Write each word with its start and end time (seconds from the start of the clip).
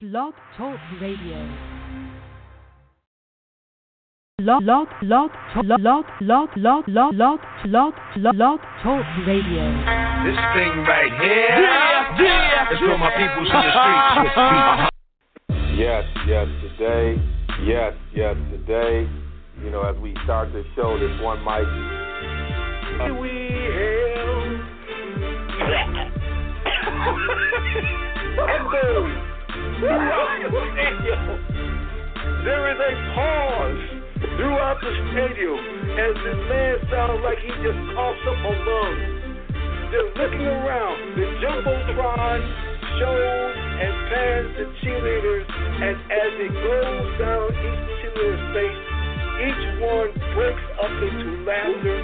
Blog 0.00 0.32
Talk 0.56 0.80
Radio. 0.98 1.36
Log 4.40 4.62
log 4.62 4.88
log 5.02 5.30
log 5.62 5.80
log 6.22 6.48
log 6.56 6.88
log 6.88 7.12
log 7.12 7.40
log 7.66 7.92
log 8.16 8.34
log 8.34 8.60
Talk 8.82 9.04
Radio. 9.26 9.64
This 10.24 10.40
thing 10.56 10.72
right 10.88 11.12
here 11.20 11.52
yeah, 11.52 12.16
yeah. 12.18 12.72
is 12.72 12.78
for 12.78 12.96
my 12.96 13.10
peoples 13.12 13.50
in 13.52 13.60
the 13.60 13.72
streets. 13.76 14.36
Yes, 15.76 16.04
yes, 16.26 16.48
today. 16.62 17.20
Yes, 17.62 17.92
yes, 18.14 18.36
today. 18.52 19.06
You 19.62 19.70
know, 19.70 19.82
as 19.82 19.96
we 20.00 20.16
start 20.24 20.50
the 20.54 20.64
show, 20.76 20.98
this 20.98 21.20
one 21.20 21.44
mic. 21.44 21.68
We 23.20 23.28
hail. 28.96 29.26
There 32.44 32.64
is 32.72 32.78
a 32.78 32.92
pause 33.14 33.82
throughout 34.36 34.78
the 34.80 34.92
stadium 35.10 35.60
as 35.98 36.14
this 36.22 36.40
man 36.48 36.76
sounds 36.90 37.20
like 37.24 37.38
he 37.38 37.50
just 37.64 37.80
coughs 37.94 38.24
up 38.30 38.38
a 38.38 38.52
lung. 38.64 38.96
They're 39.90 40.12
looking 40.14 40.46
around. 40.46 41.18
The 41.18 41.26
Jumbotron 41.42 42.40
shows 43.00 43.56
and 43.80 43.94
pans 44.12 44.50
the 44.54 44.66
cheerleaders, 44.84 45.46
and 45.50 45.96
as 46.12 46.32
it 46.38 46.52
goes 46.54 47.18
down 47.18 47.50
each 47.50 47.80
cheerleader's 48.00 48.44
face, 48.54 48.89
each 49.40 49.64
one 49.80 50.10
breaks 50.36 50.66
up 50.80 50.92
into 50.92 51.44
laughter, 51.48 51.96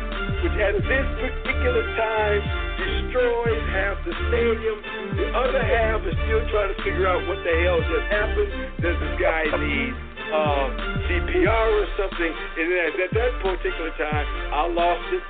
which 0.43 0.57
at 0.57 0.75
this 0.81 1.07
particular 1.21 1.85
time 1.97 2.41
destroys 2.81 3.63
half 3.73 3.97
the 4.05 4.13
stadium. 4.29 4.79
The 5.17 5.27
other 5.37 5.63
half 5.65 6.01
is 6.09 6.17
still 6.25 6.45
trying 6.53 6.73
to 6.73 6.79
figure 6.85 7.07
out 7.09 7.21
what 7.29 7.41
the 7.45 7.55
hell 7.65 7.81
just 7.81 8.09
happened. 8.13 8.51
Does 8.81 8.97
this 8.97 9.15
guy 9.21 9.43
need 9.61 9.93
uh, 10.33 10.67
CPR 11.09 11.67
or 11.77 11.87
something? 12.01 12.33
And 12.33 12.67
then 12.73 12.89
at 13.05 13.11
that 13.13 13.33
particular 13.45 13.93
time, 14.01 14.27
I 14.53 14.61
lost 14.73 15.07
it. 15.13 15.23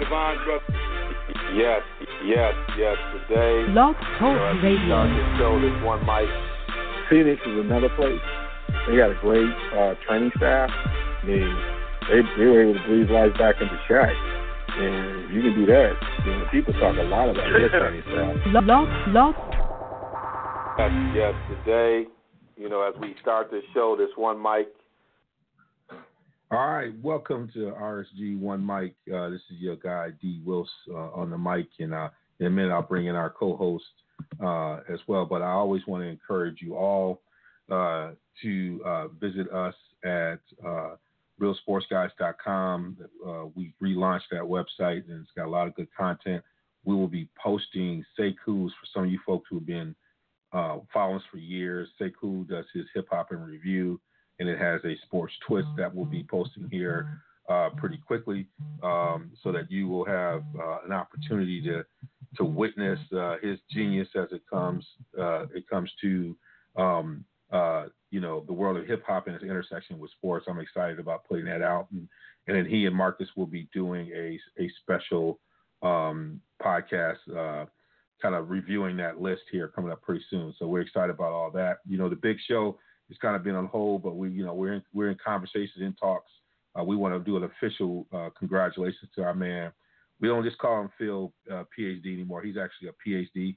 Devon's 0.00 0.42
brother. 0.42 0.64
Yes, 1.54 1.82
yes, 2.26 2.54
yes, 2.76 2.96
today. 3.14 3.66
Blog 3.72 3.94
Talk 4.18 4.34
you 4.34 4.34
know, 4.34 4.50
as 4.50 4.56
we 4.62 4.68
Radio. 4.74 4.86
start 4.90 5.08
the 5.10 5.24
show, 5.38 5.52
this 5.62 5.76
one 5.86 6.02
mic. 6.04 6.28
Phoenix 7.08 7.40
is 7.46 7.64
another 7.64 7.88
place. 7.94 8.18
They 8.88 8.96
got 8.96 9.10
a 9.10 9.18
great 9.22 9.46
uh, 9.74 9.94
training 10.06 10.32
staff. 10.36 10.70
I 11.26 11.28
mean, 11.28 11.56
they 12.08 12.22
they 12.38 12.46
were 12.46 12.62
able 12.62 12.74
to 12.74 12.86
breathe 12.86 13.10
life 13.10 13.32
back 13.36 13.56
into 13.60 13.76
Shaq. 13.90 14.14
And 14.78 15.24
if 15.24 15.34
you 15.34 15.42
can 15.42 15.54
do 15.58 15.66
that, 15.66 15.92
you 16.24 16.30
know, 16.30 16.44
people 16.52 16.72
talk 16.74 16.94
a 16.96 17.02
lot 17.02 17.28
about 17.30 17.50
their 17.50 17.68
training 17.68 18.02
staff. 18.06 18.36
Log 18.46 18.86
log 19.08 19.34
Yes, 20.78 20.92
yes, 21.16 21.34
today. 21.50 22.04
You 22.56 22.68
know, 22.68 22.82
as 22.82 22.94
we 23.00 23.16
start 23.20 23.50
the 23.50 23.60
show, 23.74 23.96
this 23.98 24.10
one 24.14 24.40
mic. 24.40 24.68
All 26.52 26.68
right, 26.68 26.92
welcome 27.02 27.50
to 27.54 27.72
RSG 27.76 28.38
One 28.38 28.64
Mic. 28.64 28.94
Uh, 29.12 29.30
this 29.30 29.40
is 29.50 29.56
your 29.58 29.74
guy 29.74 30.10
D. 30.22 30.40
Wills 30.44 30.70
uh, 30.88 31.10
on 31.10 31.30
the 31.30 31.38
mic, 31.38 31.66
and 31.80 31.92
uh, 31.92 32.10
in 32.38 32.46
a 32.46 32.50
minute 32.50 32.72
I'll 32.72 32.82
bring 32.82 33.06
in 33.06 33.16
our 33.16 33.30
co-host 33.30 33.84
uh, 34.40 34.74
as 34.88 35.00
well. 35.08 35.26
But 35.26 35.42
I 35.42 35.50
always 35.50 35.82
want 35.88 36.04
to 36.04 36.08
encourage 36.08 36.62
you 36.62 36.76
all 36.76 37.20
uh, 37.68 38.12
to 38.44 38.80
uh, 38.86 39.08
visit 39.08 39.50
us 39.52 39.74
at 40.04 40.38
uh, 40.64 40.94
RealSportsGuys.com. 41.40 42.96
Uh, 43.26 43.44
we 43.54 43.72
relaunched 43.82 44.28
that 44.30 44.42
website, 44.42 45.08
and 45.08 45.22
it's 45.22 45.30
got 45.36 45.46
a 45.46 45.50
lot 45.50 45.66
of 45.66 45.74
good 45.74 45.88
content. 45.96 46.42
We 46.84 46.94
will 46.94 47.08
be 47.08 47.28
posting 47.42 48.04
Seiku's 48.18 48.72
for 48.72 48.86
some 48.94 49.04
of 49.04 49.10
you 49.10 49.18
folks 49.26 49.48
who 49.50 49.56
have 49.56 49.66
been 49.66 49.94
uh, 50.52 50.78
following 50.92 51.16
us 51.16 51.24
for 51.30 51.38
years. 51.38 51.88
Seiku 52.00 52.48
does 52.48 52.64
his 52.72 52.84
hip 52.94 53.08
hop 53.10 53.32
and 53.32 53.44
review 53.44 54.00
and 54.38 54.48
it 54.48 54.58
has 54.58 54.80
a 54.84 54.96
sports 55.04 55.32
twist 55.46 55.68
that 55.76 55.94
we'll 55.94 56.04
be 56.04 56.24
posting 56.28 56.68
here 56.70 57.22
uh, 57.48 57.70
pretty 57.76 57.98
quickly, 57.98 58.46
um, 58.82 59.30
so 59.42 59.52
that 59.52 59.70
you 59.70 59.88
will 59.88 60.04
have 60.04 60.42
uh, 60.58 60.78
an 60.84 60.92
opportunity 60.92 61.62
to 61.62 61.84
to 62.36 62.44
witness 62.44 62.98
uh, 63.16 63.36
his 63.40 63.58
genius 63.70 64.08
as 64.14 64.26
it 64.32 64.42
comes 64.50 64.84
uh, 65.18 65.46
it 65.54 65.66
comes 65.68 65.90
to 66.00 66.36
um, 66.76 67.24
uh, 67.52 67.86
you 68.10 68.20
know 68.20 68.44
the 68.46 68.52
world 68.52 68.76
of 68.76 68.86
hip 68.86 69.02
hop 69.06 69.26
and 69.26 69.36
its 69.36 69.44
intersection 69.44 69.98
with 69.98 70.10
sports. 70.12 70.46
I'm 70.48 70.60
excited 70.60 70.98
about 70.98 71.24
putting 71.28 71.46
that 71.46 71.62
out, 71.62 71.88
and, 71.92 72.08
and 72.46 72.56
then 72.56 72.66
he 72.66 72.86
and 72.86 72.94
Marcus 72.94 73.28
will 73.36 73.46
be 73.46 73.68
doing 73.72 74.10
a 74.14 74.38
a 74.62 74.70
special 74.82 75.40
um, 75.82 76.40
podcast. 76.62 77.18
Uh, 77.34 77.66
kind 78.22 78.34
of 78.34 78.48
reviewing 78.48 78.96
that 78.96 79.20
list 79.20 79.42
here 79.52 79.68
coming 79.68 79.92
up 79.92 80.00
pretty 80.00 80.24
soon. 80.30 80.54
So 80.58 80.66
we're 80.66 80.80
excited 80.80 81.10
about 81.10 81.32
all 81.32 81.50
that. 81.50 81.80
You 81.86 81.98
know, 81.98 82.08
the 82.08 82.16
big 82.16 82.38
show 82.48 82.78
it's 83.08 83.18
kind 83.18 83.36
of 83.36 83.44
been 83.44 83.54
on 83.54 83.66
hold, 83.66 84.02
but 84.02 84.16
we, 84.16 84.30
you 84.30 84.44
know, 84.44 84.54
we're 84.54 84.74
in, 84.74 84.82
we're 84.92 85.10
in 85.10 85.18
conversations, 85.24 85.80
in 85.80 85.94
talks. 85.94 86.30
Uh, 86.78 86.84
we 86.84 86.96
want 86.96 87.14
to 87.14 87.20
do 87.20 87.36
an 87.36 87.44
official 87.44 88.06
uh, 88.12 88.30
congratulations 88.38 89.10
to 89.14 89.22
our 89.22 89.34
man. 89.34 89.72
We 90.20 90.28
don't 90.28 90.44
just 90.44 90.58
call 90.58 90.80
him 90.80 90.90
Phil 90.98 91.32
uh, 91.50 91.64
PhD 91.78 92.14
anymore. 92.14 92.42
He's 92.42 92.56
actually 92.56 92.88
a 92.88 93.08
PhD. 93.08 93.56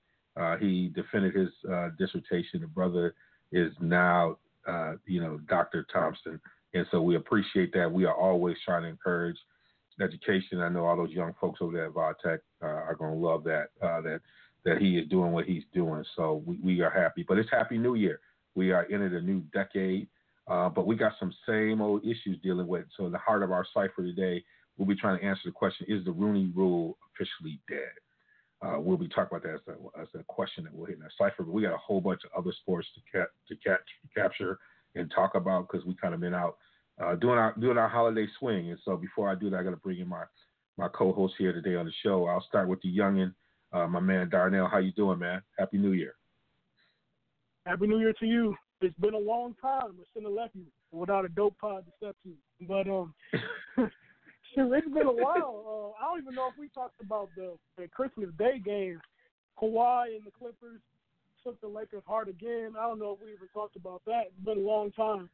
He 0.60 0.90
defended 0.96 1.36
his 1.36 1.50
dissertation. 1.98 2.62
The 2.62 2.68
brother 2.68 3.14
is 3.52 3.72
now, 3.80 4.38
uh, 4.68 4.94
you 5.06 5.22
know, 5.22 5.40
Dr. 5.48 5.86
Thompson, 5.92 6.40
and 6.74 6.86
so 6.92 7.02
we 7.02 7.16
appreciate 7.16 7.74
that. 7.74 7.92
We 7.92 8.06
are 8.06 8.16
always 8.16 8.58
trying 8.66 8.84
to 8.84 8.90
encourage 8.90 9.38
education. 10.02 10.62
I 10.62 10.70
know 10.70 10.86
all 10.86 10.96
those 10.96 11.12
young 11.12 11.34
folks 11.40 11.60
over 11.62 11.74
there 11.74 11.88
at 11.88 11.94
VodTech 11.94 12.40
are 12.62 12.96
going 12.98 13.14
to 13.14 13.18
love 13.18 13.44
that 13.46 13.68
that 13.82 14.22
that 14.66 14.78
he 14.78 14.98
is 14.98 15.08
doing 15.10 15.32
what 15.32 15.46
he's 15.46 15.64
doing. 15.74 16.04
So 16.16 16.44
we, 16.46 16.58
we 16.64 16.82
are 16.82 16.90
happy. 16.90 17.26
But 17.28 17.38
it's 17.38 17.50
Happy 17.50 17.78
New 17.78 17.96
Year. 17.96 18.20
We 18.56 18.72
are 18.72 18.86
entered 18.92 19.14
a 19.14 19.22
new 19.22 19.42
decade, 19.54 20.08
uh, 20.48 20.70
but 20.70 20.86
we 20.86 20.96
got 20.96 21.14
some 21.20 21.34
same 21.48 21.82
old 21.82 22.04
issues 22.04 22.38
dealing 22.44 22.68
with. 22.68 22.86
So, 22.98 23.06
in 23.06 23.12
the 23.12 23.18
heart 23.18 23.44
of 23.44 23.52
our 23.52 23.66
cipher 23.74 24.04
today, 24.04 24.44
we'll 24.78 24.88
be 24.88 24.96
trying 24.96 25.20
to 25.20 25.26
answer 25.26 25.44
the 25.46 25.52
question: 25.52 25.86
Is 25.90 26.04
the 26.06 26.12
Rooney 26.12 26.52
Rule 26.56 26.98
officially 27.14 27.60
dead? 27.70 27.92
Uh, 28.62 28.78
we'll 28.78 28.98
be 28.98 29.08
talking 29.08 29.38
about 29.38 29.44
that 29.44 29.56
as 29.56 29.62
a, 29.68 30.02
as 30.02 30.08
a 30.20 30.24
question 30.24 30.66
that 30.66 30.74
we'll 30.74 30.86
hit 30.86 30.98
in 30.98 31.04
our 31.04 31.12
cipher. 31.18 31.44
But 31.44 31.54
we 31.54 31.62
got 31.62 31.74
a 31.74 31.78
whole 31.78 32.02
bunch 32.02 32.22
of 32.26 32.32
other 32.38 32.54
sports 32.62 32.88
to 32.96 33.20
ca- 33.20 33.32
to 33.48 33.56
catch, 33.56 33.80
capture 34.14 34.60
and 34.96 35.12
talk 35.14 35.36
about 35.36 35.68
because 35.68 35.86
we 35.86 35.96
kind 35.96 36.14
of 36.14 36.20
been 36.20 36.34
out 36.34 36.58
uh, 37.02 37.16
doing 37.16 37.38
our 37.38 37.54
doing 37.60 37.78
our 37.78 37.88
holiday 37.88 38.28
swing. 38.38 38.70
And 38.70 38.80
so, 38.84 38.98
before 38.98 39.30
I 39.30 39.36
do 39.36 39.50
that, 39.50 39.58
I 39.58 39.64
got 39.64 39.72
to 39.72 39.78
bring 39.78 40.00
in 40.00 40.08
my 40.08 40.24
my 40.78 40.90
co-host 40.90 41.36
here 41.38 41.54
today 41.54 41.76
on 41.76 41.86
the 41.86 41.92
show. 42.04 42.26
I'll 42.26 42.46
start 42.48 42.68
with 42.68 42.82
the 42.82 42.96
youngin, 42.96 43.34
uh, 43.72 43.88
my 43.88 44.00
man 44.00 44.30
Darnell. 44.30 44.68
How 44.68 44.80
you 44.80 44.92
doing, 44.92 45.20
man? 45.20 45.42
Happy 45.58 45.78
New 45.78 45.92
Year. 45.92 46.16
Happy 47.66 47.88
New 47.88 48.00
Year 48.00 48.14
to 48.20 48.26
you. 48.26 48.56
It's 48.82 48.98
been 49.00 49.14
a 49.14 49.18
long 49.18 49.56
time. 49.62 49.92
I 50.00 50.04
shouldn't 50.14 50.32
have 50.32 50.38
left 50.38 50.56
you 50.56 50.66
without 50.92 51.26
a 51.26 51.30
dope 51.30 51.58
pod 51.60 51.86
to 51.86 51.92
step 51.98 52.16
to. 52.24 52.66
But 52.66 52.90
um, 52.90 53.14
shoot, 54.54 54.74
it's 54.74 54.88
been 54.88 55.08
a 55.08 55.12
while. 55.12 55.96
Uh, 56.00 56.04
I 56.04 56.10
don't 56.10 56.22
even 56.22 56.36
know 56.36 56.48
if 56.48 56.58
we 56.60 56.70
talked 56.70 57.02
about 57.02 57.30
the, 57.36 57.54
the 57.78 57.88
Christmas 57.88 58.30
Day 58.38 58.60
game. 58.64 59.00
Kawhi 59.62 60.16
and 60.16 60.26
the 60.26 60.32
Clippers 60.32 60.80
took 61.44 61.60
the 61.62 61.68
Lakers 61.68 62.04
hard 62.08 62.28
again. 62.28 62.74
I 62.80 62.88
don't 62.88 63.00
know 63.00 63.14
if 63.14 63.26
we 63.26 63.34
even 63.34 63.48
talked 63.54 63.76
about 63.76 64.02
that. 64.06 64.28
It's 64.28 64.46
been 64.46 64.58
a 64.58 64.68
long 64.68 64.92
time. 64.92 65.30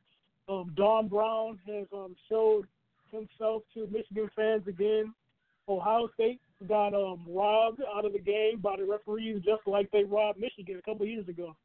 Um, 0.48 0.74
Don 0.75 1.07
Brown 1.07 1.60
has 1.68 1.88
um 1.94 2.16
showed 2.30 2.68
himself 3.12 3.63
to 3.74 3.88
Michigan 3.92 4.30
fans 4.36 4.68
again. 4.68 5.13
Ohio 5.68 6.10
State 6.13 6.40
got 6.68 6.94
um 6.94 7.25
robbed 7.28 7.81
out 7.95 8.06
of 8.06 8.13
the 8.13 8.19
game 8.19 8.60
by 8.62 8.75
the 8.78 8.86
referees 8.86 9.42
just 9.44 9.66
like 9.66 9.90
they 9.92 10.04
robbed 10.04 10.40
Michigan 10.40 10.78
a 10.78 10.81
couple 10.81 11.04
of 11.04 11.10
years 11.10 11.28
ago. 11.28 11.56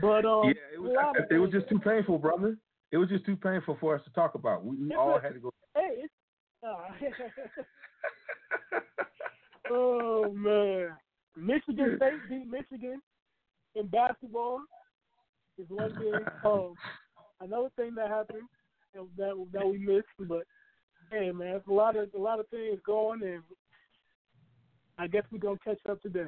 But 0.00 0.24
um, 0.24 0.44
yeah, 0.44 0.74
it 0.74 0.80
was, 0.80 1.16
it 1.30 1.38
was 1.38 1.50
just 1.50 1.68
too 1.68 1.78
painful, 1.78 2.18
brother. 2.18 2.58
It 2.90 2.98
was 2.98 3.08
just 3.08 3.24
too 3.24 3.36
painful 3.36 3.76
for 3.80 3.94
us 3.94 4.02
to 4.04 4.10
talk 4.10 4.34
about. 4.34 4.64
We, 4.64 4.76
we 4.76 4.94
all 4.94 5.18
had 5.18 5.34
to 5.34 5.40
go. 5.40 5.50
Hey, 5.74 6.02
it's, 6.04 6.12
uh, 6.66 6.76
oh 9.70 10.32
man, 10.32 10.90
Michigan 11.36 11.96
State 11.96 12.28
beat 12.28 12.46
Michigan 12.46 13.00
in 13.74 13.86
basketball 13.88 14.60
is 15.58 15.66
one. 15.68 15.92
Um, 16.44 16.74
another 17.40 17.68
thing 17.76 17.94
that 17.96 18.08
happened 18.08 18.48
that 19.16 19.46
that 19.52 19.66
we 19.66 19.78
missed, 19.78 20.06
but 20.28 20.44
hey 21.10 21.30
man, 21.32 21.56
it's 21.56 21.68
a 21.68 21.72
lot 21.72 21.96
of 21.96 22.08
a 22.14 22.20
lot 22.20 22.40
of 22.40 22.48
things 22.48 22.78
going, 22.86 23.22
and 23.22 23.42
I 24.98 25.06
guess 25.06 25.24
we're 25.30 25.38
gonna 25.38 25.58
catch 25.64 25.78
up 25.88 26.00
today. 26.02 26.26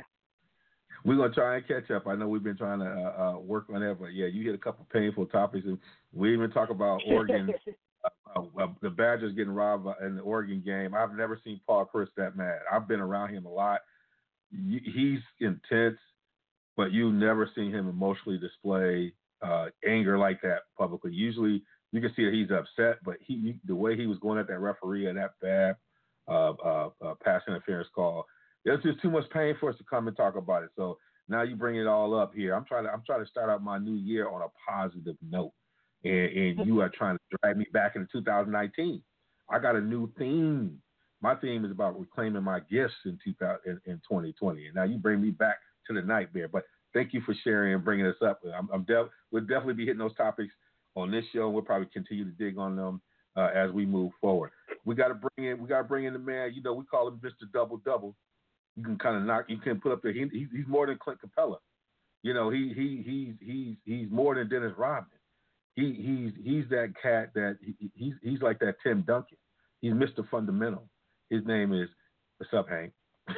We're 1.04 1.16
gonna 1.16 1.32
try 1.32 1.56
and 1.56 1.68
catch 1.68 1.90
up. 1.90 2.06
I 2.06 2.14
know 2.14 2.28
we've 2.28 2.42
been 2.42 2.56
trying 2.56 2.80
to 2.80 2.86
uh, 2.86 3.22
uh, 3.22 3.38
work 3.38 3.66
on 3.72 3.80
that, 3.80 3.98
but 4.00 4.12
yeah, 4.12 4.26
you 4.26 4.44
hit 4.44 4.54
a 4.54 4.58
couple 4.58 4.86
painful 4.92 5.26
topics. 5.26 5.66
And 5.66 5.78
we 6.12 6.32
even 6.32 6.50
talk 6.50 6.70
about 6.70 7.00
Oregon, 7.08 7.52
uh, 8.34 8.42
uh, 8.60 8.66
the 8.82 8.90
Badgers 8.90 9.34
getting 9.34 9.52
robbed 9.52 9.86
in 10.04 10.16
the 10.16 10.22
Oregon 10.22 10.62
game. 10.64 10.94
I've 10.94 11.14
never 11.14 11.40
seen 11.44 11.60
Paul 11.66 11.88
Chryst 11.92 12.08
that 12.16 12.36
mad. 12.36 12.60
I've 12.70 12.88
been 12.88 13.00
around 13.00 13.34
him 13.34 13.46
a 13.46 13.52
lot. 13.52 13.80
He's 14.50 15.20
intense, 15.40 15.98
but 16.76 16.92
you've 16.92 17.14
never 17.14 17.50
seen 17.54 17.72
him 17.72 17.88
emotionally 17.88 18.38
display 18.38 19.12
uh, 19.42 19.66
anger 19.86 20.18
like 20.18 20.40
that 20.42 20.60
publicly. 20.78 21.12
Usually, 21.12 21.62
you 21.92 22.00
can 22.00 22.12
see 22.14 22.24
that 22.24 22.34
he's 22.34 22.50
upset, 22.50 22.98
but 23.04 23.16
he 23.20 23.58
the 23.66 23.74
way 23.74 23.96
he 23.96 24.06
was 24.06 24.18
going 24.18 24.38
at 24.38 24.48
that 24.48 24.60
referee 24.60 25.06
and 25.06 25.18
that 25.18 25.32
bad 25.40 25.76
uh, 26.28 26.52
uh, 26.52 26.90
uh, 27.04 27.14
pass 27.22 27.42
interference 27.46 27.88
call, 27.94 28.26
there's 28.64 28.82
just 28.82 29.00
too 29.00 29.10
much 29.10 29.28
pain 29.30 29.54
for 29.58 29.70
us 29.70 29.78
to 29.78 29.84
come 29.88 30.08
and 30.08 30.16
talk 30.16 30.36
about 30.36 30.62
it. 30.62 30.70
So 30.76 30.98
now 31.28 31.42
you 31.42 31.56
bring 31.56 31.76
it 31.76 31.86
all 31.86 32.18
up 32.18 32.32
here. 32.34 32.54
I'm 32.54 32.64
trying 32.64 32.84
to 32.84 32.90
I'm 32.90 33.02
trying 33.06 33.24
to 33.24 33.30
start 33.30 33.50
out 33.50 33.62
my 33.62 33.78
new 33.78 33.94
year 33.94 34.28
on 34.28 34.42
a 34.42 34.70
positive 34.70 35.16
note, 35.28 35.52
and, 36.06 36.58
and 36.58 36.66
you 36.66 36.80
are 36.80 36.88
trying 36.88 37.16
to 37.16 37.38
drag 37.42 37.56
me 37.56 37.66
back 37.72 37.96
into 37.96 38.08
2019. 38.12 39.02
I 39.50 39.58
got 39.58 39.76
a 39.76 39.80
new 39.80 40.10
theme. 40.18 40.78
My 41.20 41.34
theme 41.34 41.64
is 41.64 41.70
about 41.70 41.98
reclaiming 41.98 42.42
my 42.42 42.60
gifts 42.60 42.94
in 43.04 43.18
2000 43.24 43.58
in, 43.66 43.80
in 43.86 43.96
2020, 44.08 44.66
and 44.66 44.74
now 44.74 44.84
you 44.84 44.98
bring 44.98 45.20
me 45.20 45.30
back 45.30 45.56
to 45.86 45.94
the 45.94 46.02
nightmare. 46.02 46.48
But 46.48 46.64
thank 46.92 47.14
you 47.14 47.20
for 47.22 47.34
sharing 47.44 47.74
and 47.74 47.84
bringing 47.84 48.06
us 48.06 48.16
up. 48.24 48.40
I'm, 48.56 48.68
I'm 48.72 48.84
def- 48.84 49.08
we'll 49.30 49.42
definitely 49.42 49.74
be 49.74 49.86
hitting 49.86 49.98
those 49.98 50.16
topics 50.16 50.52
on 50.94 51.10
this 51.10 51.24
show, 51.32 51.46
and 51.46 51.54
we'll 51.54 51.62
probably 51.62 51.88
continue 51.92 52.24
to 52.24 52.30
dig 52.32 52.58
on 52.58 52.76
them 52.76 53.00
uh, 53.36 53.50
as 53.54 53.70
we 53.70 53.86
move 53.86 54.12
forward. 54.20 54.50
We 54.84 54.94
got 54.94 55.08
to 55.08 55.14
bring 55.14 55.50
in 55.50 55.60
we 55.60 55.68
got 55.68 55.78
to 55.78 55.84
bring 55.84 56.04
in 56.04 56.12
the 56.12 56.18
man. 56.18 56.52
You 56.54 56.62
know, 56.62 56.74
we 56.74 56.84
call 56.84 57.08
him 57.08 57.20
Mr. 57.24 57.50
Double 57.52 57.78
Double. 57.78 58.14
You 58.76 58.84
can 58.84 58.98
kind 58.98 59.16
of 59.16 59.22
knock. 59.22 59.46
You 59.48 59.58
can 59.58 59.80
put 59.80 59.92
up 59.92 60.02
there. 60.02 60.12
He, 60.12 60.26
he's 60.32 60.66
more 60.66 60.86
than 60.86 60.98
Clint 60.98 61.20
Capela. 61.20 61.56
You 62.22 62.34
know, 62.34 62.50
he 62.50 62.72
he 62.74 63.02
he's 63.04 63.34
he's 63.40 63.76
he's 63.84 64.10
more 64.10 64.34
than 64.34 64.48
Dennis 64.48 64.72
Rodman. 64.76 65.15
He 65.76 65.92
he's 65.92 66.32
he's 66.42 66.64
that 66.70 66.94
cat 67.00 67.30
that 67.34 67.58
he, 67.60 67.90
he's 67.94 68.14
he's 68.22 68.40
like 68.40 68.58
that 68.60 68.76
Tim 68.82 69.04
Duncan. 69.06 69.36
He's 69.82 69.92
Mr. 69.92 70.28
Fundamental. 70.30 70.88
His 71.28 71.44
name 71.46 71.72
is 71.72 71.88
what's 72.38 72.52
up, 72.52 72.68
Hank? 72.68 72.92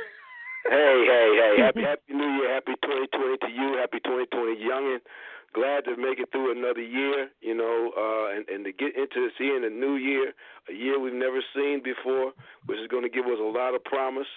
Hey, 0.69 1.07
hey, 1.09 1.29
hey! 1.33 1.63
Happy 1.65 1.81
Happy 1.81 2.13
New 2.13 2.29
Year! 2.29 2.53
Happy 2.53 2.75
2020 2.85 3.39
to 3.39 3.49
you! 3.49 3.79
Happy 3.81 4.05
2020, 4.05 4.61
youngin! 4.61 4.99
Glad 5.55 5.87
to 5.87 5.97
make 5.97 6.21
it 6.21 6.29
through 6.31 6.53
another 6.53 6.83
year, 6.83 7.31
you 7.41 7.57
know, 7.57 7.89
uh, 7.97 8.37
and 8.37 8.45
and 8.51 8.67
to 8.67 8.73
get 8.73 8.93
into 8.93 9.17
this 9.25 9.33
seeing 9.39 9.65
a 9.65 9.71
new 9.71 9.97
year, 9.97 10.35
a 10.69 10.75
year 10.75 11.01
we've 11.01 11.17
never 11.17 11.41
seen 11.57 11.81
before, 11.83 12.33
which 12.67 12.79
is 12.79 12.89
going 12.89 13.03
to 13.03 13.09
give 13.09 13.25
us 13.25 13.41
a 13.41 13.49
lot 13.49 13.75
of 13.75 13.83
promise 13.85 14.29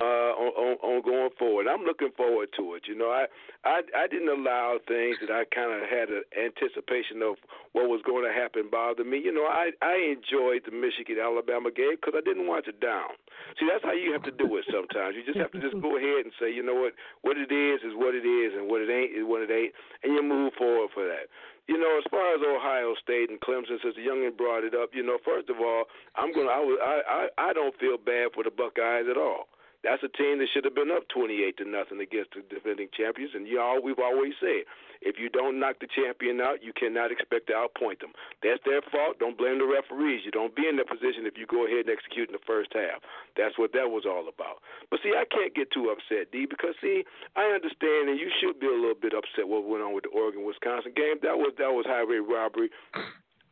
uh, 0.00 0.32
on, 0.34 0.52
on, 0.56 0.74
on 0.80 0.96
going 1.04 1.30
forward. 1.38 1.68
I'm 1.68 1.84
looking 1.84 2.10
forward 2.16 2.48
to 2.56 2.74
it. 2.74 2.88
You 2.88 2.96
know, 2.96 3.12
I 3.12 3.28
I, 3.64 3.84
I 3.92 4.06
didn't 4.08 4.32
allow 4.32 4.80
things 4.88 5.20
that 5.20 5.30
I 5.30 5.44
kind 5.52 5.70
of 5.70 5.84
had 5.84 6.08
an 6.08 6.24
anticipation 6.32 7.20
of 7.20 7.36
what 7.76 7.92
was 7.92 8.00
going 8.02 8.24
to 8.24 8.32
happen 8.32 8.72
bother 8.72 9.04
me. 9.04 9.20
You 9.20 9.32
know, 9.32 9.44
I 9.44 9.76
I 9.84 10.16
enjoyed 10.16 10.64
the 10.64 10.72
Michigan 10.72 11.20
Alabama 11.20 11.70
game 11.70 12.00
because 12.00 12.16
I 12.16 12.24
didn't 12.24 12.48
watch 12.48 12.66
it 12.66 12.80
down. 12.80 13.14
See, 13.60 13.68
that's 13.68 13.84
how 13.84 13.92
you 13.92 14.12
have 14.16 14.24
to 14.24 14.34
do 14.34 14.48
it 14.56 14.64
sometimes. 14.72 15.14
You 15.14 15.22
just 15.28 15.38
have 15.38 15.52
to 15.52 15.60
just 15.60 15.76
go 15.78 16.00
ahead 16.00 16.24
and 16.24 16.32
say, 16.40 16.48
you 16.48 16.64
know 16.64 16.78
what, 16.78 16.96
what 17.20 17.36
it 17.36 17.52
is 17.52 17.84
is 17.84 17.92
what 17.92 18.16
it 18.16 18.24
is, 18.24 18.56
and 18.56 18.70
what 18.72 18.80
it 18.80 18.88
ain't 18.88 19.12
is 19.12 19.28
what 19.28 19.44
it 19.44 19.52
ain't, 19.52 19.76
and 20.02 20.16
you 20.16 20.22
move 20.24 20.56
forward 20.56 20.88
for 20.96 21.04
that. 21.04 21.28
You 21.70 21.78
know, 21.78 21.94
as 22.00 22.04
far 22.10 22.34
as 22.34 22.42
Ohio 22.42 22.94
State 22.98 23.30
and 23.30 23.38
Clemson, 23.38 23.78
since 23.78 23.94
the 23.94 24.02
youngin 24.02 24.36
brought 24.36 24.64
it 24.64 24.74
up, 24.74 24.90
you 24.92 25.02
know, 25.02 25.18
first 25.24 25.48
of 25.48 25.60
all, 25.62 25.84
I'm 26.16 26.34
gonna, 26.34 26.50
I, 26.50 26.58
I, 26.58 26.94
I, 27.06 27.22
I 27.38 27.52
don't 27.52 27.78
feel 27.78 27.96
bad 28.02 28.34
for 28.34 28.42
the 28.42 28.50
Buckeyes 28.50 29.06
at 29.08 29.16
all. 29.16 29.46
That's 29.82 30.02
a 30.02 30.08
team 30.08 30.38
that 30.38 30.48
should 30.54 30.64
have 30.64 30.78
been 30.78 30.94
up 30.94 31.08
28 31.10 31.58
to 31.58 31.64
nothing 31.66 31.98
against 31.98 32.38
the 32.38 32.46
defending 32.46 32.88
champions. 32.94 33.34
And 33.34 33.46
y'all, 33.46 33.82
we've 33.82 33.98
always 33.98 34.34
said, 34.38 34.62
if 35.02 35.18
you 35.18 35.26
don't 35.28 35.58
knock 35.58 35.82
the 35.82 35.90
champion 35.90 36.38
out, 36.38 36.62
you 36.62 36.70
cannot 36.70 37.10
expect 37.10 37.50
to 37.50 37.58
outpoint 37.58 37.98
them. 37.98 38.14
That's 38.46 38.62
their 38.62 38.82
fault. 38.86 39.18
Don't 39.18 39.34
blame 39.34 39.58
the 39.58 39.66
referees. 39.66 40.22
You 40.22 40.30
don't 40.30 40.54
be 40.54 40.70
in 40.70 40.78
that 40.78 40.86
position 40.86 41.26
if 41.26 41.34
you 41.34 41.50
go 41.50 41.66
ahead 41.66 41.90
and 41.90 41.90
execute 41.90 42.30
in 42.30 42.38
the 42.38 42.46
first 42.46 42.70
half. 42.70 43.02
That's 43.34 43.58
what 43.58 43.74
that 43.74 43.90
was 43.90 44.06
all 44.06 44.30
about. 44.30 44.62
But 44.94 45.02
see, 45.02 45.10
I 45.10 45.26
can't 45.26 45.50
get 45.58 45.74
too 45.74 45.90
upset, 45.90 46.30
D, 46.30 46.46
because 46.46 46.78
see, 46.78 47.02
I 47.34 47.50
understand, 47.50 48.14
and 48.14 48.18
you 48.22 48.30
should 48.38 48.62
be 48.62 48.70
a 48.70 48.78
little 48.78 48.98
bit 48.98 49.18
upset 49.18 49.50
what 49.50 49.66
went 49.66 49.82
on 49.82 49.90
with 49.90 50.06
the 50.06 50.14
Oregon 50.14 50.46
Wisconsin 50.46 50.94
game. 50.94 51.18
That 51.26 51.34
was 51.34 51.50
that 51.58 51.74
was 51.74 51.82
highway 51.90 52.22
robbery, 52.22 52.70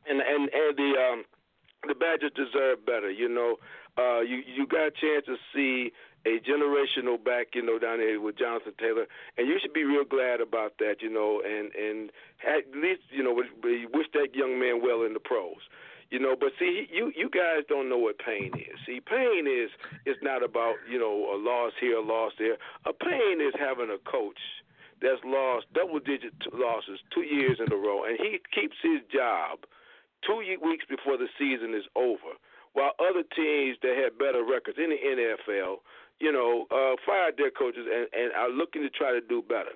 and 0.07 0.23
and 0.23 0.47
and 0.47 0.71
the 0.79 0.91
um 0.95 1.19
the 1.89 1.95
Badgers 1.95 2.33
deserve 2.37 2.85
better. 2.87 3.11
You 3.11 3.29
know, 3.29 3.57
uh, 3.99 4.21
you 4.21 4.43
you 4.47 4.67
got 4.67 4.87
a 4.87 4.95
chance 4.95 5.27
to 5.27 5.37
see 5.55 5.93
a 6.27 6.39
generational 6.41 7.23
back, 7.23 7.55
you 7.55 7.63
know, 7.63 7.79
down 7.79 7.99
there 7.99 8.21
with 8.21 8.37
Jonathan 8.39 8.75
Taylor, 8.79 9.07
and 9.39 9.49
you 9.49 9.59
should 9.61 9.73
be 9.73 9.85
real 9.85 10.05
glad 10.05 10.41
about 10.41 10.75
that, 10.79 10.97
you 11.01 11.11
know, 11.11 11.41
and 11.45 11.73
and 11.75 12.11
at 12.45 12.69
least 12.77 13.03
you 13.11 13.23
know 13.23 13.33
we 13.33 13.87
wish 13.93 14.07
that 14.13 14.35
young 14.35 14.61
man 14.61 14.81
well 14.83 15.03
in 15.03 15.15
the 15.15 15.21
pros. 15.21 15.65
You 16.11 16.19
know, 16.19 16.35
but 16.39 16.51
see, 16.59 16.89
you 16.91 17.13
you 17.15 17.31
guys 17.31 17.63
don't 17.69 17.89
know 17.89 17.99
what 17.99 18.19
pain 18.19 18.51
is. 18.55 18.77
See, 18.85 19.01
pain 19.01 19.47
is 19.47 19.71
is 20.05 20.17
not 20.23 20.43
about 20.43 20.75
you 20.91 20.99
know 20.99 21.33
a 21.33 21.39
loss 21.39 21.73
here, 21.81 21.97
a 21.97 22.03
loss 22.03 22.33
there. 22.39 22.59
A 22.85 22.93
pain 22.93 23.41
is 23.41 23.55
having 23.59 23.89
a 23.89 23.99
coach 24.11 24.41
that's 25.01 25.23
lost 25.25 25.67
double 25.73 26.01
digit 26.01 26.35
losses 26.53 27.01
two 27.15 27.23
years 27.23 27.59
in 27.65 27.73
a 27.73 27.77
row, 27.77 28.05
and 28.05 28.19
he 28.19 28.39
keeps 28.53 28.77
his 28.83 29.01
job 29.09 29.61
two 30.27 30.43
weeks 30.63 30.85
before 30.89 31.17
the 31.17 31.29
season 31.39 31.75
is 31.75 31.89
over, 31.97 32.37
while 32.75 32.93
other 33.01 33.25
teams 33.35 33.79
that 33.83 33.97
have 33.97 34.19
better 34.19 34.45
records 34.45 34.79
in 34.79 34.91
the 34.91 35.01
NFL 35.01 35.81
you 36.21 36.31
know, 36.31 36.67
uh, 36.71 36.97
fired 37.05 37.35
their 37.37 37.51
coaches 37.51 37.87
and, 37.89 38.07
and 38.13 38.33
are 38.33 38.51
looking 38.51 38.83
to 38.83 38.91
try 38.91 39.11
to 39.13 39.21
do 39.21 39.43
better. 39.43 39.75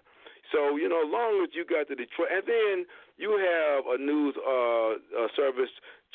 So, 0.53 0.77
you 0.77 0.89
know, 0.89 1.03
as 1.03 1.11
long 1.11 1.43
as 1.43 1.51
you 1.57 1.65
got 1.65 1.89
the 1.89 1.97
Detroit, 1.97 2.29
and 2.31 2.45
then 2.47 2.77
you 3.17 3.33
have 3.33 3.89
a 3.89 3.99
news 3.99 4.37
uh, 4.37 5.01
uh, 5.01 5.29
service 5.35 5.73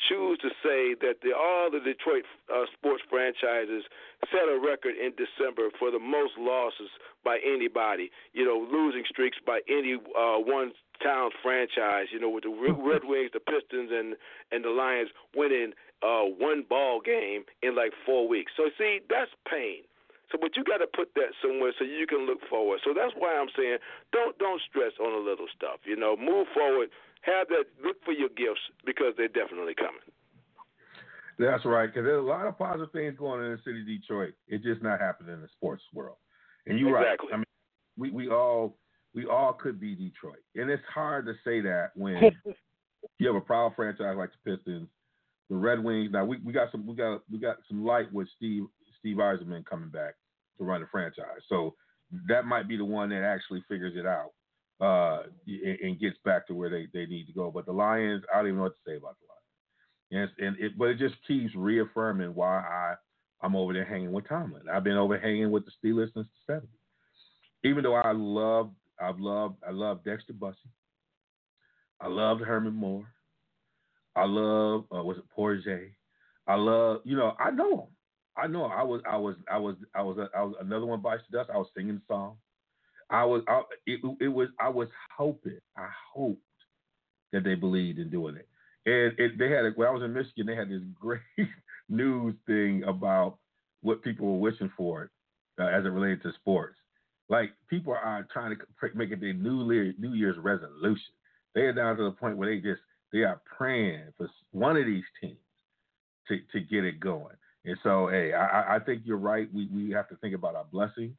choose 0.08 0.38
to 0.38 0.48
say 0.64 0.94
that 1.02 1.20
the, 1.20 1.36
all 1.36 1.68
the 1.70 1.80
Detroit 1.80 2.24
uh, 2.48 2.64
sports 2.72 3.02
franchises 3.10 3.84
set 4.30 4.48
a 4.48 4.56
record 4.56 4.94
in 4.96 5.12
December 5.18 5.68
for 5.78 5.90
the 5.90 5.98
most 5.98 6.38
losses 6.38 6.88
by 7.24 7.38
anybody. 7.44 8.10
You 8.32 8.44
know, 8.46 8.64
losing 8.70 9.04
streaks 9.08 9.36
by 9.44 9.60
any 9.68 9.94
uh, 9.96 10.38
one 10.38 10.72
town 11.02 11.30
franchise. 11.42 12.06
You 12.12 12.20
know, 12.20 12.30
with 12.30 12.44
the 12.44 12.54
Red 12.54 13.04
Wings, 13.04 13.30
the 13.34 13.40
Pistons, 13.40 13.90
and 13.92 14.16
and 14.52 14.64
the 14.64 14.70
Lions 14.70 15.10
winning 15.34 15.72
uh, 16.02 16.24
one 16.38 16.64
ball 16.68 17.00
game 17.00 17.44
in 17.62 17.76
like 17.76 17.92
four 18.06 18.28
weeks. 18.28 18.52
So 18.56 18.70
see, 18.78 19.00
that's 19.10 19.30
pain. 19.50 19.84
So, 20.30 20.38
but 20.40 20.54
you 20.56 20.62
got 20.62 20.78
to 20.78 20.86
put 20.86 21.10
that 21.18 21.34
somewhere 21.42 21.74
so 21.78 21.84
you 21.84 22.06
can 22.06 22.26
look 22.26 22.38
forward. 22.48 22.80
So 22.84 22.94
that's 22.94 23.12
why 23.18 23.34
I'm 23.34 23.50
saying 23.56 23.78
don't 24.12 24.38
don't 24.38 24.62
stress 24.70 24.92
on 25.02 25.10
the 25.10 25.22
little 25.22 25.50
stuff. 25.54 25.82
You 25.84 25.96
know, 25.96 26.16
move 26.16 26.46
forward. 26.54 26.90
Have 27.22 27.48
that. 27.48 27.66
Look 27.82 27.98
for 28.04 28.12
your 28.12 28.30
gifts 28.30 28.62
because 28.86 29.14
they're 29.16 29.28
definitely 29.28 29.74
coming. 29.74 30.06
That's 31.38 31.64
right. 31.64 31.86
Because 31.86 32.04
there's 32.04 32.22
a 32.22 32.26
lot 32.26 32.46
of 32.46 32.58
positive 32.58 32.92
things 32.92 33.18
going 33.18 33.40
on 33.40 33.46
in 33.46 33.52
the 33.52 33.62
city 33.64 33.80
of 33.80 33.86
Detroit. 33.86 34.34
It's 34.46 34.62
just 34.62 34.82
not 34.82 35.00
happening 35.00 35.34
in 35.34 35.40
the 35.40 35.48
sports 35.56 35.82
world. 35.92 36.16
And 36.66 36.78
you're 36.78 36.96
exactly. 36.96 37.28
right. 37.32 37.34
I 37.34 37.36
mean, 37.38 37.46
we 37.96 38.10
we 38.10 38.28
all 38.30 38.76
we 39.14 39.26
all 39.26 39.52
could 39.52 39.80
be 39.80 39.96
Detroit, 39.96 40.44
and 40.54 40.70
it's 40.70 40.82
hard 40.92 41.26
to 41.26 41.34
say 41.44 41.60
that 41.62 41.90
when 41.96 42.30
you 43.18 43.26
have 43.26 43.36
a 43.36 43.40
proud 43.40 43.72
franchise 43.74 44.14
like 44.16 44.30
the 44.30 44.56
Pistons, 44.56 44.88
the 45.48 45.56
Red 45.56 45.82
Wings. 45.82 46.10
Now 46.12 46.24
we, 46.24 46.38
we 46.44 46.52
got 46.52 46.70
some 46.70 46.86
we 46.86 46.94
got 46.94 47.22
we 47.30 47.38
got 47.38 47.56
some 47.66 47.84
light 47.84 48.12
with 48.12 48.28
Steve 48.36 48.66
Steve 49.00 49.16
Yzerman 49.16 49.64
coming 49.64 49.88
back 49.88 50.14
to 50.60 50.66
run 50.66 50.82
the 50.82 50.86
franchise. 50.92 51.42
So 51.48 51.74
that 52.28 52.44
might 52.44 52.68
be 52.68 52.76
the 52.76 52.84
one 52.84 53.08
that 53.08 53.24
actually 53.24 53.64
figures 53.68 53.94
it 53.96 54.06
out 54.06 54.30
uh, 54.80 55.24
and, 55.46 55.98
gets 55.98 56.16
back 56.24 56.46
to 56.46 56.54
where 56.54 56.70
they, 56.70 56.86
they 56.92 57.06
need 57.06 57.26
to 57.26 57.32
go. 57.32 57.50
But 57.50 57.66
the 57.66 57.72
Lions, 57.72 58.22
I 58.32 58.38
don't 58.38 58.48
even 58.48 58.56
know 58.58 58.64
what 58.64 58.74
to 58.74 58.90
say 58.90 58.96
about 58.96 59.16
the 59.18 59.26
Lions. 60.14 60.30
And, 60.38 60.46
and 60.46 60.64
it, 60.64 60.78
but 60.78 60.88
it 60.88 60.98
just 60.98 61.14
keeps 61.26 61.54
reaffirming 61.54 62.34
why 62.34 62.58
I 62.58 62.94
I'm 63.42 63.56
over 63.56 63.72
there 63.72 63.84
hanging 63.86 64.12
with 64.12 64.28
Tomlin. 64.28 64.68
I've 64.70 64.84
been 64.84 64.96
over 64.96 65.18
hanging 65.18 65.50
with 65.50 65.64
the 65.64 65.72
Steelers 65.82 66.12
since 66.12 66.26
the 66.46 66.52
'70s. 66.52 66.66
Even 67.64 67.82
though 67.82 67.94
I 67.94 68.12
love, 68.12 68.70
I've 69.00 69.18
loved, 69.18 69.56
I 69.66 69.70
love 69.70 70.04
Dexter 70.04 70.34
Bussey. 70.34 70.58
I 72.00 72.08
loved 72.08 72.42
Herman 72.42 72.74
Moore. 72.74 73.06
I 74.16 74.24
love, 74.24 74.84
uh, 74.94 75.02
was 75.02 75.18
it 75.18 75.24
Poirier? 75.34 75.92
I 76.46 76.54
love, 76.56 77.00
you 77.04 77.16
know, 77.16 77.34
I 77.38 77.50
know 77.50 77.82
him. 77.82 77.88
I 78.36 78.46
know 78.46 78.64
I 78.64 78.82
was 78.82 79.02
I 79.10 79.16
was 79.16 79.36
I 79.50 79.58
was 79.58 79.76
I 79.94 80.02
was 80.02 80.28
I 80.34 80.42
was 80.42 80.54
another 80.60 80.86
one 80.86 81.00
bites 81.00 81.22
the 81.30 81.38
dust. 81.38 81.50
I 81.52 81.58
was 81.58 81.68
singing 81.76 82.00
song. 82.08 82.36
I 83.10 83.24
was 83.24 83.42
I, 83.48 83.62
it, 83.86 84.00
it 84.20 84.28
was 84.28 84.48
I 84.60 84.68
was 84.68 84.88
hoping 85.16 85.58
I 85.76 85.88
hoped 86.14 86.40
that 87.32 87.44
they 87.44 87.54
believed 87.54 87.98
in 87.98 88.10
doing 88.10 88.36
it. 88.36 88.48
And 88.86 89.18
it, 89.18 89.38
they 89.38 89.50
had 89.50 89.64
when 89.76 89.88
I 89.88 89.90
was 89.90 90.02
in 90.02 90.12
Michigan, 90.14 90.46
they 90.46 90.56
had 90.56 90.70
this 90.70 90.82
great 91.00 91.20
news 91.88 92.34
thing 92.46 92.84
about 92.86 93.38
what 93.82 94.02
people 94.02 94.26
were 94.32 94.38
wishing 94.38 94.70
for 94.76 95.10
uh, 95.60 95.66
as 95.66 95.84
it 95.84 95.88
related 95.88 96.22
to 96.22 96.32
sports. 96.34 96.76
Like 97.28 97.50
people 97.68 97.92
are 97.92 98.26
trying 98.32 98.56
to 98.56 98.88
make 98.94 99.10
it 99.10 99.20
their 99.20 99.32
New 99.32 99.70
Year 99.72 99.94
New 99.98 100.14
Year's 100.14 100.38
resolution. 100.38 101.12
They 101.54 101.62
are 101.62 101.72
down 101.72 101.96
to 101.96 102.04
the 102.04 102.12
point 102.12 102.36
where 102.36 102.48
they 102.48 102.60
just 102.60 102.80
they 103.12 103.20
are 103.20 103.40
praying 103.56 104.04
for 104.16 104.28
one 104.52 104.76
of 104.76 104.86
these 104.86 105.04
teams 105.20 105.38
to 106.28 106.38
to 106.52 106.60
get 106.60 106.84
it 106.84 107.00
going. 107.00 107.36
And 107.64 107.76
so, 107.82 108.08
hey, 108.08 108.32
I, 108.32 108.76
I 108.76 108.78
think 108.78 109.02
you're 109.04 109.18
right. 109.18 109.48
We 109.52 109.68
we 109.72 109.90
have 109.90 110.08
to 110.08 110.16
think 110.16 110.34
about 110.34 110.54
our 110.54 110.64
blessings. 110.64 111.14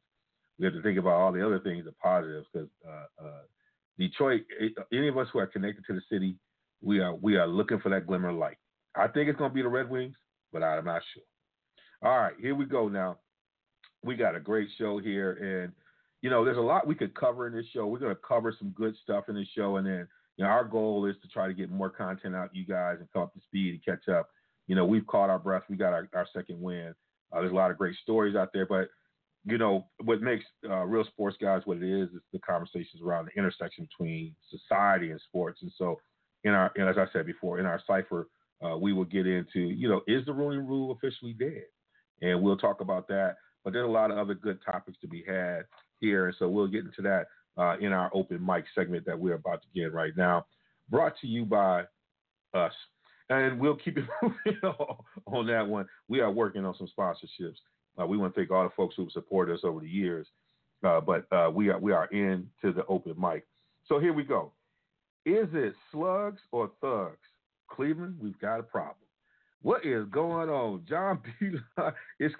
we 0.58 0.64
have 0.64 0.74
to 0.74 0.82
think 0.82 0.98
about 0.98 1.14
all 1.14 1.32
the 1.32 1.44
other 1.44 1.60
things, 1.60 1.84
the 1.84 1.92
positives, 1.92 2.46
because 2.52 2.68
uh, 2.86 3.24
uh, 3.24 3.42
Detroit, 3.98 4.42
any 4.92 5.08
of 5.08 5.18
us 5.18 5.28
who 5.32 5.38
are 5.38 5.46
connected 5.46 5.84
to 5.86 5.92
the 5.94 6.02
city, 6.10 6.36
we 6.82 7.00
are 7.00 7.14
we 7.14 7.36
are 7.36 7.46
looking 7.46 7.80
for 7.80 7.90
that 7.90 8.06
glimmer 8.06 8.30
of 8.30 8.36
light. 8.36 8.56
I 8.96 9.06
think 9.08 9.28
it's 9.28 9.38
going 9.38 9.50
to 9.50 9.54
be 9.54 9.62
the 9.62 9.68
Red 9.68 9.88
Wings, 9.88 10.16
but 10.52 10.62
I'm 10.62 10.84
not 10.84 11.02
sure. 11.14 11.22
All 12.02 12.18
right, 12.18 12.34
here 12.40 12.54
we 12.54 12.64
go 12.64 12.88
now. 12.88 13.18
We 14.02 14.16
got 14.16 14.34
a 14.34 14.40
great 14.40 14.68
show 14.76 14.98
here, 14.98 15.62
and 15.62 15.72
you 16.22 16.30
know, 16.30 16.44
there's 16.44 16.58
a 16.58 16.60
lot 16.60 16.86
we 16.86 16.96
could 16.96 17.14
cover 17.14 17.46
in 17.46 17.54
this 17.54 17.66
show. 17.72 17.86
We're 17.86 18.00
going 18.00 18.14
to 18.14 18.20
cover 18.26 18.54
some 18.58 18.70
good 18.70 18.96
stuff 19.02 19.28
in 19.28 19.36
this 19.36 19.48
show, 19.56 19.76
and 19.76 19.86
then 19.86 20.08
you 20.36 20.44
know, 20.44 20.50
our 20.50 20.64
goal 20.64 21.06
is 21.06 21.14
to 21.22 21.28
try 21.28 21.46
to 21.46 21.54
get 21.54 21.70
more 21.70 21.90
content 21.90 22.34
out 22.34 22.54
you 22.54 22.66
guys 22.66 22.96
and 22.98 23.08
come 23.12 23.22
up 23.22 23.34
to 23.34 23.40
speed 23.40 23.74
and 23.74 23.84
catch 23.84 24.08
up. 24.12 24.30
You 24.66 24.76
know, 24.76 24.84
we've 24.84 25.06
caught 25.06 25.30
our 25.30 25.38
breath. 25.38 25.64
We 25.68 25.76
got 25.76 25.92
our, 25.92 26.08
our 26.14 26.26
second 26.34 26.60
win. 26.60 26.94
Uh, 27.32 27.40
there's 27.40 27.52
a 27.52 27.56
lot 27.56 27.70
of 27.70 27.78
great 27.78 27.96
stories 28.02 28.36
out 28.36 28.50
there, 28.52 28.66
but 28.66 28.88
you 29.44 29.58
know, 29.58 29.86
what 30.04 30.20
makes 30.20 30.44
uh, 30.68 30.84
real 30.84 31.04
sports 31.04 31.36
guys 31.40 31.62
what 31.64 31.78
it 31.78 31.82
is 31.82 32.08
is 32.10 32.20
the 32.32 32.38
conversations 32.38 33.02
around 33.04 33.26
the 33.26 33.38
intersection 33.38 33.88
between 33.90 34.34
society 34.50 35.10
and 35.10 35.20
sports. 35.28 35.60
And 35.62 35.72
so, 35.76 35.98
in 36.44 36.52
our, 36.52 36.70
and 36.76 36.88
as 36.88 36.96
I 36.96 37.06
said 37.12 37.26
before, 37.26 37.58
in 37.58 37.66
our 37.66 37.80
cipher, 37.86 38.28
uh, 38.64 38.76
we 38.76 38.92
will 38.92 39.04
get 39.04 39.26
into, 39.26 39.60
you 39.60 39.88
know, 39.88 40.02
is 40.06 40.24
the 40.26 40.32
Rooney 40.32 40.58
Rule 40.58 40.92
officially 40.92 41.32
dead? 41.32 41.64
And 42.20 42.40
we'll 42.40 42.56
talk 42.56 42.80
about 42.80 43.08
that. 43.08 43.36
But 43.64 43.72
there's 43.72 43.88
a 43.88 43.92
lot 43.92 44.10
of 44.10 44.18
other 44.18 44.34
good 44.34 44.58
topics 44.64 44.98
to 45.00 45.08
be 45.08 45.24
had 45.26 45.62
here, 46.00 46.26
and 46.26 46.36
so 46.38 46.48
we'll 46.48 46.66
get 46.66 46.84
into 46.84 47.02
that 47.02 47.26
uh, 47.56 47.76
in 47.80 47.92
our 47.92 48.10
open 48.12 48.44
mic 48.44 48.64
segment 48.74 49.06
that 49.06 49.18
we're 49.18 49.34
about 49.34 49.62
to 49.62 49.68
get 49.74 49.92
right 49.92 50.12
now. 50.16 50.46
Brought 50.88 51.14
to 51.20 51.26
you 51.26 51.44
by 51.44 51.84
us. 52.54 52.72
And 53.28 53.58
we'll 53.58 53.76
keep 53.76 53.98
it 53.98 54.04
on 55.26 55.46
that 55.46 55.66
one. 55.66 55.86
We 56.08 56.20
are 56.20 56.30
working 56.30 56.64
on 56.64 56.74
some 56.76 56.88
sponsorships. 56.96 57.56
Uh, 58.00 58.06
we 58.06 58.16
want 58.16 58.34
to 58.34 58.40
thank 58.40 58.50
all 58.50 58.64
the 58.64 58.70
folks 58.76 58.94
who 58.96 59.02
have 59.02 59.12
supported 59.12 59.54
us 59.54 59.60
over 59.64 59.80
the 59.80 59.88
years. 59.88 60.26
Uh, 60.84 61.00
but 61.00 61.26
uh, 61.32 61.50
we 61.50 61.68
are 61.68 61.78
we 61.78 61.92
are 61.92 62.06
into 62.06 62.72
the 62.74 62.84
open 62.88 63.14
mic. 63.18 63.46
So 63.86 64.00
here 64.00 64.12
we 64.12 64.24
go. 64.24 64.52
Is 65.24 65.48
it 65.52 65.74
slugs 65.92 66.40
or 66.50 66.70
thugs? 66.80 67.18
Cleveland, 67.70 68.16
we've 68.20 68.38
got 68.40 68.58
a 68.58 68.64
problem. 68.64 68.96
What 69.62 69.86
is 69.86 70.06
going 70.10 70.48
on? 70.48 70.82
John 70.88 71.20
Beilein, 71.40 71.92
it's 72.18 72.34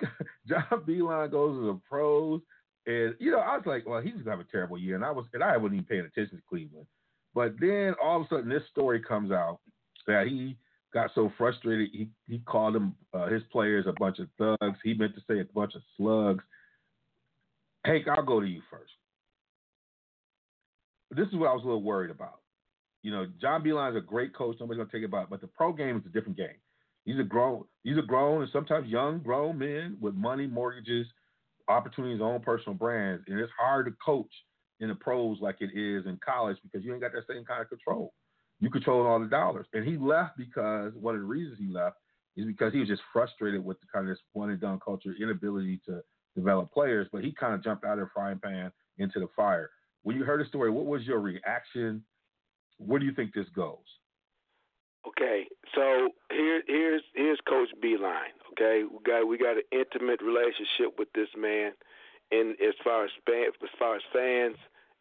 John 0.48 0.64
Beilein 0.86 1.30
goes 1.30 1.56
to 1.56 1.66
the 1.66 1.80
pros, 1.88 2.40
and 2.86 3.14
you 3.20 3.30
know 3.30 3.38
I 3.38 3.56
was 3.56 3.66
like, 3.66 3.86
well, 3.86 4.00
he's 4.00 4.14
gonna 4.14 4.30
have 4.30 4.40
a 4.40 4.50
terrible 4.50 4.78
year, 4.78 4.96
and 4.96 5.04
I 5.04 5.12
was 5.12 5.26
and 5.32 5.42
I 5.42 5.56
wasn't 5.56 5.74
even 5.74 5.84
paying 5.84 6.04
attention 6.04 6.38
to 6.38 6.42
Cleveland. 6.48 6.86
But 7.34 7.54
then 7.60 7.94
all 8.02 8.20
of 8.20 8.26
a 8.26 8.28
sudden, 8.28 8.48
this 8.48 8.64
story 8.70 9.00
comes 9.00 9.30
out 9.30 9.60
that 10.06 10.26
he 10.26 10.56
got 10.92 11.10
so 11.14 11.32
frustrated 11.38 11.88
he 11.92 12.08
he 12.28 12.38
called 12.40 12.74
them 12.74 12.94
uh, 13.14 13.26
his 13.26 13.42
players 13.50 13.86
a 13.86 13.92
bunch 13.98 14.18
of 14.18 14.28
thugs. 14.38 14.78
He 14.84 14.94
meant 14.94 15.14
to 15.14 15.22
say 15.28 15.40
a 15.40 15.44
bunch 15.44 15.74
of 15.74 15.82
slugs. 15.96 16.44
Hank, 17.84 18.06
I'll 18.08 18.22
go 18.22 18.40
to 18.40 18.46
you 18.46 18.62
first. 18.70 18.92
This 21.10 21.28
is 21.28 21.34
what 21.34 21.50
I 21.50 21.52
was 21.52 21.62
a 21.62 21.66
little 21.66 21.82
worried 21.82 22.10
about. 22.10 22.40
You 23.02 23.10
know, 23.10 23.26
John 23.40 23.62
Beilein 23.62 23.90
is 23.90 23.96
a 23.96 24.06
great 24.06 24.34
coach. 24.34 24.56
Nobody's 24.60 24.78
gonna 24.78 24.90
take 24.92 25.02
it 25.02 25.06
about, 25.06 25.30
but 25.30 25.40
the 25.40 25.48
pro 25.48 25.72
game 25.72 25.96
is 25.96 26.06
a 26.06 26.10
different 26.10 26.38
game. 26.38 26.60
These 27.04 27.18
are 27.18 27.24
grown, 27.24 27.64
these 27.84 27.98
are 27.98 28.02
grown 28.02 28.42
and 28.42 28.50
sometimes 28.52 28.88
young 28.88 29.18
grown 29.20 29.58
men 29.58 29.96
with 30.00 30.14
money, 30.14 30.46
mortgages, 30.46 31.06
opportunities, 31.68 32.20
own 32.20 32.40
personal 32.40 32.74
brands, 32.74 33.24
and 33.26 33.40
it's 33.40 33.52
hard 33.58 33.86
to 33.86 33.92
coach 34.04 34.30
in 34.78 34.88
the 34.88 34.94
pros 34.94 35.38
like 35.40 35.56
it 35.60 35.76
is 35.76 36.06
in 36.06 36.18
college 36.24 36.56
because 36.62 36.84
you 36.84 36.92
ain't 36.92 37.02
got 37.02 37.12
that 37.12 37.26
same 37.28 37.44
kind 37.44 37.62
of 37.62 37.68
control 37.68 38.12
you 38.62 38.70
control 38.70 39.04
all 39.04 39.18
the 39.18 39.26
dollars. 39.26 39.66
And 39.74 39.84
he 39.84 39.98
left 39.98 40.38
because 40.38 40.92
one 40.94 41.16
of 41.16 41.20
the 41.20 41.26
reasons 41.26 41.58
he 41.58 41.66
left 41.66 41.96
is 42.36 42.46
because 42.46 42.72
he 42.72 42.78
was 42.78 42.88
just 42.88 43.02
frustrated 43.12 43.62
with 43.62 43.78
the 43.80 43.86
kind 43.92 44.08
of 44.08 44.14
this 44.14 44.22
one 44.34 44.50
and 44.50 44.60
done 44.60 44.78
culture, 44.82 45.12
inability 45.20 45.80
to 45.86 46.00
develop 46.36 46.72
players. 46.72 47.08
But 47.12 47.24
he 47.24 47.32
kind 47.32 47.54
of 47.54 47.64
jumped 47.64 47.84
out 47.84 47.98
of 47.98 48.04
the 48.04 48.10
frying 48.14 48.38
pan 48.38 48.70
into 48.98 49.18
the 49.18 49.26
fire. 49.34 49.68
When 50.04 50.16
you 50.16 50.22
heard 50.22 50.40
the 50.40 50.48
story, 50.48 50.70
what 50.70 50.86
was 50.86 51.02
your 51.02 51.18
reaction? 51.18 52.04
Where 52.78 53.00
do 53.00 53.04
you 53.04 53.12
think 53.12 53.34
this 53.34 53.48
goes? 53.54 53.78
Okay, 55.08 55.46
so 55.74 56.10
here, 56.30 56.62
here's 56.68 57.02
here's 57.16 57.40
Coach 57.48 57.70
Beilein. 57.82 58.30
Okay, 58.52 58.84
we 58.84 58.98
got 59.04 59.26
we 59.26 59.36
got 59.36 59.56
an 59.56 59.66
intimate 59.72 60.22
relationship 60.22 60.96
with 60.96 61.08
this 61.12 61.28
man, 61.36 61.72
and 62.30 62.52
as 62.62 62.74
far 62.84 63.04
as 63.04 63.10
as 63.28 63.70
far 63.80 63.96
as 63.96 64.02
fans 64.12 64.56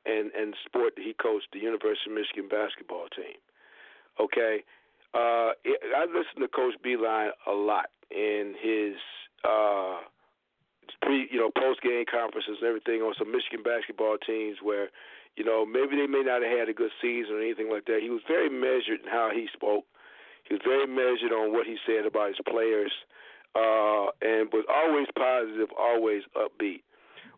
and 0.08 0.32
and 0.34 0.56
sport 0.66 0.94
that 0.98 1.04
he 1.04 1.14
coached, 1.22 1.48
the 1.54 1.60
University 1.60 2.10
of 2.10 2.16
Michigan 2.18 2.50
basketball 2.50 3.06
team. 3.16 3.38
Okay, 4.20 4.64
uh, 5.14 5.52
I 5.56 6.06
listen 6.08 6.42
to 6.42 6.48
Coach 6.48 6.76
Beilein 6.86 7.30
a 7.48 7.52
lot 7.52 7.90
in 8.12 8.56
his 8.62 8.96
uh, 9.44 10.00
pre, 11.02 11.28
you 11.32 11.40
know, 11.40 11.52
post 11.52 11.82
game 11.82 12.06
conferences 12.10 12.58
and 12.62 12.68
everything 12.68 13.02
on 13.02 13.14
some 13.18 13.32
Michigan 13.32 13.64
basketball 13.64 14.18
teams 14.18 14.58
where, 14.62 14.90
you 15.36 15.44
know, 15.44 15.66
maybe 15.66 15.96
they 15.96 16.08
may 16.08 16.22
not 16.22 16.44
have 16.44 16.52
had 16.52 16.70
a 16.70 16.74
good 16.74 16.92
season 17.02 17.36
or 17.36 17.42
anything 17.42 17.70
like 17.72 17.86
that. 17.86 18.00
He 18.02 18.10
was 18.10 18.22
very 18.28 18.50
measured 18.50 19.02
in 19.04 19.10
how 19.10 19.32
he 19.34 19.48
spoke. 19.54 19.86
He 20.48 20.54
was 20.56 20.64
very 20.64 20.88
measured 20.88 21.32
on 21.32 21.52
what 21.52 21.66
he 21.66 21.78
said 21.86 22.06
about 22.06 22.30
his 22.30 22.44
players, 22.48 22.92
uh, 23.56 24.12
and 24.22 24.52
was 24.52 24.66
always 24.68 25.08
positive, 25.16 25.70
always 25.78 26.24
upbeat. 26.36 26.84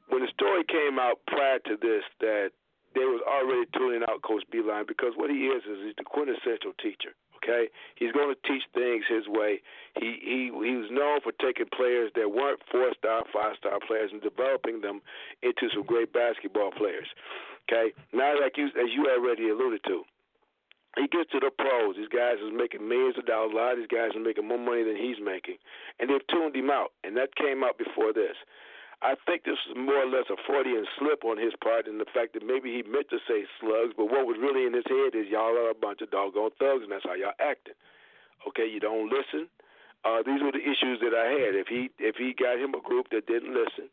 When 0.09 0.21
the 0.21 0.31
story 0.33 0.63
came 0.65 0.99
out 0.99 1.21
prior 1.27 1.59
to 1.59 1.77
this 1.77 2.03
that 2.19 2.51
they 2.95 3.05
was 3.05 3.21
already 3.25 3.65
tuning 3.75 4.03
out 4.07 4.21
Coach 4.21 4.43
Beilein 4.53 4.87
because 4.87 5.13
what 5.15 5.29
he 5.29 5.49
is 5.49 5.63
is 5.65 5.77
he's 5.85 5.97
the 5.97 6.05
quintessential 6.05 6.73
teacher. 6.81 7.13
Okay, 7.43 7.67
he's 7.99 8.15
going 8.15 8.31
to 8.31 8.39
teach 8.47 8.63
things 8.73 9.03
his 9.09 9.27
way. 9.27 9.59
He 9.99 10.15
he 10.23 10.39
he 10.47 10.73
was 10.79 10.87
known 10.89 11.19
for 11.19 11.35
taking 11.43 11.67
players 11.75 12.09
that 12.15 12.31
weren't 12.31 12.63
four 12.71 12.87
star, 12.97 13.23
five 13.33 13.59
star 13.59 13.79
players 13.85 14.11
and 14.15 14.21
developing 14.23 14.79
them 14.79 15.01
into 15.43 15.67
some 15.75 15.83
great 15.83 16.13
basketball 16.13 16.71
players. 16.71 17.07
Okay, 17.67 17.91
now 18.13 18.39
like 18.39 18.55
you 18.55 18.67
as 18.67 18.91
you 18.95 19.11
already 19.11 19.49
alluded 19.49 19.83
to, 19.91 20.03
he 20.95 21.07
gets 21.11 21.31
to 21.31 21.39
the 21.43 21.51
pros. 21.51 21.99
These 21.99 22.07
guys 22.07 22.39
are 22.39 22.53
making 22.53 22.87
millions 22.87 23.17
of 23.17 23.25
dollars. 23.25 23.51
A 23.51 23.55
lot 23.55 23.73
of 23.73 23.79
these 23.79 23.91
guys 23.91 24.15
are 24.15 24.23
making 24.23 24.47
more 24.47 24.61
money 24.61 24.83
than 24.83 24.95
he's 24.95 25.19
making, 25.19 25.59
and 25.99 26.09
they've 26.09 26.27
tuned 26.31 26.55
him 26.55 26.69
out. 26.69 26.95
And 27.03 27.17
that 27.17 27.35
came 27.35 27.63
out 27.63 27.77
before 27.77 28.13
this. 28.13 28.39
I 29.03 29.19
think 29.27 29.43
this 29.43 29.59
is 29.67 29.75
more 29.75 29.99
or 29.99 30.07
less 30.07 30.31
a 30.31 30.39
Freudian 30.47 30.87
slip 30.97 31.27
on 31.27 31.35
his 31.35 31.51
part, 31.59 31.87
and 31.91 31.99
the 31.99 32.07
fact 32.15 32.33
that 32.33 32.47
maybe 32.47 32.71
he 32.71 32.87
meant 32.87 33.11
to 33.11 33.19
say 33.27 33.43
slugs, 33.59 33.91
but 33.99 34.07
what 34.07 34.23
was 34.23 34.39
really 34.39 34.63
in 34.63 34.71
his 34.71 34.87
head 34.87 35.11
is 35.11 35.27
y'all 35.27 35.59
are 35.59 35.69
a 35.69 35.75
bunch 35.75 35.99
of 35.99 36.09
doggone 36.09 36.55
thugs, 36.55 36.87
and 36.87 36.91
that's 36.91 37.03
how 37.03 37.13
y'all 37.13 37.35
acting. 37.43 37.75
Okay, 38.47 38.63
you 38.63 38.79
don't 38.79 39.11
listen. 39.11 39.51
Uh, 40.07 40.23
these 40.23 40.39
were 40.39 40.55
the 40.55 40.63
issues 40.63 41.03
that 41.03 41.11
I 41.11 41.35
had. 41.35 41.51
If 41.55 41.67
he 41.67 41.91
if 41.99 42.15
he 42.15 42.31
got 42.31 42.59
him 42.59 42.75
a 42.75 42.81
group 42.81 43.11
that 43.11 43.27
didn't 43.27 43.51
listen, 43.51 43.91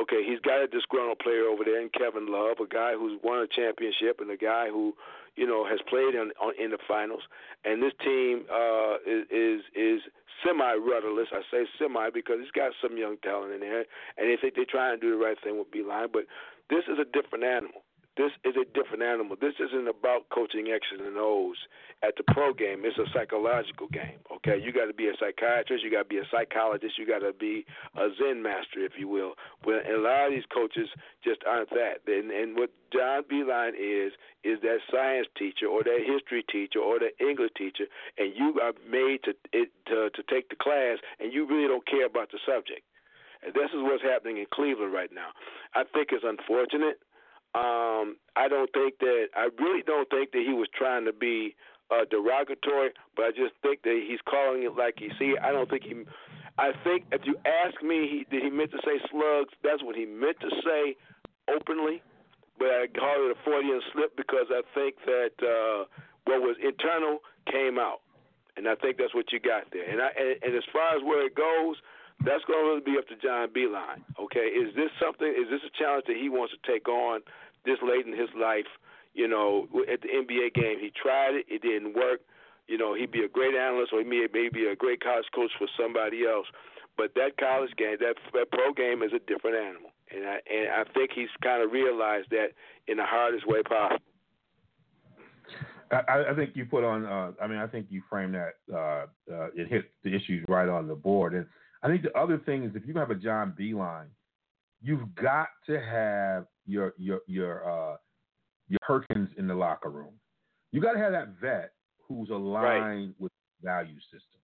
okay, 0.00 0.22
he's 0.24 0.40
got 0.40 0.62
a 0.62 0.66
disgruntled 0.66 1.18
player 1.18 1.44
over 1.44 1.64
there 1.64 1.80
in 1.80 1.88
Kevin 1.90 2.26
Love, 2.30 2.58
a 2.60 2.66
guy 2.66 2.92
who's 2.94 3.18
won 3.22 3.40
a 3.40 3.46
championship, 3.46 4.20
and 4.20 4.30
a 4.30 4.36
guy 4.36 4.68
who 4.68 4.94
you 5.36 5.46
know 5.46 5.66
has 5.66 5.80
played 5.88 6.14
in 6.14 6.32
on, 6.40 6.52
in 6.58 6.70
the 6.70 6.78
finals. 6.86 7.22
And 7.64 7.82
this 7.82 7.92
team 8.04 8.44
uh, 8.52 8.96
is 9.06 9.24
is 9.30 9.60
is 9.74 10.00
semi 10.44 10.74
rudderless. 10.74 11.28
I 11.32 11.42
say 11.50 11.66
semi 11.78 12.10
because 12.10 12.36
he's 12.40 12.52
got 12.52 12.72
some 12.82 12.96
young 12.98 13.16
talent 13.22 13.52
in 13.52 13.60
there, 13.60 13.84
and 14.18 14.28
they 14.28 14.36
think 14.40 14.54
they're 14.54 14.68
trying 14.68 14.98
to 14.98 15.00
do 15.00 15.10
the 15.10 15.22
right 15.22 15.36
thing 15.42 15.58
with 15.58 15.70
Beilein. 15.70 16.12
But 16.12 16.26
this 16.68 16.84
is 16.90 16.98
a 16.98 17.04
different 17.04 17.44
animal. 17.44 17.85
This 18.16 18.32
is 18.44 18.56
a 18.56 18.64
different 18.72 19.02
animal. 19.02 19.36
This 19.38 19.54
isn't 19.60 19.88
about 19.88 20.28
coaching 20.32 20.72
X's 20.72 21.04
and 21.04 21.18
O's 21.18 21.56
at 22.02 22.16
the 22.16 22.24
pro 22.32 22.54
game. 22.54 22.80
It's 22.84 22.96
a 22.96 23.04
psychological 23.12 23.88
game. 23.88 24.16
Okay, 24.40 24.56
you 24.56 24.72
got 24.72 24.86
to 24.86 24.94
be 24.94 25.08
a 25.08 25.16
psychiatrist. 25.20 25.84
You 25.84 25.90
got 25.90 26.08
to 26.08 26.08
be 26.08 26.16
a 26.16 26.28
psychologist. 26.32 26.96
You 26.96 27.06
got 27.06 27.20
to 27.20 27.34
be 27.36 27.66
a 27.94 28.08
Zen 28.16 28.42
master, 28.42 28.80
if 28.80 28.92
you 28.98 29.06
will. 29.06 29.34
Well, 29.64 29.80
a 29.84 30.00
lot 30.00 30.28
of 30.28 30.32
these 30.32 30.48
coaches 30.48 30.88
just 31.22 31.44
aren't 31.46 31.68
that. 31.70 32.08
And, 32.08 32.30
and 32.30 32.56
what 32.56 32.70
John 32.90 33.24
Beilein 33.28 33.76
is 33.76 34.12
is 34.44 34.60
that 34.62 34.80
science 34.90 35.28
teacher 35.36 35.66
or 35.66 35.84
that 35.84 36.00
history 36.00 36.44
teacher 36.50 36.80
or 36.80 36.98
that 36.98 37.20
English 37.20 37.52
teacher, 37.56 37.84
and 38.16 38.32
you 38.34 38.56
are 38.62 38.72
made 38.88 39.24
to 39.24 39.36
it, 39.52 39.68
to 39.92 40.08
to 40.08 40.22
take 40.32 40.48
the 40.48 40.56
class, 40.56 40.98
and 41.20 41.32
you 41.32 41.46
really 41.46 41.68
don't 41.68 41.86
care 41.86 42.06
about 42.06 42.30
the 42.32 42.38
subject. 42.48 42.80
And 43.44 43.52
this 43.52 43.68
is 43.70 43.84
what's 43.84 44.02
happening 44.02 44.38
in 44.38 44.46
Cleveland 44.52 44.92
right 44.92 45.12
now. 45.12 45.36
I 45.74 45.84
think 45.84 46.08
it's 46.12 46.24
unfortunate. 46.24 46.98
Um, 47.56 48.20
I 48.36 48.48
don't 48.48 48.70
think 48.72 48.98
that 49.00 49.32
I 49.34 49.48
really 49.58 49.80
don't 49.80 50.08
think 50.10 50.32
that 50.32 50.44
he 50.44 50.52
was 50.52 50.68
trying 50.76 51.06
to 51.06 51.12
be 51.12 51.56
uh, 51.90 52.04
derogatory, 52.10 52.92
but 53.16 53.24
I 53.24 53.30
just 53.30 53.56
think 53.62 53.80
that 53.82 53.96
he's 53.96 54.20
calling 54.28 54.64
it 54.64 54.76
like 54.76 54.96
he 54.98 55.08
see. 55.18 55.36
I 55.40 55.52
don't 55.52 55.70
think 55.70 55.84
he. 55.84 56.04
I 56.58 56.72
think 56.84 57.04
if 57.12 57.24
you 57.24 57.36
ask 57.48 57.80
me, 57.82 58.08
he 58.12 58.18
did 58.28 58.44
he 58.44 58.50
meant 58.50 58.72
to 58.72 58.80
say 58.84 59.00
slugs? 59.08 59.56
That's 59.64 59.82
what 59.82 59.96
he 59.96 60.04
meant 60.04 60.36
to 60.40 60.50
say 60.60 60.96
openly, 61.48 62.02
but 62.58 62.68
I 62.68 62.92
call 62.92 63.24
it 63.24 63.32
a 63.32 63.38
Freudian 63.40 63.80
slip 63.92 64.16
because 64.16 64.52
I 64.52 64.60
think 64.74 64.96
that 65.06 65.36
uh, 65.40 65.88
what 66.28 66.44
was 66.44 66.56
internal 66.60 67.24
came 67.48 67.78
out, 67.78 68.04
and 68.58 68.68
I 68.68 68.74
think 68.74 68.98
that's 68.98 69.14
what 69.14 69.32
you 69.32 69.40
got 69.40 69.64
there. 69.72 69.88
And 69.88 70.02
I 70.02 70.12
and, 70.12 70.36
and 70.44 70.52
as 70.52 70.66
far 70.72 70.92
as 70.92 71.00
where 71.04 71.24
it 71.24 71.32
goes, 71.32 71.80
that's 72.24 72.44
going 72.44 72.80
to 72.80 72.84
be 72.84 72.96
up 72.98 73.06
to 73.08 73.16
John 73.16 73.48
Beilein. 73.48 74.00
Okay, 74.18 74.52
is 74.52 74.74
this 74.74 74.90
something? 75.00 75.28
Is 75.28 75.48
this 75.48 75.60
a 75.64 75.72
challenge 75.76 76.04
that 76.08 76.16
he 76.16 76.28
wants 76.28 76.52
to 76.52 76.60
take 76.64 76.88
on? 76.88 77.20
This 77.66 77.78
late 77.82 78.06
in 78.06 78.12
his 78.12 78.30
life. 78.38 78.70
You 79.14 79.28
know, 79.28 79.66
at 79.90 80.02
the 80.02 80.08
NBA 80.08 80.54
game, 80.54 80.78
he 80.78 80.92
tried 80.92 81.34
it, 81.34 81.46
it 81.48 81.62
didn't 81.62 81.94
work. 81.94 82.20
You 82.68 82.76
know, 82.76 82.94
he'd 82.94 83.12
be 83.12 83.24
a 83.24 83.28
great 83.28 83.54
analyst, 83.54 83.92
or 83.92 84.00
he 84.00 84.04
may, 84.04 84.26
may 84.32 84.48
be 84.52 84.66
a 84.66 84.76
great 84.76 85.02
college 85.02 85.26
coach 85.34 85.50
for 85.58 85.68
somebody 85.78 86.26
else. 86.26 86.46
But 86.96 87.14
that 87.14 87.36
college 87.38 87.70
game, 87.76 87.96
that 88.00 88.16
that 88.32 88.50
pro 88.50 88.72
game, 88.72 89.02
is 89.02 89.12
a 89.12 89.20
different 89.20 89.56
animal. 89.56 89.90
and 90.10 90.26
I 90.26 90.40
and 90.48 90.68
I 90.72 90.84
think 90.92 91.10
he's 91.14 91.28
kind 91.42 91.62
of 91.62 91.70
realized 91.72 92.30
that 92.30 92.52
in 92.88 92.96
the 92.96 93.04
hardest 93.04 93.46
way 93.46 93.62
possible. 93.62 94.02
I, 95.90 96.24
I 96.30 96.34
think 96.34 96.56
you 96.56 96.64
put 96.64 96.84
on. 96.84 97.04
Uh, 97.04 97.32
I 97.40 97.46
mean, 97.46 97.58
I 97.58 97.66
think 97.66 97.86
you 97.90 98.02
framed 98.10 98.34
that. 98.34 98.54
Uh, 98.72 99.06
uh, 99.32 99.48
it 99.54 99.68
hit 99.68 99.84
the 100.02 100.14
issues 100.14 100.44
right 100.48 100.68
on 100.68 100.88
the 100.88 100.94
board, 100.94 101.34
and 101.34 101.46
I 101.82 101.88
think 101.88 102.02
the 102.02 102.16
other 102.18 102.38
thing 102.38 102.64
is 102.64 102.74
if 102.74 102.82
you 102.86 102.94
have 102.94 103.10
a 103.10 103.14
John 103.14 103.54
Beilein, 103.58 104.06
you've 104.82 105.14
got 105.14 105.48
to 105.66 105.80
have 105.80 106.46
your 106.66 106.94
your 106.98 107.20
your 107.26 107.68
uh, 107.68 107.96
your 108.68 108.78
Perkins 108.82 109.28
in 109.36 109.46
the 109.46 109.54
locker 109.54 109.90
room. 109.90 110.14
You 110.72 110.80
got 110.80 110.92
to 110.92 110.98
have 110.98 111.12
that 111.12 111.34
vet 111.40 111.72
who's 112.06 112.30
aligned 112.30 113.08
right. 113.08 113.14
with 113.18 113.32
the 113.60 113.66
value 113.66 113.98
system 114.12 114.40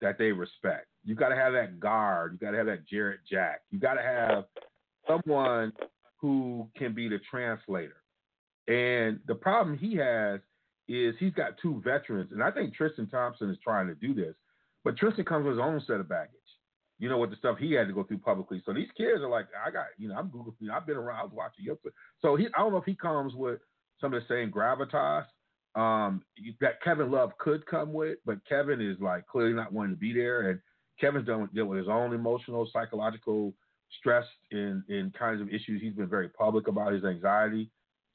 that 0.00 0.18
they 0.18 0.32
respect. 0.32 0.86
You 1.04 1.14
got 1.14 1.28
to 1.30 1.36
have 1.36 1.52
that 1.52 1.80
guard. 1.80 2.32
You 2.32 2.38
got 2.38 2.52
to 2.52 2.58
have 2.58 2.66
that 2.66 2.86
Jarrett 2.86 3.20
Jack. 3.30 3.62
You 3.70 3.78
got 3.78 3.94
to 3.94 4.02
have 4.02 4.44
someone 5.06 5.72
who 6.18 6.68
can 6.76 6.94
be 6.94 7.08
the 7.08 7.18
translator. 7.30 8.02
And 8.68 9.20
the 9.26 9.34
problem 9.34 9.78
he 9.78 9.96
has 9.96 10.40
is 10.88 11.14
he's 11.18 11.32
got 11.32 11.52
two 11.62 11.80
veterans, 11.84 12.30
and 12.32 12.42
I 12.42 12.50
think 12.50 12.74
Tristan 12.74 13.08
Thompson 13.08 13.50
is 13.50 13.58
trying 13.62 13.86
to 13.86 13.94
do 13.94 14.12
this, 14.12 14.34
but 14.84 14.96
Tristan 14.96 15.24
comes 15.24 15.46
with 15.46 15.56
his 15.56 15.62
own 15.62 15.82
set 15.86 16.00
of 16.00 16.08
baggage. 16.08 16.34
You 17.00 17.08
know, 17.08 17.18
what 17.18 17.30
the 17.30 17.36
stuff 17.36 17.58
he 17.58 17.72
had 17.72 17.88
to 17.88 17.92
go 17.92 18.04
through 18.04 18.18
publicly. 18.18 18.62
So 18.64 18.72
these 18.72 18.88
kids 18.96 19.20
are 19.22 19.28
like, 19.28 19.46
I 19.66 19.70
got, 19.70 19.86
you 19.98 20.08
know, 20.08 20.14
I'm 20.16 20.28
Google, 20.28 20.54
you 20.60 20.68
know, 20.68 20.74
I've 20.74 20.86
been 20.86 20.96
around, 20.96 21.18
I 21.18 21.22
was 21.24 21.32
watching 21.34 21.64
you. 21.64 21.76
So 22.20 22.36
he, 22.36 22.46
I 22.54 22.60
don't 22.60 22.72
know 22.72 22.78
if 22.78 22.84
he 22.84 22.94
comes 22.94 23.34
with 23.34 23.60
some 24.00 24.14
of 24.14 24.22
the 24.22 24.28
same 24.32 24.52
gravitas 24.52 25.24
um, 25.74 26.22
that 26.60 26.80
Kevin 26.82 27.10
Love 27.10 27.32
could 27.38 27.66
come 27.66 27.92
with, 27.92 28.18
but 28.24 28.38
Kevin 28.48 28.80
is 28.80 28.96
like 29.00 29.26
clearly 29.26 29.54
not 29.54 29.72
wanting 29.72 29.94
to 29.94 30.00
be 30.00 30.12
there, 30.12 30.50
and 30.50 30.60
Kevin's 31.00 31.26
done 31.26 31.48
deal 31.54 31.66
with 31.66 31.78
his 31.78 31.88
own 31.88 32.12
emotional, 32.12 32.68
psychological 32.72 33.54
stress 33.98 34.24
in 34.50 34.84
in 34.88 35.12
kinds 35.18 35.40
of 35.40 35.48
issues. 35.48 35.80
He's 35.80 35.94
been 35.94 36.08
very 36.08 36.28
public 36.28 36.68
about 36.68 36.92
his 36.92 37.04
anxiety 37.04 37.70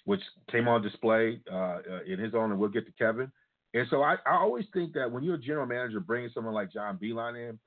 which 0.05 0.21
came 0.51 0.67
on 0.67 0.81
display 0.81 1.41
uh, 1.51 1.79
in 2.07 2.19
his 2.19 2.33
own, 2.33 2.51
and 2.51 2.59
we'll 2.59 2.69
get 2.69 2.85
to 2.85 2.93
Kevin. 2.93 3.31
And 3.73 3.85
so 3.89 4.03
I, 4.03 4.15
I 4.25 4.35
always 4.35 4.65
think 4.73 4.93
that 4.93 5.11
when 5.11 5.23
you're 5.23 5.35
a 5.35 5.39
general 5.39 5.65
manager 5.65 5.99
bringing 5.99 6.29
someone 6.33 6.53
like 6.53 6.71
John 6.71 6.97
Beilein 7.01 7.49
in, 7.49 7.59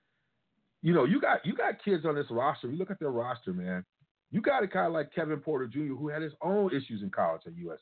you 0.82 0.94
know, 0.94 1.04
you 1.04 1.20
got 1.20 1.44
you 1.44 1.54
got 1.54 1.82
kids 1.84 2.04
on 2.04 2.14
this 2.14 2.26
roster. 2.30 2.68
You 2.68 2.76
look 2.76 2.90
at 2.90 3.00
their 3.00 3.10
roster, 3.10 3.52
man. 3.52 3.84
You 4.30 4.40
got 4.40 4.62
a 4.62 4.66
guy 4.66 4.86
like 4.86 5.14
Kevin 5.14 5.40
Porter 5.40 5.66
Jr. 5.66 5.94
who 5.94 6.08
had 6.08 6.22
his 6.22 6.34
own 6.42 6.70
issues 6.70 7.02
in 7.02 7.10
college 7.10 7.42
at 7.46 7.54
USC, 7.54 7.78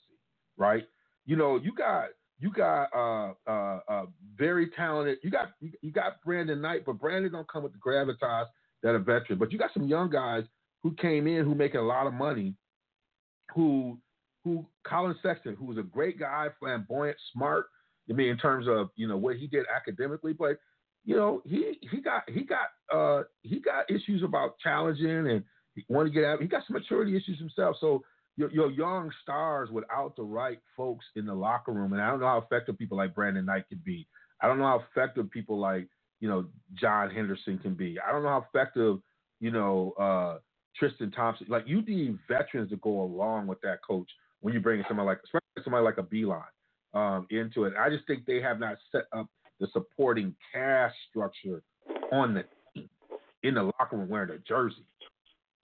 right? 0.57 0.85
You 1.27 1.37
know, 1.37 1.57
you 1.57 1.73
got 1.75 2.09
you 2.39 2.51
got 2.51 2.89
uh, 2.95 3.33
uh, 3.51 3.81
uh, 3.89 4.07
very 4.37 4.71
talented. 4.71 5.19
You 5.23 5.31
got 5.31 5.53
you, 5.61 5.91
got 5.91 6.23
Brandon 6.25 6.61
Knight, 6.61 6.85
but 6.85 7.01
Brandon 7.01 7.33
don't 7.33 7.49
come 7.49 7.63
with 7.63 7.73
the 7.73 7.79
gravitas 7.79 8.47
that 8.83 8.95
a 8.95 8.99
veteran. 8.99 9.39
But 9.39 9.53
you 9.53 9.59
got 9.59 9.71
some 9.75 9.89
young 9.89 10.11
guys 10.11 10.45
who 10.83 10.95
came 10.95 11.27
in 11.27 11.45
who 11.45 11.55
making 11.55 11.81
a 11.81 11.87
lot 11.87 12.07
of 12.07 12.15
money, 12.15 12.55
who 13.55 13.99
who 14.45 14.65
Collin 14.87 15.17
Sexton, 15.23 15.57
who 15.57 15.65
was 15.65 15.79
a 15.79 15.83
great 15.83 16.19
guy, 16.19 16.49
flamboyant, 16.61 17.17
smart. 17.33 17.67
I 18.09 18.13
mean, 18.13 18.29
in 18.29 18.39
terms 18.39 18.67
of 18.69 18.91
you 18.97 19.09
know 19.09 19.17
what 19.17 19.37
he 19.37 19.47
did 19.47 19.67
academically, 19.75 20.33
but 20.33 20.59
you 21.07 21.17
know 21.17 21.41
he 21.47 21.79
he 21.91 22.01
got 22.01 22.29
he 22.29 22.43
got 22.43 22.69
uh 22.93 23.23
he 23.43 23.61
got 23.61 23.89
issues 23.89 24.23
about 24.23 24.59
challenging 24.59 25.29
and 25.31 25.43
he 25.75 25.85
wanted 25.89 26.11
to 26.11 26.15
get 26.15 26.25
out. 26.25 26.43
He 26.43 26.49
got 26.49 26.65
some 26.67 26.75
maturity 26.75 27.17
issues 27.17 27.39
himself. 27.39 27.77
So 27.81 28.03
your, 28.37 28.51
your 28.51 28.71
young 28.71 29.11
stars 29.23 29.71
without 29.71 30.17
the 30.17 30.23
right 30.23 30.59
folks 30.77 31.05
in 31.15 31.25
the 31.25 31.35
locker 31.35 31.73
room, 31.73 31.93
and 31.93 32.03
I 32.03 32.11
don't 32.11 32.21
know 32.21 32.27
how 32.27 32.39
effective 32.39 32.77
people 32.77 32.99
like 32.99 33.15
Brandon 33.15 33.47
Knight 33.47 33.69
can 33.69 33.81
be. 33.85 34.07
I 34.43 34.49
don't 34.49 34.59
know 34.59 34.65
how 34.65 34.85
effective 34.91 35.31
people 35.31 35.59
like 35.59 35.89
you 36.21 36.29
know 36.29 36.45
John 36.75 37.11
Henderson 37.11 37.59
can 37.59 37.75
be. 37.75 37.99
I 38.07 38.13
don't 38.13 38.23
know 38.23 38.29
how 38.29 38.45
effective 38.53 38.99
you 39.41 39.53
know 39.53 39.93
uh 39.99 40.39
Tristan 40.77 41.13
Thompson. 41.13 41.47
Like 41.49 41.65
you 41.67 41.83
need 41.83 42.19
veterans 42.29 42.71
to 42.71 42.77
go 42.77 43.03
along 43.03 43.47
with 43.47 43.61
that 43.61 43.79
coach 43.87 44.11
when 44.41 44.53
you 44.53 44.61
bring 44.61 44.83
somebody 44.89 45.07
like 45.07 45.21
especially 45.25 45.63
somebody 45.63 45.85
like 45.85 45.99
a 45.99 46.03
Beilein 46.03 46.43
um, 46.95 47.27
into 47.31 47.65
it. 47.65 47.75
I 47.79 47.91
just 47.91 48.07
think 48.07 48.27
they 48.27 48.41
have 48.41 48.59
not 48.59 48.77
set 48.91 49.05
up 49.13 49.29
the 49.61 49.67
supporting 49.73 50.35
cast 50.53 50.95
structure 51.11 51.63
on 52.13 52.35
the 52.35 52.45
in 53.43 53.55
the 53.55 53.63
locker 53.63 53.97
room 53.97 54.09
wearing 54.09 54.31
a 54.31 54.39
jersey 54.39 54.85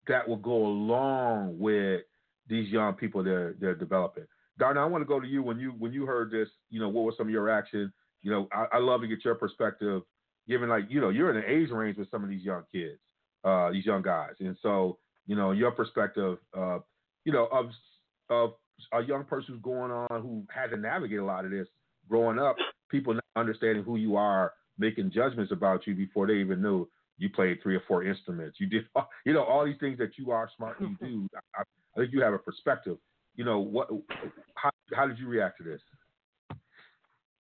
that 0.09 0.29
will 0.29 0.37
go 0.37 0.67
along 0.67 1.59
with 1.59 2.03
these 2.49 2.69
young 2.69 2.95
people 2.95 3.23
they're 3.23 3.55
they're 3.61 3.75
developing. 3.75 4.25
Darnell, 4.59 4.85
I 4.85 4.87
want 4.87 5.03
to 5.03 5.07
go 5.07 5.21
to 5.21 5.27
you 5.27 5.43
when 5.43 5.59
you 5.59 5.71
when 5.79 5.93
you 5.93 6.05
heard 6.05 6.31
this. 6.31 6.49
You 6.69 6.81
know, 6.81 6.89
what 6.89 7.05
was 7.05 7.15
some 7.17 7.29
of 7.29 7.33
your 7.33 7.43
reaction? 7.43 7.93
You 8.23 8.31
know, 8.31 8.49
I, 8.53 8.77
I 8.77 8.79
love 8.79 9.01
to 9.01 9.07
get 9.07 9.25
your 9.25 9.35
perspective, 9.35 10.03
given 10.47 10.69
like 10.69 10.85
you 10.89 11.01
know 11.01 11.09
you're 11.09 11.31
in 11.31 11.37
an 11.37 11.45
age 11.49 11.71
range 11.71 11.97
with 11.97 12.11
some 12.11 12.23
of 12.23 12.29
these 12.29 12.43
young 12.43 12.65
kids, 12.71 12.99
uh, 13.45 13.71
these 13.71 13.87
young 13.87 14.03
guys, 14.03 14.33
and 14.41 14.57
so 14.63 14.99
you 15.27 15.37
know 15.37 15.53
your 15.53 15.71
perspective, 15.71 16.39
uh, 16.57 16.79
you 17.25 17.33
know, 17.33 17.49
of 17.53 17.71
of 18.29 18.55
a 18.93 19.03
young 19.03 19.25
person 19.25 19.55
who's 19.55 19.63
going 19.63 19.91
on 19.91 20.23
who 20.23 20.45
had 20.55 20.71
to 20.71 20.77
navigate 20.77 21.19
a 21.19 21.25
lot 21.25 21.45
of 21.45 21.51
this 21.51 21.69
growing 22.09 22.39
up, 22.39 22.57
people 22.91 23.15
not 23.15 23.25
understanding 23.37 23.85
who 23.85 23.97
you 23.97 24.17
are, 24.17 24.53
making 24.79 25.11
judgments 25.11 25.53
about 25.53 25.87
you 25.87 25.95
before 25.95 26.27
they 26.27 26.35
even 26.35 26.63
knew 26.63 26.89
you 27.19 27.29
played 27.29 27.59
three 27.63 27.77
or 27.77 27.83
four 27.87 28.05
instruments. 28.05 28.59
You 28.61 28.67
did, 28.67 28.85
you 29.25 29.33
know, 29.33 29.45
all 29.45 29.65
these 29.65 29.79
things 29.81 29.99
that 29.99 30.13
you 30.17 30.31
are 30.31 30.49
smart 30.57 30.81
and 30.81 30.97
you 31.01 31.09
do. 31.09 31.29
I, 31.57 31.63
I 31.63 32.01
think 32.01 32.13
you 32.13 32.23
have 32.23 32.35
a 32.35 32.39
perspective. 32.39 32.97
You 33.37 33.45
know, 33.45 33.61
what? 33.61 33.89
How, 34.55 34.71
how 34.93 35.07
did 35.07 35.19
you 35.19 35.29
react 35.29 35.59
to 35.59 35.65
this? 35.65 35.81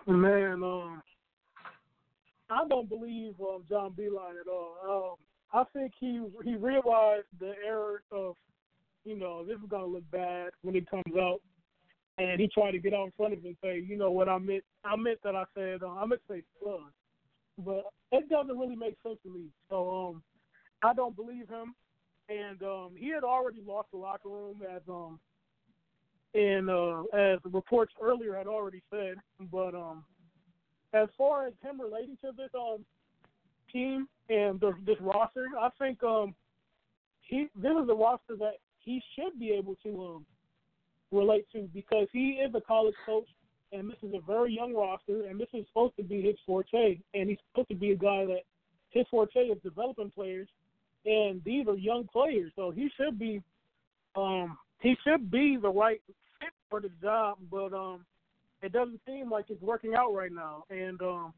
Man, 0.06 0.62
um, 0.62 1.02
I 2.48 2.66
don't 2.68 2.88
believe 2.88 3.34
um, 3.40 3.64
John 3.68 3.92
Beilein 3.92 4.40
at 4.40 4.48
all. 4.50 4.76
Um, 4.88 5.16
I 5.52 5.64
think 5.72 5.92
he 5.98 6.22
he 6.44 6.56
realized 6.56 7.26
the 7.38 7.54
error 7.66 8.02
of 8.12 8.36
you 9.04 9.16
know, 9.16 9.44
this 9.44 9.56
is 9.56 9.68
gonna 9.68 9.86
look 9.86 10.08
bad 10.10 10.50
when 10.62 10.76
it 10.76 10.90
comes 10.90 11.16
out. 11.18 11.40
And 12.20 12.38
he 12.38 12.48
tried 12.48 12.72
to 12.72 12.78
get 12.78 12.92
out 12.92 13.06
in 13.06 13.12
front 13.16 13.32
of 13.32 13.38
it 13.38 13.46
and 13.46 13.56
say, 13.62 13.80
you 13.80 13.96
know 13.96 14.10
what 14.10 14.28
I 14.28 14.36
meant 14.38 14.62
I 14.84 14.94
meant 14.96 15.20
that 15.24 15.34
I 15.34 15.44
said 15.54 15.82
uh, 15.82 15.88
I 15.88 16.04
meant 16.04 16.20
to 16.28 16.34
say 16.34 16.42
flood. 16.62 16.92
But 17.64 17.84
it 18.12 18.28
doesn't 18.28 18.58
really 18.58 18.76
make 18.76 18.96
sense 19.02 19.16
to 19.22 19.32
me. 19.32 19.46
So 19.70 19.90
um 19.90 20.22
I 20.82 20.92
don't 20.92 21.16
believe 21.16 21.48
him. 21.48 21.74
And 22.28 22.62
um 22.62 22.90
he 22.94 23.08
had 23.08 23.24
already 23.24 23.62
lost 23.66 23.88
the 23.90 23.96
locker 23.98 24.28
room 24.28 24.60
as 24.70 24.82
um 24.86 25.18
and 26.34 26.68
uh 26.68 27.02
as 27.14 27.38
the 27.42 27.50
reports 27.50 27.94
earlier 28.02 28.36
had 28.36 28.46
already 28.46 28.82
said. 28.90 29.14
But 29.50 29.74
um 29.74 30.04
as 30.92 31.08
far 31.16 31.46
as 31.46 31.54
him 31.62 31.80
relating 31.80 32.18
to 32.20 32.32
this 32.36 32.50
um 32.54 32.84
team 33.72 34.08
and 34.28 34.60
the, 34.60 34.72
this 34.84 35.00
roster, 35.00 35.46
I 35.58 35.70
think 35.78 36.02
um 36.02 36.34
he 37.22 37.46
this 37.56 37.72
is 37.82 37.88
a 37.88 37.94
roster 37.94 38.36
that 38.36 38.56
he 38.78 39.02
should 39.14 39.38
be 39.38 39.52
able 39.52 39.76
to 39.84 40.02
um, 40.02 40.26
relate 41.12 41.46
to 41.52 41.68
because 41.74 42.06
he 42.12 42.40
is 42.44 42.54
a 42.54 42.60
college 42.60 42.94
coach 43.04 43.26
and 43.72 43.90
this 43.90 43.96
is 44.02 44.14
a 44.14 44.20
very 44.26 44.52
young 44.52 44.74
roster 44.74 45.26
and 45.26 45.40
this 45.40 45.48
is 45.52 45.66
supposed 45.68 45.96
to 45.96 46.02
be 46.02 46.22
his 46.22 46.36
forte 46.46 46.98
and 47.14 47.28
he's 47.28 47.38
supposed 47.50 47.68
to 47.68 47.74
be 47.74 47.92
a 47.92 47.96
guy 47.96 48.24
that 48.24 48.42
his 48.90 49.06
forte 49.10 49.40
is 49.40 49.58
developing 49.62 50.10
players 50.10 50.48
and 51.06 51.42
these 51.44 51.66
are 51.66 51.76
young 51.76 52.06
players 52.12 52.52
so 52.56 52.70
he 52.70 52.88
should 52.96 53.18
be 53.18 53.42
um 54.16 54.56
he 54.80 54.94
should 55.04 55.30
be 55.30 55.56
the 55.60 55.68
right 55.68 56.00
fit 56.40 56.50
for 56.68 56.80
the 56.80 56.90
job 57.02 57.38
but 57.50 57.72
um 57.72 58.04
it 58.62 58.72
doesn't 58.72 59.00
seem 59.06 59.30
like 59.30 59.46
it's 59.48 59.62
working 59.62 59.94
out 59.94 60.12
right 60.12 60.32
now 60.32 60.64
and 60.70 61.00
um 61.02 61.32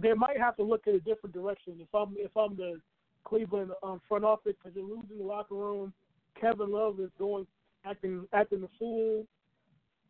they 0.00 0.14
might 0.14 0.38
have 0.38 0.56
to 0.56 0.62
look 0.62 0.86
at 0.86 0.94
a 0.94 1.00
different 1.00 1.34
direction. 1.34 1.74
If 1.78 1.94
I'm 1.94 2.14
if 2.16 2.34
I'm 2.36 2.56
the 2.56 2.80
Cleveland 3.24 3.72
um, 3.82 4.00
front 4.08 4.24
office 4.24 4.54
because 4.58 4.74
they're 4.74 4.82
losing 4.82 5.18
the 5.18 5.24
locker 5.24 5.54
room 5.54 5.92
Kevin 6.40 6.72
Love 6.72 6.98
is 7.00 7.10
going 7.18 7.46
acting 7.84 8.26
acting 8.32 8.60
the 8.60 8.68
fool, 8.78 9.26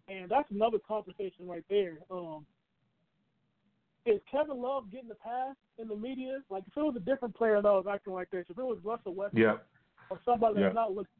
and 0.08 0.30
that's 0.30 0.50
another 0.50 0.78
conversation 0.87 1.46
right 1.46 1.64
there. 1.68 1.98
Um, 2.11 2.46
is 4.04 4.20
Kevin 4.30 4.61
Love 4.61 4.90
getting 4.90 5.08
the 5.08 5.14
pass 5.14 5.54
in 5.78 5.88
the 5.88 5.96
media? 5.96 6.40
Like 6.50 6.64
if 6.66 6.76
it 6.76 6.80
was 6.80 6.96
a 6.96 7.00
different 7.00 7.37
player 7.37 7.61
that 7.61 7.64
was 7.64 7.87
acting 7.90 8.12
like 8.12 8.30
this, 8.30 8.46
if 8.48 8.58
it 8.58 8.64
was 8.64 8.78
Russell 8.82 9.14
Westbrook 9.14 9.42
yeah. 9.42 9.56
or 10.11 10.20
somebody 10.24 10.54
that's 10.54 10.74
yeah. 10.74 10.80
not 10.80 10.92
looked 10.92 11.11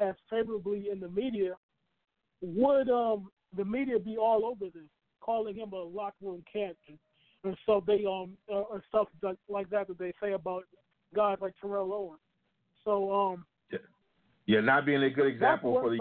as 0.00 0.14
favorably 0.30 0.88
in 0.90 0.98
the 0.98 1.08
media, 1.08 1.54
would 2.40 2.88
um 2.88 3.28
the 3.56 3.64
media 3.64 3.98
be 3.98 4.16
all 4.16 4.46
over 4.46 4.70
this, 4.72 4.88
calling 5.20 5.56
him 5.56 5.72
a 5.72 5.76
locker 5.76 6.16
room 6.22 6.42
captain, 6.50 6.98
and 7.44 7.56
so 7.66 7.82
they 7.86 8.04
um 8.06 8.36
uh, 8.50 8.60
or 8.60 8.82
stuff 8.88 9.08
like 9.48 9.68
that 9.70 9.88
that 9.88 9.98
they 9.98 10.12
say 10.22 10.32
about 10.32 10.64
guys 11.14 11.36
like 11.40 11.54
Terrell 11.60 11.92
Owens. 11.92 12.20
So 12.84 13.12
um 13.12 13.44
yeah, 14.46 14.60
not 14.60 14.86
being 14.86 15.02
a 15.02 15.10
good 15.10 15.26
example 15.26 15.74
for 15.80 15.90
the 15.90 15.94
in 15.94 15.98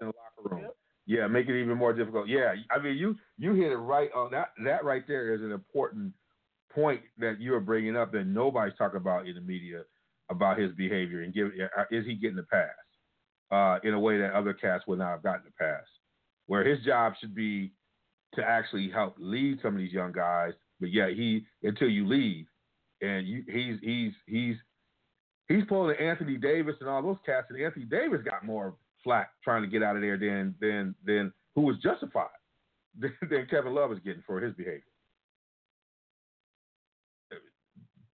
the 0.00 0.06
locker 0.06 0.54
room. 0.54 0.62
Yep. 0.62 0.76
Yeah, 1.06 1.26
make 1.26 1.48
it 1.48 1.60
even 1.60 1.76
more 1.76 1.92
difficult. 1.92 2.28
Yeah, 2.28 2.54
I 2.70 2.82
mean, 2.82 2.96
you 2.96 3.16
you 3.36 3.52
hit 3.54 3.72
it 3.72 3.76
right 3.76 4.10
on 4.14 4.30
that. 4.30 4.52
That 4.64 4.84
right 4.84 5.06
there 5.06 5.34
is 5.34 5.42
an 5.42 5.52
important 5.52 6.12
point 6.74 7.02
that 7.18 7.40
you 7.40 7.54
are 7.54 7.60
bringing 7.60 7.96
up 7.96 8.12
that 8.12 8.26
nobody's 8.26 8.74
talking 8.76 8.96
about 8.96 9.28
in 9.28 9.34
the 9.34 9.40
media 9.40 9.82
about 10.30 10.58
his 10.58 10.72
behavior 10.72 11.22
and 11.22 11.34
give 11.34 11.48
uh, 11.78 11.84
is 11.90 12.06
he 12.06 12.14
getting 12.14 12.36
the 12.36 12.42
pass 12.44 12.70
uh, 13.52 13.78
in 13.86 13.94
a 13.94 14.00
way 14.00 14.18
that 14.18 14.32
other 14.32 14.54
cats 14.54 14.84
would 14.86 14.98
not 14.98 15.10
have 15.10 15.22
gotten 15.22 15.42
the 15.44 15.64
pass, 15.64 15.84
where 16.46 16.64
his 16.64 16.82
job 16.84 17.12
should 17.20 17.34
be 17.34 17.72
to 18.34 18.42
actually 18.42 18.90
help 18.90 19.14
lead 19.18 19.58
some 19.62 19.74
of 19.74 19.78
these 19.78 19.92
young 19.92 20.12
guys. 20.12 20.52
But 20.80 20.92
yeah, 20.92 21.08
he 21.08 21.46
until 21.62 21.88
you 21.88 22.06
leave, 22.06 22.46
and 23.02 23.26
you, 23.26 23.44
he's 23.46 23.78
he's 23.82 24.12
he's 24.26 24.56
he's 25.48 25.64
pulling 25.68 25.96
Anthony 25.98 26.36
Davis 26.36 26.76
and 26.80 26.88
all 26.88 27.02
those 27.02 27.16
cats, 27.24 27.46
and 27.50 27.60
Anthony 27.60 27.84
Davis 27.84 28.20
got 28.24 28.44
more 28.44 28.74
flack 29.02 29.30
trying 29.42 29.62
to 29.62 29.68
get 29.68 29.82
out 29.82 29.96
of 29.96 30.02
there 30.02 30.16
than 30.16 30.54
than 30.60 30.94
than 31.04 31.32
who 31.54 31.62
was 31.62 31.76
justified 31.82 32.28
than 32.98 33.46
Kevin 33.50 33.74
Love 33.74 33.92
is 33.92 33.98
getting 34.04 34.22
for 34.26 34.40
his 34.40 34.54
behavior. 34.54 34.82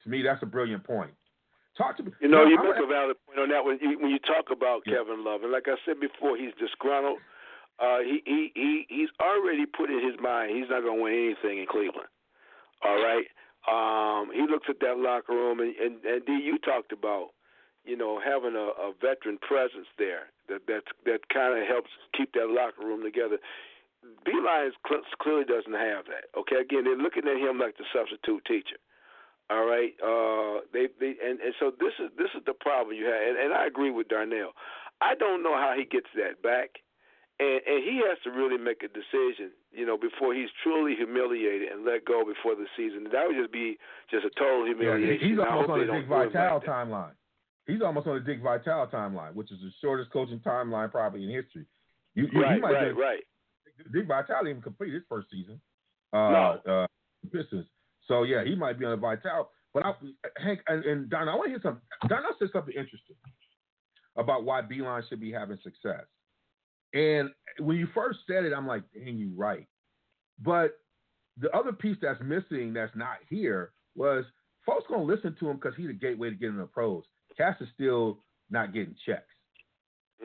To 0.05 0.09
me, 0.09 0.23
that's 0.23 0.43
a 0.43 0.47
brilliant 0.47 0.85
point. 0.85 1.12
Talk 1.77 1.97
to 1.99 2.03
me. 2.03 2.12
You 2.21 2.29
know, 2.29 2.45
No, 2.45 2.49
you 2.49 2.59
I 2.59 2.62
make 2.62 2.83
a 2.83 2.87
valid 2.87 3.16
point 3.27 3.38
on 3.38 3.49
that 3.51 3.64
when 3.64 3.79
you, 3.81 3.99
when 4.01 4.11
you 4.11 4.19
talk 4.19 4.49
about 4.51 4.85
Kevin 4.85 5.25
Love, 5.25 5.43
and 5.43 5.53
like 5.53 5.69
I 5.69 5.77
said 5.85 6.01
before, 6.01 6.37
he's 6.37 6.53
disgruntled. 6.59 7.19
Uh, 7.79 8.01
he 8.05 8.21
he 8.27 8.53
he 8.55 8.87
he's 8.88 9.09
already 9.21 9.64
put 9.64 9.88
in 9.88 10.05
his 10.05 10.21
mind 10.21 10.53
he's 10.53 10.69
not 10.69 10.85
going 10.85 10.99
to 10.99 11.03
win 11.03 11.14
anything 11.14 11.61
in 11.61 11.66
Cleveland. 11.69 12.12
All 12.85 13.01
right. 13.01 13.25
Um, 13.68 14.31
he 14.33 14.46
looks 14.49 14.66
at 14.68 14.81
that 14.81 14.96
locker 14.96 15.33
room, 15.33 15.61
and 15.61 15.75
and, 15.77 16.05
and 16.05 16.25
D, 16.25 16.33
you 16.33 16.59
talked 16.59 16.92
about, 16.92 17.31
you 17.85 17.96
know, 17.96 18.20
having 18.20 18.57
a, 18.57 18.73
a 18.81 18.92
veteran 19.01 19.38
presence 19.38 19.88
there 19.99 20.33
that 20.49 20.66
that 20.66 20.83
that 21.05 21.29
kind 21.33 21.59
of 21.61 21.66
helps 21.68 21.90
keep 22.16 22.33
that 22.33 22.49
locker 22.49 22.85
room 22.85 23.03
together. 23.03 23.38
Beilein 24.25 24.70
cl- 24.88 25.05
clearly 25.20 25.44
doesn't 25.44 25.77
have 25.77 26.07
that. 26.07 26.33
Okay, 26.38 26.57
again, 26.57 26.85
they're 26.85 26.96
looking 26.96 27.29
at 27.29 27.37
him 27.37 27.59
like 27.59 27.77
the 27.77 27.85
substitute 27.92 28.44
teacher. 28.46 28.81
All 29.51 29.66
right, 29.66 29.92
uh, 30.01 30.64
they 30.73 30.88
they 30.99 31.18
and, 31.20 31.40
and 31.40 31.55
so 31.59 31.73
this 31.79 31.92
is 31.99 32.09
this 32.16 32.31
is 32.35 32.42
the 32.46 32.55
problem 32.55 32.96
you 32.96 33.05
have, 33.07 33.20
and, 33.20 33.37
and 33.37 33.53
I 33.53 33.66
agree 33.66 33.90
with 33.90 34.09
Darnell. 34.09 34.53
I 35.01 35.14
don't 35.14 35.42
know 35.42 35.57
how 35.57 35.75
he 35.77 35.85
gets 35.85 36.09
that 36.16 36.40
back, 36.42 36.81
and 37.40 37.61
and 37.64 37.79
he 37.83 38.05
has 38.05 38.18
to 38.24 38.31
really 38.31 38.59
make 38.61 38.83
a 38.85 38.88
decision, 38.92 39.50
you 39.72 39.87
know, 39.88 39.96
before 39.96 40.35
he's 40.35 40.50
truly 40.62 40.94
humiliated 40.94 41.72
and 41.72 41.85
let 41.85 42.05
go 42.05 42.22
before 42.24 42.55
the 42.55 42.66
season. 42.76 43.05
That 43.11 43.24
would 43.26 43.37
just 43.40 43.53
be 43.53 43.79
just 44.11 44.24
a 44.29 44.31
total 44.38 44.68
Yeah, 44.68 44.74
humiliation. 44.76 45.29
he's 45.29 45.38
almost 45.40 45.70
on 45.70 45.79
the 45.81 45.92
Dick 45.92 46.07
Vitale 46.07 46.61
like 46.61 46.68
timeline. 46.68 47.16
He's 47.66 47.83
almost 47.83 48.07
on 48.07 48.14
the 48.20 48.24
Dick 48.29 48.42
Vitale 48.42 48.87
timeline, 48.92 49.35
which 49.35 49.50
is 49.50 49.59
the 49.61 49.70
shortest 49.81 50.11
coaching 50.12 50.40
timeline 50.40 50.90
probably 50.90 51.24
in 51.24 51.31
history. 51.31 51.64
You, 52.14 52.29
you, 52.33 52.42
Right, 52.42 52.55
he 52.57 52.61
might 52.61 52.72
right, 52.72 52.96
right. 52.96 53.24
Dick 53.92 54.07
Vitale 54.07 54.44
didn't 54.44 54.50
even 54.50 54.62
complete 54.62 54.92
his 54.92 55.03
first 55.09 55.29
season. 55.31 55.61
Uh, 56.12 56.59
uh, 56.68 56.87
Pistons. 57.33 57.66
So 58.09 58.24
yeah, 58.24 58.44
he 58.44 58.55
might 58.55 58.79
be 58.79 58.85
on 58.85 58.90
the 58.92 58.96
Vitale. 58.96 59.48
But 59.72 59.87
I, 59.87 59.92
Hank 60.42 60.61
and, 60.66 60.85
and 60.85 61.09
Don, 61.09 61.29
I 61.29 61.35
want 61.37 61.46
to 61.46 61.50
hear 61.50 61.61
something. 61.62 61.83
Don 62.09 62.22
said 62.38 62.48
something 62.53 62.74
interesting 62.74 63.16
about 64.16 64.44
why 64.44 64.61
Beilein 64.62 65.09
should 65.09 65.20
be 65.20 65.31
having 65.31 65.59
success. 65.62 66.05
And 66.92 67.31
when 67.59 67.76
you 67.76 67.88
first 67.94 68.20
said 68.26 68.44
it, 68.44 68.53
I'm 68.53 68.66
like, 68.66 68.83
dang, 68.92 69.16
you 69.16 69.33
right. 69.37 69.66
But 70.42 70.79
the 71.38 71.50
other 71.57 71.72
piece 71.72 71.96
that's 72.03 72.20
missing, 72.22 72.72
that's 72.72 72.94
not 72.96 73.18
here, 73.29 73.72
was 73.94 74.24
folks 74.66 74.85
gonna 74.88 75.03
listen 75.03 75.37
to 75.40 75.50
him 75.50 75.57
because 75.57 75.74
he's 75.76 75.90
a 75.90 75.94
gateway 75.94 76.31
to 76.31 76.37
getting 76.37 76.57
the 76.57 76.66
pros. 76.66 77.05
Cass 77.37 77.61
is 77.61 77.68
still 77.74 78.24
not 78.50 78.72
getting 78.72 78.94
checks. 79.07 79.33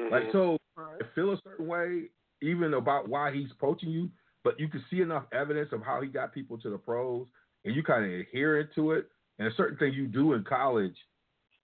Like 0.09 0.23
Mhm. 0.23 0.31
so, 0.31 0.57
I 0.77 1.03
feel 1.13 1.33
a 1.33 1.41
certain 1.43 1.67
way 1.67 2.09
even 2.41 2.73
about 2.73 3.07
why 3.07 3.31
he's 3.31 3.51
poaching 3.53 3.89
you, 3.89 4.11
but 4.43 4.59
you 4.59 4.67
can 4.67 4.83
see 4.89 5.01
enough 5.01 5.25
evidence 5.31 5.71
of 5.71 5.81
how 5.81 6.01
he 6.01 6.07
got 6.07 6.33
people 6.33 6.57
to 6.59 6.69
the 6.69 6.77
pros, 6.77 7.27
and 7.63 7.75
you 7.75 7.81
kind 7.83 8.05
of 8.05 8.11
adhere 8.11 8.63
to 8.75 8.91
it. 8.91 9.09
And 9.39 9.47
a 9.47 9.55
certain 9.55 9.77
thing 9.77 9.93
you 9.93 10.07
do 10.07 10.33
in 10.33 10.43
college 10.43 10.95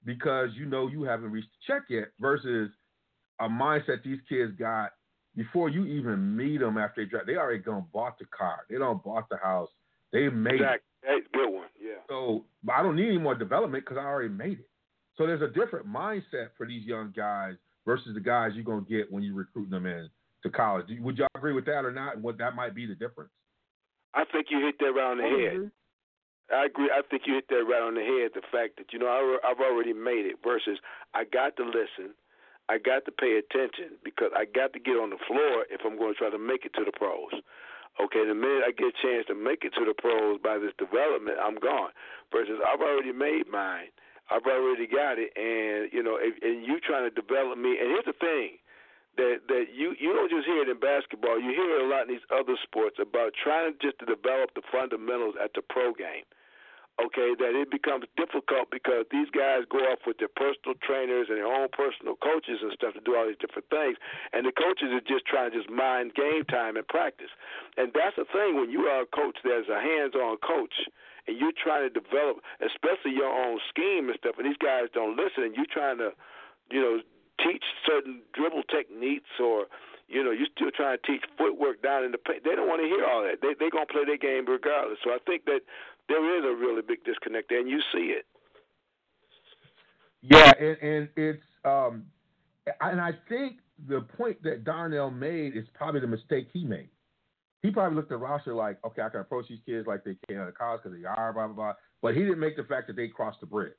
because 0.04 0.50
you 0.56 0.66
know 0.66 0.88
you 0.88 1.04
haven't 1.04 1.32
reached 1.32 1.50
the 1.52 1.74
check 1.74 1.84
yet, 1.90 2.10
versus 2.20 2.72
a 3.42 3.50
mindset 3.50 4.04
these 4.04 4.20
kids 4.30 4.54
got 4.58 4.92
before 5.36 5.70
you 5.70 5.86
even 5.86 6.36
meet 6.36 6.60
them 6.60 6.78
after 6.78 7.04
they 7.04 7.10
draft. 7.10 7.28
They 7.28 7.36
already 7.36 7.60
gone 7.60 7.86
bought 7.94 8.20
the 8.20 8.26
car, 8.26 8.66
they 8.70 8.78
don't 8.78 9.04
bought 9.04 9.28
the 9.30 9.38
house, 9.38 9.70
they 10.12 10.30
made 10.30 10.56
it. 10.56 10.62
Exactly. 10.62 10.88
That's 11.04 11.26
a 11.34 11.38
good 11.38 11.50
one. 11.50 11.68
Yeah. 11.82 12.02
So 12.08 12.46
but 12.64 12.74
I 12.74 12.84
don't 12.84 12.96
need 12.96 13.08
any 13.08 13.18
more 13.18 13.36
development 13.36 13.84
because 13.84 13.98
I 13.98 14.06
already 14.06 14.30
made 14.30 14.60
it. 14.60 14.70
So 15.18 15.26
there's 15.26 15.42
a 15.42 15.48
different 15.48 15.88
mindset 15.88 16.50
for 16.58 16.66
these 16.66 16.86
young 16.86 17.14
guys 17.16 17.56
versus 17.86 18.14
the 18.14 18.22
guys 18.22 18.52
you're 18.54 18.64
gonna 18.64 18.86
get 18.88 19.12
when 19.12 19.24
you 19.24 19.34
recruit 19.34 19.70
them 19.70 19.86
in 19.86 20.10
to 20.44 20.50
college. 20.50 20.86
Would 21.00 21.18
y'all 21.18 21.28
agree 21.36 21.54
with 21.54 21.66
that 21.66 21.86
or 21.86 21.92
not? 21.92 22.16
And 22.16 22.24
what 22.24 22.38
that 22.38 22.56
might 22.56 22.76
be 22.76 22.86
the 22.86 22.96
difference? 22.96 23.32
I 24.14 24.26
think 24.32 24.48
you 24.50 24.60
hit 24.60 24.76
that 24.80 24.92
right 24.92 25.12
on 25.12 25.18
the 25.18 25.24
head. 25.24 25.72
I 26.52 26.66
agree. 26.66 26.92
I 26.92 27.02
think 27.10 27.24
you 27.26 27.36
hit 27.36 27.48
that 27.50 27.64
right 27.64 27.82
on 27.82 27.96
the 27.96 28.02
head. 28.02 28.32
The 28.36 28.46
fact 28.52 28.78
that 28.78 28.92
you 28.92 29.00
know 29.00 29.08
I, 29.08 29.50
I've 29.50 29.60
already 29.60 29.94
made 29.94 30.26
it 30.26 30.38
versus 30.44 30.80
I 31.14 31.24
got 31.24 31.56
to 31.58 31.64
listen, 31.64 32.14
I 32.72 32.80
got 32.80 33.04
to 33.04 33.12
pay 33.12 33.36
attention 33.36 34.00
because 34.00 34.32
I 34.32 34.48
got 34.48 34.72
to 34.72 34.80
get 34.80 34.96
on 34.96 35.12
the 35.12 35.20
floor 35.28 35.68
if 35.68 35.84
I'm 35.84 36.00
going 36.00 36.16
to 36.16 36.20
try 36.20 36.32
to 36.32 36.40
make 36.40 36.64
it 36.64 36.72
to 36.80 36.88
the 36.88 36.96
pros. 36.96 37.36
Okay, 38.00 38.24
the 38.24 38.32
minute 38.32 38.64
I 38.64 38.72
get 38.72 38.96
a 38.96 38.98
chance 39.04 39.28
to 39.28 39.36
make 39.36 39.68
it 39.68 39.76
to 39.76 39.84
the 39.84 39.92
pros 39.92 40.40
by 40.40 40.56
this 40.56 40.72
development, 40.80 41.36
I'm 41.36 41.60
gone. 41.60 41.92
Versus 42.32 42.64
I've 42.64 42.80
already 42.80 43.12
made 43.12 43.52
mine. 43.52 43.92
I've 44.32 44.48
already 44.48 44.88
got 44.88 45.20
it, 45.20 45.36
and 45.36 45.92
you 45.92 46.00
know, 46.00 46.16
if, 46.16 46.40
and 46.40 46.64
you 46.64 46.80
trying 46.80 47.04
to 47.04 47.12
develop 47.12 47.60
me. 47.60 47.76
And 47.76 47.92
here's 47.92 48.08
the 48.08 48.16
thing 48.16 48.56
that 49.20 49.44
that 49.52 49.76
you 49.76 49.92
you 50.00 50.16
don't 50.16 50.32
just 50.32 50.48
hear 50.48 50.64
it 50.64 50.72
in 50.72 50.80
basketball. 50.80 51.36
You 51.36 51.52
hear 51.52 51.68
it 51.76 51.84
a 51.84 51.90
lot 51.92 52.08
in 52.08 52.16
these 52.16 52.28
other 52.32 52.56
sports 52.64 52.96
about 53.04 53.36
trying 53.36 53.76
just 53.84 54.00
to 54.00 54.08
develop 54.08 54.56
the 54.56 54.64
fundamentals 54.72 55.36
at 55.36 55.52
the 55.52 55.60
pro 55.60 55.92
game. 55.92 56.24
Okay, 57.02 57.34
that 57.34 57.58
it 57.58 57.72
becomes 57.72 58.06
difficult 58.14 58.70
because 58.70 59.10
these 59.10 59.26
guys 59.34 59.66
go 59.72 59.80
off 59.90 60.06
with 60.06 60.22
their 60.22 60.30
personal 60.30 60.78
trainers 60.86 61.34
and 61.34 61.42
their 61.42 61.50
own 61.50 61.68
personal 61.74 62.14
coaches 62.22 62.62
and 62.62 62.70
stuff 62.78 62.94
to 62.94 63.02
do 63.02 63.18
all 63.18 63.26
these 63.26 63.42
different 63.42 63.66
things, 63.74 63.98
and 64.34 64.46
the 64.46 64.54
coaches 64.54 64.94
are 64.94 65.02
just 65.02 65.26
trying 65.26 65.50
to 65.50 65.58
just 65.58 65.70
mind 65.70 66.14
game 66.14 66.46
time 66.46 66.78
and 66.78 66.86
practice. 66.88 67.32
And 67.78 67.90
that's 67.96 68.16
the 68.22 68.30
thing 68.30 68.60
when 68.60 68.70
you 68.70 68.86
are 68.86 69.02
a 69.02 69.10
coach 69.10 69.40
that's 69.42 69.72
a 69.72 69.82
hands-on 69.82 70.38
coach 70.46 70.76
and 71.28 71.38
you're 71.38 71.56
trying 71.58 71.86
to 71.86 71.94
develop, 71.94 72.42
especially 72.62 73.18
your 73.18 73.30
own 73.30 73.58
scheme 73.70 74.10
and 74.10 74.18
stuff, 74.18 74.36
and 74.38 74.46
these 74.46 74.62
guys 74.62 74.90
don't 74.94 75.18
listen, 75.18 75.46
and 75.46 75.56
you're 75.56 75.70
trying 75.70 75.98
to, 75.98 76.14
you 76.70 76.82
know, 76.82 77.02
teach 77.42 77.64
certain 77.86 78.22
dribble 78.34 78.64
techniques 78.70 79.30
or 79.42 79.66
you 80.12 80.22
know, 80.22 80.36
you're 80.36 80.52
still 80.52 80.76
trying 80.76 81.00
to 81.00 81.04
teach 81.08 81.24
footwork 81.40 81.82
down 81.82 82.04
in 82.04 82.12
the 82.12 82.20
paint. 82.20 82.44
They 82.44 82.52
don't 82.52 82.68
want 82.68 82.84
to 82.84 82.88
hear 82.92 83.08
all 83.08 83.24
that. 83.24 83.40
They 83.40 83.56
they're 83.56 83.72
gonna 83.72 83.88
play 83.88 84.04
their 84.04 84.20
game 84.20 84.44
regardless. 84.44 85.00
So 85.08 85.16
I 85.16 85.24
think 85.24 85.48
that 85.48 85.64
there 86.08 86.38
is 86.38 86.44
a 86.44 86.56
really 86.60 86.82
big 86.88 87.04
disconnect 87.04 87.50
there, 87.50 87.60
and 87.60 87.70
you 87.70 87.82
see 87.94 88.14
it. 88.18 88.26
Yeah, 90.22 90.52
and, 90.60 90.78
and 90.82 91.10
it's 91.16 91.44
um, 91.66 92.06
and 92.82 93.02
I 93.02 93.12
think 93.28 93.58
the 93.88 94.02
point 94.02 94.42
that 94.44 94.64
Darnell 94.64 95.10
made 95.10 95.56
is 95.56 95.66
probably 95.74 96.02
the 96.02 96.08
mistake 96.08 96.48
he 96.54 96.64
made. 96.64 96.90
He 97.64 97.72
probably 97.72 97.96
looked 97.96 98.12
at 98.12 98.18
the 98.18 98.24
roster 98.24 98.54
like, 98.54 98.78
okay, 98.86 99.02
I 99.02 99.10
can 99.10 99.22
approach 99.22 99.48
these 99.48 99.60
kids 99.66 99.88
like 99.88 100.04
they 100.04 100.16
can 100.28 100.40
at 100.40 100.56
college 100.56 100.82
because 100.84 100.98
they 100.98 101.06
are 101.06 101.34
blah 101.34 101.48
blah 101.48 101.56
blah. 101.56 101.74
But 102.02 102.16
he 102.16 102.22
didn't 102.22 102.40
make 102.40 102.56
the 102.56 102.64
fact 102.64 102.88
that 102.88 102.96
they 102.96 103.08
crossed 103.08 103.40
the 103.40 103.46
bridge, 103.46 103.74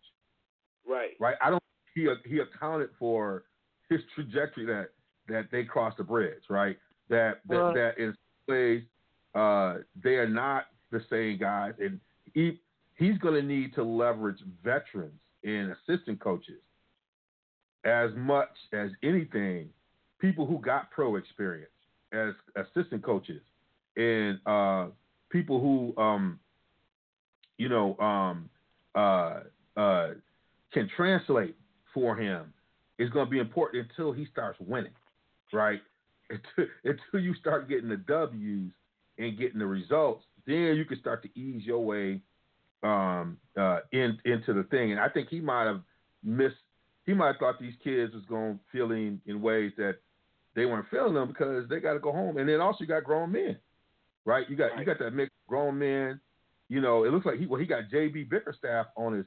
Right. 0.87 1.11
right? 1.19 1.37
I 1.43 1.51
don't. 1.51 1.63
He 1.95 2.09
he 2.25 2.39
accounted 2.39 2.91
for 2.99 3.45
his 3.89 4.01
trajectory 4.15 4.67
that 4.67 4.91
that 5.29 5.49
they 5.53 5.65
crossed 5.65 5.99
the 5.99 6.05
bridge, 6.05 6.43
right? 6.49 6.77
That 7.09 7.41
that 7.49 7.57
Right. 7.57 7.75
that 7.75 7.99
in 7.99 8.13
some 8.13 8.55
ways 8.55 8.83
uh, 9.35 9.79
they 10.03 10.17
are 10.17 10.29
not 10.29 10.67
the 10.91 11.01
same 11.11 11.39
guys, 11.39 11.75
and 11.79 12.01
he 12.35 12.61
he's 12.97 13.19
going 13.19 13.35
to 13.35 13.43
need 13.43 13.75
to 13.75 13.83
leverage 13.83 14.39
veterans 14.65 15.21
and 15.45 15.73
assistant 15.73 16.21
coaches 16.21 16.61
as 17.85 18.11
much 18.17 18.51
as 18.73 18.91
anything. 19.03 19.69
People 20.21 20.47
who 20.47 20.59
got 20.59 20.91
pro 20.91 21.17
experience 21.17 21.71
as 22.13 22.35
assistant 22.57 23.03
coaches 23.03 23.43
and 23.97 24.39
uh, 24.47 24.87
people 25.31 25.61
who 25.61 26.01
um, 26.01 26.39
you 27.59 27.69
know 27.69 27.97
um, 27.99 28.49
uh, 28.95 29.41
uh, 29.77 30.11
can 30.73 30.89
translate 30.97 31.57
for 31.93 32.17
him 32.17 32.53
is 32.99 33.11
going 33.11 33.27
to 33.27 33.31
be 33.31 33.39
important 33.39 33.89
until 33.91 34.13
he 34.13 34.27
starts 34.31 34.59
winning, 34.61 34.93
right? 35.53 35.81
Until, 36.31 36.71
until 36.85 37.21
you 37.21 37.35
start 37.35 37.69
getting 37.69 37.91
the 37.91 37.99
W's 37.99 38.73
and 39.19 39.39
getting 39.39 39.59
the 39.59 39.67
results, 39.67 40.25
then 40.47 40.77
you 40.77 40.85
can 40.85 40.99
start 40.99 41.23
to 41.23 41.39
ease 41.39 41.65
your 41.65 41.85
way 41.85 42.21
um, 42.83 43.39
uh, 43.57 43.81
in, 43.93 44.19
into 44.25 44.53
the 44.53 44.65
thing. 44.71 44.93
And 44.93 45.01
I 45.01 45.09
think 45.09 45.29
he 45.29 45.41
might 45.41 45.65
have 45.65 45.83
missed. 46.23 46.57
He 47.05 47.15
might 47.15 47.29
have 47.29 47.37
thought 47.37 47.59
these 47.61 47.75
kids 47.83 48.15
was 48.15 48.25
going 48.29 48.55
to 48.55 48.61
feel 48.71 48.91
him 48.91 49.21
in 49.27 49.43
ways 49.43 49.73
that 49.77 49.97
they 50.55 50.67
weren't 50.67 50.87
feeling 50.91 51.15
them 51.15 51.29
because 51.29 51.69
they 51.69 51.81
got 51.81 51.95
to 51.95 51.99
go 51.99 52.13
home. 52.13 52.37
And 52.37 52.49
then 52.49 52.61
also 52.61 52.79
you 52.81 52.87
got 52.87 53.05
grown 53.05 53.33
men, 53.33 53.57
right? 54.25 54.49
You 54.49 54.57
got 54.57 54.79
you 54.79 54.85
got 54.85 54.99
that 54.99 55.13
mix 55.13 55.31
grown 55.49 55.79
men. 55.79 56.21
You 56.69 56.81
know, 56.81 57.05
it 57.05 57.13
looks 57.13 57.27
like 57.27 57.39
he 57.39 57.47
well 57.47 57.61
he 57.61 57.67
got 57.67 57.85
JB 57.93 58.31
Bickerstaff 58.31 58.87
on 58.97 59.15
his 59.15 59.27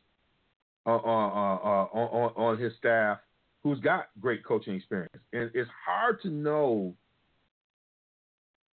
uh, 0.86 0.96
uh, 0.96 0.98
uh, 0.98 1.56
uh, 1.56 1.88
on 1.94 2.34
on 2.36 2.58
his 2.60 2.74
staff 2.78 3.20
who's 3.64 3.80
got 3.80 4.10
great 4.20 4.46
coaching 4.46 4.76
experience, 4.76 5.24
and 5.34 5.50
it's 5.54 5.70
hard 5.86 6.22
to 6.22 6.30
know. 6.30 6.94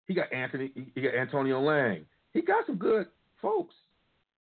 He 0.07 0.13
got 0.13 0.31
Anthony, 0.33 0.71
he 0.93 1.01
got 1.01 1.15
Antonio 1.15 1.61
Lang. 1.61 2.05
He 2.33 2.41
got 2.41 2.65
some 2.65 2.77
good 2.77 3.07
folks. 3.41 3.73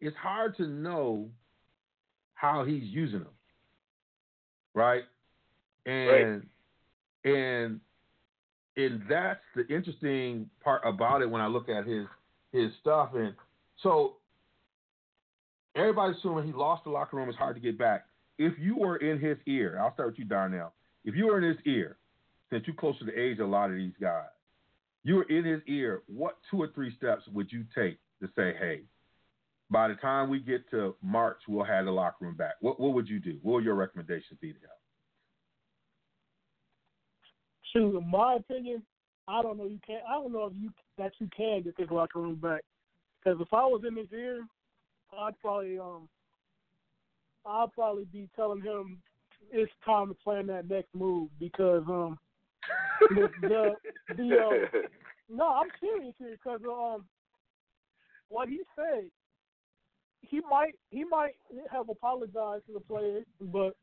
It's 0.01 0.17
hard 0.17 0.57
to 0.57 0.67
know 0.67 1.29
how 2.35 2.65
he's 2.65 2.85
using 2.85 3.21
them, 3.21 3.29
right? 4.75 5.03
And 5.87 6.47
and 7.25 7.81
and 8.77 9.03
that's 9.09 9.41
the 9.57 9.67
interesting 9.75 10.49
part 10.63 10.83
about 10.85 11.23
it 11.23 11.31
when 11.31 11.41
I 11.41 11.47
look 11.47 11.69
at 11.69 11.87
his 11.87 12.07
his 12.53 12.71
stuff. 12.81 13.11
And 13.15 13.35
so 13.83 14.15
everybody's 15.75 16.17
assuming 16.19 16.47
he 16.47 16.53
lost 16.53 16.85
the 16.85 16.91
locker 16.91 17.17
room. 17.17 17.29
It's 17.29 17.39
hard 17.39 17.57
to 17.57 17.61
get 17.61 17.79
back. 17.79 18.07
if 18.39 18.55
you 18.59 18.77
were 18.77 18.97
in 18.97 19.19
his 19.19 19.37
ear, 19.47 19.79
I'll 19.81 19.93
start 19.95 20.11
with 20.11 20.19
you, 20.19 20.25
Darnell. 20.25 20.73
If 21.05 21.15
you 21.17 21.27
were 21.27 21.39
in 21.39 21.45
his 21.45 21.59
ear, 21.67 21.97
since 22.51 22.65
you're 22.67 22.77
close 22.77 22.99
to 23.01 23.05
the 23.05 23.19
age 23.19 23.39
of 23.41 23.49
a 23.49 23.51
lot 23.51 23.71
of 23.71 23.77
these 23.77 23.93
guys, 24.01 24.29
you 25.05 25.17
were 25.17 25.25
in 25.25 25.45
his 25.45 25.61
ear, 25.67 26.03
what 26.07 26.39
two 26.51 26.61
or 26.61 26.69
three 26.69 26.95
steps 26.97 27.23
would 27.33 27.51
you 27.51 27.65
take 27.75 27.99
to 28.21 28.29
say, 28.37 28.55
hey, 28.59 28.83
by 29.71 29.89
the 29.89 29.95
time 29.95 30.29
we 30.29 30.41
get 30.41 30.69
to 30.71 30.95
March, 31.03 31.39
we'll 31.47 31.65
have 31.65 31.85
the 31.85 31.91
locker 31.91 32.25
room 32.25 32.37
back? 32.37 32.55
What 32.61 32.81
what 32.81 32.95
would 32.95 33.09
you 33.09 33.21
do? 33.21 33.39
What 33.43 33.55
would 33.55 33.65
your 33.65 33.75
recommendations 33.75 34.39
be 34.41 34.53
to 34.53 34.59
him? 34.59 34.69
Shoot, 37.73 37.99
in 37.99 38.11
my 38.11 38.37
opinion, 38.37 38.83
I 39.27 39.43
don't 39.43 39.59
know. 39.59 39.67
You 39.67 39.79
can't. 39.87 40.03
I 40.09 40.15
don't 40.15 40.33
know 40.33 40.47
if 40.47 40.53
you 40.59 40.71
that 40.97 41.13
you 41.19 41.29
can 41.37 41.63
get 41.63 41.77
this 41.77 41.91
locker 41.91 42.21
room 42.21 42.37
back. 42.37 42.63
Because 43.23 43.41
if 43.41 43.53
I 43.53 43.65
was 43.67 43.83
in 43.87 43.97
his 43.97 44.07
ear, 44.13 44.41
I'd 45.19 45.39
probably 45.41 45.79
um, 45.79 46.09
I'd 47.45 47.73
probably 47.75 48.05
be 48.07 48.29
telling 48.35 48.63
him 48.63 48.99
it's 49.51 49.73
time 49.85 50.09
to 50.09 50.15
plan 50.15 50.47
that 50.47 50.69
next 50.69 50.95
move 50.95 51.29
because 51.39 51.83
um, 51.89 52.19
the 53.11 53.31
the, 53.43 53.75
the 54.17 54.39
uh, 54.39 54.81
no, 55.29 55.47
I'm 55.47 55.69
serious 55.81 56.15
here 56.19 56.33
because 56.43 56.61
um, 56.69 57.05
what 58.29 58.49
he 58.49 58.61
said, 58.77 59.05
he 60.23 60.41
might 60.51 60.75
he 60.91 61.05
might 61.05 61.35
have 61.71 61.89
apologized 61.89 62.67
to 62.67 62.73
the 62.75 62.81
players, 62.81 63.25
but 63.41 63.77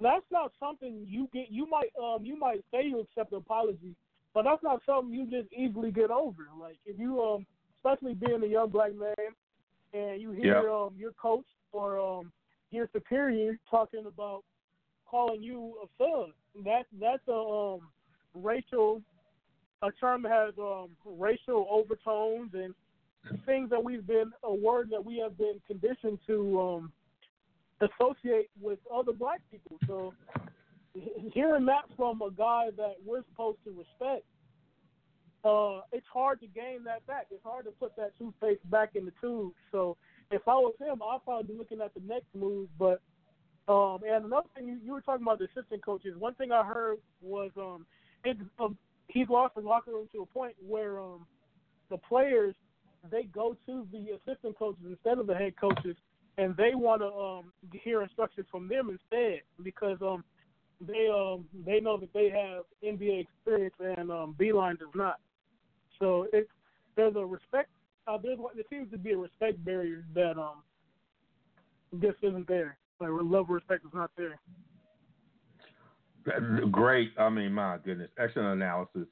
that's 0.00 0.24
not 0.30 0.52
something 0.60 1.04
you 1.08 1.28
get. 1.32 1.50
You 1.50 1.68
might 1.68 1.90
um 2.00 2.24
you 2.24 2.38
might 2.38 2.64
say 2.70 2.84
you 2.84 3.00
accept 3.00 3.30
the 3.30 3.36
apology, 3.36 3.94
but 4.34 4.44
that's 4.44 4.62
not 4.62 4.80
something 4.86 5.12
you 5.12 5.26
just 5.26 5.52
easily 5.52 5.90
get 5.90 6.10
over. 6.10 6.48
Like 6.58 6.78
if 6.86 6.98
you 6.98 7.22
um 7.22 7.46
especially 7.76 8.14
being 8.14 8.42
a 8.42 8.46
young 8.46 8.70
black 8.70 8.92
man 8.94 9.14
and 9.92 10.20
you 10.20 10.32
hear 10.32 10.62
Yeah. 10.62 10.72
um 10.72 10.90
your 10.96 11.12
coach 11.12 11.46
or 11.72 11.98
um 11.98 12.32
your 12.70 12.88
superior 12.92 13.58
talking 13.70 14.04
about 14.06 14.44
calling 15.10 15.42
you 15.42 15.74
a 15.82 15.86
thug, 15.98 16.30
that 16.64 16.86
that's 17.00 17.26
a 17.28 17.32
um 17.32 17.80
racial 18.34 19.02
a 19.82 19.90
term 19.92 20.22
that 20.22 20.32
has 20.32 20.54
um 20.58 20.90
racial 21.04 21.66
overtones 21.70 22.50
and 22.54 22.74
things 23.46 23.70
that 23.70 23.82
we've 23.82 24.06
been 24.06 24.30
a 24.44 24.54
word 24.54 24.88
that 24.90 25.04
we 25.04 25.18
have 25.18 25.36
been 25.38 25.60
conditioned 25.66 26.18
to 26.26 26.60
um 26.60 26.92
associate 27.80 28.50
with 28.60 28.78
other 28.92 29.12
black 29.12 29.40
people. 29.50 29.78
So 29.86 30.12
hearing 31.32 31.66
that 31.66 31.84
from 31.96 32.22
a 32.22 32.30
guy 32.30 32.68
that 32.76 32.94
we're 33.04 33.22
supposed 33.30 33.58
to 33.64 33.70
respect, 33.70 34.24
uh, 35.44 35.80
it's 35.92 36.06
hard 36.12 36.40
to 36.40 36.46
gain 36.48 36.82
that 36.84 37.06
back. 37.06 37.26
It's 37.30 37.44
hard 37.44 37.66
to 37.66 37.70
put 37.70 37.94
that 37.96 38.18
toothpaste 38.18 38.68
back 38.70 38.90
in 38.96 39.04
the 39.04 39.12
tube. 39.20 39.52
So 39.70 39.96
if 40.30 40.42
I 40.48 40.54
was 40.54 40.74
him, 40.80 41.00
I'd 41.02 41.24
probably 41.24 41.54
be 41.54 41.58
looking 41.58 41.80
at 41.80 41.94
the 41.94 42.00
next 42.00 42.26
move. 42.34 42.68
But 42.78 43.00
um, 43.68 44.00
and 44.08 44.24
another 44.24 44.48
thing 44.54 44.66
you, 44.66 44.78
you 44.84 44.92
were 44.92 45.00
talking 45.00 45.22
about 45.22 45.38
the 45.38 45.44
assistant 45.46 45.84
coaches. 45.84 46.14
One 46.18 46.34
thing 46.34 46.52
I 46.52 46.64
heard 46.64 46.98
was 47.20 47.50
um, 47.56 47.86
it, 48.24 48.36
um 48.58 48.76
he's 49.08 49.28
lost 49.28 49.56
his 49.56 49.64
locker 49.64 49.92
room 49.92 50.08
to 50.12 50.22
a 50.22 50.26
point 50.26 50.54
where 50.66 51.00
um, 51.00 51.26
the 51.90 51.96
players 51.96 52.54
they 53.10 53.24
go 53.24 53.56
to 53.66 53.86
the 53.92 54.08
assistant 54.16 54.58
coaches 54.58 54.82
instead 54.88 55.18
of 55.18 55.26
the 55.26 55.34
head 55.34 55.54
coaches, 55.58 55.96
and 56.36 56.56
they 56.56 56.74
want 56.74 57.00
to 57.00 57.06
um, 57.06 57.52
hear 57.72 58.02
instructions 58.02 58.46
from 58.50 58.68
them 58.68 58.90
instead 58.90 59.40
because 59.62 59.98
um, 60.02 60.24
they 60.80 61.08
um, 61.08 61.46
they 61.64 61.80
know 61.80 61.96
that 61.96 62.12
they 62.12 62.28
have 62.28 62.64
NBA 62.84 63.22
experience 63.22 63.74
and 63.80 64.10
um, 64.10 64.34
Beilein 64.38 64.78
does 64.78 64.88
not. 64.94 65.20
So 65.98 66.26
it's 66.32 66.50
there's 66.96 67.16
a 67.16 67.24
respect. 67.24 67.70
Uh, 68.06 68.18
there's 68.22 68.38
there 68.54 68.64
seems 68.70 68.90
to 68.90 68.98
be 68.98 69.12
a 69.12 69.16
respect 69.16 69.64
barrier 69.64 70.04
that 70.14 70.38
um 70.38 70.62
just 72.00 72.18
isn't 72.22 72.46
there. 72.48 72.76
Like 73.00 73.10
level 73.10 73.40
of 73.40 73.48
respect 73.48 73.84
is 73.84 73.92
not 73.94 74.10
there. 74.16 74.38
Great. 76.70 77.12
I 77.18 77.28
mean, 77.30 77.52
my 77.52 77.78
goodness, 77.84 78.10
excellent 78.18 78.60
analysis. 78.60 79.06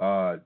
Uh, 0.00 0.36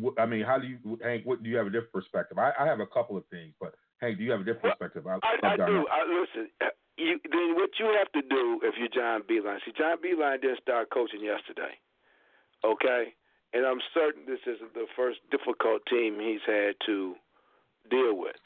wh- 0.00 0.18
I 0.18 0.26
mean, 0.26 0.44
how 0.44 0.58
do 0.58 0.66
you, 0.66 0.78
Hank? 1.02 1.26
What 1.26 1.42
do 1.42 1.50
you 1.50 1.56
have 1.56 1.66
a 1.66 1.70
different 1.70 1.92
perspective? 1.92 2.38
I, 2.38 2.52
I 2.58 2.64
have 2.66 2.80
a 2.80 2.86
couple 2.86 3.16
of 3.16 3.26
things, 3.26 3.52
but 3.60 3.74
Hank, 3.98 4.18
do 4.18 4.24
you 4.24 4.30
have 4.30 4.40
a 4.40 4.44
different 4.44 4.78
perspective? 4.78 5.06
I, 5.06 5.18
I, 5.42 5.52
I 5.52 5.56
do. 5.56 5.86
I, 5.90 6.04
listen, 6.08 6.50
you, 6.96 7.18
then 7.30 7.54
what 7.54 7.70
you 7.78 7.94
have 7.98 8.10
to 8.12 8.22
do 8.28 8.60
if 8.62 8.74
you're 8.78 8.88
John 8.88 9.22
Beilein, 9.22 9.58
see, 9.64 9.72
John 9.76 9.98
Beilein 9.98 10.40
didn't 10.40 10.60
start 10.62 10.90
coaching 10.90 11.22
yesterday, 11.22 11.76
okay? 12.64 13.14
And 13.52 13.66
I'm 13.66 13.80
certain 13.92 14.24
this 14.26 14.40
isn't 14.46 14.74
the 14.74 14.86
first 14.96 15.18
difficult 15.30 15.82
team 15.88 16.18
he's 16.20 16.44
had 16.46 16.74
to 16.86 17.14
deal 17.90 18.16
with. 18.16 18.36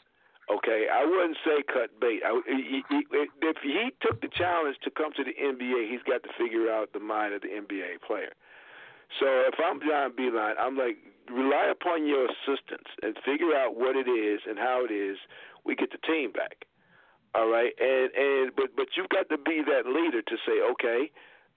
Okay, 0.51 0.87
I 0.93 1.07
wouldn't 1.07 1.39
say 1.45 1.63
cut 1.63 1.95
bait. 2.01 2.23
I, 2.27 2.41
he, 2.47 2.83
he, 2.91 3.07
if 3.15 3.57
he 3.63 3.91
took 4.03 4.21
the 4.21 4.29
challenge 4.35 4.77
to 4.83 4.91
come 4.91 5.13
to 5.15 5.23
the 5.23 5.31
NBA, 5.31 5.89
he's 5.89 6.03
got 6.03 6.25
to 6.25 6.31
figure 6.37 6.71
out 6.71 6.93
the 6.93 6.99
mind 6.99 7.35
of 7.35 7.43
the 7.43 7.49
NBA 7.55 8.03
player. 8.05 8.35
So 9.19 9.27
if 9.47 9.55
I'm 9.63 9.79
John 9.81 10.11
Beilein, 10.19 10.55
I'm 10.59 10.77
like, 10.77 10.99
rely 11.31 11.71
upon 11.71 12.07
your 12.07 12.27
assistants 12.27 12.91
and 13.03 13.15
figure 13.25 13.55
out 13.55 13.77
what 13.77 13.95
it 13.95 14.11
is 14.11 14.41
and 14.49 14.59
how 14.59 14.85
it 14.85 14.93
is 14.93 15.19
we 15.65 15.77
get 15.77 15.93
the 15.93 16.03
team 16.07 16.33
back. 16.33 16.67
All 17.35 17.49
right, 17.49 17.71
and 17.79 18.11
and 18.11 18.51
but 18.57 18.75
but 18.75 18.87
you've 18.97 19.09
got 19.11 19.29
to 19.31 19.39
be 19.39 19.63
that 19.63 19.87
leader 19.87 20.21
to 20.21 20.37
say, 20.43 20.59
okay. 20.73 21.11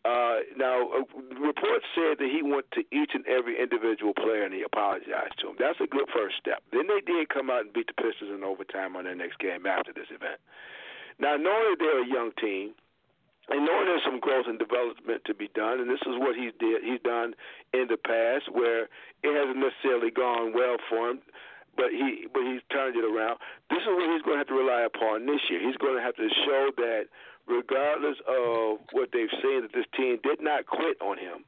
Uh, 0.04 0.44
now, 0.58 0.92
uh, 0.92 1.08
reports 1.40 1.88
said 1.96 2.20
that 2.20 2.28
he 2.28 2.44
went 2.44 2.68
to 2.76 2.84
each 2.92 3.16
and 3.16 3.24
every 3.26 3.56
individual 3.56 4.14
player 4.14 4.44
and 4.44 4.54
he 4.54 4.62
apologized 4.62 5.40
to 5.40 5.48
him. 5.48 5.56
That's 5.58 5.80
a 5.80 5.88
good 5.88 6.12
first 6.12 6.36
step. 6.36 6.60
Then 6.76 6.88
they 6.92 7.00
did 7.00 7.30
come 7.30 7.50
out 7.50 7.64
and 7.64 7.72
beat 7.72 7.88
the 7.88 7.96
Pistons 7.96 8.36
in 8.36 8.44
overtime 8.44 8.98
on 9.00 9.06
their 9.06 9.16
next 9.16 9.40
game 9.40 9.66
after 9.66 9.94
this 9.94 10.12
event. 10.12 10.44
Now, 11.20 11.38
knowing 11.40 11.72
that 11.72 11.80
they're 11.80 12.04
a 12.04 12.08
young 12.08 12.32
team, 12.36 12.76
and 13.50 13.66
knowing 13.66 13.86
there's 13.86 14.04
some 14.04 14.20
growth 14.20 14.48
and 14.48 14.58
development 14.58 15.24
to 15.26 15.34
be 15.34 15.50
done, 15.52 15.80
and 15.80 15.90
this 15.90 16.00
is 16.08 16.16
what 16.16 16.36
he 16.36 16.52
did. 16.60 16.84
He's 16.84 17.02
done 17.04 17.36
in 17.74 17.88
the 17.92 18.00
past, 18.00 18.48
where 18.52 18.88
it 19.24 19.34
hasn't 19.36 19.60
necessarily 19.60 20.12
gone 20.12 20.54
well 20.56 20.78
for 20.88 21.12
him, 21.12 21.20
but 21.76 21.92
he 21.92 22.28
but 22.32 22.44
he's 22.44 22.64
turned 22.72 22.96
it 22.96 23.04
around. 23.04 23.40
This 23.70 23.84
is 23.84 23.92
what 23.92 24.08
he's 24.12 24.24
going 24.24 24.40
to 24.40 24.44
have 24.48 24.52
to 24.52 24.56
rely 24.56 24.88
upon 24.88 25.26
this 25.26 25.44
year. 25.50 25.60
He's 25.60 25.76
going 25.76 25.96
to 25.98 26.04
have 26.04 26.16
to 26.16 26.30
show 26.48 26.72
that, 26.78 27.12
regardless 27.48 28.18
of 28.28 28.80
what 28.92 29.10
they've 29.12 29.32
seen, 29.42 29.62
that 29.64 29.74
this 29.74 29.88
team 29.96 30.20
did 30.24 30.42
not 30.42 30.66
quit 30.66 30.98
on 31.02 31.18
him. 31.18 31.46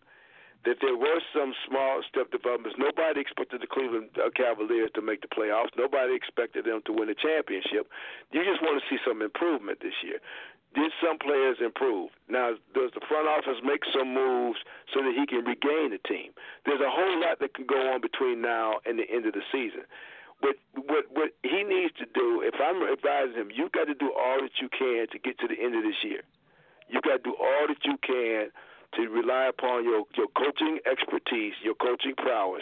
That 0.66 0.82
there 0.82 0.98
were 0.98 1.22
some 1.30 1.54
small 1.70 2.02
step 2.10 2.32
developments. 2.34 2.74
Nobody 2.82 3.22
expected 3.22 3.62
the 3.62 3.70
Cleveland 3.70 4.10
uh, 4.18 4.34
Cavaliers 4.34 4.90
to 4.96 5.02
make 5.02 5.22
the 5.22 5.30
playoffs. 5.30 5.70
Nobody 5.78 6.16
expected 6.16 6.66
them 6.66 6.82
to 6.90 6.92
win 6.92 7.08
a 7.10 7.14
championship. 7.14 7.86
You 8.34 8.42
just 8.42 8.66
want 8.66 8.82
to 8.82 8.86
see 8.90 8.98
some 9.06 9.22
improvement 9.22 9.78
this 9.86 9.94
year. 10.02 10.18
Did 10.74 10.92
some 11.00 11.18
players 11.22 11.58
improve? 11.64 12.10
Now, 12.28 12.58
does 12.74 12.92
the 12.98 13.06
front 13.08 13.30
office 13.30 13.62
make 13.64 13.86
some 13.94 14.12
moves 14.12 14.60
so 14.92 15.00
that 15.06 15.14
he 15.16 15.26
can 15.30 15.46
regain 15.46 15.94
the 15.94 16.02
team? 16.04 16.34
There's 16.66 16.82
a 16.82 16.92
whole 16.92 17.22
lot 17.22 17.40
that 17.40 17.54
can 17.54 17.66
go 17.66 17.94
on 17.94 18.02
between 18.02 18.42
now 18.42 18.82
and 18.86 19.00
the 19.00 19.08
end 19.08 19.26
of 19.26 19.34
the 19.34 19.46
season. 19.54 19.86
What 20.46 20.58
what 20.78 21.06
what 21.10 21.30
he 21.42 21.64
needs 21.66 21.98
to 21.98 22.06
do, 22.14 22.46
if 22.46 22.54
I'm 22.62 22.86
advising 22.86 23.42
him, 23.42 23.50
you've 23.50 23.72
got 23.72 23.86
to 23.90 23.98
do 23.98 24.14
all 24.14 24.38
that 24.46 24.54
you 24.62 24.70
can 24.70 25.10
to 25.10 25.18
get 25.18 25.40
to 25.42 25.48
the 25.50 25.58
end 25.58 25.74
of 25.74 25.82
this 25.82 25.98
year. 26.06 26.22
You've 26.88 27.02
got 27.02 27.18
to 27.18 27.26
do 27.26 27.34
all 27.34 27.66
that 27.66 27.82
you 27.82 27.98
can 28.06 28.54
to 28.94 29.02
rely 29.10 29.50
upon 29.50 29.84
your 29.84 30.06
your 30.14 30.30
coaching 30.38 30.78
expertise, 30.86 31.58
your 31.66 31.74
coaching 31.74 32.14
prowess, 32.14 32.62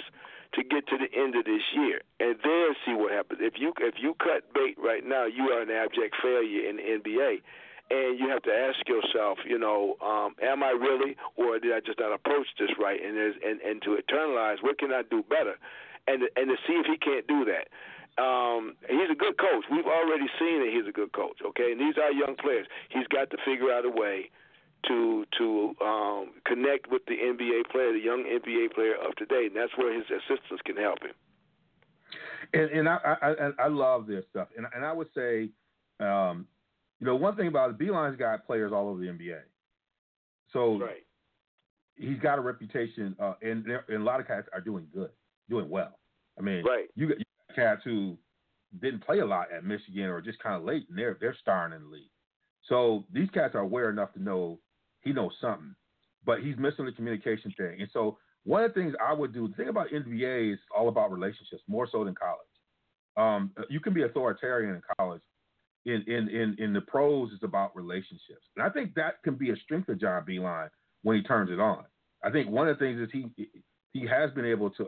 to 0.56 0.64
get 0.64 0.88
to 0.88 0.96
the 0.96 1.12
end 1.12 1.36
of 1.36 1.44
this 1.44 1.64
year, 1.76 2.00
and 2.24 2.40
then 2.40 2.72
see 2.88 2.96
what 2.96 3.12
happens. 3.12 3.44
If 3.44 3.60
you 3.60 3.74
if 3.84 3.96
you 4.00 4.16
cut 4.16 4.48
bait 4.56 4.80
right 4.80 5.04
now, 5.04 5.26
you 5.26 5.52
are 5.52 5.60
an 5.62 5.70
abject 5.70 6.16
failure 6.24 6.64
in 6.64 6.78
the 6.80 6.88
NBA 7.04 7.44
and 7.92 8.18
you 8.18 8.30
have 8.30 8.42
to 8.44 8.50
ask 8.50 8.80
yourself, 8.88 9.38
you 9.46 9.60
know, 9.60 9.98
um, 10.02 10.36
am 10.42 10.64
I 10.64 10.72
really, 10.72 11.18
or 11.36 11.60
did 11.60 11.74
I 11.74 11.80
just 11.80 12.00
not 12.00 12.14
approach 12.14 12.48
this 12.58 12.72
right? 12.80 13.00
And 13.04 13.18
and 13.18 13.60
and 13.62 13.82
to 13.84 14.00
internalize, 14.00 14.64
what 14.64 14.80
can 14.80 14.92
I 14.94 15.02
do 15.04 15.22
better, 15.24 15.60
and 16.08 16.24
and 16.36 16.50
to 16.50 16.58
see 16.68 16.74
if 16.74 16.86
he 16.86 16.98
can't 16.98 17.28
do 17.28 17.46
that. 17.46 17.68
Um, 18.22 18.76
he's 18.88 19.10
a 19.12 19.16
good 19.16 19.38
coach. 19.40 19.66
We've 19.72 19.88
already 19.90 20.28
seen 20.38 20.62
that 20.62 20.70
he's 20.72 20.88
a 20.88 20.92
good 20.94 21.14
coach. 21.14 21.40
Okay, 21.44 21.72
and 21.72 21.82
these 21.82 21.98
are 21.98 22.12
young 22.12 22.36
players. 22.36 22.68
He's 22.90 23.08
got 23.08 23.32
to 23.32 23.38
figure 23.44 23.72
out 23.74 23.86
a 23.86 23.90
way 23.90 24.30
to 24.88 25.26
to 25.38 25.74
um, 25.82 26.32
connect 26.46 26.92
with 26.92 27.02
the 27.08 27.16
NBA 27.16 27.72
player, 27.72 27.92
the 27.94 28.04
young 28.04 28.24
NBA 28.26 28.74
player 28.74 28.96
of 28.96 29.16
today, 29.16 29.48
and 29.48 29.56
that's 29.56 29.76
where 29.78 29.94
his 29.94 30.06
assistants 30.12 30.62
can 30.66 30.78
help 30.78 31.02
him. 31.02 31.16
And, 32.54 32.70
and 32.72 32.90
I, 32.90 32.98
I 33.22 33.52
I- 33.64 33.68
love 33.68 34.06
this 34.06 34.26
stuff, 34.30 34.50
and 34.58 34.68
and 34.76 34.86
I 34.86 34.94
would 34.94 35.08
say, 35.16 35.50
um, 36.00 36.48
you 37.00 37.08
know, 37.08 37.16
one 37.16 37.36
thing 37.36 37.48
about 37.48 37.72
it, 37.72 37.78
Beilein's 37.80 38.18
got 38.18 38.46
players 38.46 38.72
all 38.72 38.90
over 38.90 39.00
the 39.00 39.08
NBA, 39.08 39.40
so 40.52 40.78
Right. 40.78 41.04
he's 41.96 42.20
got 42.20 42.38
a 42.38 42.42
reputation, 42.42 43.16
uh, 43.20 43.34
and 43.42 43.66
and 43.66 44.02
a 44.02 44.04
lot 44.04 44.20
of 44.20 44.28
cats 44.28 44.48
are 44.54 44.62
doing 44.62 44.88
good, 44.94 45.10
doing 45.50 45.70
well. 45.70 45.98
I 46.38 46.42
mean, 46.42 46.64
Right. 46.66 46.88
you 46.96 47.08
got, 47.08 47.18
you 47.20 47.26
got 47.50 47.56
cats 47.56 47.82
who 47.84 48.18
didn't 48.82 49.06
play 49.06 49.20
a 49.20 49.26
lot 49.26 49.52
at 49.52 49.64
Michigan 49.64 50.06
or 50.06 50.22
just 50.22 50.40
kind 50.40 50.56
of 50.56 50.64
late, 50.64 50.88
and 50.90 50.98
they're 50.98 51.18
they're 51.20 51.36
starring 51.40 51.74
in 51.74 51.84
the 51.84 51.90
league. 51.90 52.10
So 52.64 53.06
these 53.12 53.30
cats 53.32 53.56
are 53.56 53.60
aware 53.60 53.90
enough 53.90 54.14
to 54.14 54.22
know 54.24 54.60
he 55.02 55.12
knows 55.14 55.34
something, 55.42 55.76
but 56.26 56.42
he's 56.42 56.58
missing 56.58 56.86
the 56.86 56.92
communication 56.94 57.54
thing. 57.58 57.82
And 57.82 57.90
so 57.92 58.18
one 58.46 58.64
of 58.64 58.74
the 58.74 58.80
things 58.82 58.96
I 59.06 59.14
would 59.14 59.34
do, 59.34 59.48
the 59.48 59.54
thing 59.56 59.68
about 59.70 59.90
NBA 59.90 60.54
is 60.54 60.60
all 60.76 60.90
about 60.90 61.12
relationships, 61.12 61.62
more 61.68 61.88
so 61.92 62.04
than 62.04 62.16
college. 62.16 62.40
Um, 63.16 63.52
you 63.70 63.80
can 63.80 63.94
be 63.94 64.04
authoritarian 64.04 64.76
in 64.76 64.82
college, 64.98 65.22
in, 65.86 66.04
in, 66.08 66.30
in, 66.30 66.56
in 66.58 66.74
the 66.74 66.82
pros, 66.82 67.30
it's 67.34 67.44
about 67.44 67.76
relationships. 67.76 68.46
And 68.56 68.66
I 68.66 68.70
think 68.70 68.96
that 68.96 69.22
can 69.24 69.36
be 69.36 69.52
a 69.52 69.56
strength 69.58 69.90
of 69.90 70.00
John 70.00 70.26
Beilein 70.26 70.70
when 71.04 71.18
he 71.18 71.24
turns 71.24 71.52
it 71.52 71.60
on. 71.60 71.84
I 72.24 72.32
think 72.32 72.50
one 72.50 72.68
of 72.70 72.80
the 72.80 72.84
things 72.86 73.00
is 73.02 73.10
he 73.12 73.28
he 73.92 74.08
has 74.08 74.32
been 74.32 74.46
able 74.46 74.70
to. 74.72 74.88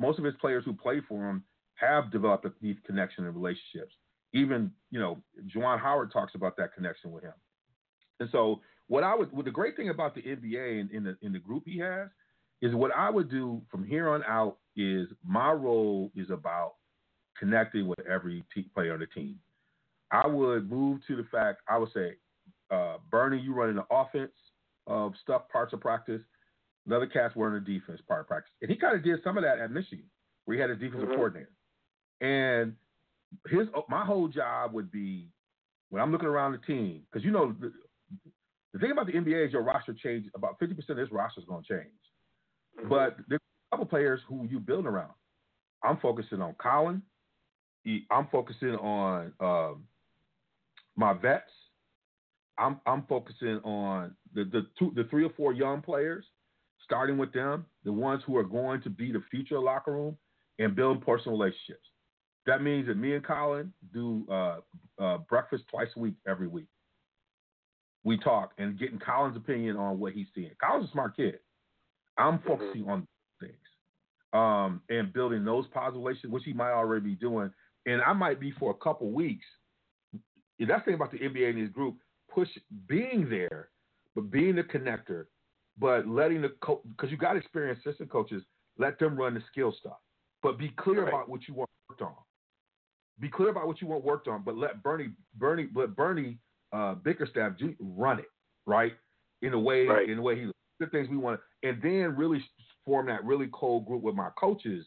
Most 0.00 0.18
of 0.18 0.24
his 0.24 0.34
players 0.40 0.64
who 0.64 0.72
play 0.72 1.00
for 1.06 1.28
him 1.28 1.44
have 1.74 2.10
developed 2.10 2.46
a 2.46 2.52
deep 2.62 2.82
connection 2.84 3.26
and 3.26 3.34
relationships. 3.34 3.94
Even 4.32 4.72
you 4.90 4.98
know, 4.98 5.22
Juwan 5.54 5.78
Howard 5.78 6.10
talks 6.12 6.34
about 6.34 6.56
that 6.56 6.74
connection 6.74 7.12
with 7.12 7.22
him. 7.22 7.34
And 8.18 8.28
so, 8.32 8.60
what 8.86 9.04
I 9.04 9.14
would, 9.14 9.30
well, 9.32 9.42
the 9.42 9.50
great 9.50 9.76
thing 9.76 9.90
about 9.90 10.14
the 10.14 10.22
NBA 10.22 10.80
and 10.80 10.90
in 10.90 11.04
the 11.04 11.16
in 11.22 11.32
the 11.32 11.38
group 11.38 11.64
he 11.66 11.78
has 11.78 12.08
is 12.62 12.74
what 12.74 12.90
I 12.96 13.10
would 13.10 13.30
do 13.30 13.62
from 13.70 13.84
here 13.84 14.08
on 14.08 14.22
out 14.24 14.58
is 14.76 15.06
my 15.24 15.52
role 15.52 16.10
is 16.14 16.30
about 16.30 16.74
connecting 17.38 17.86
with 17.86 18.00
every 18.08 18.44
player 18.74 18.94
on 18.94 19.00
the 19.00 19.06
team. 19.06 19.38
I 20.10 20.26
would 20.26 20.70
move 20.70 21.00
to 21.06 21.16
the 21.16 21.26
fact 21.30 21.62
I 21.68 21.78
would 21.78 21.92
say, 21.92 22.16
uh, 22.70 22.96
Bernie, 23.10 23.40
you 23.40 23.54
running 23.54 23.76
the 23.76 23.86
offense 23.90 24.32
of 24.86 25.12
stuff 25.22 25.48
parts 25.50 25.72
of 25.72 25.80
practice. 25.80 26.22
Another 26.86 27.06
cat's 27.06 27.36
running 27.36 27.62
the 27.62 27.78
defense 27.78 28.00
part 28.08 28.20
of 28.20 28.26
practice, 28.26 28.52
and 28.62 28.70
he 28.70 28.76
kind 28.76 28.96
of 28.96 29.04
did 29.04 29.20
some 29.22 29.36
of 29.36 29.44
that 29.44 29.58
at 29.58 29.70
Michigan, 29.70 30.06
where 30.44 30.56
he 30.56 30.60
had 30.60 30.70
a 30.70 30.74
defensive 30.74 31.08
mm-hmm. 31.08 31.14
coordinator. 31.14 31.50
And 32.20 32.74
his 33.48 33.68
my 33.88 34.04
whole 34.04 34.28
job 34.28 34.72
would 34.72 34.90
be 34.90 35.28
when 35.90 36.02
I'm 36.02 36.10
looking 36.12 36.28
around 36.28 36.52
the 36.52 36.58
team 36.58 37.02
because 37.10 37.24
you 37.24 37.30
know 37.30 37.54
the, 37.60 37.72
the, 38.72 38.78
thing 38.78 38.90
about 38.90 39.06
the 39.06 39.12
NBA 39.12 39.46
is 39.46 39.52
your 39.52 39.62
roster 39.62 39.94
changes 39.94 40.30
about 40.34 40.58
50 40.58 40.74
percent 40.74 40.98
of 40.98 41.06
this 41.06 41.12
roster 41.12 41.40
is 41.40 41.46
going 41.46 41.62
to 41.62 41.68
change, 41.68 41.94
mm-hmm. 42.78 42.88
but 42.88 43.16
there's 43.28 43.40
a 43.70 43.76
couple 43.76 43.86
players 43.86 44.20
who 44.28 44.46
you 44.50 44.58
build 44.58 44.86
around. 44.86 45.12
I'm 45.84 45.98
focusing 45.98 46.40
on 46.40 46.54
Collin. 46.60 47.02
I'm 48.10 48.28
focusing 48.30 48.74
on 48.76 49.32
um, 49.40 49.84
my 50.96 51.14
vets. 51.14 51.50
I'm 52.58 52.80
I'm 52.86 53.04
focusing 53.08 53.58
on 53.64 54.14
the 54.34 54.44
the 54.44 54.66
two 54.78 54.92
the 54.94 55.04
three 55.04 55.24
or 55.24 55.30
four 55.30 55.52
young 55.52 55.80
players, 55.80 56.26
starting 56.90 57.16
with 57.18 57.32
them, 57.32 57.64
the 57.84 57.92
ones 57.92 58.20
who 58.26 58.36
are 58.36 58.42
going 58.42 58.82
to 58.82 58.90
be 58.90 59.12
the 59.12 59.22
future 59.30 59.60
locker 59.60 59.92
room, 59.92 60.16
and 60.58 60.74
build 60.74 61.06
personal 61.06 61.38
relationships. 61.38 61.86
That 62.46 62.62
means 62.62 62.88
that 62.88 62.96
me 62.96 63.14
and 63.14 63.24
Collin 63.24 63.72
do 63.94 64.26
uh, 64.28 64.56
uh, 64.98 65.18
breakfast 65.28 65.64
twice 65.70 65.86
a 65.96 66.00
week, 66.00 66.14
every 66.26 66.48
week. 66.48 66.66
We 68.02 68.18
talk 68.18 68.52
and 68.58 68.76
getting 68.78 68.98
Collin's 68.98 69.36
opinion 69.36 69.76
on 69.76 70.00
what 70.00 70.14
he's 70.14 70.26
seeing. 70.34 70.50
Collin's 70.60 70.88
a 70.88 70.92
smart 70.92 71.16
kid. 71.16 71.38
I'm 72.18 72.38
mm-hmm. 72.38 72.48
focusing 72.48 72.88
on 72.88 73.06
things 73.38 73.54
um, 74.32 74.80
and 74.88 75.12
building 75.12 75.44
those 75.44 75.66
positive 75.72 76.02
relationships, 76.02 76.32
which 76.32 76.44
he 76.44 76.52
might 76.52 76.72
already 76.72 77.10
be 77.10 77.14
doing. 77.14 77.52
And 77.86 78.02
I 78.02 78.12
might 78.14 78.40
be 78.40 78.50
for 78.58 78.72
a 78.72 78.84
couple 78.84 79.10
weeks. 79.12 79.46
That's 80.58 80.80
the 80.80 80.84
thing 80.84 80.94
about 80.94 81.12
the 81.12 81.18
NBA 81.18 81.50
and 81.50 81.58
his 81.58 81.70
group, 81.70 81.96
push 82.34 82.48
being 82.88 83.28
there, 83.30 83.68
but 84.14 84.30
being 84.30 84.56
the 84.56 84.62
connector, 84.62 85.26
but 85.80 86.06
letting 86.06 86.42
the 86.42 86.50
coach, 86.60 86.82
because 86.88 87.10
you 87.10 87.16
got 87.16 87.36
experienced 87.36 87.86
assistant 87.86 88.10
coaches, 88.10 88.42
let 88.78 88.98
them 88.98 89.16
run 89.16 89.34
the 89.34 89.42
skill 89.50 89.74
stuff. 89.78 89.96
But 90.42 90.58
be 90.58 90.72
clear 90.76 91.02
right. 91.04 91.08
about 91.08 91.28
what 91.28 91.48
you 91.48 91.54
want 91.54 91.70
worked 91.88 92.02
on. 92.02 92.14
Be 93.18 93.28
clear 93.28 93.48
about 93.50 93.66
what 93.66 93.80
you 93.80 93.86
want 93.86 94.04
worked 94.04 94.28
on, 94.28 94.42
but 94.44 94.56
let 94.56 94.82
Bernie, 94.82 95.10
Bernie, 95.36 95.68
let 95.74 95.96
Bernie 95.96 96.38
uh, 96.72 96.94
Bickerstaff 96.94 97.52
run 97.80 98.18
it 98.18 98.30
right 98.66 98.92
in 99.42 99.50
the 99.52 99.58
way, 99.58 99.86
right. 99.86 100.08
in 100.08 100.16
the 100.16 100.22
way 100.22 100.38
he 100.38 100.50
the 100.78 100.86
things 100.86 101.08
we 101.10 101.18
want, 101.18 101.38
and 101.62 101.80
then 101.82 102.16
really 102.16 102.42
form 102.86 103.06
that 103.06 103.22
really 103.24 103.48
cold 103.52 103.86
group 103.86 104.02
with 104.02 104.14
my 104.14 104.30
coaches, 104.38 104.86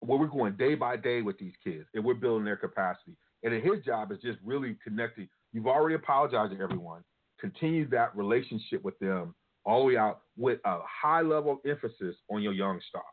where 0.00 0.18
we're 0.18 0.28
going 0.28 0.52
day 0.56 0.76
by 0.76 0.96
day 0.96 1.20
with 1.20 1.36
these 1.38 1.54
kids, 1.64 1.84
and 1.94 2.04
we're 2.04 2.14
building 2.14 2.44
their 2.44 2.56
capacity. 2.56 3.16
And 3.42 3.52
his 3.52 3.84
job 3.84 4.12
is 4.12 4.18
just 4.22 4.38
really 4.44 4.76
connecting. 4.84 5.28
You've 5.52 5.66
already 5.66 5.96
apologized 5.96 6.56
to 6.56 6.62
everyone. 6.62 7.02
Continue 7.40 7.88
that 7.88 8.16
relationship 8.16 8.84
with 8.84 8.96
them 9.00 9.34
all 9.64 9.80
the 9.80 9.86
way 9.86 9.96
out 9.96 10.20
with 10.36 10.58
a 10.64 10.78
high 10.82 11.20
level 11.20 11.52
of 11.52 11.58
emphasis 11.68 12.16
on 12.30 12.42
your 12.42 12.52
young 12.52 12.80
stars. 12.88 13.04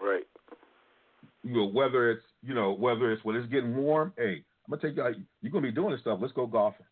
Right. 0.00 0.24
You 1.42 1.54
know, 1.54 1.66
whether 1.66 2.10
it's 2.10 2.22
you 2.42 2.54
know 2.54 2.72
whether 2.72 3.12
it's 3.12 3.24
when 3.24 3.36
it's 3.36 3.50
getting 3.50 3.76
warm. 3.76 4.12
Hey, 4.16 4.44
I'm 4.66 4.70
gonna 4.70 4.82
take 4.82 4.96
you. 4.96 5.02
Out, 5.02 5.14
you're 5.40 5.52
gonna 5.52 5.62
be 5.62 5.72
doing 5.72 5.92
this 5.92 6.00
stuff. 6.00 6.18
Let's 6.20 6.32
go 6.32 6.46
golfing. 6.46 6.86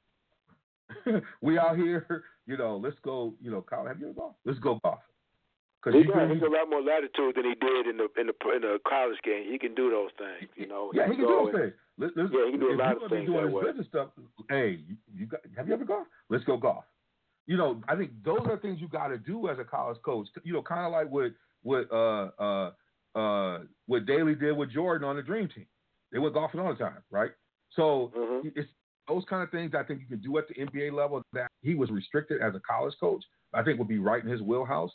we 1.41 1.59
out 1.59 1.77
here. 1.77 2.25
You 2.47 2.57
know, 2.57 2.81
let's 2.83 2.97
go. 3.03 3.35
You 3.41 3.51
know, 3.51 3.63
Kyle, 3.63 3.87
have 3.87 4.01
you 4.01 4.07
ever 4.07 4.15
golfed? 4.15 4.39
Let's 4.45 4.59
go 4.59 4.79
golfing. 4.83 5.05
Cause 5.83 5.95
he 5.95 6.05
got 6.05 6.29
he's 6.31 6.43
a 6.43 6.45
lot 6.45 6.69
more 6.69 6.83
latitude 6.83 7.37
than 7.37 7.45
he 7.45 7.55
did 7.57 7.87
in 7.87 7.97
the 7.97 8.09
in 8.21 8.27
the 8.27 8.35
in 8.55 8.61
the 8.61 8.79
college 8.87 9.17
game. 9.25 9.51
He 9.51 9.59
can 9.59 9.75
do 9.75 9.89
those 9.89 10.11
things, 10.19 10.51
you 10.55 10.69
know. 10.69 10.93
Yeah, 10.93 11.09
he, 11.09 11.17
can 11.17 11.25
do 11.25 11.27
those 11.27 11.55
things. 11.57 11.73
Let's, 11.97 12.13
let's, 12.17 12.29
yeah, 12.35 12.45
he 12.45 12.51
can 12.53 12.61
do 12.61 12.73
a 12.73 12.77
lot 12.77 13.03
of 13.03 13.11
things 13.11 13.27
doing 13.27 13.47
that 13.47 13.53
way. 13.53 13.65
business 13.65 13.87
stuff. 13.89 14.09
Hey, 14.51 14.81
you, 14.87 14.97
you 15.17 15.25
got, 15.25 15.41
have 15.57 15.69
you 15.69 15.73
ever 15.73 15.87
golfed? 15.87 16.11
Let's 16.29 16.45
go 16.45 16.59
golf. 16.59 16.85
You 17.47 17.57
know, 17.57 17.83
I 17.89 17.97
think 17.97 18.11
those 18.25 18.41
are 18.47 18.59
things 18.59 18.81
you 18.81 18.89
got 18.89 19.09
to 19.09 19.19
do 19.19 19.49
as 19.49 19.59
a 19.59 19.65
college 19.65 19.99
coach. 20.05 20.29
You 20.45 20.53
know, 20.53 20.63
kind 20.63 20.87
of 20.87 20.93
like 20.93 21.11
what 21.11 21.33
what 21.63 21.91
uh 21.93 22.31
uh 22.43 22.71
uh, 23.15 23.61
what 23.87 24.07
Daly 24.07 24.35
did 24.35 24.57
with 24.57 24.71
Jordan 24.73 25.09
on 25.09 25.17
the 25.17 25.23
Dream 25.23 25.49
Team. 25.49 25.67
They 26.13 26.19
went 26.19 26.35
golfing 26.35 26.61
all 26.61 26.73
the 26.73 26.79
time, 26.79 27.03
right? 27.11 27.31
So 27.75 28.13
mm-hmm. 28.17 28.49
it's 28.55 28.69
those 29.09 29.25
kind 29.29 29.43
of 29.43 29.51
things 29.51 29.73
I 29.77 29.83
think 29.83 30.01
you 30.01 30.07
can 30.07 30.21
do 30.21 30.39
at 30.39 30.45
the 30.49 30.55
NBA 30.55 30.93
level 30.93 31.23
that 31.33 31.49
he 31.63 31.75
was 31.75 31.91
restricted 31.91 32.41
as 32.41 32.55
a 32.55 32.61
college 32.61 32.95
coach. 33.01 33.23
I 33.53 33.63
think 33.63 33.79
would 33.79 33.89
be 33.89 33.99
right 33.99 34.23
in 34.23 34.31
his 34.31 34.41
wheelhouse. 34.41 34.91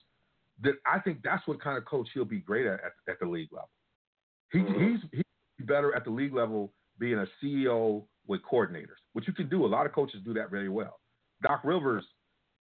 That 0.63 0.75
I 0.86 0.99
think 0.99 1.19
that's 1.23 1.45
what 1.47 1.62
kind 1.62 1.77
of 1.77 1.86
coach 1.86 2.08
he'll 2.13 2.25
be 2.25 2.39
great 2.39 2.65
at 2.65 2.75
at, 2.75 2.93
at 3.10 3.19
the 3.19 3.27
league 3.27 3.49
level. 3.51 3.69
He, 4.51 4.60
mm-hmm. 4.60 4.91
He's 4.91 4.99
he's 5.12 5.67
better 5.67 5.93
at 5.95 6.05
the 6.05 6.12
league 6.12 6.34
level 6.34 6.71
being 6.97 7.17
a 7.17 7.25
CEO 7.43 8.03
with 8.27 8.41
coordinators, 8.49 8.99
which 9.13 9.27
you 9.27 9.34
can 9.34 9.49
do. 9.49 9.65
A 9.65 9.67
lot 9.67 9.86
of 9.86 9.91
coaches 9.91 10.21
do 10.23 10.34
that 10.34 10.49
very 10.49 10.69
well. 10.69 10.99
Doc 11.43 11.62
Rivers, 11.63 12.05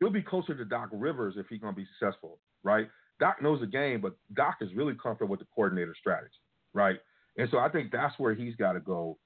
he'll 0.04 0.12
be 0.12 0.22
closer 0.22 0.54
to 0.54 0.64
Doc 0.64 0.90
Rivers 0.92 1.34
if 1.38 1.46
he's 1.48 1.60
going 1.60 1.74
to 1.74 1.80
be 1.80 1.86
successful, 1.98 2.38
right? 2.62 2.88
Doc 3.20 3.40
knows 3.40 3.60
the 3.60 3.66
game, 3.66 4.00
but 4.00 4.14
Doc 4.34 4.56
is 4.60 4.68
really 4.74 4.94
comfortable 4.94 5.30
with 5.30 5.40
the 5.40 5.46
coordinator 5.54 5.94
strategy, 5.98 6.34
right? 6.74 6.98
And 7.38 7.48
so 7.50 7.58
I 7.58 7.68
think 7.70 7.90
that's 7.90 8.18
where 8.18 8.34
he's 8.34 8.54
got 8.56 8.72
to 8.72 8.80
go 8.80 9.18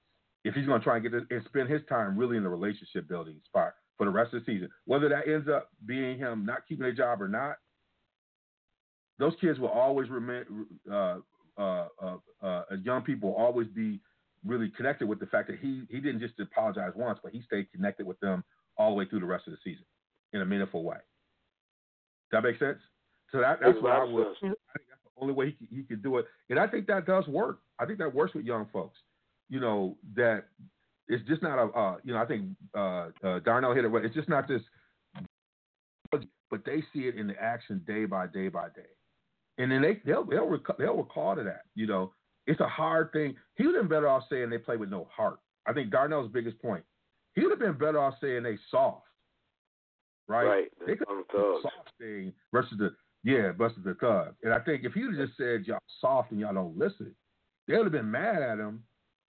if 0.44 0.54
he's 0.54 0.66
going 0.66 0.80
to 0.80 0.84
try 0.84 0.96
and 0.96 1.02
get 1.02 1.14
it 1.14 1.24
and 1.30 1.42
spend 1.46 1.68
his 1.68 1.82
time 1.88 2.16
really 2.16 2.36
in 2.36 2.44
the 2.44 2.48
relationship 2.48 3.08
building 3.08 3.40
spot 3.44 3.72
for 3.96 4.06
the 4.06 4.10
rest 4.10 4.32
of 4.34 4.44
the 4.44 4.52
season. 4.52 4.68
Whether 4.84 5.08
that 5.08 5.26
ends 5.26 5.48
up 5.48 5.68
being 5.84 6.16
him 6.16 6.46
not 6.46 6.60
keeping 6.68 6.86
a 6.86 6.92
job 6.92 7.20
or 7.20 7.28
not, 7.28 7.56
those 9.18 9.34
kids 9.40 9.58
will 9.58 9.68
always 9.68 10.08
remain. 10.08 10.44
Uh, 10.90 11.16
uh, 11.58 11.88
uh, 12.00 12.16
uh, 12.40 12.62
young 12.84 13.02
people 13.02 13.30
will 13.30 13.36
always 13.36 13.66
be 13.68 14.00
really 14.46 14.70
connected 14.76 15.08
with 15.08 15.18
the 15.18 15.26
fact 15.26 15.48
that 15.48 15.58
he 15.58 15.82
he 15.90 15.98
didn't 15.98 16.20
just 16.20 16.38
apologize 16.38 16.92
once, 16.94 17.18
but 17.20 17.32
he 17.32 17.42
stayed 17.42 17.66
connected 17.72 18.06
with 18.06 18.20
them 18.20 18.44
all 18.76 18.90
the 18.90 18.96
way 18.96 19.04
through 19.06 19.18
the 19.18 19.26
rest 19.26 19.48
of 19.48 19.52
the 19.52 19.58
season 19.64 19.84
in 20.32 20.40
a 20.40 20.44
meaningful 20.44 20.84
way. 20.84 20.96
Does 22.30 22.42
that 22.42 22.42
make 22.42 22.58
sense? 22.58 22.78
So 23.32 23.40
that, 23.40 23.58
that's 23.62 23.80
what 23.80 23.92
I 23.92 24.04
would. 24.04 24.26
I 24.26 24.40
think 24.40 24.54
that's 24.88 25.02
the 25.04 25.20
only 25.20 25.34
way 25.34 25.54
he 25.58 25.76
he 25.76 25.82
could 25.82 26.02
do 26.02 26.18
it, 26.18 26.26
and 26.50 26.58
I 26.58 26.66
think 26.66 26.86
that 26.86 27.06
does 27.06 27.26
work. 27.26 27.60
I 27.78 27.86
think 27.86 27.98
that 27.98 28.14
works 28.14 28.34
with 28.34 28.44
young 28.44 28.66
folks. 28.72 28.98
You 29.48 29.60
know 29.60 29.96
that 30.14 30.44
it's 31.08 31.26
just 31.28 31.42
not 31.42 31.58
a. 31.58 31.70
Uh, 31.72 31.96
you 32.04 32.14
know 32.14 32.20
I 32.20 32.26
think 32.26 32.46
uh, 32.76 33.08
uh, 33.22 33.38
Darnell 33.40 33.74
hit 33.74 33.84
it 33.84 33.88
right. 33.88 34.04
It's 34.04 34.14
just 34.14 34.28
not 34.28 34.48
this, 34.48 34.62
but 36.50 36.64
they 36.64 36.82
see 36.92 37.00
it 37.00 37.16
in 37.16 37.26
the 37.26 37.40
action 37.40 37.82
day 37.86 38.06
by 38.06 38.26
day 38.26 38.48
by 38.48 38.68
day, 38.68 38.88
and 39.58 39.70
then 39.70 39.82
they 39.82 40.00
they'll 40.06 40.24
they'll, 40.24 40.48
rec- 40.48 40.78
they'll 40.78 40.96
recall 40.96 41.36
to 41.36 41.42
that. 41.44 41.62
You 41.74 41.86
know 41.86 42.12
it's 42.48 42.60
a 42.60 42.68
hard 42.68 43.12
thing. 43.12 43.36
He 43.56 43.66
would 43.66 43.74
have 43.74 43.84
been 43.84 43.90
better 43.90 44.08
off 44.08 44.24
saying 44.30 44.48
they 44.48 44.58
play 44.58 44.78
with 44.78 44.88
no 44.88 45.06
heart. 45.14 45.38
I 45.66 45.74
think 45.74 45.90
Darnell's 45.90 46.32
biggest 46.32 46.60
point. 46.62 46.82
He 47.34 47.42
would 47.42 47.50
have 47.50 47.58
been 47.58 47.74
better 47.74 48.00
off 48.00 48.14
saying 48.22 48.42
they 48.42 48.56
soft. 48.70 49.04
Right. 50.28 50.44
Right. 50.44 50.68
They 50.86 50.96
could 50.96 51.08
soft 51.62 51.92
thing 51.98 52.32
versus 52.52 52.76
the 52.78 52.94
yeah, 53.24 53.52
busted 53.52 53.84
the 53.84 53.94
thug. 53.94 54.34
And 54.42 54.52
I 54.54 54.60
think 54.60 54.84
if 54.84 54.92
he'd 54.92 55.16
just 55.16 55.36
said 55.36 55.66
y'all 55.66 55.78
soft 56.00 56.30
and 56.30 56.40
y'all 56.40 56.54
don't 56.54 56.78
listen, 56.78 57.14
they 57.66 57.76
would 57.76 57.84
have 57.84 57.92
been 57.92 58.10
mad 58.10 58.42
at 58.42 58.58
him. 58.58 58.84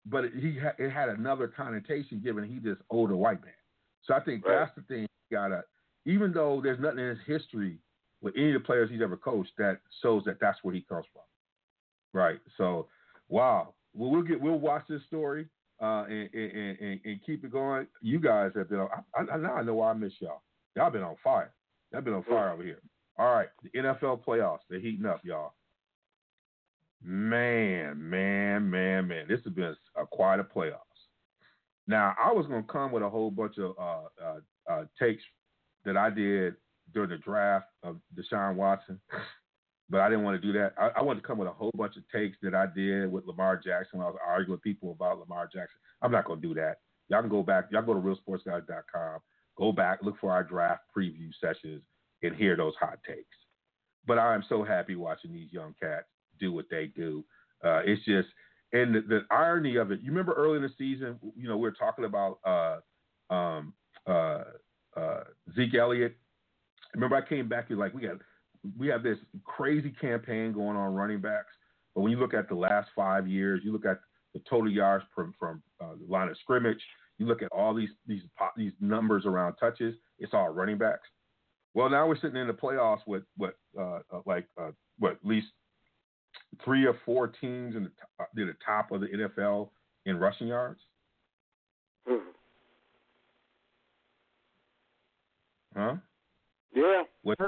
But 0.07 0.25
it, 0.25 0.33
he 0.39 0.59
ha- 0.59 0.77
it 0.79 0.91
had 0.91 1.09
another 1.09 1.49
connotation 1.49 2.21
given 2.23 2.45
he 2.45 2.59
just 2.61 2.81
older 2.91 3.17
white 3.17 3.43
man. 3.43 3.53
So 4.03 4.15
I 4.15 4.21
think 4.21 4.47
right. 4.47 4.59
that's 4.61 4.75
the 4.77 4.83
thing. 4.83 5.07
Gotta, 5.31 5.65
even 6.07 6.33
though 6.33 6.61
there's 6.63 6.81
nothing 6.81 7.01
in 7.01 7.09
his 7.11 7.19
history 7.27 7.79
with 8.21 8.35
any 8.37 8.55
of 8.55 8.63
the 8.63 8.67
players 8.67 8.91
he's 8.91 9.03
ever 9.03 9.17
coached 9.17 9.53
that 9.59 9.81
shows 10.03 10.25
that 10.25 10.39
that's 10.41 10.59
where 10.63 10.75
he 10.75 10.81
comes 10.81 11.05
from. 11.13 11.23
Right. 12.15 12.39
So, 12.57 12.89
wow. 13.29 13.75
Well, 13.95 14.11
we'll 14.11 14.23
get 14.23 14.41
we'll 14.41 14.59
watch 14.59 14.85
this 14.89 15.03
story 15.07 15.49
uh, 15.83 16.05
and, 16.09 16.29
and, 16.33 16.79
and, 16.81 17.01
and, 17.05 17.21
keep 17.25 17.45
it 17.45 17.53
going. 17.53 17.87
You 18.01 18.19
guys 18.19 18.53
have 18.57 18.69
been. 18.69 18.81
I, 18.81 19.21
I, 19.21 19.37
now 19.37 19.55
I 19.55 19.63
know 19.63 19.75
why 19.75 19.91
I 19.91 19.95
miss 19.95 20.13
y'all. 20.21 20.43
Y'all 20.79 20.91
been 20.91 21.03
on 21.03 21.17
fire. 21.25 21.53
Y'all 21.93 22.03
been 22.03 22.15
on 22.15 22.23
fire 22.23 22.53
over 22.53 22.63
here. 22.63 22.79
All 23.19 23.35
right, 23.35 23.49
the 23.65 23.71
NFL 23.71 24.25
playoffs, 24.25 24.61
they're 24.71 24.79
heating 24.79 25.07
up, 25.07 25.21
y'all. 25.25 25.55
Man, 27.03 27.97
man, 27.99 28.71
man, 28.71 29.09
man. 29.09 29.27
This 29.29 29.41
has 29.43 29.53
been 29.53 29.75
a, 29.97 30.07
quite 30.07 30.39
a 30.39 30.45
playoffs. 30.45 30.79
Now, 31.89 32.15
I 32.23 32.31
was 32.31 32.47
going 32.47 32.63
to 32.63 32.73
come 32.73 32.93
with 32.93 33.03
a 33.03 33.09
whole 33.09 33.33
bunch 33.33 33.59
of 33.59 33.73
uh, 33.77 34.25
uh, 34.25 34.73
uh, 34.73 34.85
takes 34.97 35.25
that 35.85 35.97
I 35.97 36.11
did 36.11 36.55
during 36.95 37.11
the 37.11 37.17
draft 37.17 37.67
of 37.83 37.97
Deshaun 38.17 38.55
Watson, 38.55 39.01
but 39.91 40.01
I 40.01 40.09
didn't 40.09 40.23
want 40.23 40.41
to 40.41 40.47
do 40.47 40.57
that. 40.61 40.75
I, 40.79 41.01
I 41.01 41.03
wanted 41.03 41.23
to 41.23 41.27
come 41.27 41.39
with 41.39 41.49
a 41.49 41.53
whole 41.53 41.73
bunch 41.77 41.97
of 41.97 42.05
takes 42.15 42.37
that 42.43 42.55
I 42.55 42.67
did 42.73 43.11
with 43.11 43.27
Lamar 43.27 43.57
Jackson 43.57 43.99
when 43.99 44.07
I 44.07 44.11
was 44.11 44.19
arguing 44.25 44.53
with 44.53 44.63
people 44.63 44.93
about 44.93 45.19
Lamar 45.19 45.47
Jackson. 45.47 45.81
I'm 46.03 46.13
not 46.13 46.25
going 46.25 46.41
to 46.41 46.47
do 46.47 46.55
that. 46.55 46.77
Y'all 47.09 47.21
can 47.21 47.31
go 47.31 47.43
back. 47.43 47.65
Y'all 47.73 47.83
go 47.83 47.95
to 47.95 48.01
realsportsguys.com. 48.01 49.19
Go 49.59 49.73
back, 49.73 50.01
look 50.03 50.17
for 50.21 50.31
our 50.31 50.45
draft 50.45 50.83
preview 50.97 51.31
sessions, 51.41 51.83
and 52.23 52.35
hear 52.35 52.57
those 52.57 52.75
hot 52.81 52.99
takes. 53.07 53.37
But 54.07 54.19
I 54.19 54.35
am 54.35 54.45
so 54.49 54.63
happy 54.63 54.95
watching 54.95 55.33
these 55.33 55.53
young 55.53 55.75
cats 55.81 56.07
do 56.39 56.53
what 56.53 56.67
they 56.71 56.87
do. 56.87 57.25
Uh, 57.65 57.81
it's 57.85 58.05
just, 58.05 58.29
and 58.73 58.95
the, 58.95 59.01
the, 59.01 59.21
irony 59.31 59.77
of 59.77 59.91
it. 59.91 60.01
You 60.01 60.11
remember 60.11 60.33
early 60.35 60.57
in 60.57 60.63
the 60.63 60.71
season, 60.79 61.19
you 61.37 61.49
know, 61.49 61.57
we 61.57 61.63
were 61.63 61.73
talking 61.73 62.05
about 62.05 62.39
uh, 62.45 63.35
um, 63.35 63.75
uh, 64.07 64.45
uh 64.97 65.25
Zeke 65.57 65.75
Elliott. 65.75 66.17
Remember, 66.95 67.17
I 67.17 67.29
came 67.29 67.49
back 67.49 67.71
and 67.71 67.79
like 67.79 67.95
we 67.95 68.03
got 68.03 68.19
we 68.79 68.89
have 68.89 69.03
this 69.03 69.19
crazy 69.45 69.91
campaign 70.01 70.53
going 70.53 70.77
on 70.77 70.95
running 70.95 71.21
backs, 71.21 71.53
but 71.95 72.03
when 72.03 72.13
you 72.13 72.19
look 72.19 72.35
at 72.35 72.49
the 72.49 72.55
last 72.55 72.91
five 72.95 73.27
years, 73.27 73.63
you 73.65 73.73
look 73.73 73.87
at 73.87 73.99
the 74.35 74.41
total 74.49 74.71
yards 74.71 75.05
from 75.15 75.35
from 75.39 75.63
uh, 75.81 75.95
the 75.99 76.11
line 76.11 76.29
of 76.29 76.37
scrimmage, 76.39 76.81
you 77.19 77.27
look 77.27 77.43
at 77.43 77.53
all 77.53 77.75
these 77.75 77.91
these 78.07 78.23
these 78.57 78.73
numbers 78.81 79.27
around 79.27 79.55
touches, 79.55 79.95
it's 80.19 80.35
all 80.35 80.49
running 80.51 80.79
backs. 80.79 81.09
Well, 81.75 81.91
now 81.91 82.07
we're 82.07 82.19
sitting 82.19 82.37
in 82.37 82.47
the 82.47 82.53
playoffs 82.53 83.07
with 83.07 83.23
what 83.37 83.55
uh, 83.79 84.01
uh 84.13 84.21
like 84.27 84.47
uh, 84.61 84.71
what 84.99 85.13
at 85.13 85.25
least 85.25 85.49
three 86.65 86.87
or 86.87 86.97
four 87.05 87.29
teams 87.29 87.77
in 87.77 87.85
the, 87.85 87.91
uh, 88.21 88.27
near 88.35 88.47
the 88.47 88.57
top 88.65 88.91
of 88.91 89.01
the 89.01 89.07
NFL 89.07 89.71
in 90.07 90.17
rushing 90.19 90.49
yards. 90.49 90.81
Hmm. 92.07 92.17
Huh? 95.77 95.95
Yeah. 96.75 97.03
What, 97.23 97.39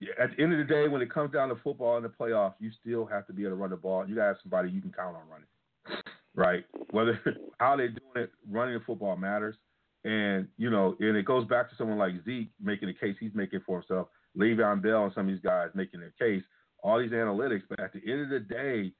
yeah, 0.00 0.12
at 0.18 0.30
the 0.34 0.42
end 0.42 0.52
of 0.52 0.58
the 0.58 0.64
day, 0.64 0.88
when 0.88 1.02
it 1.02 1.12
comes 1.12 1.32
down 1.32 1.50
to 1.50 1.56
football 1.56 1.96
in 1.98 2.02
the 2.02 2.08
playoffs, 2.08 2.54
you 2.58 2.70
still 2.80 3.04
have 3.04 3.26
to 3.26 3.32
be 3.32 3.42
able 3.42 3.52
to 3.52 3.56
run 3.56 3.70
the 3.70 3.76
ball. 3.76 4.08
You 4.08 4.14
got 4.14 4.22
to 4.22 4.28
have 4.28 4.36
somebody 4.42 4.70
you 4.70 4.80
can 4.80 4.92
count 4.92 5.14
on 5.16 5.22
running, 5.30 6.02
right? 6.34 6.64
Whether 6.90 7.20
how 7.58 7.76
they're 7.76 7.88
doing 7.88 8.24
it, 8.24 8.30
running 8.48 8.74
the 8.74 8.84
football 8.84 9.16
matters. 9.16 9.56
And 10.04 10.48
you 10.56 10.70
know, 10.70 10.96
and 11.00 11.16
it 11.16 11.26
goes 11.26 11.46
back 11.46 11.68
to 11.70 11.76
someone 11.76 11.98
like 11.98 12.14
Zeke 12.24 12.50
making 12.60 12.88
the 12.88 12.94
case 12.94 13.16
he's 13.20 13.34
making 13.34 13.60
for 13.66 13.80
himself, 13.80 14.08
Le'Veon 14.38 14.82
Bell 14.82 15.04
and 15.04 15.12
some 15.14 15.28
of 15.28 15.34
these 15.34 15.42
guys 15.42 15.68
making 15.74 16.00
their 16.00 16.14
case, 16.18 16.42
all 16.82 16.98
these 16.98 17.10
analytics. 17.10 17.62
But 17.68 17.80
at 17.80 17.92
the 17.92 18.00
end 18.10 18.22
of 18.22 18.30
the 18.30 18.40
day, 18.40 18.92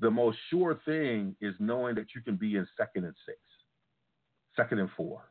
the 0.00 0.10
most 0.10 0.36
sure 0.50 0.78
thing 0.84 1.34
is 1.40 1.54
knowing 1.58 1.94
that 1.94 2.08
you 2.14 2.20
can 2.20 2.36
be 2.36 2.56
in 2.56 2.66
second 2.76 3.04
and 3.04 3.14
six, 3.24 3.38
second 4.54 4.80
and 4.80 4.90
four, 4.96 5.22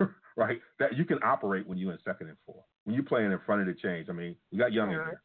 right? 0.36 0.60
That 0.80 0.96
you 0.96 1.04
can 1.04 1.18
operate 1.22 1.68
when 1.68 1.78
you're 1.78 1.92
in 1.92 1.98
second 2.04 2.28
and 2.28 2.38
four 2.44 2.64
when 2.88 2.94
you're 2.94 3.04
playing 3.04 3.30
in 3.30 3.38
front 3.44 3.60
of 3.60 3.66
the 3.66 3.74
change. 3.74 4.08
I 4.08 4.12
mean, 4.12 4.34
you 4.50 4.58
got 4.58 4.72
young 4.72 4.90
in 4.90 4.96
there. 4.96 5.20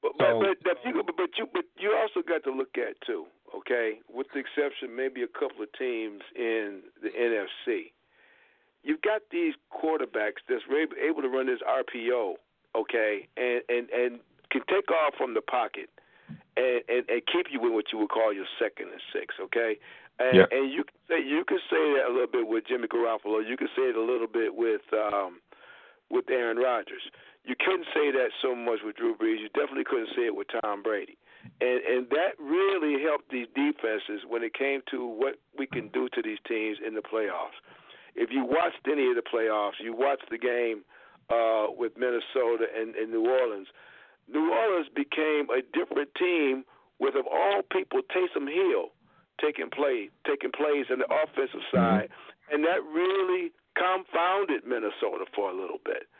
But, 0.00 0.12
so, 0.20 0.38
but, 0.38 0.56
but, 0.62 0.76
you, 0.84 1.02
but 1.04 1.30
you 1.36 1.46
but 1.52 1.64
you 1.80 1.90
also 2.00 2.26
got 2.26 2.44
to 2.44 2.56
look 2.56 2.78
at 2.78 2.94
too, 3.04 3.26
okay? 3.54 4.00
With 4.12 4.26
the 4.32 4.40
exception 4.40 4.94
maybe 4.94 5.22
a 5.22 5.28
couple 5.28 5.62
of 5.62 5.72
teams 5.78 6.22
in 6.36 6.80
the 7.02 7.10
NFC, 7.10 7.92
you've 8.82 9.02
got 9.02 9.22
these 9.30 9.54
quarterbacks 9.72 10.44
that's 10.48 10.64
able 10.70 11.22
to 11.22 11.28
run 11.28 11.46
this 11.46 11.60
RPO, 11.66 12.34
okay, 12.76 13.28
and 13.36 13.62
and 13.68 13.90
and 13.90 14.20
can 14.50 14.62
take 14.68 14.90
off 14.90 15.14
from 15.16 15.34
the 15.34 15.42
pocket 15.42 15.90
and 16.56 16.82
and, 16.88 17.08
and 17.08 17.22
keep 17.30 17.46
you 17.50 17.64
in 17.66 17.74
what 17.74 17.86
you 17.92 17.98
would 17.98 18.10
call 18.10 18.32
your 18.32 18.46
second 18.58 18.88
and 18.90 19.02
six, 19.12 19.34
okay? 19.40 19.78
And, 20.18 20.36
yeah. 20.36 20.46
and 20.50 20.72
you 20.72 20.82
can 20.82 20.98
say 21.08 21.18
you 21.22 21.44
can 21.46 21.58
say 21.70 21.78
that 21.94 22.10
a 22.10 22.12
little 22.12 22.30
bit 22.30 22.48
with 22.48 22.66
Jimmy 22.66 22.88
Garoppolo. 22.88 23.46
You 23.46 23.56
can 23.56 23.68
say 23.76 23.94
it 23.94 23.96
a 23.96 24.02
little 24.02 24.26
bit 24.26 24.56
with 24.56 24.82
um, 24.92 25.38
with 26.10 26.24
Aaron 26.30 26.56
Rodgers. 26.56 27.02
You 27.44 27.54
couldn't 27.54 27.86
say 27.94 28.10
that 28.10 28.30
so 28.42 28.54
much 28.54 28.80
with 28.84 28.96
Drew 28.96 29.14
Brees. 29.14 29.40
You 29.40 29.48
definitely 29.54 29.84
couldn't 29.84 30.10
say 30.16 30.26
it 30.26 30.34
with 30.34 30.48
Tom 30.60 30.82
Brady. 30.82 31.16
And 31.60 31.80
and 31.84 32.06
that 32.10 32.38
really 32.38 33.02
helped 33.02 33.30
these 33.30 33.46
defenses 33.54 34.26
when 34.28 34.42
it 34.42 34.54
came 34.54 34.80
to 34.90 35.06
what 35.06 35.36
we 35.58 35.66
can 35.66 35.88
do 35.88 36.08
to 36.10 36.22
these 36.22 36.38
teams 36.46 36.78
in 36.86 36.94
the 36.94 37.02
playoffs. 37.02 37.58
If 38.14 38.30
you 38.30 38.44
watched 38.44 38.86
any 38.90 39.08
of 39.08 39.16
the 39.16 39.22
playoffs, 39.22 39.78
you 39.82 39.94
watched 39.94 40.30
the 40.30 40.38
game 40.38 40.82
uh, 41.30 41.66
with 41.70 41.92
Minnesota 41.96 42.66
and, 42.74 42.94
and 42.94 43.12
New 43.12 43.28
Orleans. 43.28 43.68
New 44.26 44.52
Orleans 44.52 44.88
became 44.94 45.46
a 45.50 45.62
different 45.72 46.10
team 46.18 46.64
with, 46.98 47.14
of 47.14 47.26
all 47.26 47.62
people, 47.70 48.00
Taysom 48.10 48.50
Hill 48.50 48.90
taking 49.40 49.70
play, 49.70 50.10
taking 50.26 50.50
plays 50.50 50.86
on 50.90 50.98
the 50.98 51.06
offensive 51.06 51.62
side, 51.72 52.10
mm-hmm. 52.10 52.54
and 52.54 52.64
that 52.64 52.82
really 52.90 53.52
confounded 53.78 54.66
Minnesota 54.66 55.24
for 55.34 55.50
a 55.50 55.54
little 55.54 55.78
bit. 55.84 56.10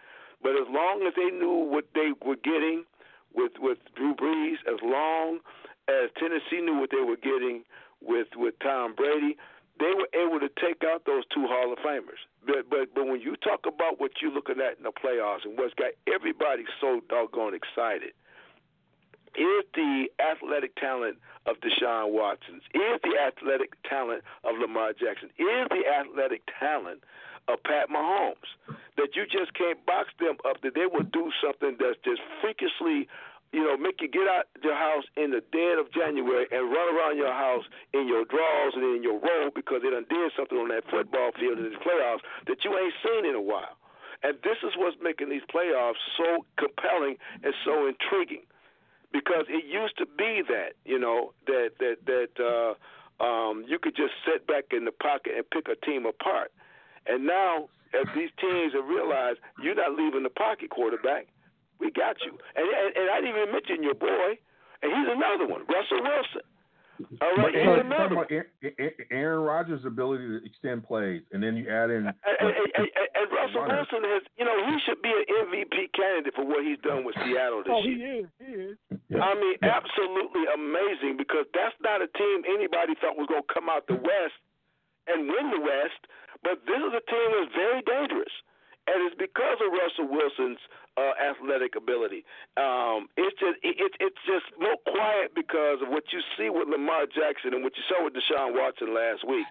But 0.43 0.53
as 0.53 0.71
long 0.71 1.03
as 1.07 1.15
they 1.17 1.35
knew 1.35 1.67
what 1.67 1.91
they 1.95 2.15
were 2.25 2.39
getting 2.39 2.85
with 3.35 3.53
with 3.59 3.79
Drew 3.95 4.15
Brees, 4.15 4.57
as 4.67 4.81
long 4.83 5.41
as 5.89 6.11
Tennessee 6.19 6.61
knew 6.61 6.79
what 6.79 6.91
they 6.91 7.05
were 7.05 7.17
getting 7.17 7.65
with 8.01 8.29
with 8.37 8.55
Tom 8.61 8.95
Brady, 8.95 9.37
they 9.81 9.93
were 9.95 10.09
able 10.15 10.41
to 10.41 10.51
take 10.61 10.83
out 10.85 11.05
those 11.07 11.25
two 11.33 11.47
Hall 11.47 11.73
of 11.73 11.79
Famers. 11.79 12.23
But 12.47 12.69
but 12.71 12.95
but 12.95 13.07
when 13.07 13.21
you 13.21 13.37
talk 13.37 13.67
about 13.67 14.01
what 14.01 14.13
you're 14.21 14.33
looking 14.33 14.61
at 14.61 14.79
in 14.79 14.85
the 14.85 14.93
playoffs 14.93 15.45
and 15.45 15.57
what's 15.57 15.75
got 15.75 15.93
everybody 16.13 16.65
so 16.81 17.01
doggone 17.09 17.55
excited, 17.55 18.13
is 19.37 19.65
the 19.75 20.07
athletic 20.19 20.75
talent 20.77 21.19
of 21.47 21.57
Deshaun 21.61 22.13
Watson, 22.13 22.61
is 22.75 23.01
the 23.03 23.17
athletic 23.19 23.81
talent 23.89 24.23
of 24.45 24.59
Lamar 24.59 24.93
Jackson, 24.93 25.31
is 25.39 25.67
the 25.71 25.83
athletic 25.87 26.43
talent 26.59 27.03
of 27.49 27.63
Pat 27.65 27.89
Mahomes. 27.89 28.49
That 28.97 29.15
you 29.15 29.25
just 29.25 29.55
can't 29.55 29.79
box 29.87 30.11
them 30.19 30.37
up. 30.45 30.61
That 30.63 30.75
they 30.75 30.87
will 30.87 31.07
do 31.07 31.31
something 31.43 31.77
that's 31.79 31.99
just 32.05 32.21
freakishly, 32.43 33.07
you 33.53 33.63
know, 33.65 33.77
make 33.77 34.03
you 34.03 34.09
get 34.09 34.29
out 34.29 34.51
your 34.63 34.77
house 34.77 35.05
in 35.17 35.31
the 35.31 35.41
dead 35.55 35.79
of 35.79 35.89
January 35.95 36.47
and 36.51 36.69
run 36.69 36.89
around 36.93 37.17
your 37.17 37.33
house 37.33 37.65
in 37.95 38.09
your 38.09 38.27
drawers 38.27 38.75
and 38.75 38.85
in 38.97 39.03
your 39.03 39.17
robe 39.23 39.55
because 39.55 39.81
they 39.83 39.91
done 39.91 40.05
did 40.11 40.33
something 40.37 40.59
on 40.59 40.69
that 40.69 40.85
football 40.91 41.31
field 41.39 41.59
in 41.59 41.71
these 41.71 41.81
playoffs 41.81 42.21
that 42.47 42.61
you 42.67 42.77
ain't 42.77 42.93
seen 43.01 43.25
in 43.25 43.35
a 43.35 43.41
while. 43.41 43.79
And 44.23 44.35
this 44.43 44.59
is 44.67 44.75
what's 44.77 44.97
making 45.01 45.31
these 45.31 45.47
playoffs 45.47 46.03
so 46.19 46.45
compelling 46.59 47.17
and 47.45 47.55
so 47.65 47.87
intriguing, 47.87 48.43
because 49.13 49.47
it 49.49 49.65
used 49.65 49.97
to 49.99 50.07
be 50.19 50.43
that 50.49 50.75
you 50.85 50.99
know 50.99 51.33
that 51.47 51.79
that 51.79 52.03
that 52.05 52.35
uh, 52.43 52.75
um, 53.23 53.65
you 53.67 53.79
could 53.79 53.95
just 53.95 54.13
sit 54.27 54.47
back 54.47 54.65
in 54.73 54.85
the 54.85 54.93
pocket 54.93 55.33
and 55.37 55.49
pick 55.49 55.69
a 55.69 55.77
team 55.87 56.05
apart. 56.05 56.51
And 57.09 57.27
now, 57.27 57.69
as 57.97 58.07
these 58.15 58.31
teams 58.41 58.73
have 58.75 58.85
realized 58.85 59.41
you're 59.63 59.75
not 59.75 59.97
leaving 59.97 60.23
the 60.23 60.31
pocket 60.31 60.71
quarterback, 60.71 61.29
we 61.81 61.91
got 61.91 62.17
you. 62.25 62.37
And, 62.57 62.67
and, 62.69 62.91
and 62.97 63.07
I 63.11 63.21
didn't 63.21 63.37
even 63.37 63.53
mention 63.53 63.83
your 63.83 63.95
boy, 63.97 64.37
and 64.83 64.89
he's 64.93 65.09
another 65.09 65.47
one, 65.49 65.65
Russell 65.67 66.03
Wilson. 66.03 66.47
All 67.23 67.31
right, 67.39 67.55
but 67.55 67.55
Aaron, 67.55 67.87
talking 67.87 68.19
about 68.19 68.33
Aaron 69.15 69.43
Rodgers' 69.47 69.87
ability 69.87 70.27
to 70.27 70.43
extend 70.43 70.83
plays, 70.83 71.23
and 71.31 71.39
then 71.39 71.55
you 71.55 71.71
add 71.71 71.95
in. 71.95 72.11
And, 72.11 72.37
and, 72.43 72.51
and, 72.75 72.89
and 72.91 73.27
Russell 73.31 73.63
runners. 73.63 73.87
Wilson 73.87 74.03
has, 74.03 74.23
you 74.35 74.43
know, 74.43 74.59
he 74.67 74.75
should 74.83 74.99
be 74.99 75.15
an 75.15 75.25
MVP 75.47 75.95
candidate 75.95 76.35
for 76.35 76.43
what 76.43 76.67
he's 76.67 76.79
done 76.83 77.07
with 77.07 77.15
Seattle 77.23 77.63
this 77.63 77.71
oh, 77.71 77.87
year. 77.87 77.95
he 77.95 78.03
is. 78.19 78.29
He 78.43 78.53
is. 78.75 78.77
Yeah. 79.09 79.23
I 79.23 79.39
mean, 79.39 79.57
yeah. 79.63 79.79
absolutely 79.79 80.43
amazing 80.51 81.15
because 81.17 81.47
that's 81.55 81.79
not 81.79 82.03
a 82.03 82.11
team 82.19 82.43
anybody 82.51 82.99
thought 82.99 83.15
was 83.15 83.31
going 83.31 83.47
to 83.47 83.53
come 83.55 83.71
out 83.71 83.87
the 83.87 83.95
West 83.95 84.35
and 85.09 85.29
win 85.29 85.51
the 85.51 85.61
West. 85.61 86.07
But 86.43 86.63
this 86.69 86.79
is 86.79 86.93
a 86.95 87.05
team 87.11 87.29
that's 87.35 87.55
very 87.57 87.83
dangerous, 87.83 88.31
and 88.87 89.03
it's 89.09 89.19
because 89.19 89.59
of 89.59 89.73
Russell 89.75 90.07
Wilson's 90.07 90.63
uh, 90.95 91.15
athletic 91.19 91.75
ability. 91.75 92.25
Um, 92.57 93.11
it's 93.17 93.35
just 93.39 93.59
it, 93.63 93.93
it's 93.99 94.23
just 94.27 94.47
more 94.59 94.79
quiet 94.87 95.35
because 95.35 95.83
of 95.83 95.89
what 95.89 96.05
you 96.13 96.21
see 96.37 96.51
with 96.51 96.69
Lamar 96.69 97.07
Jackson 97.11 97.55
and 97.55 97.63
what 97.63 97.75
you 97.75 97.83
saw 97.91 98.05
with 98.05 98.15
Deshaun 98.15 98.55
Watson 98.55 98.95
last 98.95 99.27
week. 99.27 99.47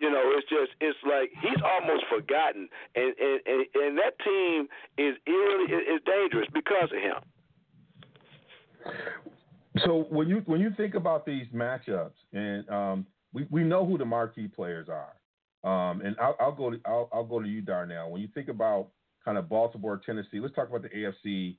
You 0.00 0.10
know, 0.10 0.32
it's 0.36 0.48
just 0.48 0.72
it's 0.80 0.98
like 1.04 1.30
he's 1.40 1.60
almost 1.60 2.04
forgotten, 2.08 2.68
and 2.96 3.12
and 3.20 3.38
and, 3.46 3.60
and 3.74 3.98
that 3.98 4.18
team 4.24 4.68
is 4.98 5.16
eerily 5.26 5.72
is 5.72 6.00
dangerous 6.04 6.48
because 6.52 6.90
of 6.92 7.00
him. 7.00 7.20
So 9.84 10.06
when 10.10 10.28
you 10.28 10.42
when 10.46 10.60
you 10.60 10.70
think 10.76 10.94
about 10.94 11.24
these 11.24 11.46
matchups, 11.54 12.18
and 12.32 12.68
um, 12.68 13.06
we 13.32 13.46
we 13.50 13.64
know 13.64 13.86
who 13.86 13.98
the 13.98 14.04
marquee 14.04 14.48
players 14.48 14.88
are. 14.88 15.14
Um, 15.64 16.00
and 16.00 16.16
I'll, 16.20 16.36
I'll 16.40 16.52
go 16.52 16.70
to 16.70 16.80
I'll, 16.84 17.08
I'll, 17.12 17.24
go 17.24 17.40
to 17.40 17.48
you, 17.48 17.60
Darnell. 17.60 18.10
When 18.10 18.20
you 18.20 18.28
think 18.34 18.48
about 18.48 18.88
kind 19.24 19.38
of 19.38 19.48
Baltimore, 19.48 20.00
Tennessee, 20.04 20.40
let's 20.40 20.54
talk 20.54 20.68
about 20.68 20.82
the 20.82 20.88
AFC. 20.88 21.56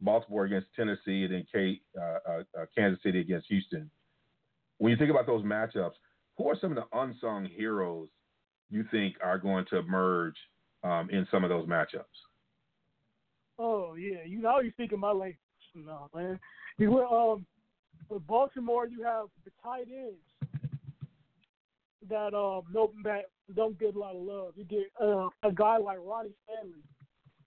Baltimore 0.00 0.44
against 0.44 0.68
Tennessee, 0.76 1.24
and 1.24 1.32
then 1.32 1.46
K, 1.52 1.80
uh, 2.00 2.18
uh, 2.30 2.42
uh, 2.56 2.66
Kansas 2.76 3.02
City 3.02 3.20
against 3.20 3.48
Houston. 3.48 3.90
When 4.78 4.92
you 4.92 4.96
think 4.96 5.10
about 5.10 5.26
those 5.26 5.42
matchups, 5.42 5.94
who 6.36 6.48
are 6.48 6.56
some 6.60 6.76
of 6.76 6.76
the 6.76 6.98
unsung 6.98 7.46
heroes 7.46 8.08
you 8.70 8.84
think 8.92 9.16
are 9.24 9.38
going 9.38 9.64
to 9.70 9.78
emerge 9.78 10.36
um, 10.84 11.10
in 11.10 11.26
some 11.32 11.42
of 11.42 11.50
those 11.50 11.66
matchups? 11.66 12.04
Oh 13.58 13.96
yeah, 13.96 14.18
you 14.24 14.40
know 14.40 14.60
you're 14.60 14.72
speaking 14.72 15.00
my 15.00 15.10
language, 15.10 15.36
no 15.74 16.08
man. 16.14 16.38
You 16.76 17.00
um, 17.00 17.44
with 18.08 18.24
Baltimore, 18.24 18.86
you 18.86 19.02
have 19.02 19.26
the 19.44 19.50
tight 19.64 19.88
ends 19.92 20.20
that 22.08 22.34
um 22.34 22.62
no 22.72 22.92
that 23.04 23.24
don't 23.54 23.78
get 23.78 23.96
a 23.96 23.98
lot 23.98 24.14
of 24.14 24.22
love. 24.22 24.52
You 24.56 24.64
get 24.64 24.90
uh, 25.00 25.28
a 25.42 25.52
guy 25.52 25.78
like 25.78 25.98
Ronnie 26.04 26.34
Stanley. 26.44 26.82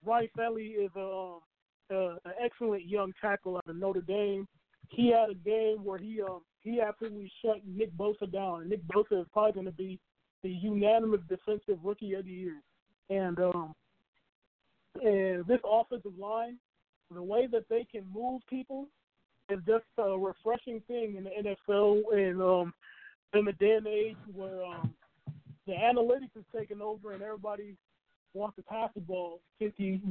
Ronnie 0.04 0.32
Stanley 0.34 0.64
is 0.64 0.91
a, 0.95 0.99
um, 0.99 1.39
uh, 1.93 2.16
an 2.26 2.34
excellent 2.43 2.88
young 2.88 3.14
tackle 3.22 3.58
out 3.58 3.68
of 3.68 3.76
Notre 3.76 4.02
Dame. 4.02 4.47
He 4.89 5.12
had 5.12 5.30
a 5.30 5.36
game 5.36 5.84
where 5.84 5.97
he 5.97 6.22
um 6.22 6.41
he 6.62 6.82
absolutely 6.82 7.32
shut 7.43 7.58
Nick 7.66 7.95
Bosa 7.95 8.32
down. 8.32 8.70
Nick 8.70 8.86
Bosa 8.88 9.22
is 9.22 9.28
probably 9.32 9.54
going 9.54 9.66
to 9.66 9.72
be 9.72 9.99
the 10.43 10.49
unanimous 10.49 11.22
defensive 11.30 11.78
rookie 11.84 12.14
of 12.14 12.26
the 12.26 12.32
year. 12.32 12.62
And 13.10 13.39
um, 13.39 13.74
and 15.02 15.45
this 15.45 15.60
offensive 15.64 16.18
line, 16.18 16.58
the 17.14 17.22
way 17.22 17.47
that 17.52 17.68
they 17.70 17.86
can 17.91 18.06
move 18.14 18.41
people 18.49 18.88
is 19.49 19.60
just 19.68 19.86
a 19.97 20.18
refreshing 20.18 20.82
thing 20.88 21.16
in 21.18 21.24
the 21.24 21.56
NFL 21.74 22.02
and 22.14 22.41
um, 22.41 22.74
in 23.34 23.45
the 23.45 23.53
day 23.53 23.75
and 23.75 23.88
age 23.88 24.17
where 24.34 24.63
um, 24.63 24.93
the 25.67 25.73
analytics 25.73 26.36
is 26.38 26.45
taking 26.55 26.82
over 26.82 27.13
and 27.13 27.21
everybody 27.21 27.75
wants 28.34 28.55
to 28.55 28.63
pass 28.63 28.89
the 28.95 29.01
ball 29.01 29.41
50, 29.59 30.01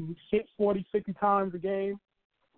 40, 0.57 0.87
50 0.93 1.13
times 1.15 1.55
a 1.55 1.59
game. 1.59 1.99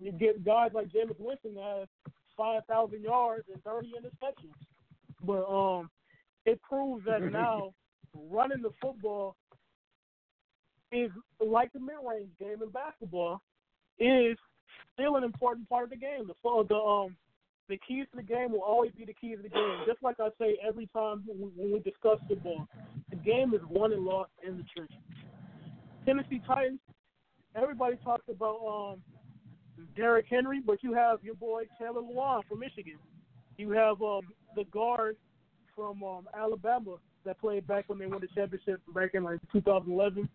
You 0.00 0.12
get 0.12 0.44
guys 0.44 0.70
like 0.74 0.88
Jameis 0.88 1.18
Winston 1.18 1.54
that 1.54 1.86
has 2.06 2.12
5,000 2.36 3.02
yards 3.02 3.44
and 3.52 3.62
30 3.62 3.92
interceptions. 3.98 4.54
But 5.24 5.44
um, 5.44 5.90
it 6.44 6.60
proves 6.62 7.04
that 7.06 7.22
now 7.30 7.72
running 8.30 8.62
the 8.62 8.72
football 8.80 9.36
is 10.90 11.10
like 11.40 11.72
the 11.72 11.80
mid-range 11.80 12.30
game 12.38 12.62
in 12.62 12.68
basketball 12.70 13.40
is 13.98 14.36
still 14.92 15.16
an 15.16 15.24
important 15.24 15.68
part 15.68 15.84
of 15.84 15.90
the 15.90 15.96
game. 15.96 16.26
The 16.26 16.64
the 16.68 16.74
um 16.74 17.16
the 17.68 17.78
keys 17.86 18.06
to 18.10 18.16
the 18.16 18.22
game 18.22 18.52
will 18.52 18.62
always 18.62 18.92
be 18.96 19.04
the 19.04 19.14
keys 19.14 19.36
to 19.36 19.42
the 19.42 19.48
game. 19.48 19.78
Just 19.86 20.02
like 20.02 20.16
I 20.20 20.28
say 20.38 20.58
every 20.66 20.86
time 20.88 21.22
when 21.26 21.72
we 21.72 21.78
discuss 21.80 22.18
football, 22.28 22.66
the 23.10 23.16
game 23.16 23.54
is 23.54 23.60
won 23.68 23.92
and 23.92 24.04
lost 24.04 24.30
in 24.46 24.56
the 24.56 24.64
trenches. 24.74 24.96
Tennessee 26.04 26.40
Titans. 26.46 26.80
Everybody 27.54 27.96
talks 28.02 28.24
about 28.28 28.58
um 28.66 29.02
Derrick 29.96 30.26
Henry, 30.28 30.60
but 30.64 30.82
you 30.82 30.92
have 30.94 31.22
your 31.22 31.34
boy 31.34 31.64
Taylor 31.78 32.00
Lewan 32.00 32.42
from 32.48 32.60
Michigan. 32.60 32.98
You 33.58 33.70
have 33.70 34.00
um 34.02 34.22
the 34.56 34.64
guard 34.64 35.16
from 35.76 36.02
um 36.02 36.28
Alabama 36.36 36.96
that 37.24 37.40
played 37.40 37.66
back 37.66 37.84
when 37.88 37.98
they 37.98 38.06
won 38.06 38.20
the 38.20 38.28
championship 38.34 38.80
back 38.94 39.10
in 39.14 39.22
like 39.22 39.38
2011. 39.52 40.28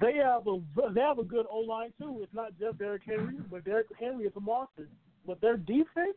They 0.00 0.16
have 0.16 0.46
a 0.46 0.58
they 0.92 1.00
have 1.00 1.18
a 1.18 1.24
good 1.24 1.46
O 1.50 1.60
line 1.60 1.92
too. 1.98 2.20
It's 2.22 2.34
not 2.34 2.52
just 2.60 2.78
Derrick 2.78 3.02
Henry, 3.06 3.36
but 3.50 3.64
Derrick 3.64 3.86
Henry 3.98 4.26
is 4.26 4.32
a 4.36 4.40
monster. 4.40 4.88
But 5.28 5.42
their 5.42 5.58
defense 5.58 6.16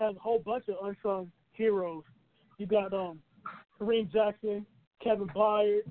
has 0.00 0.16
a 0.16 0.18
whole 0.18 0.38
bunch 0.38 0.64
of 0.68 0.76
unsung 0.82 1.30
heroes. 1.52 2.04
You 2.56 2.66
got 2.66 2.94
um 2.94 3.20
Kareem 3.78 4.10
Jackson, 4.10 4.64
Kevin 5.04 5.28
Byard. 5.28 5.82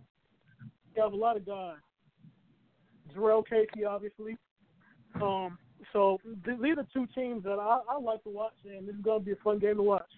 You 0.96 1.04
have 1.04 1.14
a 1.14 1.16
lot 1.16 1.38
of 1.38 1.46
guys. 1.46 1.76
Jurrell 3.16 3.48
Casey, 3.48 3.86
obviously. 3.86 4.36
Um, 5.22 5.60
so 5.94 6.20
th- 6.44 6.58
these 6.60 6.76
are 6.78 6.88
two 6.92 7.08
teams 7.14 7.44
that 7.44 7.60
I, 7.60 7.82
I 7.88 8.00
like 8.00 8.24
to 8.24 8.30
watch, 8.30 8.56
and 8.66 8.88
this 8.88 8.96
is 8.96 9.02
going 9.02 9.20
to 9.20 9.26
be 9.26 9.34
a 9.34 9.44
fun 9.44 9.60
game 9.60 9.76
to 9.76 9.84
watch. 9.84 10.10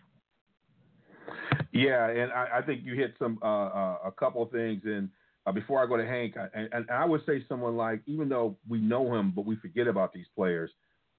Yeah, 1.74 2.08
and 2.08 2.32
I, 2.32 2.60
I 2.60 2.62
think 2.62 2.86
you 2.86 2.96
hit 2.96 3.14
some 3.20 3.40
uh, 3.42 3.46
uh, 3.46 3.98
a 4.06 4.12
couple 4.12 4.42
of 4.42 4.52
things. 4.52 4.84
And 4.86 5.10
uh, 5.46 5.52
before 5.52 5.84
I 5.84 5.86
go 5.86 5.98
to 5.98 6.06
Hank, 6.06 6.38
I, 6.38 6.48
and, 6.58 6.70
and 6.72 6.90
I 6.90 7.06
would 7.06 7.22
say 7.26 7.44
someone 7.50 7.76
like, 7.76 8.02
even 8.06 8.30
though 8.30 8.56
we 8.70 8.80
know 8.80 9.14
him, 9.14 9.34
but 9.36 9.46
we 9.46 9.58
forget 9.58 9.88
about 9.88 10.14
these 10.14 10.28
players. 10.34 10.72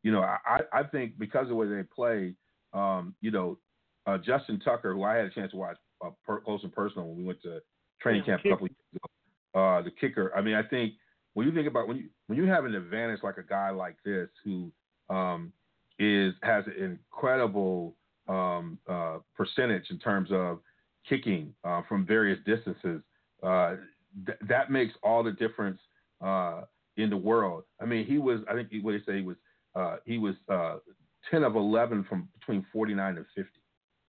You 0.09 0.15
know, 0.15 0.23
I, 0.23 0.61
I 0.73 0.85
think 0.85 1.19
because 1.19 1.43
of 1.43 1.49
the 1.49 1.55
way 1.55 1.67
they 1.69 1.83
play, 1.83 2.33
um, 2.73 3.15
you 3.21 3.31
know, 3.31 3.59
uh, 4.07 4.17
Justin 4.17 4.59
Tucker, 4.59 4.95
who 4.95 5.03
I 5.03 5.17
had 5.17 5.27
a 5.27 5.31
chance 5.31 5.51
to 5.51 5.59
watch 5.59 5.77
uh, 6.03 6.09
per, 6.25 6.41
close 6.41 6.63
and 6.63 6.73
personal 6.73 7.09
when 7.09 7.19
we 7.19 7.25
went 7.25 7.43
to 7.43 7.61
training 8.01 8.25
camp 8.25 8.41
a 8.43 8.49
couple 8.49 8.65
of 8.65 8.71
years 8.71 9.03
ago, 9.55 9.61
uh, 9.61 9.83
the 9.83 9.91
kicker. 9.91 10.33
I 10.35 10.41
mean, 10.41 10.55
I 10.55 10.63
think 10.63 10.95
when 11.35 11.47
you 11.47 11.53
think 11.53 11.69
about 11.69 11.89
when 11.89 11.99
you 11.99 12.05
when 12.27 12.39
you 12.39 12.47
have 12.47 12.65
an 12.65 12.75
advantage 12.75 13.21
like 13.23 13.37
a 13.37 13.43
guy 13.43 13.69
like 13.69 13.97
this 14.03 14.31
who 14.43 14.73
um, 15.11 15.53
is 15.99 16.33
has 16.43 16.65
an 16.67 16.99
incredible 17.13 17.95
um, 18.31 18.79
uh, 18.89 19.19
percentage 19.37 19.91
in 19.91 19.99
terms 19.99 20.31
of 20.33 20.61
kicking 21.07 21.53
uh, 21.65 21.83
from 21.87 22.07
various 22.07 22.39
distances, 22.47 23.03
uh, 23.43 23.75
th- 24.25 24.39
that 24.49 24.71
makes 24.71 24.95
all 25.03 25.23
the 25.23 25.33
difference 25.33 25.81
uh, 26.25 26.63
in 26.97 27.11
the 27.11 27.17
world. 27.17 27.65
I 27.79 27.85
mean, 27.85 28.07
he 28.07 28.17
was, 28.17 28.41
I 28.51 28.55
think, 28.55 28.69
what 28.81 28.93
they 28.93 29.05
say 29.05 29.19
he 29.19 29.23
was, 29.23 29.37
uh, 29.79 29.97
he 30.05 30.19
was 30.19 30.35
uh, 30.49 30.77
10 31.31 31.45
of 31.45 31.57
11 31.57 32.05
from 32.09 32.29
between 32.39 32.67
49 32.73 33.17
and 33.17 33.27
50. 33.35 33.51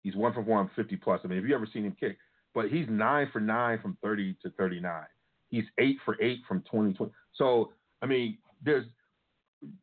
He's 0.01 0.15
one 0.15 0.33
for 0.33 0.41
one, 0.41 0.69
50 0.75 0.95
plus. 0.97 1.21
I 1.23 1.27
mean, 1.27 1.37
have 1.37 1.47
you 1.47 1.53
ever 1.53 1.67
seen 1.71 1.85
him 1.85 1.95
kick? 1.99 2.17
But 2.55 2.69
he's 2.69 2.87
nine 2.89 3.29
for 3.31 3.39
nine 3.39 3.79
from 3.81 3.97
30 4.01 4.35
to 4.43 4.49
39. 4.51 5.03
He's 5.49 5.65
eight 5.77 5.97
for 6.05 6.17
eight 6.21 6.39
from 6.47 6.61
2020. 6.61 7.11
So, 7.35 7.71
I 8.01 8.05
mean, 8.05 8.37
there's, 8.63 8.85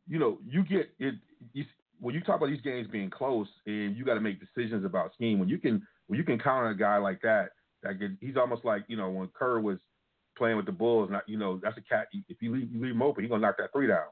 you 0.09 0.19
know, 0.19 0.39
you 0.49 0.65
get 0.65 0.91
it. 0.99 1.15
You, 1.53 1.65
when 2.01 2.15
you 2.15 2.21
talk 2.21 2.37
about 2.37 2.49
these 2.49 2.61
games 2.61 2.89
being 2.91 3.11
close 3.11 3.49
and 3.67 3.97
you 3.97 4.05
got 4.05 4.15
to 4.15 4.21
make 4.21 4.39
decisions 4.41 4.85
about 4.85 5.13
scheme, 5.15 5.39
when 5.39 5.49
you 5.49 5.59
can 5.59 5.87
when 6.09 6.19
you 6.19 6.25
can 6.25 6.39
count 6.39 6.67
on 6.67 6.73
a 6.73 6.77
guy 6.77 6.99
like 6.99 7.21
that, 7.23 7.51
that 7.83 7.99
get, 7.99 8.11
he's 8.21 8.37
almost 8.37 8.65
like 8.65 8.85
you 8.89 8.97
know 8.97 9.11
when 9.11 9.29
Kerr 9.29 9.61
was 9.61 9.79
playing 10.37 10.57
with 10.57 10.67
the 10.67 10.73
Bulls, 10.73 11.11
not 11.11 11.29
you 11.29 11.39
know 11.39 11.61
that's 11.63 11.79
a 11.79 11.83
cat. 11.83 12.09
If 12.29 12.39
you 12.41 12.55
leave, 12.55 12.73
you 12.73 12.81
leave 12.81 12.93
him 12.93 13.03
open, 13.03 13.25
he's 13.25 13.31
gonna 13.31 13.43
knock 13.43 13.57
that 13.59 13.73
three 13.73 13.87
down. 13.87 14.07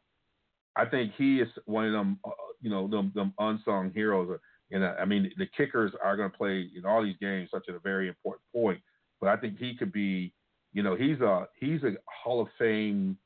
I 0.77 0.85
think 0.85 1.13
he 1.17 1.41
is 1.41 1.49
one 1.67 1.87
of 1.87 1.93
them, 1.93 2.19
uh, 2.25 2.31
you 2.61 2.71
know, 2.71 2.89
them, 2.89 3.13
them 3.15 3.33
unsung 3.39 3.93
heroes. 3.93 4.39
And 4.71 4.85
I 4.85 5.05
mean, 5.05 5.31
the 5.37 5.47
kickers 5.57 5.93
are 6.03 6.17
going 6.17 6.31
to 6.31 6.37
play 6.37 6.69
in 6.77 6.85
all 6.85 7.03
these 7.03 7.17
games 7.21 7.51
such 7.53 7.69
a 7.69 7.79
very 7.79 8.09
important 8.09 8.43
point. 8.55 8.81
But 9.21 9.29
I 9.29 9.37
think 9.37 9.59
he 9.59 9.77
could 9.77 9.93
be, 9.93 10.33
you 10.73 10.83
know, 10.83 10.97
he's 10.97 11.21
a 11.21 11.47
he's 11.59 11.83
a 11.85 11.93
Hall 12.07 12.41
of 12.41 12.49
Fame. 12.59 13.17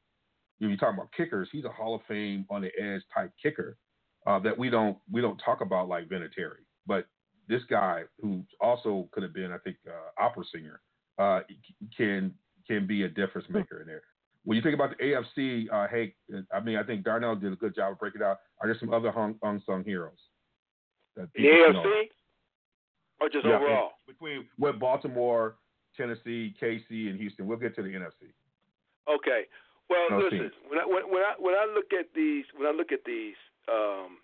You 0.58 0.66
know, 0.66 0.72
you 0.72 0.76
talking 0.76 0.98
about 0.98 1.12
kickers, 1.16 1.48
he's 1.50 1.64
a 1.64 1.70
Hall 1.70 1.94
of 1.94 2.02
Fame 2.06 2.44
on 2.50 2.62
the 2.62 2.70
edge 2.78 3.02
type 3.14 3.32
kicker 3.42 3.78
uh, 4.26 4.38
that 4.40 4.56
we 4.56 4.68
don't 4.68 4.98
we 5.10 5.20
don't 5.20 5.38
talk 5.38 5.60
about 5.60 5.88
like 5.88 6.08
Vinatieri. 6.08 6.64
But 6.86 7.06
this 7.48 7.62
guy, 7.70 8.02
who 8.20 8.44
also 8.60 9.08
could 9.12 9.22
have 9.22 9.32
been, 9.32 9.52
I 9.52 9.58
think, 9.58 9.76
uh, 9.86 10.22
opera 10.22 10.44
singer, 10.52 10.80
uh, 11.18 11.40
can 11.96 12.34
can 12.66 12.86
be 12.86 13.04
a 13.04 13.08
difference 13.08 13.46
hmm. 13.46 13.54
maker 13.54 13.80
in 13.80 13.86
there. 13.86 14.02
When 14.48 14.56
you 14.56 14.62
think 14.62 14.74
about 14.74 14.96
the 14.96 15.04
AFC, 15.04 15.66
uh, 15.70 15.88
hey, 15.88 16.14
I 16.50 16.60
mean, 16.60 16.78
I 16.78 16.82
think 16.82 17.04
Darnell 17.04 17.36
did 17.36 17.52
a 17.52 17.56
good 17.56 17.74
job 17.74 17.92
of 17.92 17.98
breaking 17.98 18.22
it 18.22 18.24
out. 18.24 18.38
Are 18.62 18.66
there 18.66 18.78
some 18.80 18.94
other 18.94 19.12
hung, 19.12 19.34
unsung 19.42 19.84
heroes? 19.84 20.16
The 21.16 21.28
AFC, 21.38 21.74
know? 21.74 21.84
or 23.20 23.28
just 23.28 23.44
yeah, 23.44 23.56
overall? 23.56 23.90
Between 24.06 24.46
with 24.58 24.80
Baltimore, 24.80 25.56
Tennessee, 25.98 26.54
KC, 26.62 27.10
and 27.10 27.20
Houston. 27.20 27.46
We'll 27.46 27.58
get 27.58 27.76
to 27.76 27.82
the 27.82 27.90
NFC. 27.90 28.32
Okay. 29.06 29.42
Well, 29.90 30.06
no 30.12 30.16
listen. 30.16 30.50
When 30.66 30.80
I, 30.80 30.86
when, 30.86 31.02
when 31.12 31.22
I 31.22 31.34
when 31.38 31.54
I 31.54 31.70
look 31.74 31.92
at 31.92 32.06
these, 32.14 32.46
when 32.56 32.66
I 32.66 32.72
look 32.74 32.90
at 32.90 33.04
these, 33.04 33.36
um, 33.70 34.16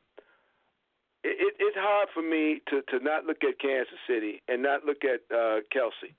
it, 1.22 1.36
it, 1.38 1.54
it's 1.58 1.76
hard 1.78 2.08
for 2.14 2.22
me 2.22 2.62
to, 2.70 2.80
to 2.96 3.04
not 3.04 3.26
look 3.26 3.44
at 3.44 3.60
Kansas 3.60 3.92
City 4.08 4.40
and 4.48 4.62
not 4.62 4.86
look 4.86 5.04
at 5.04 5.20
uh, 5.30 5.60
Kelce, 5.70 6.14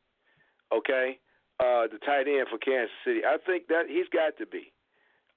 okay, 0.72 1.18
uh, 1.60 1.88
the 1.88 1.99
tight 2.06 2.28
end 2.28 2.47
for 2.49 2.58
Kansas 2.58 2.91
City. 3.06 3.22
I 3.26 3.38
think 3.45 3.68
that 3.68 3.88
he's 3.88 4.10
got 4.12 4.38
to 4.38 4.45
be. 4.45 4.72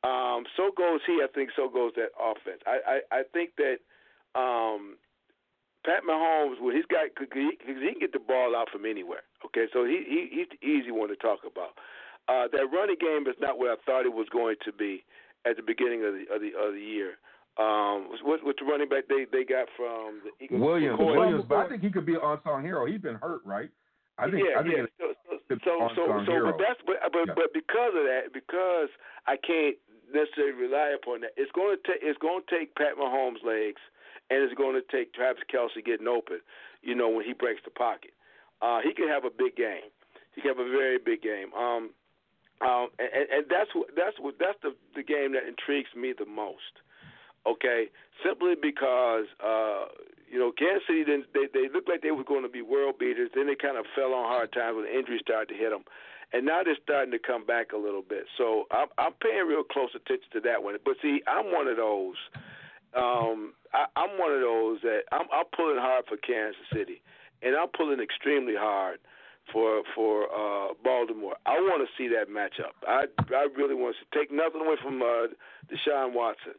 Um, 0.04 0.44
so 0.56 0.70
goes 0.76 1.00
he. 1.06 1.20
I 1.22 1.28
think 1.34 1.50
so 1.56 1.68
goes 1.68 1.92
that 1.96 2.14
offense. 2.18 2.62
I 2.66 3.02
I, 3.12 3.20
I 3.20 3.22
think 3.32 3.58
that 3.58 3.82
um, 4.38 4.96
Pat 5.84 6.02
Mahomes, 6.08 6.60
well, 6.60 6.74
he's 6.74 6.86
got 6.86 7.10
because 7.14 7.30
he, 7.32 7.58
he 7.66 7.74
can 7.74 8.00
get 8.00 8.12
the 8.12 8.22
ball 8.22 8.54
out 8.54 8.70
from 8.70 8.84
anywhere. 8.84 9.22
Okay, 9.44 9.66
so 9.72 9.84
he, 9.84 10.02
he 10.06 10.20
he's 10.30 10.50
the 10.50 10.60
easy 10.66 10.90
one 10.90 11.08
to 11.08 11.16
talk 11.16 11.40
about. 11.46 11.78
Uh, 12.28 12.46
that 12.52 12.68
running 12.70 12.98
game 13.00 13.26
is 13.26 13.38
not 13.40 13.58
what 13.58 13.70
I 13.70 13.76
thought 13.86 14.04
it 14.04 14.12
was 14.12 14.28
going 14.30 14.56
to 14.64 14.72
be 14.72 15.02
at 15.46 15.56
the 15.56 15.62
beginning 15.62 16.04
of 16.04 16.14
the 16.14 16.24
of 16.34 16.40
the, 16.42 16.50
of 16.58 16.74
the 16.74 16.82
year. 16.82 17.18
Um, 17.58 18.14
what, 18.22 18.44
what's 18.44 18.60
the 18.60 18.66
running 18.66 18.88
back 18.88 19.08
they, 19.08 19.26
they 19.32 19.42
got 19.42 19.66
from 19.76 20.22
the 20.22 20.30
Eagles? 20.44 20.60
Williams. 20.60 20.98
Williams, 21.00 21.44
but 21.48 21.58
I 21.58 21.68
think 21.68 21.82
he 21.82 21.90
could 21.90 22.06
be 22.06 22.14
an 22.14 22.22
unsung 22.22 22.62
hero. 22.62 22.86
He's 22.86 23.00
been 23.00 23.16
hurt, 23.16 23.42
right? 23.44 23.70
I 24.18 24.30
think. 24.30 24.46
Yeah, 24.46 24.60
I 24.60 24.62
think 24.62 24.76
yeah. 24.76 24.84
So, 24.98 25.14
so, 25.48 25.88
so, 25.96 26.02
so, 26.26 26.32
but 26.44 26.60
that's 26.60 26.80
but 26.84 26.96
but, 27.12 27.24
yeah. 27.26 27.34
but 27.34 27.52
because 27.52 27.96
of 27.96 28.04
that, 28.04 28.32
because 28.32 28.88
I 29.26 29.36
can't 29.36 29.76
necessarily 30.12 30.52
rely 30.52 30.92
upon 30.92 31.22
that, 31.22 31.32
it's 31.36 31.52
going 31.52 31.76
to 31.76 31.80
take 31.82 32.00
it's 32.02 32.18
going 32.18 32.42
to 32.44 32.48
take 32.48 32.74
Pat 32.76 33.00
Mahomes' 33.00 33.44
legs, 33.44 33.80
and 34.30 34.44
it's 34.44 34.54
going 34.54 34.76
to 34.76 34.84
take 34.92 35.14
Travis 35.14 35.42
Kelce 35.48 35.84
getting 35.84 36.08
open. 36.08 36.40
You 36.82 36.94
know, 36.94 37.08
when 37.08 37.24
he 37.24 37.32
breaks 37.32 37.62
the 37.64 37.72
pocket, 37.72 38.12
uh, 38.60 38.80
he 38.84 38.92
can 38.92 39.08
have 39.08 39.24
a 39.24 39.32
big 39.32 39.56
game. 39.56 39.88
He 40.34 40.42
can 40.42 40.54
have 40.54 40.60
a 40.60 40.70
very 40.70 40.98
big 40.98 41.22
game. 41.22 41.52
Um, 41.56 41.90
um, 42.60 42.88
and, 42.98 43.26
and 43.30 43.44
that's 43.48 43.72
what 43.74 43.88
that's 43.96 44.20
what 44.20 44.36
that's 44.38 44.58
the 44.62 44.76
the 44.94 45.02
game 45.02 45.32
that 45.32 45.48
intrigues 45.48 45.90
me 45.96 46.12
the 46.12 46.26
most 46.26 46.84
okay, 47.48 47.86
simply 48.24 48.54
because 48.60 49.24
uh, 49.40 49.86
you 50.30 50.38
know 50.38 50.52
Kansas 50.52 50.82
City 50.86 51.04
didn't 51.04 51.32
they 51.32 51.46
they 51.52 51.68
looked 51.72 51.88
like 51.88 52.02
they 52.02 52.10
were 52.10 52.24
going 52.24 52.42
to 52.42 52.48
be 52.48 52.62
world 52.62 52.98
beaters. 52.98 53.30
Then 53.34 53.46
they 53.46 53.56
kind 53.56 53.76
of 53.76 53.86
fell 53.94 54.14
on 54.14 54.28
hard 54.28 54.52
times 54.52 54.76
when 54.76 54.86
injuries 54.86 55.20
started 55.22 55.52
to 55.52 55.58
hit 55.58 55.70
them, 55.70 55.84
and 56.32 56.44
now 56.44 56.62
they're 56.62 56.78
starting 56.82 57.12
to 57.12 57.18
come 57.18 57.46
back 57.46 57.72
a 57.72 57.76
little 57.76 58.02
bit. 58.02 58.24
So 58.36 58.64
I'm, 58.70 58.88
I'm 58.98 59.12
paying 59.20 59.46
real 59.46 59.64
close 59.64 59.90
attention 59.94 60.28
to 60.34 60.40
that 60.48 60.62
one. 60.62 60.76
But 60.84 60.96
see, 61.02 61.22
I'm 61.26 61.52
one 61.52 61.68
of 61.68 61.76
those. 61.76 62.16
Um, 62.96 63.52
I, 63.72 63.84
I'm 63.96 64.18
one 64.18 64.32
of 64.32 64.40
those 64.40 64.80
that 64.82 65.08
I'm, 65.12 65.28
I'm 65.32 65.48
pulling 65.54 65.78
hard 65.80 66.04
for 66.08 66.16
Kansas 66.16 66.60
City, 66.72 67.02
and 67.42 67.56
I'm 67.56 67.68
pulling 67.68 68.00
extremely 68.00 68.54
hard 68.56 68.98
for 69.52 69.82
for 69.94 70.28
uh, 70.28 70.74
Baltimore. 70.84 71.36
I 71.46 71.60
want 71.60 71.86
to 71.86 71.90
see 71.96 72.08
that 72.12 72.28
matchup. 72.28 72.76
I 72.86 73.04
I 73.34 73.48
really 73.56 73.74
want 73.74 73.96
to 73.96 74.18
take 74.18 74.30
nothing 74.32 74.60
away 74.60 74.76
from 74.82 75.02
uh, 75.02 75.32
Deshaun 75.68 76.14
Watson. 76.14 76.54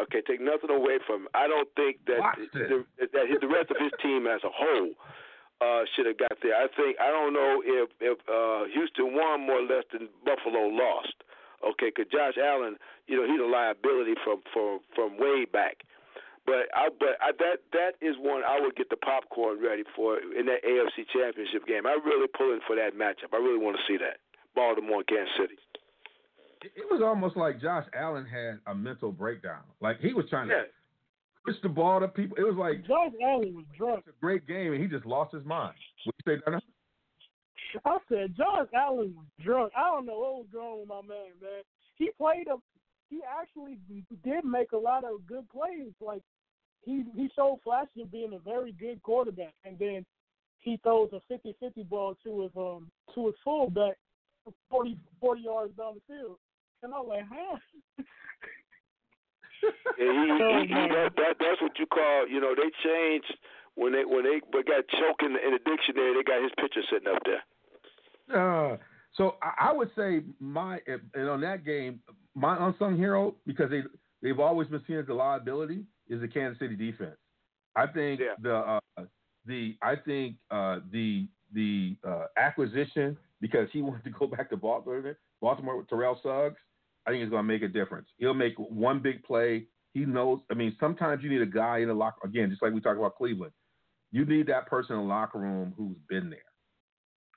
Okay, 0.00 0.22
take 0.24 0.40
nothing 0.40 0.70
away 0.70 0.98
from 1.06 1.28
him. 1.28 1.28
I 1.34 1.46
don't 1.46 1.68
think 1.76 2.00
that 2.06 2.22
the, 2.52 2.84
that 2.98 3.24
the 3.28 3.48
rest 3.48 3.70
of 3.70 3.76
his 3.76 3.92
team 4.00 4.26
as 4.26 4.40
a 4.44 4.52
whole 4.52 4.96
uh, 5.60 5.84
should 5.94 6.06
have 6.06 6.16
got 6.16 6.32
there. 6.42 6.56
I 6.56 6.68
think 6.72 6.96
I 7.00 7.12
don't 7.12 7.36
know 7.36 7.60
if 7.60 7.88
if 8.00 8.18
uh, 8.24 8.64
Houston 8.72 9.12
won 9.12 9.44
more 9.44 9.60
or 9.60 9.68
less 9.68 9.84
than 9.92 10.08
Buffalo 10.24 10.72
lost. 10.72 11.14
Okay, 11.60 11.92
because 11.92 12.08
Josh 12.08 12.40
Allen, 12.40 12.80
you 13.04 13.20
know, 13.20 13.28
he's 13.28 13.40
a 13.40 13.44
liability 13.44 14.16
from 14.24 14.40
from 14.52 14.80
from 14.96 15.20
way 15.20 15.44
back. 15.44 15.84
But 16.48 16.72
I 16.72 16.88
but 16.88 17.20
I, 17.20 17.36
that 17.36 17.60
that 17.76 17.92
is 18.00 18.16
one 18.16 18.40
I 18.40 18.58
would 18.60 18.74
get 18.76 18.88
the 18.88 18.96
popcorn 18.96 19.60
ready 19.60 19.84
for 19.94 20.16
in 20.16 20.46
that 20.48 20.64
AFC 20.64 21.04
Championship 21.12 21.66
game. 21.68 21.84
I 21.84 22.00
really 22.00 22.28
pulling 22.32 22.64
for 22.66 22.74
that 22.76 22.96
matchup. 22.96 23.36
I 23.36 23.36
really 23.36 23.60
want 23.60 23.76
to 23.76 23.84
see 23.84 23.98
that 24.00 24.24
Baltimore 24.56 25.04
and 25.04 25.06
Kansas 25.06 25.36
City. 25.36 25.60
It 26.62 26.90
was 26.90 27.00
almost 27.02 27.36
like 27.36 27.60
Josh 27.60 27.86
Allen 27.94 28.26
had 28.26 28.58
a 28.66 28.74
mental 28.74 29.12
breakdown. 29.12 29.62
Like 29.80 30.00
he 30.00 30.12
was 30.12 30.26
trying 30.28 30.48
to 30.48 30.64
push 31.44 31.56
the 31.62 31.68
ball 31.68 32.00
to 32.00 32.08
people. 32.08 32.36
It 32.36 32.42
was 32.42 32.56
like 32.56 32.86
Josh 32.86 33.12
Allen 33.22 33.54
was 33.54 33.64
drunk. 33.76 34.04
It's 34.06 34.16
a 34.16 34.20
great 34.20 34.46
game, 34.46 34.72
and 34.72 34.82
he 34.82 34.88
just 34.88 35.06
lost 35.06 35.32
his 35.32 35.44
mind. 35.44 35.74
What 36.04 36.14
you 36.24 36.36
say, 36.36 36.42
Donna? 36.44 36.60
I 37.84 37.98
said 38.08 38.36
Josh 38.36 38.66
Allen 38.74 39.14
was 39.16 39.26
drunk. 39.44 39.72
I 39.76 39.90
don't 39.90 40.06
know 40.06 40.18
what 40.18 40.34
was 40.34 40.46
going 40.52 40.66
on 40.66 40.78
with 40.80 40.88
my 40.88 41.14
man, 41.14 41.32
man. 41.40 41.62
He 41.96 42.10
played 42.18 42.46
a 42.48 42.56
he 43.08 43.20
actually 43.40 43.78
did 44.24 44.44
make 44.44 44.72
a 44.72 44.78
lot 44.78 45.04
of 45.04 45.26
good 45.26 45.48
plays. 45.50 45.92
Like 46.00 46.22
he 46.82 47.04
he 47.14 47.30
showed 47.34 47.60
flashes 47.64 48.02
of 48.02 48.12
being 48.12 48.32
a 48.34 48.38
very 48.38 48.72
good 48.72 49.02
quarterback, 49.02 49.54
and 49.64 49.78
then 49.78 50.04
he 50.60 50.78
throws 50.82 51.10
a 51.12 51.32
50-50 51.32 51.88
ball 51.88 52.16
to 52.24 52.42
his 52.42 52.50
um 52.56 52.90
to 53.14 53.26
his 53.26 53.34
fullback, 53.42 53.96
40, 54.70 54.96
40 55.20 55.40
yards 55.40 55.76
down 55.76 55.94
the 55.94 56.14
field, 56.14 56.36
and 56.82 56.94
I'm 56.94 57.06
like, 57.06 57.24
huh? 57.28 57.56
he, 59.96 60.04
he, 60.04 60.66
he, 60.68 60.88
that, 60.94 61.12
that 61.16 61.34
that's 61.38 61.60
what 61.60 61.78
you 61.78 61.86
call 61.86 62.26
you 62.28 62.40
know 62.40 62.54
they 62.54 62.70
changed 62.82 63.34
when 63.74 63.92
they 63.92 64.04
when 64.04 64.24
they 64.24 64.40
but 64.52 64.66
got 64.66 64.84
choking 64.88 65.36
in 65.36 65.52
the 65.52 65.60
dictionary 65.64 66.14
they 66.14 66.22
got 66.22 66.42
his 66.42 66.52
picture 66.58 66.82
sitting 66.90 67.08
up 67.08 67.22
there. 67.24 67.42
Uh, 68.30 68.76
so 69.14 69.36
I, 69.42 69.70
I 69.70 69.72
would 69.72 69.90
say 69.96 70.22
my 70.38 70.78
and 70.86 71.28
on 71.28 71.40
that 71.42 71.64
game 71.64 72.00
my 72.34 72.56
unsung 72.66 72.96
hero 72.96 73.34
because 73.46 73.70
they 73.70 73.82
they've 74.22 74.40
always 74.40 74.68
been 74.68 74.82
seen 74.86 74.96
as 74.96 75.08
a 75.08 75.14
liability 75.14 75.84
is 76.08 76.20
the 76.20 76.28
Kansas 76.28 76.58
City 76.58 76.76
defense. 76.76 77.16
I 77.76 77.86
think 77.86 78.20
yeah. 78.20 78.34
the 78.40 78.54
uh, 78.56 79.04
the 79.46 79.76
I 79.82 79.94
think 79.96 80.36
uh, 80.50 80.80
the 80.90 81.28
the 81.52 81.96
uh, 82.06 82.26
acquisition 82.36 83.16
because 83.40 83.68
he 83.72 83.82
wanted 83.82 84.04
to 84.04 84.10
go 84.10 84.26
back 84.26 84.50
to 84.50 84.56
Baltimore, 84.56 85.16
Baltimore 85.40 85.76
with 85.76 85.88
Terrell 85.88 86.18
Suggs. 86.22 86.56
I 87.06 87.10
think 87.10 87.22
it's 87.22 87.30
going 87.30 87.46
to 87.46 87.52
make 87.52 87.62
a 87.62 87.68
difference. 87.68 88.08
He'll 88.18 88.34
make 88.34 88.54
one 88.56 89.00
big 89.00 89.22
play. 89.22 89.66
He 89.92 90.00
knows. 90.00 90.40
I 90.50 90.54
mean, 90.54 90.76
sometimes 90.78 91.22
you 91.22 91.30
need 91.30 91.42
a 91.42 91.46
guy 91.46 91.78
in 91.78 91.88
the 91.88 91.94
locker. 91.94 92.26
Again, 92.26 92.50
just 92.50 92.62
like 92.62 92.72
we 92.72 92.80
talked 92.80 92.98
about 92.98 93.16
Cleveland, 93.16 93.52
you 94.12 94.24
need 94.24 94.46
that 94.48 94.66
person 94.66 94.96
in 94.96 95.02
the 95.02 95.08
locker 95.08 95.38
room 95.38 95.74
who's 95.76 95.96
been 96.08 96.30
there, 96.30 96.38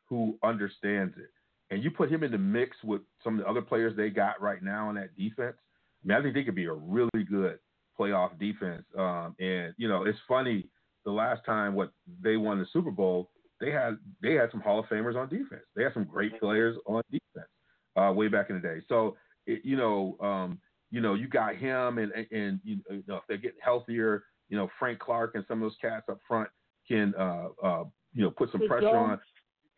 who 0.09 0.38
understands 0.43 1.16
it, 1.18 1.30
and 1.74 1.84
you 1.84 1.89
put 1.89 2.11
him 2.11 2.24
in 2.24 2.32
the 2.32 2.38
mix 2.38 2.78
with 2.84 3.01
some 3.24 3.39
of 3.39 3.45
the 3.45 3.49
other 3.49 3.61
players 3.61 3.95
they 3.95 4.09
got 4.09 4.41
right 4.41 4.61
now 4.61 4.89
on 4.89 4.95
that 4.95 5.16
defense. 5.18 5.55
I 6.03 6.07
mean, 6.07 6.18
I 6.18 6.22
think 6.22 6.36
they 6.36 6.43
could 6.43 6.55
be 6.55 6.66
a 6.66 6.74
really 6.74 7.09
good 7.28 7.57
playoff 7.99 8.38
defense. 8.39 8.84
Um, 8.97 9.36
and 9.39 9.74
you 9.78 9.88
know, 9.88 10.03
it's 10.03 10.20
funny. 10.28 10.68
The 11.05 11.11
last 11.11 11.43
time 11.45 11.74
what 11.74 11.91
they 12.22 12.38
won 12.38 12.59
the 12.59 12.66
Super 12.72 12.91
Bowl, 12.91 13.30
they 13.59 13.72
had 13.72 13.97
they 14.22 14.34
had 14.34 14.51
some 14.51 14.61
Hall 14.61 14.80
of 14.80 14.86
Famers 14.86 15.16
on 15.16 15.30
defense. 15.30 15.64
They 15.76 15.84
had 15.84 15.93
some 15.93 16.05
great 16.05 16.39
players 16.39 16.78
on 16.86 17.01
defense 17.11 17.49
uh, 17.95 18.11
way 18.14 18.28
back 18.28 18.49
in 18.49 18.55
the 18.55 18.61
day. 18.61 18.82
So 18.88 19.16
it, 19.45 19.61
you 19.63 19.75
know, 19.75 20.17
um, 20.21 20.59
you 20.91 21.01
know, 21.01 21.13
you 21.13 21.27
got 21.27 21.55
him, 21.55 21.97
and 21.97 22.11
and 22.31 22.59
you 22.63 22.79
know, 23.07 23.17
if 23.17 23.23
they 23.27 23.37
get 23.37 23.55
healthier, 23.63 24.23
you 24.49 24.57
know, 24.57 24.69
Frank 24.79 24.99
Clark 24.99 25.35
and 25.35 25.43
some 25.47 25.61
of 25.61 25.69
those 25.69 25.77
cats 25.81 26.05
up 26.09 26.19
front 26.27 26.49
can 26.87 27.13
uh, 27.17 27.47
uh, 27.63 27.83
you 28.13 28.23
know 28.23 28.31
put 28.31 28.51
some 28.51 28.67
pressure 28.67 28.95
on. 28.95 29.19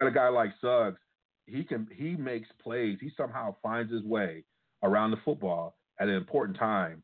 Got 0.02 0.08
a 0.08 0.12
guy 0.12 0.28
like 0.28 0.52
Suggs, 0.60 1.00
he 1.46 1.64
can 1.64 1.88
he 1.96 2.16
makes 2.16 2.50
plays. 2.62 2.98
He 3.00 3.12
somehow 3.16 3.56
finds 3.64 3.92
his 3.92 4.04
way 4.04 4.44
around 4.84 5.12
the 5.12 5.18
football 5.24 5.78
at 6.00 6.10
an 6.10 6.16
important 6.16 6.58
time 6.58 7.02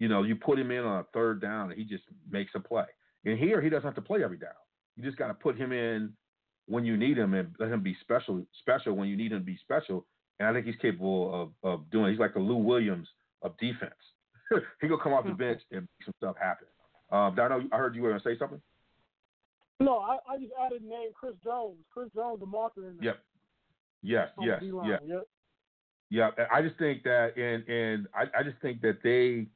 you 0.00 0.08
know, 0.08 0.22
you 0.24 0.34
put 0.34 0.58
him 0.58 0.72
in 0.72 0.82
on 0.82 1.00
a 1.00 1.04
third 1.12 1.40
down 1.40 1.70
and 1.70 1.78
he 1.78 1.84
just 1.84 2.04
makes 2.28 2.52
a 2.56 2.60
play. 2.60 2.86
And 3.24 3.38
here 3.38 3.60
he 3.60 3.68
doesn't 3.68 3.84
have 3.84 3.94
to 3.94 4.00
play 4.00 4.24
every 4.24 4.38
down. 4.38 4.50
You 4.96 5.04
just 5.04 5.18
got 5.18 5.28
to 5.28 5.34
put 5.34 5.56
him 5.56 5.72
in 5.72 6.12
when 6.66 6.84
you 6.84 6.96
need 6.96 7.18
him 7.18 7.34
and 7.34 7.54
let 7.60 7.70
him 7.70 7.82
be 7.82 7.96
special, 8.00 8.42
special 8.60 8.94
when 8.94 9.08
you 9.08 9.16
need 9.16 9.30
him 9.30 9.40
to 9.40 9.44
be 9.44 9.58
special. 9.58 10.06
And 10.40 10.48
I 10.48 10.52
think 10.52 10.66
he's 10.66 10.74
capable 10.82 11.52
of, 11.62 11.70
of 11.70 11.90
doing. 11.90 12.10
He's 12.10 12.18
like 12.18 12.34
the 12.34 12.40
Lou 12.40 12.56
Williams 12.56 13.06
of 13.42 13.56
defense. 13.58 13.92
he 14.80 14.88
gonna 14.88 15.00
come 15.00 15.12
off 15.12 15.24
the 15.24 15.32
bench 15.32 15.60
and 15.70 15.82
make 15.82 16.04
some 16.04 16.14
stuff 16.16 16.36
happen. 16.40 16.66
Um, 17.12 17.36
Dino, 17.36 17.68
I 17.70 17.76
heard 17.76 17.94
you 17.94 18.02
were 18.02 18.08
gonna 18.08 18.22
say 18.24 18.36
something. 18.38 18.60
No, 19.78 19.98
I, 19.98 20.16
I 20.28 20.38
just 20.38 20.52
added 20.60 20.82
name 20.82 21.10
Chris 21.14 21.34
Jones. 21.44 21.76
Chris 21.92 22.08
Jones, 22.14 22.40
the 22.40 22.46
marker 22.46 22.88
in 22.88 22.96
there. 22.96 23.04
Yep. 23.04 23.18
Yes. 24.02 24.28
Yes. 24.40 24.62
Yeah. 24.62 24.96
Yep. 25.06 25.28
Yeah. 26.10 26.30
I 26.52 26.62
just 26.62 26.76
think 26.78 27.02
that, 27.04 27.36
and 27.36 27.68
and 27.68 28.08
I, 28.14 28.40
I 28.40 28.42
just 28.42 28.60
think 28.60 28.80
that 28.80 28.98
they 29.04 29.46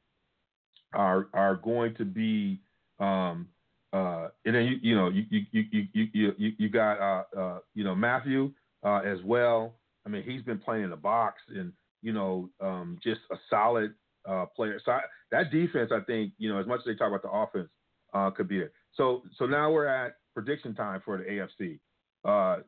are 0.92 1.28
are 1.32 1.56
going 1.56 1.94
to 1.96 2.04
be 2.04 2.60
um, 3.00 3.48
uh, 3.94 4.28
and 4.44 4.54
then 4.54 4.64
you 4.64 4.76
you 4.82 4.94
know 4.96 5.08
you 5.08 5.24
you 5.30 5.42
you 5.50 5.86
you 5.92 6.32
you, 6.36 6.52
you 6.58 6.68
got 6.68 7.00
uh, 7.00 7.38
uh, 7.38 7.58
you 7.74 7.84
know 7.84 7.94
Mathieu 7.94 8.50
uh, 8.82 9.00
as 9.04 9.18
well. 9.24 9.74
I 10.06 10.08
mean 10.08 10.22
he's 10.22 10.42
been 10.42 10.58
playing 10.58 10.84
in 10.84 10.90
the 10.90 10.96
box 10.96 11.40
and 11.48 11.72
you 12.02 12.12
know 12.12 12.50
um, 12.60 12.98
just 13.02 13.20
a 13.30 13.36
solid 13.50 13.94
uh, 14.28 14.46
player. 14.56 14.80
So 14.84 14.92
I, 14.92 15.00
that 15.30 15.50
defense, 15.50 15.90
I 15.92 16.00
think 16.00 16.32
you 16.38 16.52
know 16.52 16.60
as 16.60 16.66
much 16.66 16.80
as 16.80 16.86
they 16.86 16.94
talk 16.94 17.08
about 17.08 17.22
the 17.22 17.30
offense, 17.30 17.68
uh, 18.12 18.30
could 18.30 18.48
be 18.48 18.60
it. 18.60 18.72
So 18.94 19.22
so 19.38 19.46
now 19.46 19.70
we're 19.70 19.86
at 19.86 20.16
prediction 20.34 20.74
time 20.74 21.02
for 21.04 21.18
the 21.18 21.24
AFC. 21.24 21.78
Uh, 22.24 22.62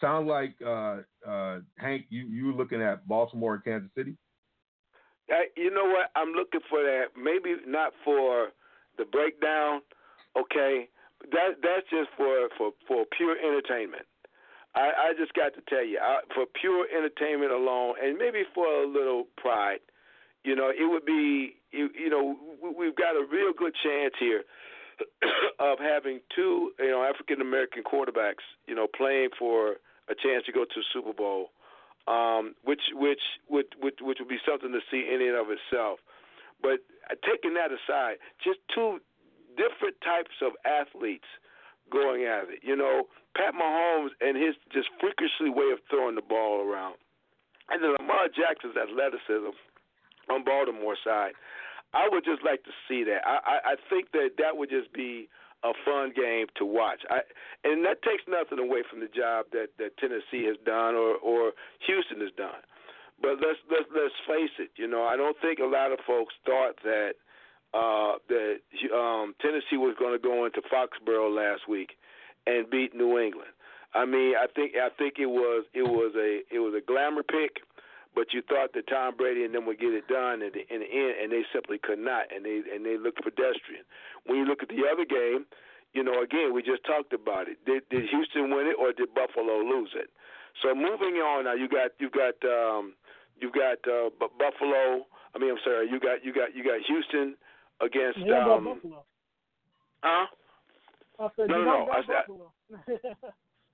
sounds 0.00 0.28
like 0.28 0.56
Hank, 1.78 2.06
you 2.08 2.22
you 2.26 2.52
looking 2.52 2.82
at 2.82 3.06
Baltimore 3.06 3.54
and 3.54 3.64
Kansas 3.64 3.90
City. 3.96 4.16
You 5.56 5.70
know 5.74 5.84
what? 5.84 6.10
I'm 6.16 6.32
looking 6.32 6.60
for 6.70 6.82
that. 6.82 7.12
Maybe 7.16 7.56
not 7.66 7.92
for 8.04 8.48
the 8.96 9.04
breakdown. 9.04 9.80
Okay, 10.38 10.88
that 11.32 11.60
that's 11.62 11.88
just 11.90 12.10
for 12.16 12.48
for 12.56 12.72
for 12.86 13.04
pure 13.16 13.36
entertainment. 13.36 14.06
I, 14.74 15.10
I 15.10 15.12
just 15.18 15.32
got 15.34 15.54
to 15.54 15.62
tell 15.68 15.84
you, 15.84 15.98
I, 15.98 16.20
for 16.34 16.44
pure 16.60 16.86
entertainment 16.94 17.52
alone, 17.52 17.94
and 18.02 18.18
maybe 18.18 18.42
for 18.54 18.66
a 18.66 18.86
little 18.86 19.24
pride, 19.36 19.80
you 20.44 20.54
know, 20.54 20.70
it 20.70 20.88
would 20.88 21.04
be 21.04 21.56
you, 21.72 21.90
you 21.98 22.10
know 22.10 22.36
we've 22.78 22.96
got 22.96 23.16
a 23.16 23.24
real 23.30 23.52
good 23.56 23.74
chance 23.82 24.14
here 24.18 24.44
of 25.58 25.78
having 25.78 26.20
two 26.34 26.72
you 26.78 26.90
know 26.90 27.02
African 27.02 27.40
American 27.40 27.82
quarterbacks, 27.82 28.44
you 28.66 28.74
know, 28.74 28.86
playing 28.86 29.30
for 29.38 29.76
a 30.08 30.14
chance 30.14 30.44
to 30.46 30.52
go 30.52 30.64
to 30.64 30.80
Super 30.92 31.12
Bowl 31.12 31.50
um, 32.08 32.54
which 32.64 32.80
which 32.94 33.20
would, 33.48 33.66
would 33.82 34.00
which 34.00 34.18
would 34.18 34.28
be 34.28 34.40
something 34.48 34.72
to 34.72 34.80
see 34.90 35.04
in 35.04 35.20
and 35.20 35.36
of 35.36 35.48
itself. 35.52 36.00
But 36.62 36.80
uh, 37.10 37.20
taking 37.20 37.54
that 37.54 37.68
aside, 37.70 38.16
just 38.42 38.58
two 38.74 38.98
different 39.60 40.00
types 40.00 40.34
of 40.40 40.56
athletes 40.64 41.28
going 41.90 42.24
at 42.24 42.48
it. 42.48 42.60
You 42.62 42.76
know, 42.76 43.08
Pat 43.36 43.54
Mahomes 43.54 44.14
and 44.20 44.36
his 44.36 44.54
just 44.72 44.88
freakishly 45.00 45.50
way 45.50 45.70
of 45.72 45.78
throwing 45.90 46.14
the 46.14 46.24
ball 46.24 46.62
around, 46.62 46.96
and 47.70 47.82
then 47.82 47.94
Lamar 47.98 48.28
Jackson's 48.28 48.76
athleticism 48.76 49.54
on 50.30 50.44
Baltimore 50.44 50.96
side. 51.04 51.32
I 51.94 52.08
would 52.10 52.24
just 52.24 52.44
like 52.44 52.64
to 52.64 52.74
see 52.84 53.04
that. 53.04 53.24
I, 53.24 53.40
I, 53.40 53.56
I 53.72 53.74
think 53.88 54.12
that 54.12 54.36
that 54.36 54.56
would 54.56 54.68
just 54.68 54.92
be 54.92 55.28
a 55.64 55.72
fun 55.84 56.12
game 56.14 56.46
to 56.56 56.64
watch. 56.64 57.02
I, 57.10 57.20
and 57.64 57.84
that 57.84 58.02
takes 58.02 58.22
nothing 58.28 58.60
away 58.60 58.84
from 58.88 59.00
the 59.00 59.08
job 59.08 59.46
that, 59.52 59.74
that 59.78 59.96
Tennessee 59.96 60.46
has 60.46 60.60
done 60.64 60.94
or, 60.94 61.16
or 61.16 61.52
Houston 61.86 62.20
has 62.20 62.30
done. 62.36 62.62
But 63.20 63.42
let's 63.42 63.58
let's 63.66 63.90
let's 63.90 64.14
face 64.30 64.54
it. 64.62 64.70
You 64.76 64.86
know, 64.86 65.02
I 65.02 65.16
don't 65.16 65.36
think 65.42 65.58
a 65.58 65.66
lot 65.66 65.90
of 65.90 65.98
folks 66.06 66.34
thought 66.46 66.78
that 66.84 67.18
uh, 67.74 68.14
that 68.28 68.56
um, 68.94 69.34
Tennessee 69.40 69.76
was 69.76 69.94
going 69.98 70.12
to 70.12 70.22
go 70.22 70.44
into 70.46 70.60
Foxborough 70.62 71.34
last 71.34 71.68
week 71.68 71.98
and 72.46 72.68
beat 72.70 72.94
New 72.94 73.18
England. 73.18 73.50
I 73.94 74.04
mean, 74.04 74.34
I 74.36 74.46
think 74.54 74.72
I 74.76 74.88
think 74.96 75.14
it 75.18 75.26
was 75.26 75.64
it 75.72 75.82
was 75.82 76.12
a 76.16 76.42
it 76.54 76.58
was 76.58 76.74
a 76.76 76.84
glamour 76.84 77.22
pick 77.22 77.62
but 78.18 78.34
you 78.34 78.42
thought 78.42 78.74
that 78.74 78.88
Tom 78.88 79.14
Brady 79.16 79.44
and 79.44 79.54
them 79.54 79.66
would 79.66 79.78
get 79.78 79.94
it 79.94 80.08
done 80.08 80.42
in 80.42 80.50
the, 80.50 80.66
in 80.74 80.82
the 80.82 80.90
end, 80.90 81.14
and 81.22 81.30
they 81.30 81.46
simply 81.54 81.78
could 81.78 82.02
not, 82.02 82.26
and 82.34 82.44
they 82.44 82.66
and 82.66 82.84
they 82.84 82.98
looked 82.98 83.22
pedestrian. 83.22 83.86
When 84.26 84.38
you 84.38 84.44
look 84.44 84.58
at 84.58 84.68
the 84.74 84.82
other 84.90 85.06
game, 85.06 85.46
you 85.94 86.02
know, 86.02 86.18
again, 86.18 86.50
we 86.52 86.66
just 86.66 86.82
talked 86.82 87.12
about 87.12 87.46
it. 87.46 87.62
Did, 87.64 87.86
did 87.94 88.10
Houston 88.10 88.50
win 88.50 88.66
it 88.66 88.74
or 88.74 88.92
did 88.92 89.14
Buffalo 89.14 89.62
lose 89.62 89.94
it? 89.94 90.10
So 90.62 90.74
moving 90.74 91.22
on 91.22 91.44
now, 91.44 91.54
you 91.54 91.68
got 91.68 91.94
you 92.02 92.10
got 92.10 92.34
um, 92.42 92.98
you 93.38 93.54
got 93.54 93.78
uh, 93.86 94.10
Buffalo. 94.18 95.06
I 95.30 95.38
mean, 95.38 95.54
I'm 95.54 95.62
sorry, 95.62 95.86
you 95.86 96.00
got 96.00 96.24
you 96.26 96.34
got 96.34 96.58
you 96.58 96.64
got 96.66 96.82
Houston 96.90 97.38
against. 97.80 98.18
Yeah, 98.18 98.44
um, 98.44 98.64
Buffalo. 98.64 99.04
Huh? 100.02 100.26
I 101.18 101.28
said, 101.36 101.48
no, 101.48 101.58
no, 101.58 101.64
no. 101.86 101.90
I 101.90 102.00
said, 102.06 102.24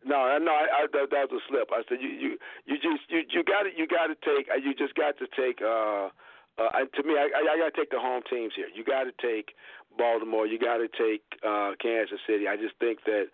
No, 0.04 0.38
no, 0.38 0.52
I, 0.52 0.84
I, 0.84 0.86
that, 0.92 1.08
that 1.10 1.32
was 1.32 1.40
a 1.40 1.44
slip. 1.48 1.68
I 1.72 1.82
said 1.88 1.98
you, 2.00 2.08
you, 2.08 2.30
you 2.66 2.76
just, 2.76 3.08
you, 3.08 3.24
you 3.28 3.44
got 3.44 3.64
to, 3.64 3.70
you 3.76 3.86
got 3.88 4.08
to 4.08 4.16
take, 4.20 4.48
uh, 4.52 4.56
you 4.56 4.74
just 4.74 4.94
got 4.94 5.16
to 5.18 5.26
take. 5.36 5.60
uh 5.64 6.08
uh, 6.56 6.86
to 6.94 7.02
me, 7.02 7.18
I, 7.18 7.26
I, 7.34 7.54
I 7.54 7.58
got 7.58 7.74
to 7.74 7.80
take 7.80 7.90
the 7.90 7.98
home 7.98 8.22
teams 8.30 8.52
here. 8.54 8.68
You 8.72 8.84
got 8.84 9.10
to 9.10 9.14
take 9.18 9.56
Baltimore. 9.98 10.46
You 10.46 10.58
got 10.58 10.78
to 10.78 10.86
take 10.86 11.22
uh 11.42 11.72
Kansas 11.82 12.20
City. 12.28 12.46
I 12.46 12.56
just 12.56 12.78
think 12.78 13.00
that, 13.06 13.26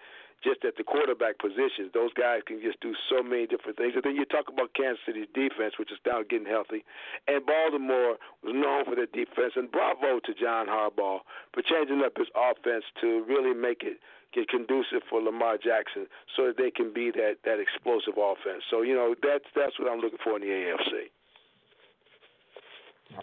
just 0.42 0.64
at 0.64 0.76
the 0.76 0.84
quarterback 0.84 1.38
positions. 1.38 1.92
Those 1.92 2.12
guys 2.16 2.40
can 2.46 2.60
just 2.60 2.80
do 2.80 2.94
so 3.08 3.22
many 3.22 3.46
different 3.46 3.76
things. 3.76 3.92
And 3.94 4.02
then 4.02 4.16
you 4.16 4.24
talk 4.24 4.48
about 4.48 4.72
Kansas 4.74 5.00
City's 5.04 5.28
defense, 5.34 5.76
which 5.78 5.92
is 5.92 6.00
now 6.06 6.24
getting 6.24 6.48
healthy, 6.48 6.84
and 7.28 7.44
Baltimore 7.44 8.16
was 8.42 8.54
known 8.56 8.84
for 8.84 8.96
their 8.96 9.10
defense. 9.10 9.54
And 9.56 9.70
bravo 9.70 10.20
to 10.24 10.32
John 10.34 10.66
Harbaugh 10.66 11.20
for 11.52 11.62
changing 11.62 12.02
up 12.04 12.16
his 12.16 12.28
offense 12.32 12.84
to 13.00 13.24
really 13.28 13.54
make 13.54 13.82
it 13.82 14.00
get 14.32 14.48
conducive 14.48 15.02
for 15.10 15.20
Lamar 15.20 15.58
Jackson, 15.58 16.06
so 16.36 16.46
that 16.46 16.56
they 16.56 16.70
can 16.70 16.92
be 16.92 17.10
that 17.10 17.42
that 17.44 17.58
explosive 17.60 18.14
offense. 18.16 18.64
So 18.70 18.82
you 18.82 18.94
know 18.94 19.14
that's 19.22 19.44
that's 19.54 19.78
what 19.78 19.90
I'm 19.90 20.00
looking 20.00 20.22
for 20.22 20.36
in 20.36 20.42
the 20.42 20.48
AFC. 20.48 21.10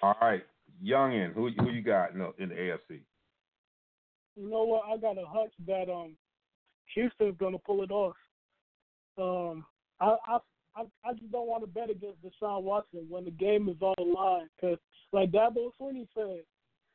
All 0.03 0.17
right, 0.21 0.43
Youngin, 0.83 1.33
who 1.33 1.49
who 1.57 1.71
you 1.71 1.81
got 1.81 2.11
in 2.11 2.19
the, 2.19 2.33
in 2.37 2.49
the 2.49 2.55
AFC? 2.55 2.99
You 4.35 4.49
know 4.49 4.65
what? 4.65 4.83
I 4.85 4.97
got 4.97 5.17
a 5.17 5.25
hunch 5.25 5.53
that 5.65 5.89
um 5.89 6.15
Houston's 6.95 7.37
gonna 7.39 7.59
pull 7.59 7.83
it 7.83 7.91
off. 7.91 8.15
Um, 9.17 9.65
I 9.99 10.15
I 10.27 10.37
I, 11.03 11.13
just 11.13 11.31
don't 11.31 11.47
want 11.47 11.63
to 11.63 11.67
bet 11.67 11.89
against 11.89 12.19
Deshaun 12.21 12.61
Watson 12.63 13.07
when 13.09 13.25
the 13.25 13.31
game 13.31 13.67
is 13.67 13.81
on 13.81 13.95
the 13.97 14.03
line 14.03 14.47
because, 14.55 14.77
like 15.11 15.31
Dabo 15.31 15.71
Swinney 15.79 16.07
said, 16.13 16.41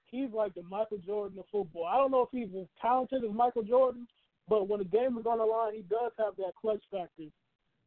he's 0.04 0.30
like 0.32 0.54
the 0.54 0.62
Michael 0.62 0.98
Jordan 0.98 1.38
of 1.38 1.46
football. 1.50 1.86
I 1.86 1.96
don't 1.96 2.12
know 2.12 2.22
if 2.22 2.28
he's 2.30 2.54
as 2.56 2.68
talented 2.80 3.24
as 3.24 3.34
Michael 3.34 3.64
Jordan, 3.64 4.06
but 4.48 4.68
when 4.68 4.78
the 4.78 4.84
game 4.84 5.18
is 5.18 5.26
on 5.26 5.38
the 5.38 5.44
line, 5.44 5.74
he 5.74 5.82
does 5.82 6.12
have 6.18 6.36
that 6.36 6.54
clutch 6.60 6.82
factor 6.90 7.24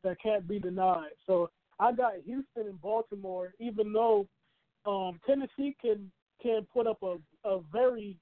that 0.04 0.22
can't 0.22 0.48
be 0.48 0.60
denied. 0.60 1.12
So 1.26 1.50
I 1.80 1.92
got 1.94 2.14
Houston 2.26 2.68
and 2.68 2.82
Baltimore, 2.82 3.54
even 3.60 3.94
though 3.94 4.28
um, 4.86 5.20
Tennessee 5.26 5.76
can 5.82 6.12
can 6.42 6.68
put 6.74 6.88
up 6.88 7.02
a, 7.02 7.18
a 7.48 7.62
very 7.72 8.18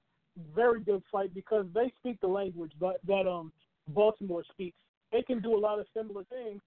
very 0.54 0.80
good 0.80 1.02
fight 1.10 1.34
because 1.34 1.66
they 1.74 1.92
speak 1.98 2.20
the 2.20 2.26
language 2.26 2.72
that, 2.80 2.96
that 3.06 3.28
um 3.28 3.52
Baltimore 3.88 4.44
speaks. 4.50 4.76
They 5.12 5.22
can 5.22 5.40
do 5.40 5.56
a 5.56 5.60
lot 5.60 5.78
of 5.78 5.86
similar 5.96 6.24
things 6.24 6.60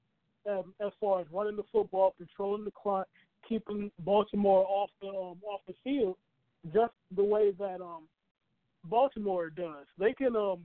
um, 0.49 0.74
as 0.86 0.91
far 0.99 1.22
as 1.22 1.28
running 1.32 1.55
the 1.55 1.63
football, 1.72 2.13
controlling 2.18 2.65
the 2.65 2.72
clock, 2.72 3.07
keeping 3.47 3.91
Baltimore 3.99 4.65
off 4.68 4.89
the 5.01 5.07
um, 5.07 5.38
off 5.49 5.61
the 5.68 5.74
field, 5.84 6.15
just 6.74 6.93
the 7.15 7.24
way 7.24 7.51
that 7.59 7.82
um 7.82 8.03
Baltimore 8.86 9.49
does. 9.49 9.86
They 9.97 10.13
can 10.13 10.36
um 10.36 10.59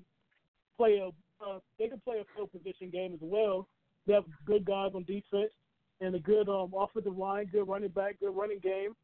play 0.76 0.98
a 0.98 1.09
uh, 1.44 1.59
they 1.78 1.88
can 1.88 2.00
play 2.00 2.18
a 2.18 2.24
field 2.36 2.50
position 2.53 2.90
game 2.90 3.12
as 3.14 3.20
well. 3.20 3.66
They 4.07 4.14
have 4.14 4.24
good 4.46 4.64
guys 4.64 4.92
on 4.94 5.05
defense 5.05 5.53
and 6.00 6.14
a 6.14 6.20
good 6.20 6.48
um 6.48 6.72
offensive 6.76 7.16
line, 7.16 7.48
good 7.50 7.68
running 7.68 7.90
back, 7.90 8.20
good 8.20 8.36
running 8.36 8.61
game. 8.61 8.94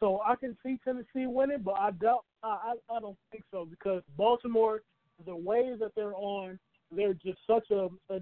So 0.00 0.20
I 0.26 0.34
can 0.36 0.56
see 0.64 0.78
Tennessee 0.84 1.26
winning, 1.26 1.62
but 1.64 1.74
I 1.78 1.90
doubt 1.92 2.24
I 2.42 2.74
I, 2.90 2.96
I 2.96 3.00
don't 3.00 3.18
think 3.30 3.44
so 3.50 3.66
because 3.68 4.02
Baltimore, 4.16 4.82
the 5.26 5.36
way 5.36 5.74
that 5.78 5.92
they're 5.94 6.14
on, 6.14 6.58
they're 6.96 7.14
just 7.14 7.38
such 7.46 7.70
a, 7.70 7.88
a 8.10 8.20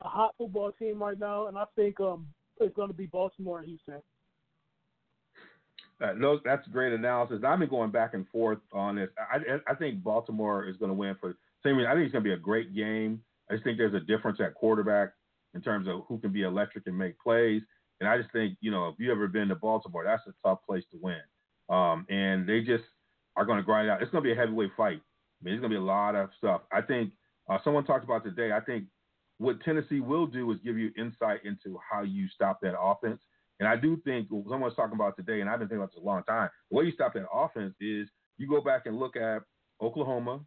a 0.00 0.08
hot 0.08 0.34
football 0.38 0.70
team 0.72 1.02
right 1.02 1.18
now, 1.18 1.48
and 1.48 1.58
I 1.58 1.64
think 1.76 2.00
um 2.00 2.26
it's 2.60 2.74
going 2.74 2.88
to 2.88 2.94
be 2.94 3.06
Baltimore 3.06 3.60
and 3.60 3.68
Houston. 3.68 4.02
Uh, 6.02 6.12
no, 6.16 6.40
that's 6.44 6.66
great 6.68 6.92
analysis. 6.92 7.42
I've 7.46 7.58
been 7.58 7.68
going 7.68 7.90
back 7.90 8.14
and 8.14 8.26
forth 8.28 8.58
on 8.72 8.96
this. 8.96 9.08
I, 9.18 9.58
I 9.70 9.74
think 9.74 10.02
Baltimore 10.02 10.64
is 10.64 10.76
going 10.76 10.90
to 10.90 10.94
win 10.94 11.16
for 11.20 11.36
same 11.64 11.76
reason. 11.76 11.90
I 11.90 11.94
think 11.94 12.04
it's 12.04 12.12
going 12.12 12.24
to 12.24 12.28
be 12.28 12.34
a 12.34 12.38
great 12.38 12.74
game. 12.74 13.20
I 13.50 13.54
just 13.54 13.64
think 13.64 13.78
there's 13.78 13.94
a 13.94 14.00
difference 14.00 14.38
at 14.40 14.54
quarterback 14.54 15.12
in 15.54 15.60
terms 15.60 15.88
of 15.88 16.02
who 16.06 16.18
can 16.18 16.32
be 16.32 16.42
electric 16.42 16.86
and 16.86 16.96
make 16.96 17.18
plays. 17.18 17.62
And 18.00 18.08
I 18.08 18.16
just 18.16 18.30
think, 18.32 18.56
you 18.60 18.70
know, 18.70 18.88
if 18.88 18.94
you 18.98 19.10
ever 19.10 19.26
been 19.26 19.48
to 19.48 19.56
Baltimore, 19.56 20.04
that's 20.04 20.22
a 20.28 20.34
tough 20.46 20.60
place 20.66 20.84
to 20.92 20.98
win. 21.00 21.20
Um, 21.68 22.06
and 22.08 22.48
they 22.48 22.60
just 22.60 22.84
are 23.36 23.44
going 23.44 23.58
to 23.58 23.64
grind 23.64 23.90
out. 23.90 24.00
It's 24.00 24.10
going 24.12 24.22
to 24.22 24.28
be 24.28 24.32
a 24.32 24.36
heavyweight 24.36 24.70
fight. 24.76 25.00
I 25.00 25.44
mean, 25.44 25.54
there's 25.54 25.60
going 25.60 25.72
to 25.72 25.78
be 25.78 25.82
a 25.82 25.84
lot 25.84 26.14
of 26.14 26.30
stuff. 26.38 26.60
I 26.72 26.80
think 26.80 27.12
uh, 27.48 27.58
someone 27.64 27.84
talked 27.84 28.04
about 28.04 28.24
today. 28.24 28.52
I 28.52 28.60
think 28.60 28.84
what 29.38 29.60
Tennessee 29.62 30.00
will 30.00 30.26
do 30.26 30.50
is 30.52 30.58
give 30.64 30.76
you 30.76 30.90
insight 30.98 31.44
into 31.44 31.78
how 31.90 32.02
you 32.02 32.28
stop 32.28 32.60
that 32.62 32.78
offense. 32.78 33.20
And 33.60 33.68
I 33.68 33.76
do 33.76 34.00
think 34.04 34.28
someone's 34.48 34.76
talking 34.76 34.94
about 34.94 35.16
today, 35.16 35.40
and 35.40 35.50
I've 35.50 35.58
been 35.58 35.68
thinking 35.68 35.82
about 35.82 35.92
this 35.92 36.02
a 36.02 36.06
long 36.06 36.22
time. 36.24 36.48
The 36.70 36.76
way 36.76 36.84
you 36.84 36.92
stop 36.92 37.14
that 37.14 37.26
offense 37.32 37.74
is 37.80 38.08
you 38.36 38.48
go 38.48 38.60
back 38.60 38.86
and 38.86 38.98
look 38.98 39.16
at 39.16 39.42
Oklahoma, 39.80 40.40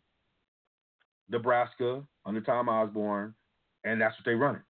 Nebraska 1.29 2.03
under 2.25 2.41
Tom 2.41 2.69
Osborne, 2.69 3.33
and 3.83 3.99
that's 3.99 4.15
what 4.17 4.25
they 4.25 4.35
run. 4.35 4.61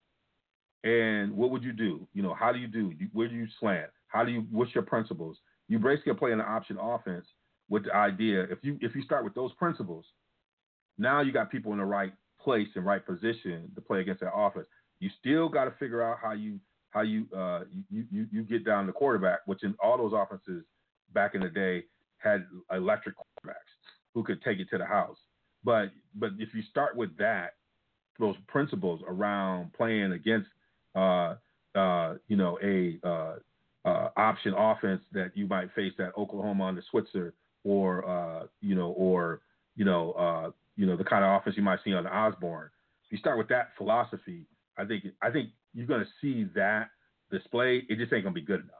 And 0.83 1.33
what 1.33 1.51
would 1.51 1.63
you 1.63 1.73
do? 1.73 2.07
You 2.13 2.23
know, 2.23 2.33
how 2.33 2.51
do 2.51 2.57
you 2.57 2.67
do? 2.67 2.93
Where 3.13 3.27
do 3.27 3.35
you 3.35 3.47
slant? 3.59 3.89
How 4.07 4.23
do 4.23 4.31
you? 4.31 4.47
What's 4.51 4.73
your 4.73 4.83
principles? 4.83 5.37
You 5.67 5.77
basically 5.77 6.13
play 6.15 6.31
an 6.31 6.41
option 6.41 6.77
offense 6.81 7.25
with 7.69 7.85
the 7.85 7.95
idea. 7.95 8.43
If 8.43 8.59
you 8.63 8.77
if 8.81 8.95
you 8.95 9.03
start 9.03 9.23
with 9.23 9.35
those 9.35 9.53
principles, 9.53 10.05
now 10.97 11.21
you 11.21 11.31
got 11.31 11.51
people 11.51 11.71
in 11.71 11.77
the 11.77 11.85
right 11.85 12.13
place 12.43 12.67
and 12.75 12.85
right 12.85 13.05
position 13.05 13.71
to 13.75 13.81
play 13.81 14.01
against 14.01 14.21
that 14.21 14.33
offense. 14.33 14.67
You 14.99 15.09
still 15.19 15.49
got 15.49 15.65
to 15.65 15.71
figure 15.79 16.01
out 16.01 16.17
how 16.21 16.33
you 16.33 16.59
how 16.91 17.01
you 17.01 17.25
uh 17.35 17.61
you, 17.89 18.05
you 18.11 18.27
you 18.31 18.43
get 18.43 18.65
down 18.65 18.85
the 18.85 18.93
quarterback, 18.93 19.39
which 19.45 19.63
in 19.63 19.75
all 19.83 19.97
those 19.97 20.13
offenses 20.15 20.63
back 21.13 21.35
in 21.35 21.41
the 21.41 21.49
day 21.49 21.83
had 22.17 22.45
electric 22.71 23.15
quarterbacks 23.15 23.55
who 24.13 24.23
could 24.23 24.41
take 24.43 24.59
it 24.59 24.69
to 24.69 24.77
the 24.77 24.85
house. 24.85 25.17
But 25.63 25.91
but 26.15 26.31
if 26.37 26.53
you 26.53 26.63
start 26.69 26.95
with 26.95 27.17
that, 27.17 27.55
those 28.19 28.35
principles 28.47 29.01
around 29.07 29.73
playing 29.73 30.11
against 30.11 30.47
uh, 30.95 31.35
uh, 31.75 32.15
you 32.27 32.35
know, 32.35 32.59
a 32.63 32.99
uh, 33.03 33.35
uh, 33.85 34.09
option 34.17 34.53
offense 34.55 35.01
that 35.13 35.31
you 35.35 35.47
might 35.47 35.73
face 35.73 35.93
at 35.99 36.15
Oklahoma 36.17 36.65
under 36.65 36.83
Switzer, 36.91 37.33
or 37.63 38.07
uh, 38.07 38.47
you 38.61 38.75
know, 38.75 38.91
or 38.91 39.41
you 39.75 39.85
know, 39.85 40.11
uh, 40.13 40.51
you 40.81 40.87
know, 40.87 40.97
the 40.97 41.03
kind 41.03 41.23
of 41.23 41.39
offense 41.39 41.55
you 41.55 41.61
might 41.61 41.77
see 41.85 41.93
on 41.93 42.07
Osborne. 42.07 42.71
If 43.05 43.11
you 43.11 43.19
start 43.19 43.37
with 43.37 43.49
that 43.49 43.69
philosophy, 43.77 44.47
I 44.79 44.85
think 44.85 45.03
I 45.21 45.29
think 45.29 45.49
you're 45.75 45.85
going 45.85 46.03
to 46.03 46.09
see 46.19 46.49
that 46.55 46.87
display. 47.29 47.83
It 47.87 47.99
just 47.99 48.11
ain't 48.11 48.23
going 48.23 48.33
to 48.33 48.41
be 48.41 48.41
good 48.41 48.61
enough. 48.61 48.75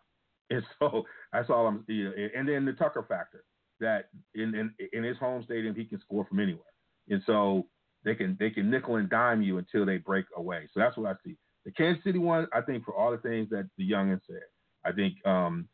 And 0.50 0.64
so 0.80 1.04
that's 1.32 1.50
all 1.50 1.68
I'm. 1.68 1.86
You 1.88 2.06
know, 2.06 2.12
and 2.36 2.50
then 2.50 2.66
the 2.66 2.74
Tucker 2.74 3.06
factor 3.08 3.46
that 3.80 4.10
in, 4.36 4.54
in 4.54 4.74
in 4.92 5.04
his 5.04 5.18
home 5.18 5.44
stadium 5.46 5.74
he 5.76 5.86
can 5.86 6.02
score 6.02 6.26
from 6.26 6.42
anywhere, 6.42 6.74
and 7.08 7.22
so 7.26 7.68
they 8.04 8.16
can 8.16 8.36
they 8.38 8.50
can 8.50 8.70
nickel 8.70 8.98
and 8.98 9.10
dime 9.10 9.42
you 9.42 9.60
until 9.60 9.86
they 9.86 9.96
break 9.96 10.26
away. 10.36 10.68
So 10.74 10.82
that's 10.82 10.98
what 10.98 11.10
I 11.10 11.14
see. 11.24 11.38
The 11.64 11.72
Kansas 11.72 12.04
City 12.04 12.20
one, 12.20 12.48
I 12.52 12.60
think, 12.60 12.84
for 12.84 12.94
all 12.94 13.12
the 13.12 13.18
things 13.20 13.50
that 13.52 13.70
the 13.78 13.90
youngin 13.90 14.20
said, 14.28 14.42
I 14.84 14.92
think 14.92 15.26
um, 15.26 15.70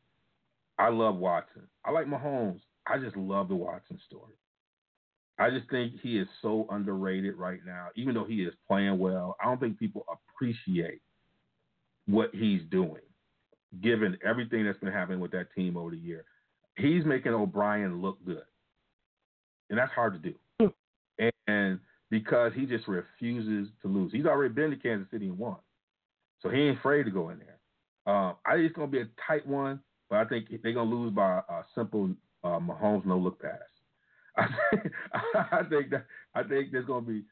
I 0.78 0.90
love 0.90 1.16
Watson. 1.16 1.64
I 1.84 1.90
like 1.90 2.06
Mahomes. 2.06 2.62
I 2.86 3.00
just 3.00 3.18
love 3.18 3.48
the 3.48 3.56
Watson 3.56 3.98
story. 4.06 4.36
I 5.40 5.50
just 5.52 5.70
think 5.70 5.94
he 6.02 6.18
is 6.18 6.28
so 6.42 6.66
underrated 6.72 7.36
right 7.36 7.60
now, 7.66 7.88
even 7.96 8.16
though 8.16 8.26
he 8.26 8.44
is 8.44 8.54
playing 8.68 8.98
well. 8.98 9.36
I 9.42 9.46
don't 9.46 9.60
think 9.60 9.78
people 9.78 10.06
appreciate 10.10 11.02
what 12.08 12.32
he's 12.34 12.62
doing, 12.72 13.02
given 13.82 14.18
everything 14.26 14.66
that's 14.66 14.80
been 14.80 14.92
happening 14.92 15.20
with 15.20 15.32
that 15.32 15.54
team 15.56 15.78
over 15.78 15.92
the 15.92 15.98
year. 15.98 16.26
He's 16.76 17.06
making 17.06 17.34
O'Brien 17.34 18.02
look 18.02 18.24
good, 18.26 18.44
and 19.70 19.78
that's 19.78 19.92
hard 19.92 20.22
to 20.22 20.32
do. 20.32 20.74
and 21.48 21.80
because 22.10 22.54
he 22.56 22.66
just 22.66 22.88
refuses 22.88 23.70
to 23.82 23.88
lose, 23.88 24.12
he's 24.12 24.26
already 24.26 24.54
been 24.54 24.72
to 24.72 24.78
Kansas 24.78 25.10
City 25.12 25.28
and 25.28 25.38
won. 25.38 25.58
So 26.42 26.50
he 26.50 26.62
ain't 26.62 26.80
afraid 26.80 27.04
to 27.04 27.12
go 27.12 27.30
in 27.30 27.40
there. 27.40 27.58
Uh, 28.08 28.34
I 28.46 28.56
think 28.56 28.68
it's 28.68 28.76
to 28.76 28.88
be 28.88 29.02
a 29.02 29.08
tight 29.28 29.46
one, 29.46 29.82
but 30.10 30.18
I 30.18 30.26
think 30.26 30.48
they're 30.50 30.74
to 30.90 30.96
lose 30.96 31.14
by 31.14 31.40
a 31.50 31.64
simple 31.76 32.10
uh, 32.44 32.60
Mahomes 32.60 33.06
no 33.06 33.18
look 33.18 33.42
pass. 33.42 33.60
I 35.34 35.64
think, 35.64 35.70
think 35.70 35.90
that 35.92 36.06
I 36.36 36.44
think 36.44 36.72
there's 36.72 36.86
going 36.86 37.06
to 37.06 37.12
be 37.12 37.24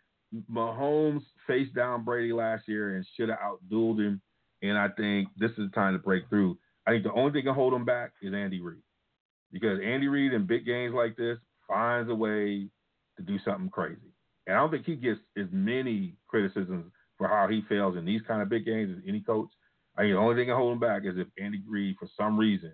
Mahomes 0.52 1.22
face 1.48 1.68
down 1.76 2.04
Brady 2.04 2.34
last 2.34 2.68
year 2.68 2.96
and 2.96 3.06
should 3.16 3.30
have 3.30 3.40
outdueled 3.40 4.00
him, 4.00 4.22
and 4.62 4.78
I 4.78 4.88
think 4.90 5.30
this 5.38 5.52
is 5.52 5.70
the 5.70 5.72
time 5.76 5.94
to 5.94 6.00
break 6.00 6.28
through. 6.30 6.58
I 6.88 6.92
think 6.92 7.04
the 7.04 7.14
only 7.14 7.32
thing 7.32 7.46
that 7.46 7.50
can 7.52 7.56
hold 7.56 7.74
him 7.74 7.86
back 7.86 8.12
is 8.22 8.34
Andy 8.34 8.62
Reid, 8.62 8.82
because 9.52 9.80
Andy 9.84 10.08
Reid 10.08 10.34
in 10.34 10.46
big 10.46 10.66
games 10.66 10.94
like 10.96 11.16
this 11.16 11.38
finds 11.68 12.10
a 12.10 12.16
way 12.16 12.68
to 13.18 13.24
do 13.24 13.38
something 13.46 13.70
crazy, 13.70 14.14
and 14.48 14.56
I 14.56 14.60
don't 14.60 14.72
think 14.72 14.86
he 14.86 14.96
gets 14.96 15.20
as 15.38 15.48
many 15.52 16.16
criticisms 16.28 16.92
for 17.18 17.28
how 17.28 17.48
he 17.48 17.62
fails 17.70 17.98
in 17.98 18.06
these 18.06 18.22
kind 18.28 18.42
of 18.42 18.50
big 18.50 18.66
games 18.66 18.96
as 18.98 19.04
any 19.08 19.22
coach. 19.22 19.50
I 19.98 20.04
mean, 20.04 20.14
the 20.14 20.20
only 20.20 20.36
thing 20.36 20.50
that 20.50 20.56
hold 20.56 20.74
him 20.74 20.80
back 20.80 21.04
is 21.06 21.16
if 21.18 21.28
Andy 21.42 21.62
Reid, 21.66 21.96
for 21.98 22.10
some 22.18 22.38
reason, 22.38 22.74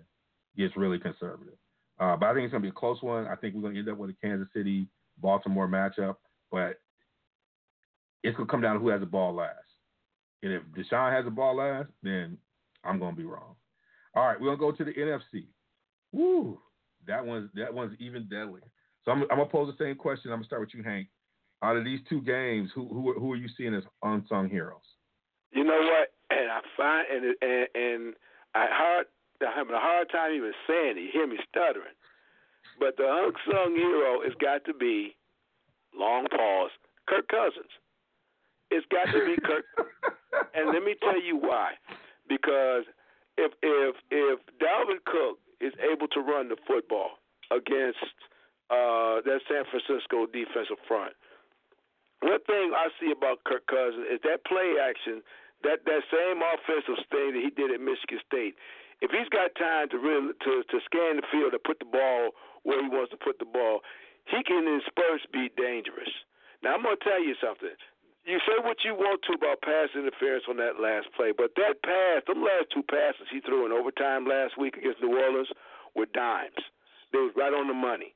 gets 0.56 0.76
really 0.76 0.98
conservative. 0.98 1.54
Uh, 2.02 2.16
but 2.16 2.26
I 2.26 2.34
think 2.34 2.44
it's 2.44 2.50
going 2.50 2.62
to 2.62 2.66
be 2.66 2.76
a 2.76 2.78
close 2.78 3.00
one. 3.00 3.28
I 3.28 3.36
think 3.36 3.54
we're 3.54 3.60
going 3.60 3.74
to 3.74 3.80
end 3.80 3.88
up 3.88 3.98
with 3.98 4.10
a 4.10 4.16
Kansas 4.20 4.48
City 4.52 4.88
Baltimore 5.18 5.68
matchup, 5.68 6.16
but 6.50 6.80
it's 8.24 8.36
going 8.36 8.48
to 8.48 8.50
come 8.50 8.60
down 8.60 8.74
to 8.74 8.80
who 8.80 8.88
has 8.88 8.98
the 8.98 9.06
ball 9.06 9.32
last. 9.32 9.56
And 10.42 10.52
if 10.52 10.62
Deshaun 10.76 11.14
has 11.14 11.24
the 11.24 11.30
ball 11.30 11.56
last, 11.56 11.90
then 12.02 12.38
I'm 12.82 12.98
going 12.98 13.14
to 13.14 13.16
be 13.16 13.24
wrong. 13.24 13.54
All 14.16 14.26
right, 14.26 14.40
we're 14.40 14.56
going 14.56 14.74
to 14.74 14.82
go 14.82 14.84
to 14.84 14.84
the 14.84 15.00
NFC. 15.00 15.46
Woo, 16.10 16.58
that 17.06 17.24
one's 17.24 17.48
that 17.54 17.72
one's 17.72 17.96
even 18.00 18.28
deadlier. 18.28 18.64
So 19.04 19.12
I'm, 19.12 19.22
I'm 19.22 19.36
going 19.36 19.46
to 19.48 19.52
pose 19.52 19.72
the 19.72 19.84
same 19.84 19.94
question. 19.94 20.32
I'm 20.32 20.38
going 20.38 20.42
to 20.42 20.46
start 20.46 20.60
with 20.60 20.74
you, 20.74 20.82
Hank 20.82 21.06
out 21.62 21.76
of 21.76 21.84
these 21.84 22.00
two 22.08 22.20
games, 22.22 22.70
who 22.74 22.88
who 22.88 23.14
who 23.18 23.32
are 23.32 23.36
you 23.36 23.48
seeing 23.56 23.74
as 23.74 23.84
unsung 24.02 24.48
heroes? 24.48 24.80
You 25.52 25.64
know 25.64 25.78
what? 25.80 26.08
And 26.30 26.50
I 26.50 26.60
find 26.76 27.06
and 27.10 27.24
and, 27.40 27.68
and 27.74 28.14
I 28.54 28.66
hard 28.70 29.06
I'm 29.06 29.21
having 29.50 29.74
a 29.74 29.80
hard 29.80 30.10
time 30.10 30.32
even 30.32 30.52
saying 30.66 30.98
it. 30.98 31.02
You 31.02 31.10
hear 31.12 31.26
me 31.26 31.38
stuttering. 31.48 31.96
But 32.78 32.96
the 32.96 33.04
unsung 33.04 33.74
hero 33.74 34.22
has 34.22 34.34
got 34.40 34.64
to 34.66 34.74
be 34.74 35.16
long 35.96 36.26
pause 36.30 36.70
Kirk 37.08 37.28
Cousins. 37.28 37.72
It's 38.70 38.86
got 38.88 39.12
to 39.12 39.20
be 39.24 39.36
Kirk. 39.42 39.64
and 40.54 40.72
let 40.72 40.82
me 40.82 40.94
tell 41.00 41.20
you 41.20 41.36
why. 41.36 41.74
Because 42.28 42.84
if 43.36 43.52
if 43.62 43.96
if 44.10 44.38
Dalvin 44.60 45.02
Cook 45.04 45.38
is 45.60 45.72
able 45.80 46.08
to 46.08 46.20
run 46.20 46.48
the 46.48 46.56
football 46.66 47.20
against 47.50 48.02
uh, 48.70 49.20
that 49.24 49.40
San 49.48 49.64
Francisco 49.68 50.26
defensive 50.26 50.80
front, 50.88 51.12
one 52.22 52.40
thing 52.46 52.72
I 52.72 52.88
see 53.00 53.10
about 53.10 53.44
Kirk 53.44 53.66
Cousins 53.66 54.06
is 54.08 54.20
that 54.24 54.46
play 54.46 54.78
action, 54.78 55.22
that 55.66 55.84
that 55.84 56.02
same 56.08 56.40
offensive 56.40 57.02
thing 57.10 57.34
that 57.34 57.42
he 57.42 57.50
did 57.50 57.70
at 57.74 57.80
Michigan 57.80 58.22
State. 58.26 58.54
If 59.02 59.10
he's 59.10 59.28
got 59.28 59.50
time 59.58 59.90
to 59.90 59.98
really 59.98 60.32
to 60.32 60.62
to 60.62 60.76
scan 60.86 61.18
the 61.18 61.26
field 61.28 61.52
and 61.52 61.62
put 61.66 61.82
the 61.82 61.90
ball 61.90 62.32
where 62.62 62.78
he 62.78 62.88
wants 62.88 63.10
to 63.10 63.18
put 63.18 63.42
the 63.42 63.50
ball, 63.50 63.82
he 64.30 64.40
can 64.46 64.64
in 64.64 64.80
spurts 64.86 65.26
be 65.34 65.50
dangerous. 65.58 66.10
Now 66.62 66.78
I'm 66.78 66.82
gonna 66.86 67.02
tell 67.02 67.18
you 67.18 67.34
something 67.42 67.74
you 68.24 68.38
say 68.46 68.54
what 68.62 68.86
you 68.86 68.94
want 68.94 69.22
to 69.26 69.34
about 69.34 69.62
pass 69.66 69.90
interference 69.98 70.46
on 70.46 70.56
that 70.62 70.78
last 70.78 71.10
play, 71.18 71.34
but 71.34 71.58
that 71.58 71.82
pass, 71.82 72.22
the 72.26 72.38
last 72.38 72.70
two 72.70 72.86
passes 72.86 73.26
he 73.30 73.42
threw 73.42 73.66
in 73.66 73.74
overtime 73.74 74.26
last 74.26 74.54
week 74.54 74.78
against 74.78 75.02
New 75.02 75.18
Orleans 75.18 75.50
were 75.94 76.06
dimes. 76.06 76.62
They 77.10 77.18
was 77.18 77.34
right 77.34 77.52
on 77.52 77.66
the 77.66 77.74
money. 77.74 78.14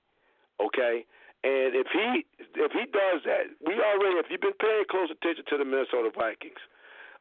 Okay? 0.62 1.04
And 1.42 1.74
if 1.74 1.90
he 1.90 2.24
if 2.54 2.72
he 2.72 2.86
does 2.86 3.26
that, 3.26 3.50
we 3.66 3.74
already 3.82 4.22
if 4.22 4.30
you've 4.30 4.40
been 4.40 4.56
paying 4.62 4.86
close 4.88 5.10
attention 5.10 5.44
to 5.50 5.58
the 5.58 5.66
Minnesota 5.66 6.10
Vikings, 6.14 6.62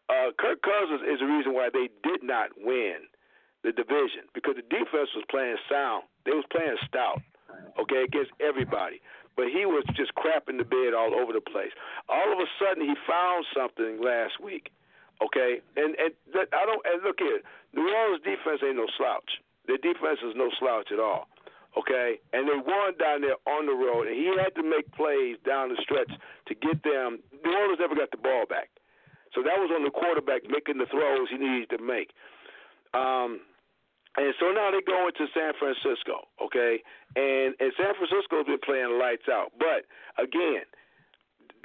uh, 0.07 0.29
Kirk 0.37 0.61
Cousins 0.61 1.01
is 1.09 1.19
the 1.19 1.29
reason 1.29 1.53
why 1.53 1.69
they 1.73 1.89
did 2.05 2.21
not 2.21 2.53
win 2.57 3.09
the 3.65 3.73
division 3.73 4.29
because 4.33 4.55
the 4.55 4.67
defense 4.69 5.09
was 5.17 5.25
playing 5.29 5.57
sound. 5.69 6.05
They 6.25 6.31
was 6.31 6.45
playing 6.49 6.77
stout, 6.87 7.21
okay, 7.81 8.05
against 8.05 8.31
everybody 8.39 9.01
but 9.35 9.51
he 9.51 9.67
was 9.67 9.83
just 9.95 10.15
crapping 10.15 10.57
the 10.57 10.63
bed 10.63 10.95
all 10.95 11.13
over 11.13 11.35
the 11.35 11.43
place. 11.43 11.71
All 12.07 12.31
of 12.31 12.39
a 12.39 12.47
sudden, 12.55 12.83
he 12.83 12.95
found 13.07 13.45
something 13.51 13.99
last 13.99 14.39
week. 14.39 14.71
Okay, 15.23 15.63
and 15.75 15.95
and 15.95 16.11
I 16.35 16.63
don't. 16.67 16.83
And 16.83 17.03
look 17.03 17.19
here, 17.19 17.39
New 17.71 17.87
Orleans 17.87 18.23
defense 18.23 18.59
ain't 18.63 18.75
no 18.75 18.87
slouch. 18.97 19.39
Their 19.67 19.79
defense 19.79 20.19
is 20.19 20.35
no 20.35 20.51
slouch 20.59 20.91
at 20.91 20.99
all. 20.99 21.27
Okay, 21.79 22.19
and 22.31 22.47
they 22.47 22.55
won 22.55 22.95
down 22.99 23.21
there 23.23 23.39
on 23.47 23.67
the 23.67 23.75
road, 23.75 24.07
and 24.07 24.15
he 24.15 24.31
had 24.35 24.55
to 24.55 24.63
make 24.63 24.91
plays 24.91 25.35
down 25.47 25.71
the 25.71 25.79
stretch 25.79 26.11
to 26.47 26.53
get 26.55 26.83
them. 26.83 27.19
New 27.43 27.51
Orleans 27.51 27.79
never 27.79 27.95
got 27.95 28.11
the 28.11 28.19
ball 28.19 28.43
back, 28.47 28.67
so 29.31 29.39
that 29.43 29.55
was 29.55 29.71
on 29.71 29.83
the 29.83 29.91
quarterback 29.91 30.43
making 30.47 30.79
the 30.79 30.87
throws 30.87 31.31
he 31.31 31.39
needed 31.39 31.71
to 31.71 31.79
make. 31.79 32.11
Um, 32.91 33.39
and 34.17 34.33
so 34.39 34.51
now 34.51 34.71
they 34.71 34.79
go 34.85 35.07
into 35.07 35.27
San 35.35 35.51
Francisco, 35.59 36.27
okay? 36.39 36.79
And 37.15 37.55
and 37.59 37.71
San 37.75 37.93
Francisco's 37.99 38.47
been 38.47 38.63
playing 38.63 38.99
lights 38.99 39.27
out. 39.27 39.51
But 39.59 39.87
again, 40.15 40.63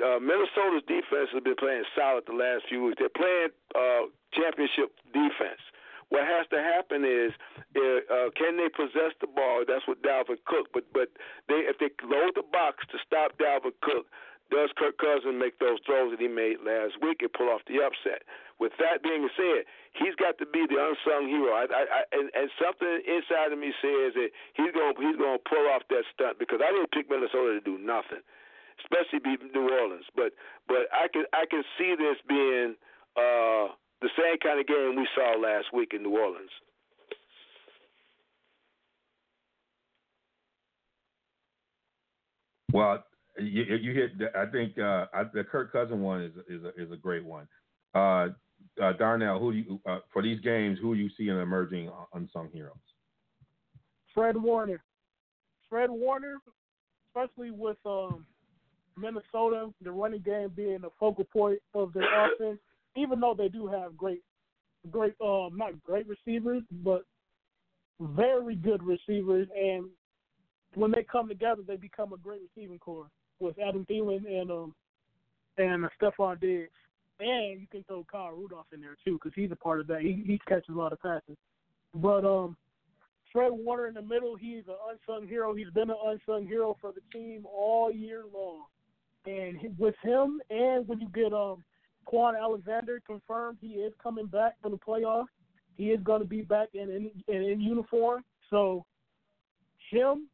uh, 0.02 0.18
Minnesota's 0.18 0.82
defense 0.88 1.30
has 1.30 1.42
been 1.42 1.58
playing 1.58 1.84
solid 1.94 2.24
the 2.26 2.34
last 2.34 2.66
few 2.68 2.82
weeks. 2.84 2.98
They're 2.98 3.12
playing 3.12 3.54
uh, 3.76 4.10
championship 4.34 4.96
defense. 5.12 5.62
What 6.10 6.26
has 6.26 6.42
to 6.50 6.58
happen 6.58 7.06
is, 7.06 7.30
uh, 7.78 8.02
uh, 8.10 8.28
can 8.34 8.58
they 8.58 8.66
possess 8.66 9.14
the 9.22 9.30
ball? 9.30 9.62
That's 9.62 9.86
what 9.86 10.02
Dalvin 10.02 10.42
Cook. 10.42 10.74
But 10.74 10.90
but 10.90 11.14
they 11.46 11.70
if 11.70 11.78
they 11.78 11.94
load 12.02 12.34
the 12.34 12.42
box 12.42 12.82
to 12.90 12.98
stop 13.06 13.38
Dalvin 13.38 13.78
Cook, 13.78 14.10
does 14.50 14.70
Kirk 14.74 14.98
Cousins 14.98 15.38
make 15.38 15.58
those 15.62 15.78
throws 15.86 16.10
that 16.10 16.20
he 16.20 16.26
made 16.26 16.58
last 16.66 16.98
week 16.98 17.22
and 17.22 17.32
pull 17.32 17.48
off 17.48 17.62
the 17.70 17.78
upset? 17.78 18.26
With 18.58 18.74
that 18.82 19.00
being 19.00 19.30
said, 19.38 19.64
he's 19.94 20.18
got 20.18 20.36
to 20.42 20.46
be 20.46 20.66
the 20.66 20.76
unsung 20.76 21.30
hero. 21.30 21.54
I, 21.54 21.64
I, 21.70 21.82
I, 21.86 22.00
and, 22.12 22.28
and 22.34 22.50
something 22.58 23.00
inside 23.06 23.54
of 23.54 23.58
me 23.62 23.72
says 23.80 24.12
that 24.18 24.30
he's 24.58 24.74
going 24.74 24.92
he's 24.98 25.16
going 25.16 25.38
to 25.38 25.44
pull 25.46 25.64
off 25.70 25.86
that 25.88 26.04
stunt 26.12 26.42
because 26.42 26.60
I 26.60 26.68
didn't 26.74 26.92
pick 26.92 27.08
Minnesota 27.08 27.56
to 27.56 27.64
do 27.64 27.78
nothing, 27.78 28.20
especially 28.84 29.22
beat 29.22 29.40
New 29.54 29.70
Orleans. 29.70 30.04
But 30.12 30.36
but 30.68 30.90
I 30.92 31.08
can 31.08 31.24
I 31.32 31.46
can 31.48 31.64
see 31.78 31.94
this 31.96 32.18
being 32.28 32.76
uh, 33.16 33.72
the 34.02 34.12
same 34.18 34.36
kind 34.42 34.60
of 34.60 34.66
game 34.66 34.98
we 34.98 35.08
saw 35.14 35.38
last 35.38 35.72
week 35.72 35.94
in 35.94 36.02
New 36.02 36.18
Orleans. 36.18 36.52
Well, 42.72 43.02
you, 43.40 43.64
you 43.76 43.92
hit. 43.92 44.12
I 44.36 44.46
think 44.46 44.78
uh, 44.78 45.06
I, 45.12 45.24
the 45.32 45.44
Kirk 45.44 45.72
Cousin 45.72 46.00
one 46.00 46.22
is 46.22 46.32
is 46.48 46.64
a, 46.64 46.82
is 46.82 46.92
a 46.92 46.96
great 46.96 47.24
one. 47.24 47.46
Uh, 47.94 48.28
uh, 48.82 48.92
Darnell, 48.98 49.38
who 49.38 49.52
you 49.52 49.80
uh, 49.86 49.98
for 50.12 50.22
these 50.22 50.40
games? 50.40 50.78
Who 50.80 50.94
you 50.94 51.08
see 51.16 51.28
in 51.28 51.36
emerging 51.36 51.90
unsung 52.14 52.50
heroes? 52.52 52.76
Fred 54.14 54.36
Warner. 54.36 54.82
Fred 55.68 55.90
Warner, 55.90 56.38
especially 57.08 57.50
with 57.52 57.76
um, 57.86 58.26
Minnesota, 58.96 59.70
the 59.82 59.90
running 59.90 60.22
game 60.22 60.50
being 60.54 60.80
the 60.82 60.90
focal 60.98 61.24
point 61.24 61.60
of 61.74 61.92
their 61.92 62.26
offense. 62.26 62.58
Even 62.96 63.20
though 63.20 63.34
they 63.38 63.48
do 63.48 63.68
have 63.68 63.96
great, 63.96 64.20
great, 64.90 65.14
um, 65.24 65.50
not 65.54 65.80
great 65.84 66.06
receivers, 66.08 66.62
but 66.82 67.02
very 68.00 68.56
good 68.56 68.82
receivers, 68.82 69.46
and 69.56 69.84
when 70.74 70.90
they 70.90 71.04
come 71.04 71.28
together, 71.28 71.62
they 71.66 71.76
become 71.76 72.12
a 72.12 72.16
great 72.16 72.40
receiving 72.56 72.78
corps 72.78 73.10
with 73.40 73.58
Adam 73.58 73.86
Thielen 73.90 74.26
and 74.26 74.50
um 74.50 74.74
and 75.58 75.84
Stefon 76.00 76.40
Diggs, 76.40 76.70
and 77.18 77.60
you 77.60 77.66
can 77.70 77.82
throw 77.84 78.04
Kyle 78.10 78.30
Rudolph 78.30 78.66
in 78.72 78.80
there 78.80 78.96
too 79.04 79.14
because 79.14 79.32
he's 79.34 79.50
a 79.50 79.56
part 79.56 79.80
of 79.80 79.86
that. 79.88 80.02
He 80.02 80.22
he 80.26 80.40
catches 80.48 80.68
a 80.74 80.78
lot 80.78 80.92
of 80.92 81.00
passes, 81.00 81.36
but 81.94 82.24
um. 82.24 82.56
Fred 83.32 83.52
Warner 83.52 83.86
in 83.86 83.94
the 83.94 84.02
middle, 84.02 84.34
he's 84.34 84.64
an 84.66 84.74
unsung 84.90 85.28
hero. 85.28 85.54
He's 85.54 85.70
been 85.70 85.88
an 85.88 85.96
unsung 86.04 86.48
hero 86.48 86.76
for 86.80 86.90
the 86.92 87.00
team 87.16 87.46
all 87.46 87.88
year 87.88 88.24
long. 88.34 88.64
And 89.24 89.72
with 89.78 89.94
him, 90.02 90.40
and 90.50 90.88
when 90.88 91.00
you 91.00 91.08
get 91.14 91.32
um 91.32 91.62
Kwon 92.12 92.36
Alexander 92.36 93.00
confirmed, 93.06 93.58
he 93.60 93.74
is 93.74 93.92
coming 94.02 94.26
back 94.26 94.54
for 94.60 94.68
the 94.68 94.78
playoffs. 94.78 95.26
He 95.76 95.90
is 95.90 96.00
going 96.02 96.22
to 96.22 96.26
be 96.26 96.42
back 96.42 96.70
in 96.74 96.90
in, 96.90 97.10
in, 97.28 97.42
in 97.44 97.60
uniform. 97.60 98.24
So 98.50 98.84
him 99.92 100.26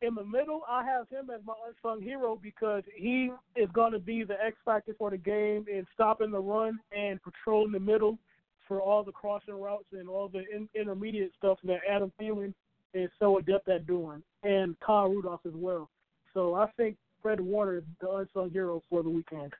in 0.00 0.14
the 0.14 0.24
middle, 0.24 0.62
I 0.68 0.84
have 0.84 1.08
him 1.08 1.30
as 1.34 1.40
my 1.44 1.54
unsung 1.66 2.02
hero 2.02 2.38
because 2.40 2.82
he 2.94 3.30
is 3.56 3.68
going 3.72 3.92
to 3.92 3.98
be 3.98 4.24
the 4.24 4.34
X 4.42 4.56
factor 4.64 4.94
for 4.98 5.10
the 5.10 5.16
game 5.16 5.66
in 5.70 5.86
stopping 5.94 6.30
the 6.30 6.38
run 6.38 6.78
and 6.96 7.20
patrolling 7.22 7.72
the 7.72 7.80
middle 7.80 8.18
for 8.66 8.80
all 8.80 9.02
the 9.02 9.12
crossing 9.12 9.60
routes 9.60 9.86
and 9.92 10.08
all 10.08 10.28
the 10.28 10.44
in, 10.54 10.68
intermediate 10.74 11.32
stuff 11.36 11.58
that 11.64 11.78
Adam 11.90 12.12
Thielen 12.20 12.52
is 12.94 13.10
so 13.18 13.38
adept 13.38 13.68
at 13.68 13.86
doing, 13.86 14.22
and 14.42 14.78
Kyle 14.80 15.08
Rudolph 15.08 15.40
as 15.46 15.52
well. 15.54 15.90
So 16.34 16.54
I 16.54 16.66
think 16.76 16.96
Fred 17.22 17.40
Warner 17.40 17.78
is 17.78 17.84
the 18.00 18.10
unsung 18.10 18.50
hero 18.50 18.82
for 18.88 19.02
the 19.02 19.10
weekend. 19.10 19.52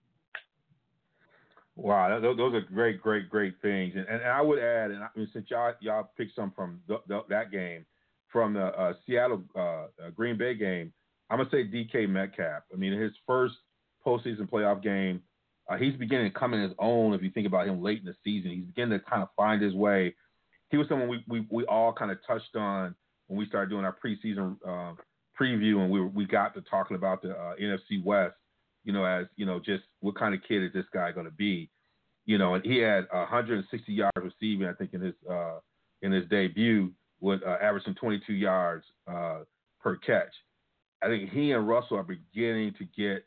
Wow, 1.76 2.20
those 2.20 2.54
are 2.54 2.60
great, 2.60 3.00
great, 3.00 3.30
great 3.30 3.54
things. 3.62 3.94
And, 3.96 4.06
and 4.08 4.22
I 4.24 4.40
would 4.42 4.58
add, 4.58 4.90
and 4.90 5.02
I 5.02 5.08
mean, 5.14 5.28
since 5.32 5.46
y'all 5.48 5.72
y'all 5.80 6.10
picked 6.16 6.34
some 6.34 6.52
from 6.54 6.80
the, 6.88 6.96
the, 7.06 7.20
that 7.28 7.52
game, 7.52 7.86
from 8.32 8.54
the 8.54 8.66
uh, 8.66 8.92
Seattle 9.06 9.42
uh, 9.56 9.60
uh 9.60 10.10
Green 10.14 10.36
Bay 10.36 10.54
game, 10.54 10.92
I'm 11.30 11.38
gonna 11.38 11.50
say 11.50 11.64
DK 11.64 12.08
Metcalf. 12.08 12.62
I 12.72 12.76
mean, 12.76 12.98
his 12.98 13.12
first 13.26 13.54
postseason 14.06 14.48
playoff 14.48 14.82
game, 14.82 15.22
uh, 15.68 15.76
he's 15.76 15.94
beginning 15.96 16.32
to 16.32 16.38
come 16.38 16.54
in 16.54 16.62
his 16.62 16.72
own. 16.78 17.14
If 17.14 17.22
you 17.22 17.30
think 17.30 17.46
about 17.46 17.66
him 17.66 17.82
late 17.82 18.00
in 18.00 18.06
the 18.06 18.14
season, 18.24 18.50
he's 18.50 18.64
beginning 18.64 18.98
to 18.98 19.04
kind 19.04 19.22
of 19.22 19.28
find 19.36 19.62
his 19.62 19.74
way. 19.74 20.14
He 20.70 20.76
was 20.76 20.88
someone 20.88 21.08
we 21.08 21.24
we, 21.28 21.46
we 21.50 21.64
all 21.64 21.92
kind 21.92 22.10
of 22.10 22.18
touched 22.26 22.56
on 22.56 22.94
when 23.26 23.38
we 23.38 23.46
started 23.46 23.70
doing 23.70 23.84
our 23.84 23.96
preseason 24.04 24.56
uh, 24.66 24.94
preview, 25.38 25.80
and 25.80 25.90
we 25.90 26.00
we 26.00 26.24
got 26.24 26.54
to 26.54 26.62
talking 26.62 26.96
about 26.96 27.22
the 27.22 27.30
uh, 27.30 27.54
NFC 27.60 28.02
West. 28.02 28.34
You 28.84 28.92
know, 28.92 29.04
as 29.04 29.26
you 29.36 29.44
know, 29.44 29.58
just 29.58 29.84
what 30.00 30.16
kind 30.16 30.34
of 30.34 30.40
kid 30.46 30.62
is 30.62 30.72
this 30.72 30.86
guy 30.92 31.12
going 31.12 31.26
to 31.26 31.32
be? 31.32 31.70
You 32.24 32.38
know, 32.38 32.54
and 32.54 32.64
he 32.64 32.78
had 32.78 33.06
160 33.10 33.92
yards 33.92 34.12
receiving, 34.16 34.66
I 34.66 34.74
think, 34.74 34.92
in 34.92 35.00
his 35.00 35.14
in 36.02 36.12
his 36.12 36.26
debut 36.28 36.92
with 37.20 37.42
uh, 37.46 37.56
averaging 37.62 37.94
22 37.94 38.32
yards 38.32 38.84
uh, 39.10 39.40
per 39.80 39.96
catch. 39.96 40.32
I 41.02 41.06
think 41.06 41.30
he 41.30 41.52
and 41.52 41.68
Russell 41.68 41.98
are 41.98 42.02
beginning 42.02 42.74
to 42.78 42.84
get 42.96 43.24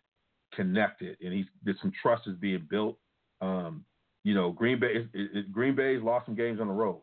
connected, 0.53 1.17
and 1.21 1.33
he's 1.33 1.45
there's 1.63 1.79
some 1.81 1.93
trust 2.01 2.27
is 2.27 2.35
being 2.35 2.67
built. 2.69 2.97
Um, 3.39 3.85
you 4.23 4.33
know, 4.33 4.51
Green 4.51 4.79
Bay 4.79 5.07
it, 5.13 5.29
it, 5.33 5.51
Green 5.51 5.75
Bay's 5.75 6.01
lost 6.01 6.25
some 6.25 6.35
games 6.35 6.59
on 6.59 6.67
the 6.67 6.73
road. 6.73 7.01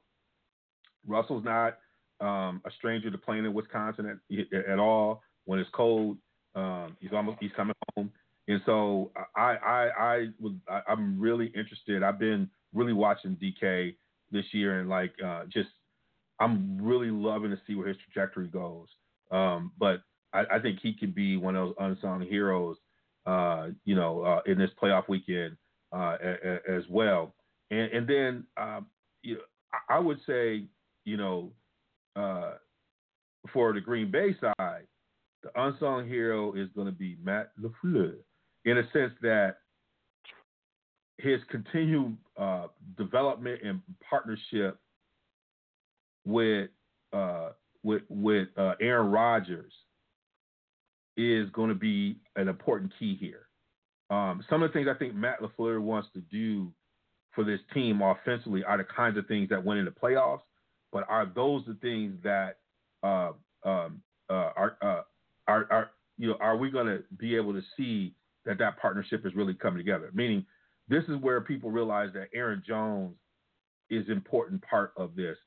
Russell's 1.07 1.45
not 1.45 1.79
um, 2.21 2.61
a 2.67 2.71
stranger 2.77 3.11
to 3.11 3.19
playing 3.19 3.45
in 3.45 3.55
Wisconsin 3.55 4.21
at, 4.31 4.71
at 4.71 4.79
all. 4.79 5.23
When 5.47 5.59
it's 5.59 5.71
cold, 5.73 6.19
um, 6.55 6.97
he's 7.01 7.13
almost 7.13 7.39
he's 7.41 7.51
coming 7.57 7.75
home, 7.97 8.13
and 8.49 8.61
so 8.67 9.11
I 9.35 9.57
I 9.57 9.89
I 9.99 10.27
would 10.39 10.61
I, 10.69 10.81
I'm 10.89 11.19
really 11.19 11.47
interested. 11.57 12.03
I've 12.03 12.19
been 12.19 12.51
really 12.75 12.93
watching 12.93 13.37
DK 13.37 13.95
this 14.31 14.45
year 14.53 14.81
and 14.81 14.89
like 14.91 15.13
uh, 15.25 15.45
just 15.47 15.71
I'm 16.41 16.79
really 16.81 17.11
loving 17.11 17.51
to 17.51 17.61
see 17.67 17.75
where 17.75 17.89
his 17.89 17.97
trajectory 18.13 18.49
goes. 18.49 18.89
Um, 19.31 19.73
but 19.79 20.03
I, 20.33 20.45
I, 20.53 20.59
think 20.59 20.79
he 20.83 20.95
could 20.95 21.15
be 21.15 21.37
one 21.37 21.57
of 21.57 21.69
those 21.69 21.75
unsung 21.79 22.23
heroes, 22.23 22.77
uh, 23.27 23.69
you 23.85 23.95
know, 23.95 24.23
uh, 24.23 24.41
in 24.51 24.59
this 24.59 24.71
playoff 24.83 25.09
weekend 25.09 25.57
uh, 25.95 26.17
a, 26.23 26.37
a, 26.45 26.77
as 26.77 26.85
well. 26.89 27.35
And, 27.71 27.93
and 27.93 28.09
then, 28.09 28.45
um, 28.57 28.87
you 29.23 29.35
know, 29.35 29.41
I 29.89 29.99
would 29.99 30.19
say, 30.27 30.65
you 31.05 31.17
know, 31.17 31.53
uh, 32.17 32.53
for 33.53 33.73
the 33.73 33.81
Green 33.81 34.11
Bay 34.11 34.35
side, 34.41 34.87
the 35.43 35.51
unsung 35.55 36.09
hero 36.09 36.55
is 36.55 36.69
going 36.75 36.87
to 36.87 36.93
be 36.93 37.17
Matt 37.23 37.53
LaFleur, 37.61 38.15
in 38.65 38.79
a 38.79 38.91
sense 38.93 39.13
that 39.23 39.59
his 41.19 41.41
continued 41.51 42.17
uh, 42.37 42.67
development 42.97 43.61
and 43.65 43.81
partnership 44.09 44.79
with 46.29 46.69
uh, 47.13 47.51
with 47.83 48.03
with 48.09 48.49
uh, 48.57 48.75
Aaron 48.81 49.11
Rodgers 49.11 49.73
is 51.17 51.49
going 51.51 51.71
to 51.71 51.75
be 51.75 52.19
an 52.37 52.49
important 52.49 52.93
key 52.99 53.17
here. 53.19 53.47
Um, 54.11 54.45
some 54.49 54.63
of 54.63 54.71
the 54.71 54.73
things 54.73 54.89
I 54.89 54.97
think 54.99 55.15
Matt 55.15 55.41
LaFleur 55.41 55.81
wants 55.81 56.09
to 56.15 56.21
do 56.21 56.71
for 57.35 57.45
this 57.45 57.61
team 57.75 58.03
offensively 58.03 58.63
are 58.63 58.79
the 58.79 58.85
kinds 58.85 59.19
of 59.19 59.27
things 59.27 59.49
that 59.49 59.65
went 59.65 59.81
into 59.81 59.91
playoffs, 59.91 60.43
but 60.93 61.05
are 61.09 61.31
those 61.35 61.63
the 61.67 61.77
things 61.81 62.15
that 62.23 62.59
uh, 63.03 63.33
um, 63.65 64.03
uh, 64.31 64.51
are, 64.57 64.77
uh, 64.83 65.03
are 65.47 65.67
are 65.71 65.91
you 66.19 66.29
know 66.29 66.37
are 66.41 66.57
we 66.57 66.71
going 66.71 66.87
to 66.87 67.03
be 67.19 67.37
able 67.37 67.55
to 67.55 67.63
see 67.77 68.15
that 68.45 68.59
that 68.59 68.79
partnership 68.79 69.25
is 69.25 69.35
really 69.35 69.55
coming 69.55 69.79
together? 69.79 70.11
Meaning, 70.13 70.45
this 70.89 71.05
is 71.05 71.17
where 71.21 71.41
people 71.41 71.71
realize 71.71 72.11
that 72.13 72.29
Aaron 72.35 72.63
Jones 72.67 73.17
is 73.91 74.07
an 74.07 74.13
important 74.13 74.63
part 74.63 74.93
of 74.97 75.17
this, 75.17 75.39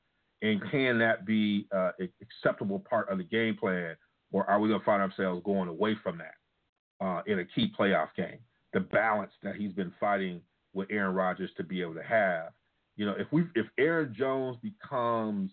and 0.42 0.60
can 0.70 0.98
that 0.98 1.24
be 1.24 1.66
uh, 1.74 1.92
an 2.00 2.08
acceptable 2.20 2.80
part 2.80 3.08
of 3.08 3.18
the 3.18 3.24
game 3.24 3.56
plan, 3.56 3.96
or 4.32 4.48
are 4.50 4.58
we 4.58 4.68
going 4.68 4.80
to 4.80 4.84
find 4.84 5.00
ourselves 5.00 5.40
going 5.44 5.68
away 5.68 5.96
from 6.02 6.18
that 6.18 7.04
uh, 7.04 7.22
in 7.26 7.38
a 7.38 7.44
key 7.44 7.72
playoff 7.78 8.08
game? 8.16 8.38
The 8.72 8.80
balance 8.80 9.32
that 9.42 9.54
he's 9.54 9.72
been 9.72 9.92
fighting 10.00 10.40
with 10.74 10.88
Aaron 10.90 11.14
Rodgers 11.14 11.50
to 11.56 11.62
be 11.62 11.80
able 11.80 11.94
to 11.94 12.02
have. 12.02 12.52
You 12.96 13.06
know, 13.06 13.14
if 13.16 13.28
we 13.30 13.44
if 13.54 13.66
Aaron 13.78 14.14
Jones 14.18 14.58
becomes 14.62 15.52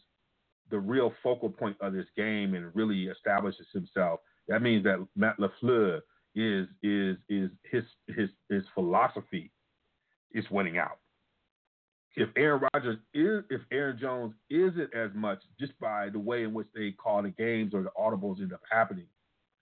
the 0.72 0.80
real 0.80 1.14
focal 1.22 1.50
point 1.50 1.78
of 1.82 1.94
this 1.94 2.06
game 2.18 2.54
and 2.54 2.74
really 2.76 3.06
establishes 3.06 3.68
himself, 3.72 4.22
that 4.48 4.62
means 4.62 4.84
that 4.86 5.06
Matt 5.16 5.38
LaFleur 5.38 6.02
is 6.36 6.68
is 6.82 7.18
is 7.30 7.52
his 7.72 7.84
his 8.08 8.30
his 8.50 8.64
philosophy 8.74 9.52
is 10.34 10.46
winning 10.50 10.78
out. 10.78 11.00
If 12.16 12.30
Aaron 12.36 12.68
Rodgers 12.74 12.97
is 13.14 13.43
if 13.49 13.62
Aaron 13.72 13.97
Jones 13.99 14.34
isn't 14.49 14.93
as 14.93 15.12
much 15.14 15.39
just 15.60 15.78
by 15.80 16.10
the 16.10 16.20
way 16.20 16.43
in 16.43 16.53
which 16.53 16.68
they 16.74 16.91
call 16.91 17.24
the 17.24 17.30
games 17.30 17.74
or 17.74 17.84
the 17.84 17.91
audibles 17.97 18.41
end 18.41 18.53
up 18.53 18.62
happening, 18.70 19.07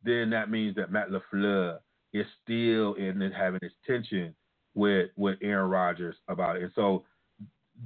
then 0.03 0.30
that 0.30 0.51
means 0.51 0.74
that 0.76 0.91
Matt 0.91 1.11
LaFleur 1.11 1.78
is 2.12 2.26
still 2.43 2.95
in 2.95 3.22
it 3.22 3.32
having 3.32 3.61
his 3.62 3.72
tension 3.86 4.34
with 4.74 5.11
with 5.16 5.38
Aaron 5.43 5.70
Rodgers 5.70 6.16
about 6.28 6.57
it. 6.57 6.62
And 6.62 6.72
so 6.74 7.05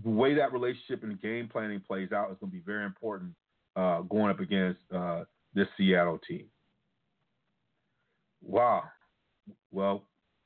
the 0.02 0.11
way 0.11 0.34
that 0.34 0.52
relationship 0.52 1.02
and 1.02 1.20
game 1.20 1.48
planning 1.48 1.80
plays 1.86 2.12
out 2.12 2.30
is 2.30 2.36
going 2.40 2.50
to 2.50 2.57
be 2.57 2.62
very 2.64 2.84
important 2.84 3.32
uh, 3.76 4.00
going 4.02 4.30
up 4.30 4.40
against 4.40 4.80
uh, 4.94 5.24
this 5.55 5.68
Seattle 5.76 6.18
team. 6.26 6.46
Wow. 8.42 8.84
Well, 9.70 10.05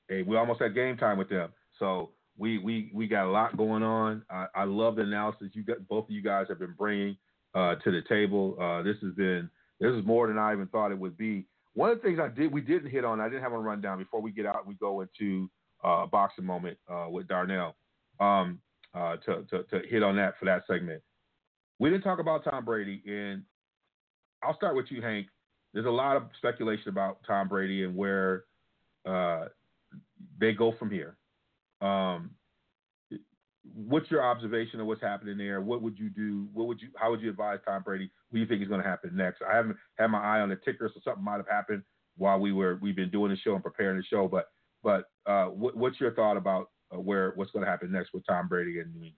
hey, 0.09 0.22
we 0.22 0.36
almost 0.36 0.61
had 0.61 0.74
game 0.74 0.96
time 0.96 1.18
with 1.18 1.28
them. 1.28 1.50
So 1.78 2.11
we 2.39 2.59
we 2.59 2.91
we 2.95 3.07
got 3.07 3.26
a 3.26 3.30
lot 3.30 3.57
going 3.57 3.82
on. 3.82 4.22
I, 4.30 4.47
I 4.55 4.64
love 4.64 4.97
the 4.97 5.03
analysis 5.03 5.49
you 5.53 5.64
got. 5.64 5.86
Both 5.89 6.05
of 6.05 6.11
you 6.11 6.22
guys 6.22 6.47
have 6.49 6.61
been 6.61 6.74
bringing 6.78 7.16
uh, 7.55 7.74
to 7.76 7.91
the 7.91 8.03
table. 8.09 8.57
Uh, 8.61 8.82
this 8.82 8.97
has 9.03 9.12
been 9.14 9.51
this 9.80 9.93
is 9.93 10.05
more 10.07 10.28
than 10.28 10.39
I 10.39 10.53
even 10.53 10.68
thought 10.68 10.93
it 10.93 10.99
would 10.99 11.16
be. 11.16 11.47
One 11.74 11.91
of 11.91 11.99
the 11.99 12.03
things 12.03 12.18
I 12.20 12.28
did 12.28 12.53
we 12.53 12.61
didn't 12.61 12.91
hit 12.91 13.05
on. 13.05 13.20
I 13.20 13.28
didn't 13.28 13.43
have 13.43 13.53
a 13.53 13.59
rundown 13.59 13.99
before 13.99 14.20
we 14.20 14.30
get 14.30 14.47
out. 14.47 14.59
And 14.59 14.68
we 14.68 14.74
go 14.74 15.01
into 15.01 15.51
uh, 15.84 16.05
a 16.05 16.07
boxing 16.07 16.45
moment 16.45 16.78
uh, 16.91 17.07
with 17.11 17.28
Darnell 17.28 17.76
um, 18.20 18.61
uh, 18.95 19.16
to, 19.16 19.45
to 19.51 19.62
to 19.64 19.86
hit 19.89 20.03
on 20.03 20.16
that 20.16 20.39
for 20.39 20.45
that 20.45 20.62
segment. 20.66 21.03
We 21.80 21.91
didn't 21.91 22.03
talk 22.05 22.18
about 22.18 22.45
Tom 22.45 22.64
Brady, 22.64 23.03
and 23.07 23.43
I'll 24.43 24.57
start 24.57 24.76
with 24.76 24.86
you, 24.91 25.03
Hank. 25.03 25.26
There's 25.74 25.86
a 25.86 25.91
lot 25.91 26.16
of 26.16 26.24
speculation 26.39 26.89
about 26.89 27.18
Tom 27.26 27.49
Brady 27.49 27.84
and 27.84 27.95
where 27.95 28.45
uh, 29.07 29.47
they 30.41 30.53
go 30.53 30.72
from 30.78 30.91
here. 30.91 31.16
Um, 31.81 32.31
what's 33.74 34.11
your 34.11 34.24
observation 34.24 34.81
of 34.81 34.87
what's 34.87 35.03
happening 35.03 35.39
there? 35.39 35.61
What 35.61 35.83
would 35.83 35.99
you 35.99 36.11
do? 36.11 36.49
What 36.53 36.66
would 36.66 36.81
you? 36.81 36.89
How 36.97 37.11
would 37.11 37.20
you 37.20 37.31
advise 37.31 37.59
Tom 37.66 37.83
Brady? 37.83 38.11
What 38.31 38.37
do 38.37 38.41
you 38.41 38.47
think 38.47 38.62
is 38.62 38.68
going 38.68 38.83
to 38.83 38.89
happen 38.89 39.11
next? 39.14 39.43
I 39.43 39.55
haven't 39.55 39.76
had 39.97 40.09
my 40.09 40.20
eye 40.20 40.41
on 40.41 40.49
the 40.49 40.57
ticker, 40.57 40.91
so 40.93 41.01
something 41.05 41.24
might 41.24 41.37
have 41.37 41.49
happened 41.49 41.83
while 42.16 42.39
we 42.39 42.53
were 42.53 42.79
we've 42.83 42.97
been 42.97 43.11
doing 43.11 43.31
the 43.31 43.37
show 43.39 43.55
and 43.55 43.62
preparing 43.62 43.97
the 43.97 44.05
show. 44.05 44.29
But 44.29 44.47
but 44.83 45.05
uh, 45.26 45.47
what, 45.47 45.76
what's 45.76 46.01
your 46.01 46.12
thought 46.12 46.37
about 46.37 46.70
uh, 46.95 47.01
where 47.01 47.33
what's 47.37 47.51
going 47.51 47.64
to 47.64 47.70
happen 47.70 47.93
next 47.93 48.12
with 48.12 48.26
Tom 48.26 48.49
Brady 48.49 48.81
and 48.81 48.93
New 48.93 49.07
England? 49.07 49.14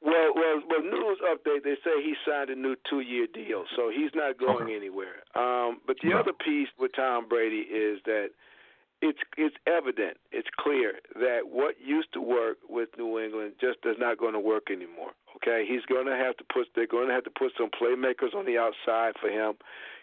Well, 0.00 0.32
well, 0.34 0.62
well. 0.68 0.82
News 0.82 1.18
update: 1.26 1.64
They 1.64 1.74
say 1.84 2.02
he 2.02 2.14
signed 2.26 2.50
a 2.50 2.54
new 2.54 2.76
two-year 2.88 3.26
deal, 3.34 3.64
so 3.76 3.90
he's 3.90 4.10
not 4.14 4.38
going 4.38 4.64
okay. 4.64 4.76
anywhere. 4.76 5.24
Um, 5.34 5.80
but 5.86 5.96
the 6.02 6.12
other 6.12 6.32
piece 6.32 6.68
with 6.78 6.92
Tom 6.94 7.28
Brady 7.28 7.66
is 7.66 7.98
that 8.04 8.28
it's 9.00 9.18
it's 9.36 9.56
evident, 9.66 10.16
it's 10.32 10.48
clear 10.58 10.94
that 11.14 11.46
what 11.46 11.76
used 11.80 12.12
to 12.14 12.20
work 12.20 12.58
with 12.68 12.88
New 12.98 13.18
England 13.18 13.54
just 13.60 13.78
is 13.84 13.96
not 13.98 14.18
going 14.18 14.34
to 14.34 14.40
work 14.40 14.70
anymore. 14.70 15.12
Okay, 15.36 15.64
he's 15.68 15.84
going 15.86 16.06
to 16.06 16.16
have 16.16 16.36
to 16.38 16.44
put 16.52 16.66
they're 16.74 16.86
going 16.86 17.08
to 17.08 17.14
have 17.14 17.24
to 17.24 17.30
put 17.30 17.52
some 17.56 17.70
playmakers 17.70 18.34
on 18.34 18.44
the 18.46 18.58
outside 18.58 19.14
for 19.20 19.30
him. 19.30 19.54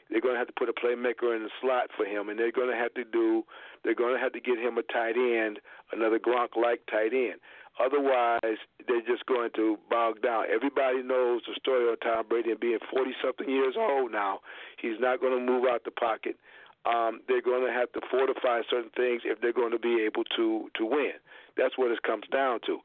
They're 0.09 0.21
going 0.21 0.35
to 0.35 0.39
have 0.39 0.47
to 0.47 0.53
put 0.57 0.69
a 0.69 0.73
playmaker 0.73 1.35
in 1.35 1.43
the 1.43 1.49
slot 1.59 1.89
for 1.97 2.05
him, 2.05 2.29
and 2.29 2.37
they're 2.37 2.51
going 2.51 2.69
to 2.69 2.77
have 2.77 2.93
to 2.93 3.03
do 3.03 3.43
they're 3.83 3.95
going 3.95 4.15
to 4.15 4.21
have 4.21 4.33
to 4.33 4.39
get 4.39 4.57
him 4.57 4.77
a 4.77 4.83
tight 4.83 5.15
end, 5.15 5.59
another 5.91 6.19
Gronk-like 6.19 6.81
tight 6.89 7.13
end. 7.13 7.39
Otherwise, 7.77 8.57
they're 8.87 9.05
just 9.05 9.25
going 9.25 9.49
to 9.55 9.77
bog 9.89 10.21
down. 10.21 10.45
Everybody 10.53 11.03
knows 11.03 11.41
the 11.45 11.53
story 11.59 11.91
of 11.91 11.99
Tom 11.99 12.25
Brady 12.27 12.51
and 12.51 12.59
being 12.59 12.79
40 12.89 13.11
something 13.23 13.49
years 13.49 13.75
old 13.77 14.11
now. 14.11 14.39
He's 14.81 14.99
not 14.99 15.19
going 15.19 15.37
to 15.37 15.51
move 15.51 15.65
out 15.69 15.83
the 15.83 15.91
pocket 15.91 16.37
um, 16.85 17.21
they're 17.27 17.41
going 17.41 17.65
to 17.65 17.73
have 17.73 17.91
to 17.93 18.01
fortify 18.09 18.61
certain 18.69 18.91
things 18.95 19.21
if 19.25 19.41
they're 19.41 19.53
going 19.53 19.71
to 19.71 19.79
be 19.79 20.01
able 20.05 20.23
to 20.37 20.69
to 20.75 20.85
win. 20.85 21.17
That's 21.57 21.77
what 21.77 21.91
it 21.91 22.01
comes 22.03 22.25
down 22.31 22.59
to. 22.65 22.79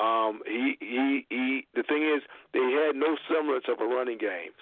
Um, 0.00 0.40
he 0.46 0.76
he 0.80 1.26
he. 1.30 1.66
The 1.74 1.82
thing 1.82 2.02
is, 2.04 2.22
they 2.52 2.60
had 2.60 2.96
no 2.96 3.16
semblance 3.28 3.64
of 3.68 3.80
a 3.80 3.86
running 3.86 4.18
game 4.18 4.52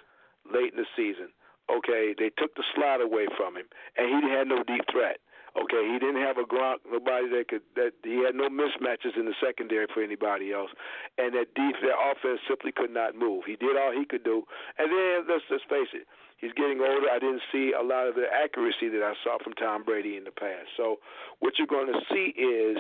late 0.47 0.73
in 0.73 0.79
the 0.79 0.87
season. 0.97 1.29
Okay, 1.71 2.15
they 2.17 2.31
took 2.37 2.55
the 2.55 2.65
slot 2.75 3.01
away 3.01 3.27
from 3.37 3.57
him, 3.57 3.67
and 3.97 4.07
he 4.07 4.31
had 4.31 4.47
no 4.49 4.63
deep 4.63 4.85
threat. 4.93 5.19
Okay, 5.55 5.87
he 5.87 5.99
didn't 6.03 6.21
have 6.21 6.37
a 6.37 6.43
Gronk, 6.43 6.83
nobody 6.91 7.31
that 7.31 7.47
could 7.47 7.63
that 7.77 7.95
he 8.03 8.19
had 8.27 8.35
no 8.35 8.51
mismatches 8.51 9.17
in 9.17 9.25
the 9.25 9.35
secondary 9.39 9.87
for 9.87 10.03
anybody 10.03 10.53
else, 10.53 10.71
and 11.17 11.33
that 11.35 11.55
deep 11.55 11.77
their 11.81 11.95
offense 11.95 12.41
simply 12.47 12.73
could 12.73 12.91
not 12.91 13.15
move. 13.15 13.45
He 13.47 13.55
did 13.55 13.79
all 13.79 13.95
he 13.95 14.05
could 14.05 14.25
do, 14.25 14.43
and 14.79 14.91
then 14.91 15.25
let's 15.31 15.47
just 15.49 15.69
face 15.71 15.95
it, 15.95 16.11
He's 16.45 16.53
getting 16.53 16.77
older. 16.77 17.09
I 17.09 17.19
didn't 17.19 17.41
see 17.51 17.73
a 17.73 17.81
lot 17.83 18.05
of 18.07 18.17
the 18.17 18.29
accuracy 18.29 18.93
that 18.93 19.01
I 19.01 19.15
saw 19.25 19.39
from 19.43 19.55
Tom 19.55 19.83
Brady 19.83 20.19
in 20.19 20.25
the 20.25 20.31
past. 20.31 20.69
So 20.77 21.01
what 21.41 21.55
you're 21.57 21.67
going 21.67 21.89
to 21.89 22.01
see 22.13 22.37
is 22.37 22.77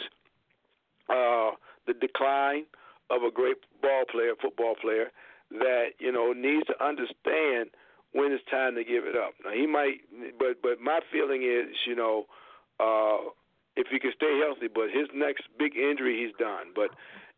uh, 1.08 1.56
the 1.88 1.96
decline 1.96 2.68
of 3.08 3.22
a 3.22 3.32
great 3.32 3.56
ball 3.80 4.04
player, 4.12 4.36
football 4.36 4.74
player, 4.76 5.08
that 5.50 5.96
you 5.98 6.12
know 6.12 6.34
needs 6.36 6.66
to 6.66 6.76
understand 6.76 7.72
when 8.12 8.32
it's 8.32 8.44
time 8.50 8.74
to 8.76 8.84
give 8.84 9.08
it 9.08 9.16
up. 9.16 9.32
Now 9.42 9.56
he 9.56 9.66
might, 9.66 10.04
but 10.38 10.60
but 10.60 10.76
my 10.78 11.00
feeling 11.10 11.40
is, 11.40 11.72
you 11.88 11.96
know, 11.96 12.28
uh, 12.76 13.32
if 13.80 13.86
he 13.88 13.98
can 13.98 14.12
stay 14.14 14.40
healthy, 14.44 14.68
but 14.68 14.92
his 14.92 15.08
next 15.14 15.44
big 15.58 15.72
injury, 15.74 16.20
he's 16.20 16.36
done. 16.36 16.76
But 16.76 16.90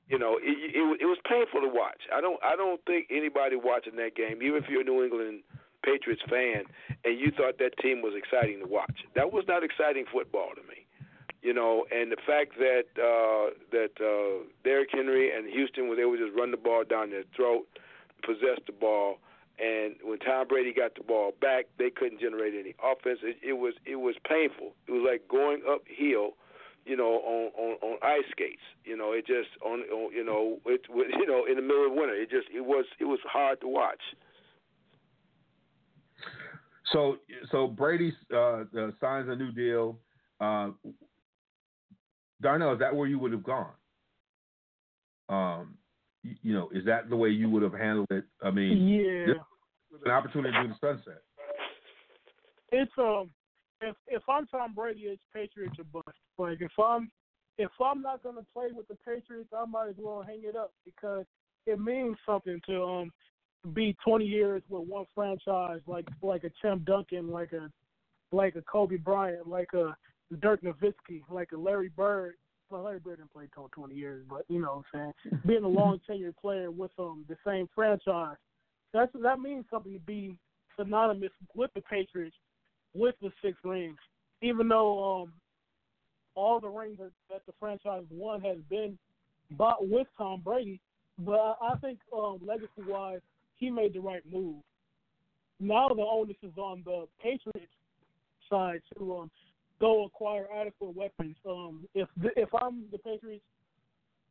you 0.09 0.19
know, 0.19 0.39
it, 0.43 0.75
it, 0.75 1.03
it 1.03 1.07
was 1.07 1.19
painful 1.23 1.61
to 1.61 1.71
watch. 1.71 2.03
I 2.13 2.21
don't 2.21 2.43
I 2.43 2.57
don't 2.57 2.83
think 2.85 3.07
anybody 3.15 3.55
watching 3.55 3.95
that 4.03 4.17
game, 4.17 4.43
even 4.43 4.59
if 4.59 4.69
you're 4.69 4.83
a 4.83 4.85
New 4.85 5.05
England 5.05 5.47
Patriots 5.87 6.23
fan 6.29 6.65
and 7.05 7.15
you 7.19 7.31
thought 7.31 7.59
that 7.59 7.79
team 7.79 8.03
was 8.03 8.15
exciting 8.19 8.59
to 8.59 8.67
watch. 8.67 9.07
That 9.15 9.33
was 9.33 9.45
not 9.47 9.63
exciting 9.63 10.05
football 10.11 10.51
to 10.59 10.63
me. 10.67 10.83
You 11.43 11.55
know, 11.55 11.87
and 11.95 12.11
the 12.11 12.19
fact 12.27 12.59
that 12.59 12.91
uh 12.99 13.55
that 13.71 13.95
uh 14.03 14.43
Derrick 14.65 14.91
Henry 14.91 15.31
and 15.31 15.47
Houston 15.47 15.87
where 15.87 15.97
they 15.97 16.05
would 16.05 16.19
just 16.19 16.37
run 16.37 16.51
the 16.51 16.57
ball 16.57 16.83
down 16.83 17.11
their 17.11 17.23
throat, 17.37 17.67
possess 18.27 18.59
the 18.67 18.73
ball, 18.73 19.19
and 19.59 19.97
when 20.03 20.19
Tom 20.19 20.47
Brady 20.49 20.73
got 20.73 20.95
the 20.97 21.03
ball 21.03 21.33
back, 21.41 21.67
they 21.79 21.89
couldn't 21.89 22.21
generate 22.21 22.53
any 22.53 22.75
offense. 22.83 23.21
It, 23.23 23.39
it 23.43 23.55
was 23.55 23.75
it 23.87 23.97
was 23.97 24.17
painful. 24.29 24.75
It 24.87 24.93
was 24.93 25.07
like 25.09 25.29
going 25.29 25.63
uphill, 25.65 26.37
you 26.85 26.97
know, 26.97 27.23
on 27.25 27.53
on, 27.57 27.77
on 27.81 27.99
ice 28.03 28.29
skates. 28.31 28.67
You 28.85 28.97
know, 28.97 29.13
it 29.13 29.27
just 29.27 29.49
on, 29.65 29.81
on 29.89 30.13
you 30.13 30.25
know 30.25 30.59
it 30.67 30.83
you 30.91 31.27
know 31.27 31.47
in 31.47 31.57
the 31.57 31.63
middle 31.63 31.87
of 31.87 31.93
winter. 31.93 32.15
It 32.15 32.31
just 32.31 32.49
it 32.53 32.67
was 32.67 32.85
it 33.01 33.05
was 33.05 33.21
hard 33.25 33.61
to 33.63 33.69
watch. 33.69 34.03
So 36.93 37.19
so 37.51 37.67
Brady 37.67 38.13
uh, 38.33 38.65
uh, 38.79 38.91
signs 39.01 39.29
a 39.29 39.37
new 39.37 39.53
deal. 39.53 39.99
Uh, 40.41 40.71
Darnell, 42.41 42.75
is 42.75 42.79
that 42.79 42.95
where 42.95 43.09
you 43.09 43.19
would 43.19 43.33
have 43.33 43.43
gone? 43.43 43.73
Um, 45.29 45.79
you, 46.23 46.35
you, 46.43 46.55
know, 46.55 46.69
is 46.73 46.85
that 46.85 47.09
the 47.09 47.17
way 47.17 47.31
you 47.31 47.49
would 47.51 47.63
have 47.63 47.73
handled 47.73 48.09
it? 48.11 48.25
I 48.43 48.51
mean, 48.51 48.87
yeah, 48.87 49.35
an 50.05 50.11
opportunity 50.11 50.53
to 50.53 50.63
do 50.63 50.69
the 50.69 50.75
sunset. 50.81 51.23
It's 52.71 52.93
um, 52.99 53.31
if 53.81 53.97
if 54.07 54.23
I'm 54.29 54.47
Tom 54.47 54.75
Brady, 54.75 55.03
it's 55.03 55.23
Patriots 55.33 55.77
or 55.79 55.85
bust. 55.85 56.17
Like 56.39 56.59
if 56.61 56.73
I'm 56.79 57.11
if 57.59 57.71
I'm 57.83 58.03
not 58.03 58.23
gonna 58.23 58.47
play 58.53 58.69
with 58.73 58.89
the 58.89 58.97
Patriots, 58.97 59.51
I 59.57 59.65
might 59.65 59.89
as 59.89 59.97
well 59.99 60.23
hang 60.27 60.43
it 60.45 60.57
up 60.57 60.73
because 60.85 61.25
it 61.67 61.81
means 61.81 62.17
something 62.27 62.61
to 62.67 62.83
um 62.83 63.11
be 63.73 63.97
20 64.05 64.25
years 64.25 64.63
with 64.69 64.89
one 64.89 65.07
franchise, 65.15 65.81
like 65.87 66.07
like 66.23 66.45
a 66.45 66.51
Tim 66.63 66.81
Duncan, 66.81 67.31
like 67.31 67.53
a 67.53 67.71
like 68.33 68.57
a 68.57 68.63
Kobe 68.63 68.97
Bryant, 68.97 69.49
like 69.49 69.73
a 69.75 69.97
Dirk 70.41 70.63
Nowitzki, 70.63 71.23
like 71.31 71.53
a 71.53 71.57
Larry 71.57 71.91
Bird, 71.97 72.35
well, 72.71 72.83
Larry 72.83 72.99
Bird 72.99 73.19
didn't 73.19 73.33
play 73.33 73.49
till 73.55 73.71
20 73.73 73.95
years, 73.95 74.25
but 74.29 74.45
you 74.49 74.61
know 74.61 74.83
what 74.93 75.01
I'm 75.01 75.13
saying, 75.31 75.41
being 75.47 75.65
a 75.65 75.69
long 75.69 76.01
tenured 76.09 76.37
player 76.37 76.71
with 76.71 76.91
um 76.99 77.25
the 77.29 77.37
same 77.47 77.69
franchise, 77.75 78.37
that's 78.93 79.13
that 79.23 79.41
means 79.41 79.65
something 79.71 79.93
to 79.93 80.01
be 80.01 80.37
synonymous 80.79 81.31
with 81.55 81.71
the 81.75 81.81
Patriots 81.83 82.37
with 82.95 83.15
the 83.23 83.31
six 83.43 83.57
rings. 83.65 83.99
Even 84.43 84.69
though 84.69 85.23
um 85.23 85.33
all 86.35 86.61
the 86.61 86.69
rings 86.69 86.99
that, 86.99 87.13
that 87.31 87.47
the 87.47 87.53
franchise 87.59 88.05
won 88.11 88.41
has 88.43 88.59
been 88.69 88.99
bought 89.53 89.89
with 89.89 90.07
Tom 90.19 90.41
Brady, 90.45 90.81
but 91.19 91.39
I, 91.39 91.55
I 91.73 91.77
think 91.77 91.99
um 92.17 92.39
legacy 92.45 92.71
wise, 92.89 93.21
he 93.57 93.71
made 93.71 93.95
the 93.95 94.01
right 94.01 94.23
move. 94.31 94.63
Now 95.59 95.89
the 95.89 96.03
onus 96.03 96.37
is 96.43 96.57
on 96.57 96.83
the 96.85 97.07
Patriots 97.23 97.73
side 98.51 98.81
to 98.97 99.17
um 99.17 99.31
go 99.81 100.05
acquire 100.05 100.47
adequate 100.55 100.95
weapons. 100.95 101.37
Um, 101.49 101.87
if 101.95 102.09
the, 102.17 102.31
if 102.37 102.49
I'm 102.61 102.85
the 102.93 102.99
Patriots, 102.99 103.45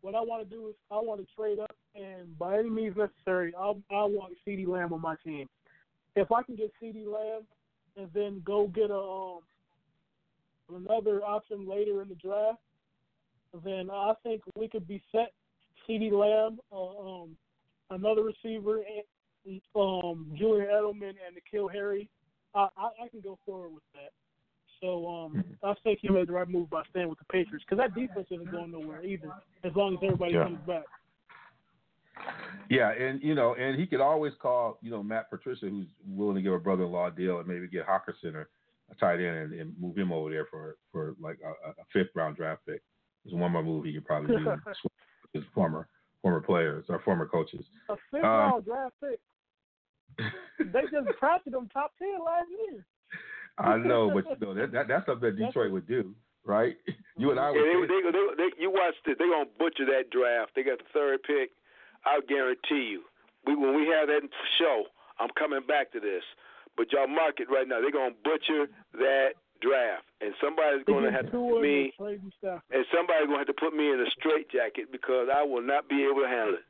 what 0.01 0.15
I 0.15 0.21
want 0.21 0.47
to 0.47 0.55
do 0.55 0.69
is 0.69 0.75
I 0.91 0.95
want 0.95 1.21
to 1.21 1.35
trade 1.35 1.59
up, 1.59 1.75
and 1.95 2.37
by 2.37 2.59
any 2.59 2.69
means 2.69 2.95
necessary, 2.97 3.53
I'll, 3.57 3.81
I 3.91 4.03
want 4.05 4.33
CeeDee 4.47 4.67
Lamb 4.67 4.93
on 4.93 5.01
my 5.01 5.15
team. 5.23 5.47
If 6.15 6.31
I 6.31 6.43
can 6.43 6.55
get 6.55 6.71
CeeDee 6.81 7.05
Lamb, 7.05 7.43
and 7.97 8.09
then 8.13 8.41
go 8.45 8.67
get 8.67 8.89
a 8.91 8.95
um, 8.95 9.39
another 10.75 11.23
option 11.23 11.67
later 11.67 12.01
in 12.01 12.09
the 12.09 12.15
draft, 12.15 12.59
then 13.63 13.89
I 13.91 14.13
think 14.23 14.41
we 14.57 14.67
could 14.67 14.87
be 14.87 15.01
set. 15.11 15.31
CeeDee 15.87 16.11
Lamb, 16.11 16.59
uh, 16.71 17.21
um, 17.21 17.37
another 17.91 18.23
receiver, 18.23 18.79
um, 19.75 20.31
Julian 20.37 20.67
Edelman, 20.67 21.09
and 21.25 21.35
N'Keal 21.35 21.71
Harry. 21.71 22.09
I, 22.53 22.67
I, 22.77 23.03
I 23.03 23.07
can 23.09 23.21
go 23.21 23.37
forward 23.45 23.73
with 23.73 23.83
that. 23.93 24.11
So 24.81 25.07
um, 25.07 25.43
I 25.63 25.73
think 25.83 25.99
he 26.01 26.09
made 26.09 26.27
the 26.27 26.33
right 26.33 26.47
move 26.47 26.69
by 26.69 26.83
staying 26.89 27.09
with 27.09 27.19
the 27.19 27.25
Patriots 27.25 27.65
because 27.67 27.77
that 27.81 27.95
defense 27.99 28.27
isn't 28.29 28.51
going 28.51 28.71
nowhere 28.71 29.03
either, 29.03 29.31
as 29.63 29.71
long 29.75 29.93
as 29.93 29.99
everybody 30.03 30.33
Yeah. 30.33 30.43
comes 30.43 30.59
back. 30.67 30.83
Yeah, 32.69 32.91
and 32.91 33.21
you 33.21 33.35
know, 33.35 33.55
and 33.55 33.79
he 33.79 33.85
could 33.85 34.01
always 34.01 34.33
call, 34.41 34.79
you 34.81 34.89
know, 34.89 35.03
Matt 35.03 35.29
Patricia, 35.29 35.67
who's 35.67 35.87
willing 36.07 36.35
to 36.35 36.41
give 36.41 36.53
a 36.53 36.59
brother-in-law 36.59 37.07
a 37.07 37.11
deal, 37.11 37.39
and 37.39 37.47
maybe 37.47 37.67
get 37.67 37.85
Hockenson 37.85 38.35
or 38.35 38.49
a 38.91 38.95
tight 38.95 39.15
end 39.15 39.51
and, 39.51 39.53
and 39.59 39.79
move 39.79 39.97
him 39.97 40.11
over 40.11 40.29
there 40.29 40.45
for 40.49 40.77
for 40.91 41.15
like 41.19 41.37
a, 41.43 41.69
a 41.69 41.73
fifth 41.91 42.15
round 42.15 42.37
draft 42.37 42.61
pick. 42.65 42.81
There's 43.23 43.35
one 43.35 43.51
more 43.51 43.63
move 43.63 43.85
he 43.85 43.93
could 43.93 44.05
probably 44.05 44.35
do. 44.35 44.45
with 44.45 44.63
his 45.33 45.43
former 45.53 45.87
former 46.21 46.41
players 46.41 46.85
or 46.89 46.99
former 47.01 47.27
coaches. 47.27 47.65
A 47.89 47.95
fifth 48.11 48.23
Um, 48.23 48.29
round 48.29 48.65
draft 48.65 48.95
pick. 49.01 49.19
They 50.59 50.81
just 50.91 51.19
drafted 51.19 51.53
him 51.53 51.69
top 51.73 51.91
ten 51.99 52.19
last 52.23 52.47
year. 52.49 52.85
I 53.57 53.77
know, 53.77 54.11
but 54.13 54.25
you 54.41 54.47
know 54.47 54.53
that, 54.53 54.71
that 54.71 54.87
that's 54.87 55.05
something 55.05 55.35
that 55.35 55.37
Detroit 55.37 55.71
would 55.71 55.87
do, 55.87 56.13
right? 56.43 56.77
You 57.17 57.31
and 57.31 57.39
I 57.39 57.49
would. 57.49 57.55
Yeah, 57.55 57.79
they, 57.79 57.87
they, 57.87 58.11
they, 58.11 58.27
they, 58.35 58.49
you 58.59 58.69
watch 58.69 58.93
this. 59.05 59.15
They're 59.17 59.31
gonna 59.31 59.47
butcher 59.57 59.87
that 59.87 60.11
draft. 60.11 60.51
They 60.53 60.63
got 60.63 60.79
the 60.79 60.91
third 60.91 61.23
pick. 61.23 61.55
I'll 62.03 62.19
guarantee 62.19 62.91
you. 62.91 63.07
We 63.47 63.55
when 63.55 63.73
we 63.73 63.87
have 63.87 64.11
that 64.11 64.27
show, 64.59 64.83
I'm 65.17 65.31
coming 65.39 65.61
back 65.65 65.93
to 65.93 66.01
this. 66.01 66.23
But 66.75 66.91
y'all 66.91 67.07
mark 67.07 67.39
it 67.39 67.47
right 67.49 67.63
now. 67.65 67.79
They're 67.79 67.95
gonna 67.95 68.19
butcher 68.19 68.67
that 68.99 69.39
draft, 69.61 70.03
and 70.19 70.35
somebody's 70.43 70.83
gonna 70.83 71.07
have 71.07 71.31
to 71.31 71.39
put 71.39 71.61
me, 71.61 71.83
and 71.83 71.91
Brady 71.97 72.31
Stafford. 72.37 72.67
and 72.71 72.85
somebody's 72.91 73.27
gonna 73.27 73.39
have 73.39 73.47
to 73.47 73.55
put 73.55 73.71
me 73.71 73.87
in 73.87 74.03
a 74.03 74.09
straitjacket 74.19 74.91
because 74.91 75.31
I 75.31 75.43
will 75.43 75.63
not 75.63 75.87
be 75.87 76.03
able 76.03 76.21
to 76.21 76.27
handle 76.27 76.57
it. 76.59 76.67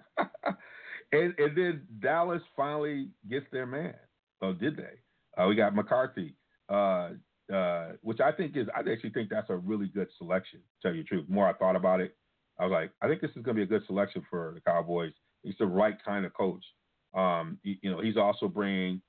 and 1.14 1.34
and 1.38 1.56
then 1.56 1.82
Dallas 2.00 2.42
finally 2.56 3.08
gets 3.28 3.46
their 3.52 3.66
man. 3.66 3.94
Oh, 4.42 4.52
did 4.52 4.76
they? 4.76 5.42
Uh, 5.42 5.46
we 5.48 5.54
got 5.54 5.74
McCarthy, 5.74 6.34
uh, 6.68 7.10
uh, 7.52 7.92
which 8.02 8.20
I 8.20 8.32
think 8.32 8.56
is 8.56 8.66
I 8.74 8.80
actually 8.80 9.10
think 9.10 9.30
that's 9.30 9.50
a 9.50 9.56
really 9.56 9.88
good 9.88 10.08
selection. 10.18 10.60
To 10.60 10.88
tell 10.88 10.94
you 10.94 11.02
the 11.02 11.08
truth, 11.08 11.26
the 11.26 11.34
more 11.34 11.48
I 11.48 11.54
thought 11.54 11.76
about 11.76 12.00
it, 12.00 12.16
I 12.58 12.64
was 12.64 12.72
like, 12.72 12.90
I 13.02 13.08
think 13.08 13.20
this 13.20 13.30
is 13.30 13.42
going 13.42 13.56
to 13.56 13.60
be 13.60 13.62
a 13.62 13.78
good 13.78 13.86
selection 13.86 14.24
for 14.30 14.52
the 14.54 14.60
Cowboys. 14.60 15.12
He's 15.42 15.54
the 15.58 15.66
right 15.66 15.96
kind 16.04 16.24
of 16.24 16.32
coach. 16.34 16.64
Um, 17.14 17.58
you, 17.62 17.76
you 17.82 17.90
know, 17.90 18.00
he's 18.00 18.16
also 18.16 18.48
bringing, 18.48 19.00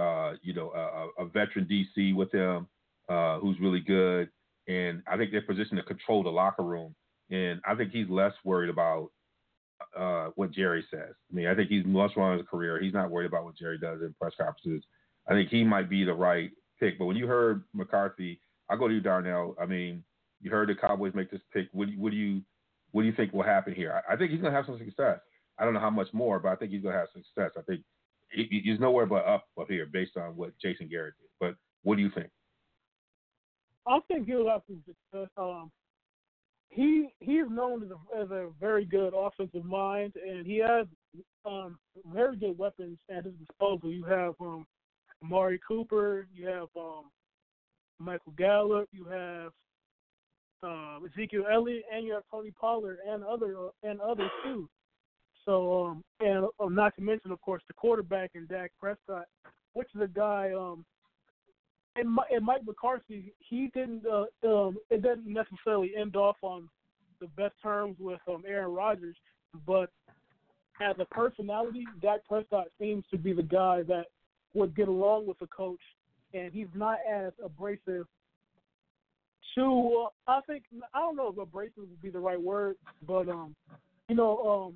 uh, 0.00 0.32
you 0.42 0.52
know, 0.54 0.72
a, 0.72 1.22
a 1.22 1.26
veteran 1.26 1.66
DC 1.70 2.14
with 2.14 2.32
him, 2.32 2.66
uh, 3.08 3.38
who's 3.38 3.58
really 3.60 3.80
good, 3.80 4.28
and 4.68 5.02
I 5.06 5.16
think 5.16 5.30
they're 5.30 5.42
positioned 5.42 5.78
to 5.78 5.84
control 5.84 6.22
the 6.22 6.30
locker 6.30 6.62
room. 6.62 6.94
And 7.30 7.60
I 7.66 7.74
think 7.74 7.92
he's 7.92 8.08
less 8.08 8.32
worried 8.44 8.70
about 8.70 9.10
uh, 9.96 10.30
what 10.36 10.52
Jerry 10.52 10.84
says. 10.90 11.14
I 11.30 11.34
mean, 11.34 11.46
I 11.46 11.54
think 11.54 11.68
he's 11.70 11.84
much 11.84 12.12
more 12.16 12.32
in 12.32 12.38
his 12.38 12.46
career. 12.48 12.80
He's 12.80 12.92
not 12.94 13.10
worried 13.10 13.26
about 13.26 13.44
what 13.44 13.56
Jerry 13.56 13.78
does 13.78 14.00
in 14.02 14.14
press 14.20 14.32
conferences. 14.38 14.84
I 15.28 15.32
think 15.32 15.48
he 15.50 15.64
might 15.64 15.88
be 15.90 16.04
the 16.04 16.14
right 16.14 16.50
pick. 16.78 16.98
But 16.98 17.06
when 17.06 17.16
you 17.16 17.26
heard 17.26 17.64
McCarthy, 17.74 18.40
I'll 18.70 18.78
go 18.78 18.88
to 18.88 18.94
you, 18.94 19.00
Darnell. 19.00 19.56
I 19.60 19.66
mean, 19.66 20.04
you 20.40 20.50
heard 20.50 20.68
the 20.68 20.74
Cowboys 20.74 21.14
make 21.14 21.30
this 21.30 21.40
pick. 21.52 21.68
What, 21.72 21.88
what 21.96 22.10
do 22.10 22.16
you 22.16 22.42
what 22.92 23.02
do 23.02 23.08
you 23.08 23.14
think 23.14 23.32
will 23.32 23.42
happen 23.42 23.74
here? 23.74 24.00
I, 24.08 24.14
I 24.14 24.16
think 24.16 24.30
he's 24.30 24.40
going 24.40 24.52
to 24.52 24.56
have 24.56 24.66
some 24.66 24.78
success. 24.78 25.18
I 25.58 25.64
don't 25.64 25.74
know 25.74 25.80
how 25.80 25.90
much 25.90 26.08
more, 26.12 26.38
but 26.38 26.50
I 26.50 26.56
think 26.56 26.70
he's 26.72 26.82
going 26.82 26.92
to 26.94 26.98
have 26.98 27.08
success. 27.14 27.50
I 27.58 27.62
think 27.62 27.82
he, 28.30 28.46
he- 28.50 28.60
he's 28.64 28.80
nowhere 28.80 29.06
but 29.06 29.24
up 29.26 29.44
up 29.60 29.68
here 29.68 29.86
based 29.86 30.16
on 30.16 30.36
what 30.36 30.52
Jason 30.60 30.88
Garrett 30.88 31.14
did. 31.18 31.28
But 31.40 31.56
what 31.82 31.96
do 31.96 32.02
you 32.02 32.10
think? 32.14 32.28
I 33.86 33.98
think 34.08 34.26
he'll 34.26 34.48
have 34.48 34.62
some 34.66 34.82
success. 34.84 35.28
Um, 35.36 35.70
he 36.68 37.08
he 37.20 37.32
is 37.32 37.48
known 37.50 37.82
as 37.82 37.90
a, 37.90 38.22
as 38.22 38.30
a 38.30 38.48
very 38.60 38.84
good 38.84 39.12
offensive 39.16 39.64
mind, 39.64 40.14
and 40.16 40.46
he 40.46 40.58
has 40.58 40.86
um, 41.44 41.78
very 42.12 42.36
good 42.36 42.58
weapons 42.58 42.98
at 43.10 43.24
his 43.24 43.34
disposal. 43.34 43.90
You 43.90 44.04
have 44.04 44.34
um, 44.40 44.66
Amari 45.22 45.60
Cooper, 45.66 46.26
you 46.34 46.46
have 46.46 46.68
um, 46.76 47.04
Michael 47.98 48.32
Gallup, 48.36 48.88
you 48.92 49.04
have 49.04 49.52
uh, 50.62 50.98
Ezekiel 51.06 51.44
Elliott, 51.50 51.84
and 51.92 52.06
you 52.06 52.12
have 52.14 52.24
Tony 52.30 52.52
Pollard 52.58 52.98
and 53.08 53.24
other 53.24 53.56
and 53.82 54.00
others 54.00 54.30
too. 54.44 54.68
So 55.44 55.84
um, 55.84 56.04
and 56.20 56.46
uh, 56.58 56.68
not 56.68 56.94
to 56.96 57.02
mention, 57.02 57.30
of 57.30 57.40
course, 57.40 57.62
the 57.68 57.74
quarterback 57.74 58.32
in 58.34 58.46
Dak 58.46 58.72
Prescott, 58.78 59.26
which 59.74 59.88
is 59.94 60.00
a 60.00 60.08
guy 60.08 60.52
um, 60.52 60.84
and, 61.98 62.18
and 62.30 62.44
Mike 62.44 62.64
McCarthy, 62.64 63.32
he 63.38 63.70
didn't. 63.74 64.04
Uh, 64.06 64.26
um, 64.46 64.76
it 64.90 65.02
doesn't 65.02 65.26
necessarily 65.26 65.92
end 65.98 66.16
off 66.16 66.36
on 66.42 66.68
the 67.20 67.26
best 67.28 67.54
terms 67.62 67.96
with 67.98 68.20
um, 68.28 68.44
Aaron 68.46 68.72
Rodgers, 68.72 69.16
but 69.66 69.90
as 70.80 70.96
a 70.98 71.04
personality, 71.06 71.86
Dak 72.02 72.20
Prescott 72.28 72.66
seems 72.78 73.04
to 73.10 73.18
be 73.18 73.32
the 73.32 73.42
guy 73.42 73.82
that 73.84 74.06
would 74.54 74.76
get 74.76 74.88
along 74.88 75.26
with 75.26 75.38
the 75.38 75.46
coach, 75.46 75.80
and 76.34 76.52
he's 76.52 76.66
not 76.74 76.98
as 77.10 77.32
abrasive. 77.44 78.06
To 79.54 80.06
uh, 80.06 80.30
I 80.30 80.40
think 80.46 80.64
I 80.92 80.98
don't 80.98 81.16
know 81.16 81.28
if 81.28 81.38
abrasive 81.38 81.78
would 81.78 82.02
be 82.02 82.10
the 82.10 82.18
right 82.18 82.40
word, 82.40 82.76
but 83.06 83.28
um, 83.28 83.54
you 84.08 84.14
know, 84.14 84.68
um, 84.68 84.74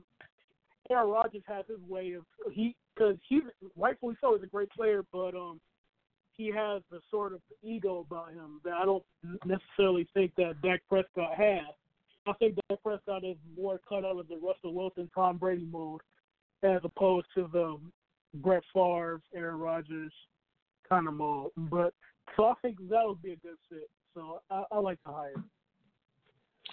Aaron 0.90 1.10
Rodgers 1.10 1.42
has 1.46 1.66
his 1.68 1.80
way 1.88 2.12
of 2.12 2.24
he 2.52 2.74
because 2.94 3.16
he 3.28 3.40
rightfully 3.76 4.16
so 4.20 4.34
is 4.36 4.42
a 4.42 4.46
great 4.46 4.70
player, 4.70 5.04
but 5.12 5.34
um, 5.34 5.60
he 6.40 6.46
has 6.46 6.80
a 6.90 6.96
sort 7.10 7.34
of 7.34 7.40
ego 7.62 8.06
about 8.08 8.32
him 8.32 8.62
that 8.64 8.72
I 8.72 8.86
don't 8.86 9.04
necessarily 9.44 10.08
think 10.14 10.34
that 10.36 10.54
Dak 10.62 10.80
Prescott 10.88 11.34
has. 11.36 11.66
I 12.26 12.32
think 12.34 12.56
Dak 12.68 12.82
Prescott 12.82 13.24
is 13.24 13.36
more 13.54 13.78
cut 13.86 14.06
out 14.06 14.18
of 14.18 14.26
the 14.26 14.36
Russell 14.36 14.72
Wilson, 14.72 15.10
Tom 15.14 15.36
Brady 15.36 15.68
mold, 15.70 16.00
as 16.62 16.80
opposed 16.82 17.26
to 17.34 17.50
the 17.52 17.78
Brett 18.36 18.62
Favre, 18.72 19.20
Aaron 19.34 19.58
Rodgers 19.58 20.12
kind 20.88 21.08
of 21.08 21.14
mold. 21.14 21.50
But 21.58 21.92
so 22.36 22.46
I 22.46 22.54
think 22.62 22.78
that 22.88 23.02
would 23.04 23.20
be 23.20 23.32
a 23.32 23.36
good 23.36 23.58
fit. 23.68 23.90
So 24.14 24.40
I, 24.50 24.64
I 24.72 24.78
like 24.78 24.98
the 25.04 25.12
hire. 25.12 25.34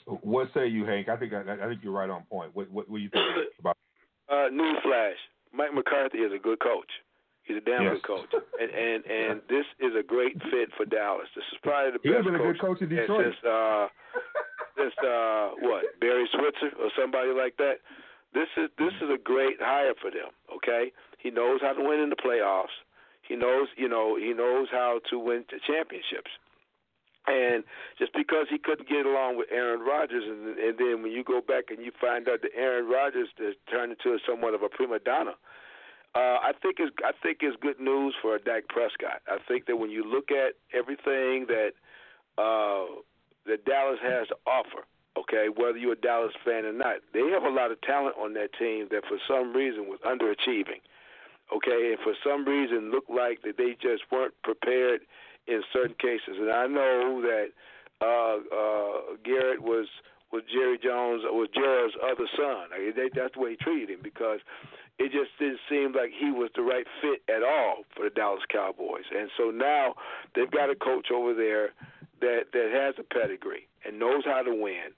What 0.06 0.48
say 0.54 0.68
you, 0.68 0.86
Hank? 0.86 1.10
I 1.10 1.18
think 1.18 1.34
I, 1.34 1.42
I 1.42 1.68
think 1.68 1.82
you're 1.84 1.92
right 1.92 2.10
on 2.10 2.24
point. 2.32 2.52
What 2.54 2.72
what, 2.72 2.90
what 2.90 2.98
do 2.98 3.04
you 3.04 3.10
think 3.10 3.26
about? 3.60 3.76
Uh, 4.30 4.50
newsflash: 4.52 5.14
Mike 5.54 5.74
McCarthy 5.74 6.18
is 6.18 6.34
a 6.34 6.38
good 6.38 6.60
coach. 6.60 6.90
He's 7.48 7.58
a 7.58 7.62
damn 7.62 7.84
Yes. 7.84 7.94
good 8.04 8.04
coach, 8.04 8.32
and 8.60 8.70
and 8.72 9.06
and 9.06 9.42
this 9.48 9.66
is 9.80 9.96
a 9.96 10.04
great 10.04 10.36
fit 10.52 10.70
for 10.76 10.86
Dallas. 10.86 11.30
This 11.36 11.46
is 11.52 11.58
probably 11.64 11.92
the 11.96 12.00
He's 12.04 12.12
best 12.14 12.26
been 12.26 12.36
a 12.36 12.40
good 12.44 12.60
coach 12.60 12.82
in 12.82 12.90
Detroit. 12.90 13.24
since 13.34 13.40
uh, 13.48 13.88
since 14.78 14.94
uh, 15.00 15.52
what 15.64 15.86
Barry 16.00 16.28
Switzer 16.32 16.76
or 16.78 16.92
somebody 17.00 17.32
like 17.32 17.56
that. 17.58 17.80
This 18.34 18.50
is 18.58 18.70
this 18.78 18.92
is 19.02 19.10
a 19.10 19.18
great 19.18 19.56
hire 19.62 19.94
for 20.02 20.12
them. 20.12 20.30
Okay, 20.54 20.92
he 21.18 21.32
knows 21.32 21.62
how 21.62 21.72
to 21.74 21.82
win 21.82 22.00
in 22.02 22.10
the 22.10 22.18
playoffs. 22.20 22.76
He 23.24 23.36
knows 23.38 23.68
you 23.78 23.88
know 23.88 24.18
he 24.18 24.34
knows 24.34 24.68
how 24.70 25.00
to 25.10 25.18
win 25.18 25.46
the 25.50 25.60
championships. 25.66 26.30
And 27.28 27.64
just 28.00 28.14
because 28.14 28.48
he 28.50 28.58
couldn't 28.58 28.88
get 28.88 29.06
along 29.06 29.36
with 29.38 29.48
Aaron 29.52 29.82
Rodgers, 29.82 30.24
and, 30.26 30.58
and 30.58 30.78
then 30.78 31.04
when 31.04 31.12
you 31.12 31.24
go 31.26 31.42
back 31.42 31.66
and 31.70 31.84
you 31.84 31.92
find 32.00 32.28
out 32.30 32.42
that 32.42 32.52
Aaron 32.56 32.88
Rodgers 32.88 33.28
has 33.40 33.54
turned 33.70 33.92
into 33.92 34.18
somewhat 34.26 34.54
of 34.54 34.62
a 34.64 34.70
prima 34.70 35.00
donna, 35.00 35.36
uh, 36.16 36.40
I 36.42 36.52
think 36.62 36.80
is 36.80 36.90
I 37.04 37.12
think 37.22 37.40
is 37.42 37.54
good 37.62 37.80
news 37.80 38.16
for 38.22 38.38
Dak 38.40 38.68
Prescott. 38.70 39.22
I 39.28 39.38
think 39.48 39.66
that 39.68 39.78
when 39.78 39.92
you 39.92 40.04
look 40.04 40.32
at 40.32 40.54
everything 40.74 41.46
that 41.48 41.72
uh, 42.38 43.02
that 43.46 43.66
Dallas 43.66 44.00
has 44.02 44.28
to 44.30 44.36
offer, 44.46 44.86
okay, 45.18 45.48
whether 45.56 45.78
you're 45.78 45.94
a 45.94 46.02
Dallas 46.02 46.34
fan 46.44 46.66
or 46.66 46.74
not, 46.74 46.98
they 47.14 47.22
have 47.30 47.44
a 47.44 47.50
lot 47.50 47.72
of 47.72 47.82
talent 47.82 48.16
on 48.20 48.34
that 48.34 48.50
team 48.58 48.88
that 48.92 49.04
for 49.08 49.18
some 49.28 49.54
reason 49.54 49.88
was 49.88 50.00
underachieving, 50.06 50.82
okay, 51.56 51.94
and 51.94 52.00
for 52.04 52.14
some 52.24 52.46
reason 52.46 52.92
looked 52.92 53.10
like 53.10 53.42
that 53.44 53.58
they 53.58 53.76
just 53.82 54.04
weren't 54.12 54.34
prepared 54.44 55.02
in 55.48 55.62
certain 55.72 55.96
cases. 56.00 56.38
And 56.40 56.52
I 56.52 56.68
know 56.68 57.22
that 57.22 57.48
uh, 58.02 58.38
uh, 58.54 59.16
Garrett 59.24 59.62
was 59.62 59.88
was 60.32 60.44
Jerry 60.52 60.78
Jones 60.78 61.24
was 61.24 61.48
Gerald's 61.54 61.96
other 62.04 62.28
son. 62.36 62.68
I 62.76 62.80
mean, 62.80 62.94
they, 62.96 63.10
that's 63.14 63.34
the 63.34 63.40
way 63.40 63.52
he 63.52 63.58
treated 63.58 63.90
him 63.90 64.00
because 64.04 64.40
it 65.00 65.12
just 65.12 65.30
didn't 65.38 65.60
seem 65.70 65.94
like 65.94 66.12
he 66.18 66.32
was 66.32 66.50
the 66.56 66.64
right 66.64 66.86
fit 67.02 67.22
at 67.30 67.44
all 67.44 67.84
for 67.96 68.04
the 68.06 68.10
Dallas 68.10 68.42
Cowboys. 68.52 69.06
And 69.16 69.30
so 69.38 69.52
now 69.52 69.94
they've 70.34 70.50
got 70.50 70.70
a 70.70 70.76
coach 70.76 71.08
over 71.14 71.34
there 71.34 71.70
that 72.22 72.50
that 72.54 72.70
has 72.74 72.96
a 72.98 73.04
pedigree 73.14 73.68
and 73.86 74.00
knows 74.00 74.24
how 74.26 74.42
to 74.42 74.52
win 74.52 74.90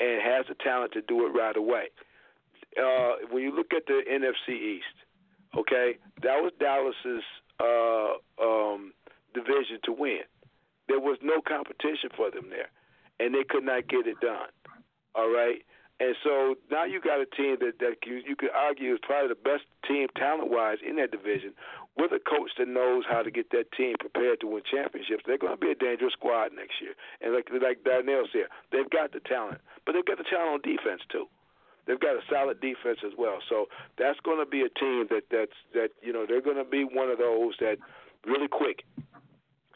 and 0.00 0.22
has 0.22 0.46
the 0.48 0.54
talent 0.64 0.92
to 0.92 1.02
do 1.02 1.26
it 1.26 1.30
right 1.30 1.56
away. 1.56 1.88
Uh, 2.80 3.28
when 3.30 3.42
you 3.42 3.54
look 3.54 3.72
at 3.76 3.84
the 3.86 4.00
NFC 4.10 4.56
East, 4.56 4.96
okay, 5.56 5.98
that 6.22 6.40
was 6.40 6.52
Dallas's 6.58 7.22
uh, 7.60 8.16
um, 8.42 8.94
division 9.34 9.78
to 9.84 9.92
win. 9.92 10.24
There 10.88 10.98
was 11.00 11.18
no 11.22 11.40
competition 11.46 12.08
for 12.16 12.30
them 12.30 12.48
there, 12.48 12.70
and 13.20 13.34
they 13.34 13.44
could 13.48 13.64
not 13.64 13.88
get 13.88 14.06
it 14.06 14.18
done. 14.20 14.48
All 15.14 15.28
right. 15.28 15.62
And 16.02 16.16
so 16.24 16.56
now 16.66 16.82
you 16.82 16.98
got 17.00 17.22
a 17.22 17.30
team 17.30 17.62
that 17.62 17.78
that 17.78 18.02
you, 18.02 18.18
you 18.26 18.34
could 18.34 18.50
argue 18.50 18.92
is 18.92 18.98
probably 19.06 19.30
the 19.30 19.38
best 19.38 19.62
team 19.86 20.08
talent 20.18 20.50
wise 20.50 20.82
in 20.82 20.96
that 20.96 21.14
division, 21.14 21.54
with 21.94 22.10
a 22.10 22.18
coach 22.18 22.50
that 22.58 22.66
knows 22.66 23.04
how 23.06 23.22
to 23.22 23.30
get 23.30 23.54
that 23.54 23.70
team 23.70 23.94
prepared 24.00 24.40
to 24.40 24.50
win 24.50 24.66
championships. 24.66 25.22
They're 25.22 25.38
going 25.38 25.54
to 25.54 25.62
be 25.62 25.70
a 25.70 25.78
dangerous 25.78 26.14
squad 26.18 26.50
next 26.58 26.82
year. 26.82 26.98
And 27.22 27.30
like 27.30 27.46
like 27.54 27.86
Darnell 27.86 28.26
said, 28.34 28.50
they've 28.74 28.90
got 28.90 29.14
the 29.14 29.22
talent, 29.22 29.62
but 29.86 29.92
they've 29.94 30.04
got 30.04 30.18
the 30.18 30.26
talent 30.26 30.58
on 30.58 30.62
defense 30.66 31.06
too. 31.06 31.30
They've 31.86 32.02
got 32.02 32.18
a 32.18 32.22
solid 32.26 32.58
defense 32.58 32.98
as 33.06 33.14
well. 33.14 33.38
So 33.48 33.66
that's 33.94 34.18
going 34.26 34.42
to 34.42 34.46
be 34.46 34.66
a 34.66 34.72
team 34.74 35.06
that 35.14 35.30
that's 35.30 35.58
that 35.70 35.94
you 36.02 36.12
know 36.12 36.26
they're 36.26 36.42
going 36.42 36.58
to 36.58 36.66
be 36.66 36.82
one 36.82 37.14
of 37.14 37.18
those 37.22 37.54
that 37.62 37.78
really 38.26 38.50
quick 38.50 38.82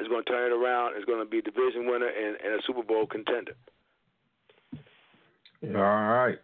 is 0.02 0.10
going 0.10 0.26
to 0.26 0.30
turn 0.30 0.50
it 0.50 0.54
around. 0.58 0.98
Is 0.98 1.06
going 1.06 1.22
to 1.22 1.30
be 1.30 1.38
division 1.38 1.86
winner 1.86 2.10
and, 2.10 2.34
and 2.42 2.58
a 2.58 2.62
Super 2.66 2.82
Bowl 2.82 3.06
contender. 3.06 3.54
All 5.64 5.70
right. 5.72 6.38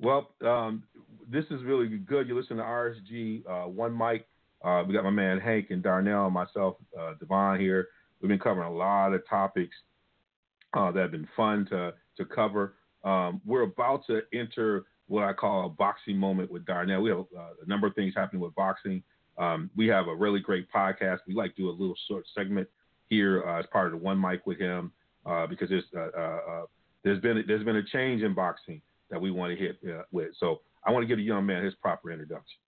Well, 0.00 0.30
um, 0.42 0.82
this 1.30 1.44
is 1.50 1.62
really 1.62 1.88
good. 1.88 2.26
You 2.26 2.38
listen 2.38 2.56
to 2.56 2.62
RSG 2.62 3.46
uh, 3.46 3.68
One 3.68 3.96
Mic. 3.96 4.26
Uh, 4.64 4.82
we 4.86 4.94
got 4.94 5.04
my 5.04 5.10
man 5.10 5.38
Hank 5.38 5.68
and 5.70 5.82
Darnell, 5.82 6.26
and 6.26 6.34
myself, 6.34 6.76
uh, 6.98 7.14
Devon 7.20 7.60
here. 7.60 7.88
We've 8.20 8.28
been 8.28 8.38
covering 8.38 8.68
a 8.68 8.72
lot 8.72 9.14
of 9.14 9.26
topics 9.28 9.74
uh, 10.74 10.90
that 10.92 11.00
have 11.00 11.10
been 11.10 11.28
fun 11.36 11.66
to 11.70 11.94
to 12.16 12.24
cover. 12.24 12.74
Um, 13.04 13.40
we're 13.46 13.62
about 13.62 14.06
to 14.08 14.22
enter 14.34 14.84
what 15.06 15.24
I 15.24 15.32
call 15.32 15.66
a 15.66 15.68
boxing 15.68 16.16
moment 16.16 16.50
with 16.50 16.66
Darnell. 16.66 17.02
We 17.02 17.10
have 17.10 17.20
uh, 17.20 17.64
a 17.64 17.68
number 17.68 17.86
of 17.86 17.94
things 17.94 18.14
happening 18.16 18.42
with 18.42 18.54
boxing. 18.54 19.02
Um, 19.38 19.70
we 19.76 19.86
have 19.88 20.08
a 20.08 20.14
really 20.14 20.40
great 20.40 20.70
podcast. 20.70 21.20
We 21.26 21.34
like 21.34 21.56
to 21.56 21.62
do 21.62 21.70
a 21.70 21.72
little 21.72 21.96
short 22.08 22.26
segment 22.34 22.68
here 23.08 23.42
uh, 23.46 23.60
as 23.60 23.66
part 23.72 23.86
of 23.86 23.92
the 23.92 23.98
One 23.98 24.20
Mic 24.20 24.46
with 24.46 24.58
him 24.58 24.92
because 25.48 25.68
there's 25.68 25.84
there's 27.04 27.20
been 27.20 27.44
there's 27.46 27.64
been 27.64 27.76
a 27.76 27.84
change 27.84 28.22
in 28.22 28.34
boxing 28.34 28.80
that 29.10 29.20
we 29.20 29.30
want 29.30 29.56
to 29.56 29.56
hit 29.56 29.78
uh, 29.88 30.02
with. 30.12 30.30
So 30.38 30.60
I 30.86 30.90
want 30.90 31.02
to 31.02 31.06
give 31.06 31.18
the 31.18 31.24
young 31.24 31.46
man 31.46 31.64
his 31.64 31.74
proper 31.76 32.10
introduction. 32.10 32.58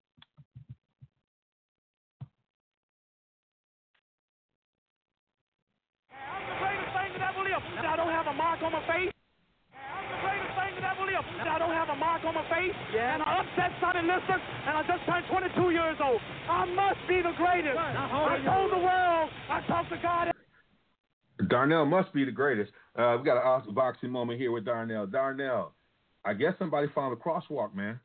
I 7.92 7.96
don't 7.96 8.09
have 8.09 8.26
a 8.26 8.32
mark 8.32 8.62
on 8.64 8.72
my 8.72 8.80
face. 8.88 9.12
I'm 9.76 10.09
the 10.09 10.18
greatest 10.24 10.56
thing 10.56 10.72
that 10.80 10.96
ever 10.96 11.04
lived. 11.04 11.28
I 11.44 11.59
don't 11.60 11.76
have 11.76 11.92
a 11.92 11.98
mark 12.00 12.24
on 12.24 12.32
my 12.32 12.46
face. 12.48 12.72
Yeah. 12.94 13.14
And 13.14 13.22
I 13.22 13.44
upset 13.44 13.68
Sonny 13.84 14.00
Liston, 14.00 14.40
and 14.40 14.72
I 14.72 14.82
just 14.88 15.04
turned 15.04 15.28
22 15.28 15.76
years 15.76 15.98
old. 16.00 16.20
I 16.48 16.64
must 16.72 17.04
be 17.04 17.20
the 17.20 17.36
greatest. 17.36 17.76
I 17.76 18.40
told 18.48 18.72
the 18.72 18.80
world. 18.80 19.28
I 19.52 19.60
talked 19.68 19.92
to 19.92 20.00
God. 20.00 20.31
Darnell 21.48 21.86
must 21.86 22.12
be 22.12 22.24
the 22.24 22.31
greatest. 22.31 22.73
Uh, 22.97 23.16
we 23.19 23.24
got 23.24 23.36
an 23.36 23.43
awesome 23.44 23.74
boxing 23.74 24.10
moment 24.10 24.39
here 24.39 24.52
with 24.52 24.64
Darnell. 24.64 25.06
Darnell, 25.06 25.73
I 26.24 26.35
guess 26.35 26.55
somebody 26.59 26.89
found 26.94 27.12
a 27.12 27.16
crosswalk, 27.16 27.74
man. 27.74 27.98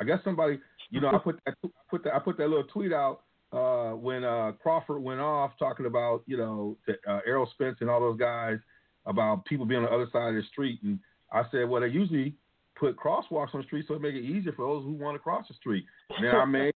I 0.00 0.04
guess 0.04 0.18
somebody, 0.24 0.58
you 0.90 1.00
know, 1.00 1.08
I 1.08 1.18
put 1.18 1.38
that, 1.44 1.54
put 1.90 2.04
that, 2.04 2.14
I 2.14 2.18
put 2.18 2.38
that 2.38 2.48
little 2.48 2.64
tweet 2.64 2.92
out 2.92 3.22
uh, 3.52 3.90
when 3.90 4.24
uh, 4.24 4.52
Crawford 4.62 5.02
went 5.02 5.20
off 5.20 5.52
talking 5.58 5.86
about, 5.86 6.22
you 6.26 6.36
know, 6.36 6.76
uh, 6.88 7.20
Errol 7.26 7.48
Spence 7.52 7.76
and 7.80 7.90
all 7.90 8.00
those 8.00 8.18
guys 8.18 8.58
about 9.06 9.44
people 9.44 9.66
being 9.66 9.84
on 9.84 9.86
the 9.86 9.92
other 9.92 10.08
side 10.12 10.30
of 10.30 10.34
the 10.34 10.42
street, 10.50 10.80
and 10.82 10.98
I 11.32 11.42
said, 11.50 11.68
well, 11.68 11.82
they 11.82 11.88
usually 11.88 12.34
put 12.78 12.96
crosswalks 12.96 13.54
on 13.54 13.60
the 13.60 13.66
street 13.66 13.84
so 13.86 13.94
it 13.94 14.00
make 14.00 14.14
it 14.14 14.24
easier 14.24 14.52
for 14.52 14.66
those 14.66 14.84
who 14.84 14.92
want 14.92 15.14
to 15.14 15.18
cross 15.18 15.46
the 15.48 15.54
street. 15.54 15.84
Now 16.20 16.40
I 16.40 16.44
made 16.46 16.72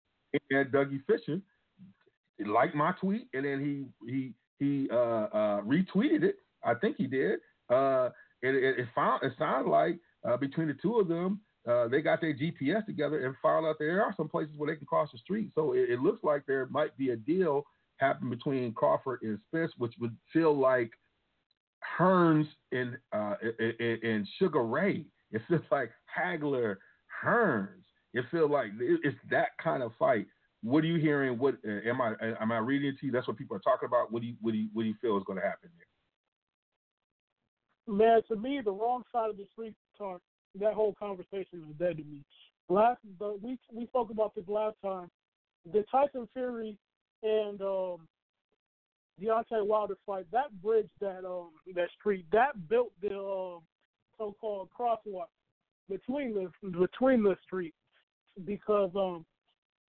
and 0.50 0.66
Dougie 0.72 1.00
Fischer 1.06 1.40
liked 2.44 2.74
my 2.74 2.92
tweet, 3.00 3.28
and 3.32 3.44
then 3.44 3.60
he 3.60 4.10
he 4.12 4.32
he 4.58 4.88
uh, 4.92 4.94
uh, 4.94 5.60
retweeted 5.62 6.22
it. 6.22 6.36
I 6.64 6.74
think 6.74 6.96
he 6.96 7.06
did. 7.06 7.40
Uh, 7.70 8.10
it, 8.42 8.54
it, 8.54 8.78
it, 8.80 8.86
found 8.94 9.22
it 9.22 9.32
sounded 9.38 9.70
like 9.70 9.98
uh, 10.28 10.36
between 10.36 10.68
the 10.68 10.74
two 10.74 10.98
of 10.98 11.08
them, 11.08 11.40
uh, 11.68 11.88
they 11.88 12.02
got 12.02 12.20
their 12.20 12.34
GPS 12.34 12.84
together 12.84 13.24
and 13.24 13.34
found 13.42 13.66
out 13.66 13.76
there 13.78 14.02
are 14.02 14.14
some 14.16 14.28
places 14.28 14.54
where 14.56 14.70
they 14.70 14.76
can 14.76 14.86
cross 14.86 15.08
the 15.12 15.18
street. 15.18 15.50
So 15.54 15.72
it, 15.72 15.90
it 15.90 16.00
looks 16.00 16.22
like 16.22 16.42
there 16.46 16.66
might 16.66 16.96
be 16.98 17.10
a 17.10 17.16
deal 17.16 17.64
happening 17.96 18.30
between 18.30 18.72
Crawford 18.72 19.20
and 19.22 19.38
Spence, 19.48 19.72
which 19.78 19.94
would 19.98 20.16
feel 20.32 20.56
like 20.56 20.90
Hearns 21.98 22.46
and 22.72 22.96
uh, 23.12 23.34
and 23.58 24.26
Sugar 24.38 24.64
Ray. 24.64 25.06
It 25.32 25.42
feels 25.48 25.62
like 25.70 25.90
Hagler 26.16 26.76
Hearns. 27.24 27.84
It 28.12 28.24
feels 28.30 28.50
like 28.50 28.68
it's 28.78 29.16
that 29.30 29.48
kind 29.62 29.82
of 29.82 29.92
fight 29.98 30.26
what 30.64 30.82
are 30.82 30.86
you 30.86 30.96
hearing? 30.96 31.38
What 31.38 31.56
uh, 31.66 31.88
am 31.88 32.00
I 32.00 32.14
am 32.40 32.50
I 32.50 32.58
reading 32.58 32.88
it 32.88 32.98
to 33.00 33.06
you? 33.06 33.12
That's 33.12 33.28
what 33.28 33.36
people 33.36 33.54
are 33.54 33.60
talking 33.60 33.86
about. 33.86 34.10
What 34.10 34.22
do 34.22 34.28
you 34.28 34.34
what 34.40 34.52
do 34.52 34.58
you, 34.58 34.68
what 34.72 34.82
do 34.82 34.88
you 34.88 34.94
feel 35.00 35.18
is 35.18 35.24
going 35.26 35.38
to 35.38 35.44
happen 35.44 35.68
there? 35.76 35.86
Man, 37.94 38.22
to 38.28 38.36
me, 38.36 38.62
the 38.64 38.72
wrong 38.72 39.02
side 39.12 39.28
of 39.28 39.36
the 39.36 39.44
street 39.52 39.74
talk. 39.98 40.22
That 40.58 40.72
whole 40.72 40.94
conversation 40.98 41.64
is 41.68 41.76
dead 41.78 41.98
to 41.98 42.04
me. 42.04 42.22
Last, 42.68 43.00
the, 43.18 43.36
we 43.42 43.58
we 43.72 43.86
spoke 43.86 44.10
about 44.10 44.34
this 44.34 44.48
last 44.48 44.76
time. 44.82 45.10
The 45.70 45.84
Tyson 45.90 46.28
Fury 46.32 46.78
and 47.22 47.60
um, 47.60 48.08
Deontay 49.20 49.66
Wilder 49.66 49.96
fight 50.06 50.26
that 50.32 50.50
bridge 50.62 50.88
that 51.00 51.26
um 51.26 51.50
that 51.74 51.88
street 51.98 52.24
that 52.32 52.68
built 52.70 52.92
the 53.02 53.14
um, 53.18 53.60
so-called 54.16 54.68
crosswalk 54.78 55.26
between 55.90 56.34
the 56.34 56.50
between 56.70 57.22
the 57.22 57.36
streets 57.44 57.76
because 58.46 58.90
um 58.96 59.26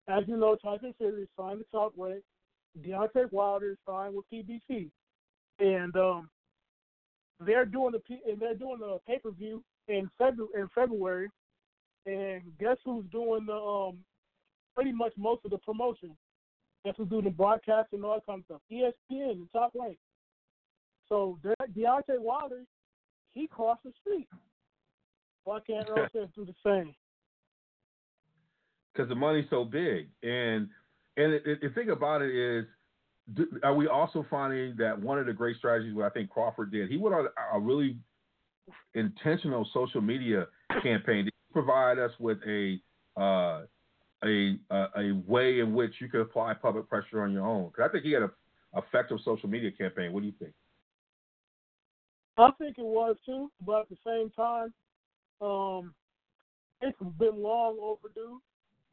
as 0.08 0.24
you 0.28 0.38
know, 0.38 0.56
Tyson 0.56 0.94
Fury 0.98 1.28
signed 1.38 1.60
with 1.60 1.72
Top 1.72 1.94
Rank. 1.98 2.24
Deontay 2.82 3.32
Wilder 3.32 3.72
is 3.72 3.78
signed 3.88 4.14
with 4.16 4.26
PBC, 4.32 4.90
and 5.60 5.96
um, 5.96 6.30
they're 7.40 7.66
doing 7.66 7.92
the 7.92 8.02
and 8.30 8.40
they're 8.40 8.56
doing 8.56 8.80
the 8.80 9.00
pay 9.08 9.20
per 9.20 9.32
view 9.32 9.64
in 9.88 10.10
February. 10.18 10.62
In 10.62 10.70
February, 10.76 11.30
and 12.06 12.42
guess 12.60 12.78
who's 12.86 13.06
doing 13.12 13.46
the 13.46 13.56
um, 13.56 13.98
pretty 14.76 14.92
much 14.92 15.14
most 15.18 15.44
of 15.44 15.52
the 15.52 15.58
promotion? 15.60 16.16
Guess 16.86 16.96
who's 16.98 17.10
doing 17.10 17.26
the 17.26 17.32
broadcast 17.32 17.90
and 17.94 18.06
all 18.06 18.16
that 18.16 18.26
kind 18.26 18.40
of 18.40 18.46
stuff? 18.46 18.62
ESPN 18.72 19.32
and 19.32 19.52
Top 19.52 19.72
Rank. 19.76 19.98
So 21.10 21.40
Deontay 21.76 22.20
Wilder, 22.20 22.64
he 23.34 23.48
crossed 23.48 23.84
the 23.84 23.92
street. 24.02 24.28
Why 25.46 25.60
can't 25.66 25.88
Errol 25.90 26.08
do 26.36 26.46
the 26.46 26.54
same? 26.66 26.94
Because 28.98 29.10
the 29.10 29.16
money's 29.16 29.46
so 29.50 29.64
big. 29.64 30.10
And 30.24 30.70
and 31.16 31.34
the 31.62 31.70
thing 31.74 31.90
about 31.90 32.22
it 32.22 32.34
is, 32.34 32.66
are 33.64 33.74
we 33.74 33.88
also 33.88 34.26
finding 34.30 34.76
that 34.78 35.00
one 35.00 35.20
of 35.20 35.26
the 35.26 35.34
great 35.34 35.58
strategies 35.58 35.94
what 35.94 36.06
I 36.06 36.10
think 36.10 36.30
Crawford 36.30 36.72
did, 36.72 36.90
he 36.90 36.98
went 36.98 37.16
on 37.16 37.28
a 37.54 37.60
really 37.60 37.98
intentional 38.94 39.68
social 39.74 40.02
media 40.02 40.48
campaign 40.84 41.26
to 41.26 41.32
provide 41.54 41.98
us 41.98 42.12
with 42.20 42.38
a 42.48 42.80
uh, 43.20 43.62
a, 44.24 44.58
a, 44.72 44.88
a 44.98 45.24
way 45.28 45.60
in 45.60 45.74
which 45.74 45.94
you 46.00 46.10
could 46.10 46.22
apply 46.22 46.54
public 46.54 46.90
pressure 46.90 47.22
on 47.22 47.32
your 47.32 47.46
own. 47.46 47.68
Because 47.68 47.90
I 47.90 47.92
think 47.92 48.04
he 48.04 48.12
had 48.12 48.24
a 48.24 48.32
effective 48.76 49.20
social 49.24 49.50
media 49.50 49.72
campaign. 49.72 50.12
What 50.12 50.22
do 50.22 50.28
you 50.28 50.34
think? 50.40 50.54
I 52.38 52.52
think 52.60 52.78
it 52.78 52.86
was 52.86 53.16
too, 53.26 53.52
but 53.66 53.82
at 53.82 53.90
the 53.90 53.98
same 54.06 54.30
time, 54.32 54.74
um, 55.42 55.94
it's 56.82 56.98
been 57.18 57.42
long 57.42 57.78
overdue 57.82 58.40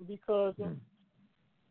because 0.07 0.55
mm. 0.61 0.77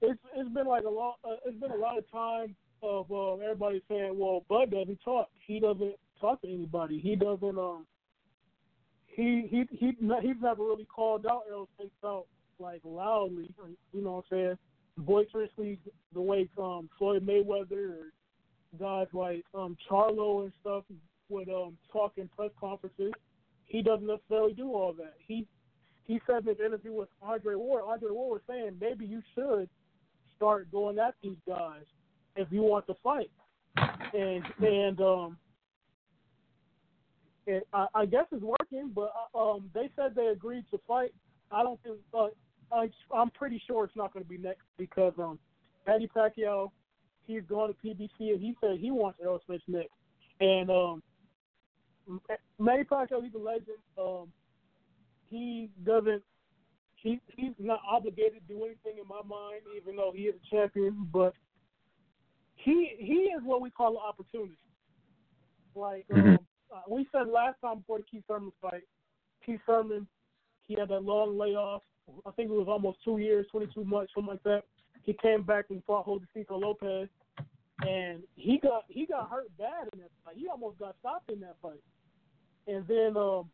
it's 0.02 0.20
it's 0.36 0.54
been 0.54 0.68
like 0.68 0.84
a 0.84 0.90
lot. 0.90 1.16
Uh, 1.24 1.36
it's 1.45 1.60
been 1.60 1.72
a 1.72 1.76
lot 1.76 1.98
of 1.98 2.10
time 2.12 2.56
of 2.82 3.12
uh, 3.12 3.36
everybody 3.36 3.82
saying, 3.90 4.18
"Well, 4.18 4.44
Bud 4.50 4.72
doesn't 4.72 5.00
talk. 5.04 5.30
He 5.45 5.60
doesn't 5.60 5.95
talk 6.20 6.41
to 6.41 6.48
anybody. 6.48 7.00
He 7.00 7.16
doesn't. 7.16 7.58
Um, 7.58 7.86
he 9.08 9.48
he 9.50 9.66
he 9.72 9.98
he's 10.22 10.36
never 10.41 10.64
really 10.64 10.86
called 10.86 11.26
out 11.26 11.44
Errol 11.48 11.70
Spence 11.76 11.91
out 12.04 12.26
like 12.60 12.82
loudly. 12.84 13.54
You 13.94 14.04
know 14.04 14.14
what 14.14 14.26
I'm 14.32 14.38
saying? 14.38 14.58
Boisterously, 14.98 15.80
the 16.14 16.22
way 16.22 16.48
um 16.58 16.90
Floyd 16.98 17.26
Mayweather 17.26 17.98
or 17.98 18.14
guys 18.80 19.08
like 19.14 19.44
um 19.54 19.78
Charlo 19.90 20.44
and 20.44 20.54
stuff 20.62 20.84
would 21.30 21.50
um 21.50 21.78
talk 21.91 22.14
in 22.18 22.28
press 22.30 22.52
conferences. 22.60 23.12
He 23.66 23.82
doesn't 23.82 24.08
necessarily 24.08 24.54
do 24.54 24.74
all 24.74 24.94
that. 24.94 25.14
He 25.26 25.48
he 26.06 26.20
said 26.28 26.44
in 26.44 26.50
an 26.50 26.66
interview 26.66 26.94
with 26.94 27.10
Andre 27.22 27.56
Ward, 27.56 27.84
Andre 27.88 28.12
Ward 28.12 28.42
was 28.42 28.42
saying 28.48 28.78
maybe 28.80 29.06
you 29.06 29.22
should 29.36 29.70
start 30.36 30.72
going 30.72 31.00
at 31.00 31.16
these 31.22 31.38
guys 31.48 31.84
if 32.36 32.48
you 32.52 32.62
want 32.62 32.88
to 32.88 32.96
fight. 33.04 33.32
And 34.14 34.44
and 34.62 35.02
um 35.02 35.38
it, 37.46 37.68
I, 37.74 37.88
I 37.94 38.06
guess 38.06 38.26
it's 38.32 38.44
working, 38.44 38.92
but 38.94 39.12
uh, 39.34 39.38
um, 39.38 39.70
they 39.74 39.90
said 39.96 40.16
they 40.16 40.28
agreed 40.28 40.66
to 40.72 40.80
fight. 40.88 41.14
I 41.52 41.64
don't 41.64 41.82
think. 41.84 41.98
Uh, 42.14 42.28
I, 42.72 42.90
I'm 43.14 43.30
pretty 43.32 43.62
sure 43.68 43.84
it's 43.84 43.96
not 43.96 44.14
going 44.14 44.24
to 44.24 44.30
be 44.30 44.38
next 44.38 44.64
because 44.78 45.14
um, 45.20 45.38
Manny 45.86 46.10
Pacquiao, 46.16 46.72
he's 47.28 47.44
going 47.48 47.74
to 47.74 47.88
PBC 47.88 48.32
and 48.32 48.42
he 48.42 48.56
said 48.62 48.78
he 48.80 48.90
wants 48.90 49.20
Errol 49.22 49.40
next. 49.68 49.90
And 50.40 50.70
um, 50.70 51.04
Manny 52.60 52.84
Pacquiao, 52.84 53.24
he's 53.24 53.34
a 53.36 53.38
legend. 53.38 53.78
Um, 53.98 54.30
he 55.34 55.69
doesn't. 55.85 56.23
He 56.95 57.19
he's 57.35 57.53
not 57.60 57.81
obligated 57.89 58.47
to 58.47 58.53
do 58.53 58.64
anything 58.64 59.01
in 59.01 59.07
my 59.07 59.22
mind, 59.27 59.61
even 59.76 59.95
though 59.95 60.14
he 60.15 60.23
is 60.23 60.35
a 60.35 60.55
champion. 60.55 61.07
But 61.11 61.34
he 62.55 62.95
he 62.97 63.31
is 63.35 63.41
what 63.43 63.61
we 63.61 63.69
call 63.69 63.91
an 63.91 64.01
opportunist. 64.07 64.57
Like 65.76 66.05
um, 66.14 66.22
Mhm. 66.22 66.39
uh, 66.72 66.81
we 66.88 67.07
said 67.11 67.27
last 67.27 67.60
time 67.61 67.80
before 67.80 67.97
the 67.97 68.05
Keith 68.05 68.23
Thurman 68.27 68.53
fight, 68.61 68.84
Keith 69.45 69.60
Thurman, 69.65 70.07
he 70.68 70.76
had 70.76 70.89
that 70.89 71.03
long 71.03 71.38
layoff. 71.38 71.84
I 72.26 72.31
think 72.31 72.49
it 72.49 72.53
was 72.53 72.68
almost 72.68 73.03
two 73.03 73.18
years, 73.18 73.47
22 73.51 73.84
months, 73.85 74.14
something 74.14 74.31
like 74.31 74.43
that. 74.43 74.64
He 75.03 75.14
came 75.14 75.41
back 75.43 75.65
and 75.69 75.84
fought 75.85 76.05
Josesito 76.05 76.51
Lopez, 76.60 77.10
and 77.85 78.23
he 78.35 78.60
got 78.60 78.85
he 78.88 79.05
got 79.05 79.30
hurt 79.30 79.55
bad 79.57 79.89
in 79.93 79.99
that 79.99 80.11
fight. 80.23 80.38
He 80.38 80.47
almost 80.47 80.80
got 80.80 80.95
stopped 80.99 81.30
in 81.30 81.39
that 81.41 81.57
fight. 81.61 81.81
And 82.68 82.88
then, 82.88 83.18
um, 83.18 83.49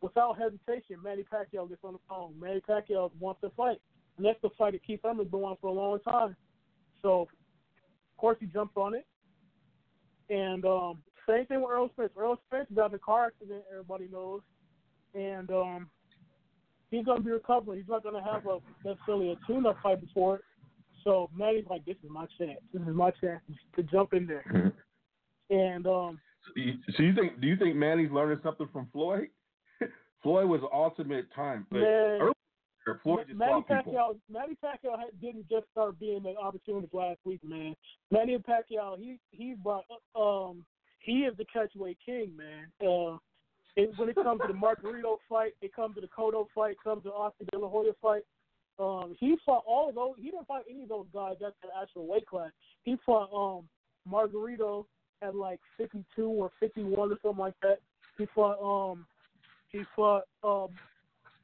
without 0.00 0.38
hesitation, 0.38 0.96
Manny 1.02 1.22
Pacquiao 1.22 1.68
gets 1.68 1.84
on 1.84 1.94
the 1.94 1.98
phone. 2.08 2.34
Manny 2.40 2.60
Pacquiao 2.60 3.10
wants 3.18 3.40
to 3.42 3.50
fight, 3.50 3.80
and 4.16 4.26
that's 4.26 4.40
the 4.42 4.50
fight 4.56 4.72
that 4.72 4.84
Keith 4.84 5.00
Thurman's 5.02 5.30
been 5.30 5.40
on 5.40 5.56
for 5.60 5.68
a 5.68 5.72
long 5.72 5.98
time. 6.00 6.36
So, 7.02 7.22
of 7.22 8.16
course, 8.16 8.36
he 8.40 8.46
jumped 8.46 8.76
on 8.76 8.94
it. 8.94 9.06
And 10.30 10.64
um, 10.64 10.98
same 11.28 11.46
thing 11.46 11.60
with 11.60 11.70
Errol 11.70 11.90
Spence. 11.94 12.10
Errol 12.16 12.38
Spence 12.46 12.68
got 12.74 12.90
in 12.90 12.96
a 12.96 12.98
car 12.98 13.26
accident, 13.26 13.64
everybody 13.70 14.08
knows, 14.10 14.40
and 15.14 15.50
um, 15.50 15.90
he's 16.90 17.04
going 17.04 17.18
to 17.18 17.24
be 17.24 17.30
recovering. 17.30 17.78
He's 17.78 17.88
not 17.88 18.02
going 18.02 18.14
to 18.14 18.30
have 18.30 18.46
a 18.46 18.58
necessarily 18.86 19.30
a 19.30 19.36
tune-up 19.46 19.76
fight 19.82 20.00
before 20.00 20.36
it. 20.36 20.42
So 21.04 21.30
Manny's 21.34 21.64
like, 21.70 21.84
this 21.86 21.96
is 22.04 22.10
my 22.10 22.26
chance. 22.38 22.58
This 22.72 22.82
is 22.82 22.94
my 22.94 23.10
chance 23.12 23.40
to 23.76 23.82
jump 23.84 24.12
in 24.12 24.26
there. 24.26 24.72
And 25.48 25.86
um, 25.86 26.18
so 26.96 27.02
you 27.02 27.14
think? 27.14 27.40
Do 27.40 27.46
you 27.46 27.56
think 27.56 27.76
Manny's 27.76 28.10
learning 28.10 28.40
something 28.42 28.68
from 28.72 28.88
Floyd? 28.92 29.28
Floyd 30.22 30.48
was 30.48 30.60
ultimate 30.72 31.26
time. 31.34 31.66
But 31.70 31.80
Man. 31.80 32.20
earlier, 32.20 33.00
Floyd 33.02 33.26
just 33.26 33.38
Manny 33.38 33.52
fought 33.52 33.68
people. 33.68 33.92
Pacquiao, 33.92 34.16
Manny 34.30 34.56
Pacquiao 34.62 34.96
didn't 35.20 35.48
just 35.48 35.66
start 35.70 35.98
being 36.00 36.24
an 36.26 36.36
opportunist 36.40 36.92
last 36.92 37.18
week, 37.24 37.40
man. 37.44 37.74
Manny 38.10 38.38
Pacquiao, 38.38 38.98
he 38.98 39.18
he 39.30 39.54
brought 39.54 39.84
um 40.14 40.64
he 41.00 41.20
is 41.20 41.34
the 41.36 41.44
catchweight 41.44 41.96
king, 42.04 42.36
man. 42.36 42.66
Uh, 42.80 43.16
it, 43.76 43.90
when 43.96 44.08
it 44.08 44.16
comes 44.16 44.40
to 44.40 44.48
the 44.48 44.58
Margarito 44.58 45.18
fight, 45.28 45.52
it 45.62 45.72
comes 45.72 45.94
to 45.94 46.00
the 46.00 46.08
Cotto 46.08 46.46
fight, 46.54 46.72
it 46.72 46.82
comes 46.82 47.04
to 47.04 47.10
Oscar 47.10 47.44
De 47.50 47.58
La 47.58 47.68
Hoya 47.68 47.92
fight. 48.02 48.22
Um, 48.78 49.16
he 49.18 49.36
fought 49.44 49.64
all 49.66 49.88
of 49.88 49.94
those. 49.94 50.14
He 50.18 50.30
didn't 50.30 50.46
fight 50.46 50.64
any 50.70 50.84
of 50.84 50.88
those 50.88 51.06
guys 51.12 51.36
at 51.44 51.54
the 51.62 51.68
actual 51.80 52.06
weight 52.06 52.26
class. 52.26 52.50
He 52.82 52.96
fought 53.04 53.30
um 53.32 53.68
Margarito 54.10 54.86
at 55.22 55.34
like 55.34 55.60
52 55.76 56.22
or 56.22 56.50
51 56.60 57.12
or 57.12 57.16
something 57.22 57.38
like 57.38 57.54
that. 57.62 57.78
He 58.16 58.26
fought 58.34 58.58
um 58.60 59.06
he 59.70 59.82
fought 59.94 60.24
um 60.42 60.68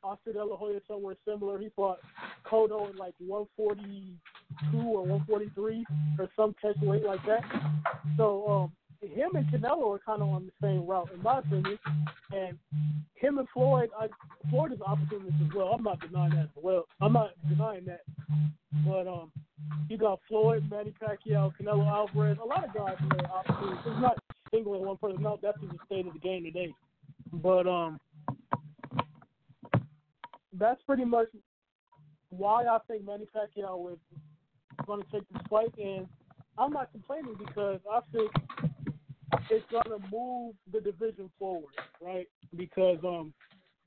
Oscar 0.05 0.33
De 0.35 0.45
La 0.45 0.57
Hoya 0.57 0.81
somewhere 0.87 1.17
similar. 1.27 1.59
He 1.59 1.71
fought 1.75 1.99
Cotto 2.45 2.91
in 2.91 2.97
like 2.97 3.15
142 3.19 4.79
or 4.79 5.03
143 5.07 5.85
or 6.19 6.29
some 6.37 6.55
catch 6.61 6.77
weight 6.83 7.05
like 7.05 7.25
that. 7.27 7.43
So 8.19 8.47
um, 8.47 8.73
him 9.01 9.31
and 9.35 9.47
Canelo 9.49 9.95
are 9.95 10.01
kind 10.05 10.23
of 10.23 10.29
on 10.29 10.47
the 10.47 10.67
same 10.67 10.87
route, 10.87 11.09
in 11.15 11.23
my 11.23 11.39
opinion. 11.39 11.79
And 12.33 12.59
him 13.15 13.39
and 13.39 13.49
Floyd, 13.53 13.91
I, 13.99 14.09
Floyd 14.51 14.73
is 14.73 14.81
opportunist 14.83 15.37
as 15.41 15.55
well. 15.55 15.69
I'm 15.69 15.83
not 15.83 16.01
denying 16.01 16.35
that 16.35 16.51
as 16.57 16.63
well. 16.63 16.85
I'm 17.01 17.15
not 17.15 17.31
denying 17.49 17.87
that. 17.87 18.01
But 18.87 19.07
um, 19.09 19.33
you 19.89 19.97
got 19.97 20.21
Floyd, 20.29 20.65
Manny 20.71 20.93
Pacquiao, 21.01 21.53
Canelo 21.61 21.87
Alvarez, 21.87 22.39
a 22.43 22.47
lot 22.47 22.65
of 22.65 22.75
guys 22.75 22.97
are 23.01 23.39
opportunists. 23.39 23.85
It's 23.87 24.01
not 24.01 24.19
singling 24.53 24.85
one 24.85 24.99
person. 24.99 25.23
No, 25.23 25.39
that's 25.43 25.59
just 25.61 25.73
the 25.73 25.79
state 25.87 26.07
of 26.07 26.13
the 26.13 26.19
game 26.19 26.45
today. 26.45 26.75
But 27.33 27.67
um, 27.67 27.99
that's 30.59 30.81
pretty 30.83 31.05
much 31.05 31.29
why 32.31 32.65
I 32.65 32.79
think 32.89 33.05
Manny 33.05 33.27
Pacquiao 33.35 33.93
is 33.93 33.99
going 34.87 35.03
to 35.03 35.11
take 35.11 35.29
this 35.33 35.43
fight, 35.49 35.73
and 35.79 36.07
I'm 36.59 36.73
not 36.73 36.91
complaining 36.93 37.37
because 37.39 37.81
I 37.91 38.01
think 38.13 38.31
it's 39.51 39.65
going 39.71 39.85
to 39.85 39.99
move 40.11 40.55
the 40.73 40.81
division 40.81 41.31
forward, 41.39 41.75
right? 42.01 42.29
Because 42.57 42.99
um, 43.05 43.33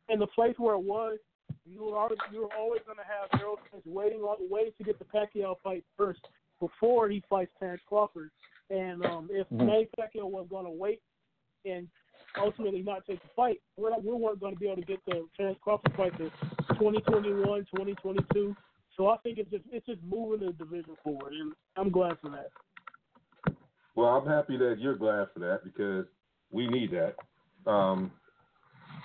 in 0.09 0.19
the 0.19 0.27
place 0.27 0.55
where 0.57 0.75
it 0.75 0.83
was, 0.83 1.17
you 1.65 1.83
were 1.83 1.97
always, 1.97 2.17
you 2.31 2.41
were 2.41 2.53
always 2.57 2.81
going 2.85 2.97
to 2.97 3.03
have 3.03 3.41
Errol 3.41 3.59
Spence 3.67 3.83
waiting 3.85 4.19
on 4.19 4.37
waiting 4.49 4.73
to 4.77 4.83
get 4.83 4.99
the 4.99 5.05
Pacquiao 5.05 5.55
fight 5.63 5.83
first 5.97 6.21
before 6.59 7.09
he 7.09 7.23
fights 7.29 7.51
Terrence 7.59 7.81
Crawford, 7.87 8.31
and 8.69 9.05
um, 9.05 9.29
if 9.31 9.47
Mhm. 9.49 9.65
Manny 9.65 9.87
Pacquiao 9.97 10.29
was 10.29 10.47
going 10.49 10.65
to 10.65 10.71
wait 10.71 11.01
and 11.65 11.87
ultimately 12.39 12.81
not 12.81 13.05
take 13.05 13.21
the 13.21 13.29
fight, 13.35 13.59
we're 13.77 13.89
not, 13.89 14.03
we 14.03 14.13
weren't 14.13 14.39
going 14.39 14.53
to 14.53 14.59
be 14.59 14.67
able 14.67 14.81
to 14.81 14.87
get 14.87 14.99
the 15.05 15.25
Terrence 15.35 15.57
Crawford 15.61 15.93
fight 15.95 16.17
to 16.17 16.29
2021, 16.75 17.43
2022. 17.75 18.55
So 18.95 19.07
I 19.09 19.17
think 19.17 19.37
it's 19.37 19.49
just 19.51 19.63
it's 19.71 19.85
just 19.85 19.99
moving 20.03 20.45
the 20.45 20.53
division 20.53 20.95
forward, 21.03 21.33
and 21.33 21.53
I'm 21.75 21.91
glad 21.91 22.17
for 22.19 22.29
that. 22.31 22.49
Well, 23.95 24.07
I'm 24.09 24.27
happy 24.27 24.57
that 24.57 24.77
you're 24.79 24.95
glad 24.95 25.27
for 25.33 25.39
that 25.39 25.61
because 25.63 26.05
we 26.51 26.67
need 26.67 26.91
that. 26.91 27.15
Um, 27.69 28.11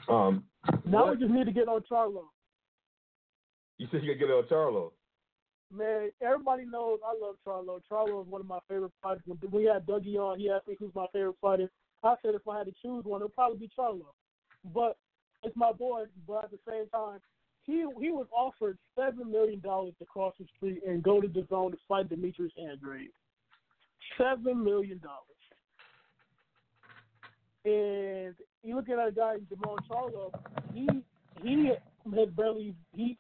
um, 0.08 0.44
Now 0.86 1.06
what- 1.06 1.18
we 1.18 1.24
just 1.24 1.32
need 1.32 1.44
to 1.46 1.52
get 1.52 1.68
on 1.68 1.82
Charlo. 1.90 2.24
you 3.78 3.86
said 3.90 4.02
you 4.02 4.12
could 4.12 4.20
get 4.20 4.30
on 4.30 4.44
Charlo. 4.44 4.92
Man, 5.70 6.10
everybody 6.20 6.64
knows 6.66 7.00
I 7.04 7.14
love 7.18 7.36
Charlo. 7.46 7.80
Charlo 7.90 8.22
is 8.22 8.28
one 8.28 8.40
of 8.42 8.46
my 8.46 8.60
favorite 8.68 8.92
fighters. 9.02 9.22
When 9.26 9.38
we 9.50 9.64
had 9.64 9.86
Dougie 9.86 10.16
on, 10.18 10.38
he 10.38 10.50
asked 10.50 10.68
me 10.68 10.76
who's 10.78 10.94
my 10.94 11.06
favorite 11.12 11.36
fighter. 11.40 11.70
I 12.04 12.14
said 12.22 12.34
if 12.34 12.46
I 12.48 12.58
had 12.58 12.66
to 12.66 12.72
choose 12.82 13.04
one, 13.04 13.22
it'd 13.22 13.34
probably 13.34 13.58
be 13.58 13.70
Charlo. 13.78 14.06
But 14.74 14.96
it's 15.42 15.56
my 15.56 15.72
boy. 15.72 16.04
But 16.26 16.44
at 16.44 16.50
the 16.50 16.58
same 16.68 16.88
time, 16.88 17.20
he 17.64 17.84
he 18.00 18.10
was 18.10 18.26
offered 18.32 18.78
seven 18.96 19.30
million 19.30 19.60
dollars 19.60 19.94
to 19.98 20.04
cross 20.04 20.34
the 20.38 20.46
street 20.56 20.82
and 20.86 21.02
go 21.02 21.20
to 21.20 21.28
DAZN 21.28 21.72
to 21.72 21.78
fight 21.88 22.08
Demetrius 22.08 22.52
Andrade. 22.58 23.10
Seven 24.18 24.64
million 24.64 24.98
dollars. 24.98 25.26
And 27.64 28.34
you 28.64 28.74
look 28.74 28.88
at 28.88 28.98
a 28.98 29.12
guy 29.12 29.36
Jermall 29.50 29.78
Charlo, 29.88 30.32
he 30.74 30.88
he 31.42 31.70
has 32.16 32.28
barely 32.36 32.74
he 32.94 33.16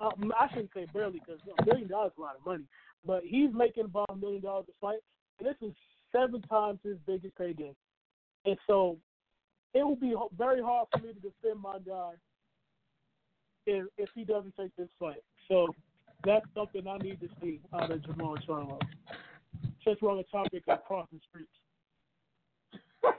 um, 0.00 0.32
I 0.38 0.48
shouldn't 0.48 0.70
say 0.74 0.86
barely 0.92 1.20
because 1.20 1.40
a 1.58 1.64
million 1.64 1.88
dollars 1.88 2.12
is 2.12 2.18
a 2.18 2.20
lot 2.20 2.36
of 2.36 2.44
money, 2.44 2.64
but 3.06 3.22
he's 3.24 3.50
making 3.54 3.84
about 3.84 4.10
a 4.10 4.16
million 4.16 4.42
dollars 4.42 4.66
a 4.68 4.72
fight, 4.80 4.98
and 5.38 5.48
this 5.48 5.56
is 5.62 5.74
seven 6.10 6.42
times 6.42 6.80
his 6.82 6.96
biggest 7.06 7.36
payday. 7.36 7.74
And 8.48 8.56
so 8.66 8.96
it 9.74 9.84
will 9.84 9.96
be 9.96 10.14
very 10.38 10.62
hard 10.62 10.88
for 10.90 10.98
me 11.04 11.12
to 11.12 11.20
defend 11.20 11.60
my 11.60 11.76
guy 11.86 12.12
if 13.66 13.84
if 13.98 14.08
he 14.14 14.24
doesn't 14.24 14.54
take 14.58 14.74
this 14.76 14.88
fight. 14.98 15.22
So 15.48 15.66
that's 16.24 16.46
something 16.54 16.86
I 16.88 16.96
need 16.96 17.20
to 17.20 17.28
see 17.42 17.60
out 17.74 17.90
of 17.90 18.00
Jermall 18.00 18.38
Charlo. 18.48 18.80
Since 19.84 19.98
we're 20.00 20.12
on 20.12 20.16
the 20.16 20.22
topic 20.24 20.62
of 20.66 20.84
crossing 20.84 21.20
streets. 21.28 21.50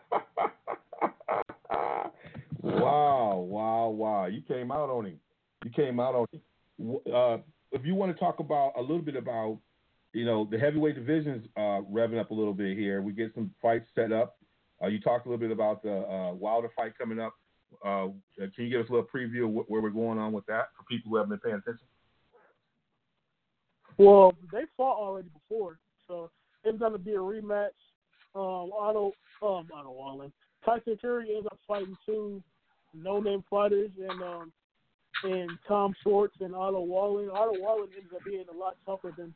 Wow, 2.61 3.37
wow, 3.47 3.87
wow! 3.87 4.25
You 4.25 4.41
came 4.41 4.71
out 4.71 4.89
on 4.89 5.05
him. 5.05 5.19
You 5.63 5.71
came 5.71 5.99
out 5.99 6.13
on 6.13 6.25
him. 6.31 6.97
Uh, 7.13 7.37
if 7.71 7.85
you 7.85 7.95
want 7.95 8.11
to 8.13 8.19
talk 8.19 8.39
about 8.39 8.73
a 8.77 8.81
little 8.81 9.01
bit 9.01 9.15
about, 9.15 9.59
you 10.13 10.25
know, 10.25 10.47
the 10.49 10.57
heavyweight 10.57 10.95
divisions 10.95 11.45
uh, 11.55 11.81
revving 11.91 12.19
up 12.19 12.31
a 12.31 12.33
little 12.33 12.53
bit 12.53 12.77
here. 12.77 13.01
We 13.01 13.13
get 13.13 13.33
some 13.33 13.51
fights 13.61 13.87
set 13.95 14.11
up. 14.11 14.38
Uh, 14.81 14.87
you 14.87 14.99
talked 14.99 15.25
a 15.25 15.29
little 15.29 15.39
bit 15.39 15.51
about 15.51 15.83
the 15.83 16.07
uh, 16.07 16.33
Wilder 16.33 16.69
fight 16.75 16.97
coming 16.97 17.19
up. 17.19 17.33
Uh, 17.85 18.07
can 18.37 18.65
you 18.65 18.69
give 18.69 18.81
us 18.81 18.89
a 18.89 18.93
little 18.93 19.07
preview 19.13 19.45
of 19.45 19.65
wh- 19.65 19.69
where 19.69 19.81
we're 19.81 19.89
going 19.89 20.17
on 20.17 20.31
with 20.31 20.45
that 20.47 20.69
for 20.75 20.83
people 20.89 21.09
who 21.09 21.17
haven't 21.17 21.29
been 21.29 21.39
paying 21.39 21.55
attention? 21.55 21.85
Well, 23.97 24.33
they 24.51 24.61
fought 24.77 24.97
already 24.97 25.29
before, 25.29 25.77
so 26.07 26.31
it's 26.63 26.79
going 26.79 26.93
to 26.93 26.97
be 26.97 27.11
a 27.11 27.17
rematch. 27.17 27.69
Um, 28.33 28.71
Otto, 28.71 29.11
um, 29.41 29.67
Otto 29.73 29.91
Wallin, 29.91 30.31
Tyson 30.65 30.97
Fury 31.01 31.35
ends 31.35 31.47
up 31.51 31.59
fighting 31.67 31.97
two 32.05 32.41
no-name 32.93 33.43
fighters, 33.49 33.91
and 33.99 34.21
um, 34.23 34.51
and 35.23 35.49
Tom 35.67 35.93
Schwarz 36.01 36.31
and 36.39 36.55
Otto 36.55 36.81
Wallin. 36.81 37.29
Otto 37.29 37.59
Wallin 37.59 37.89
ends 37.97 38.11
up 38.15 38.21
being 38.25 38.45
a 38.53 38.57
lot 38.57 38.77
tougher 38.85 39.13
than 39.17 39.33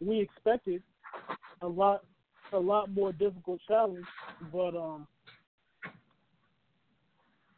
we 0.00 0.20
expected. 0.20 0.82
A 1.62 1.66
lot, 1.66 2.04
a 2.52 2.58
lot 2.58 2.90
more 2.90 3.12
difficult 3.12 3.60
challenge, 3.66 4.06
but 4.52 4.76
um, 4.76 5.06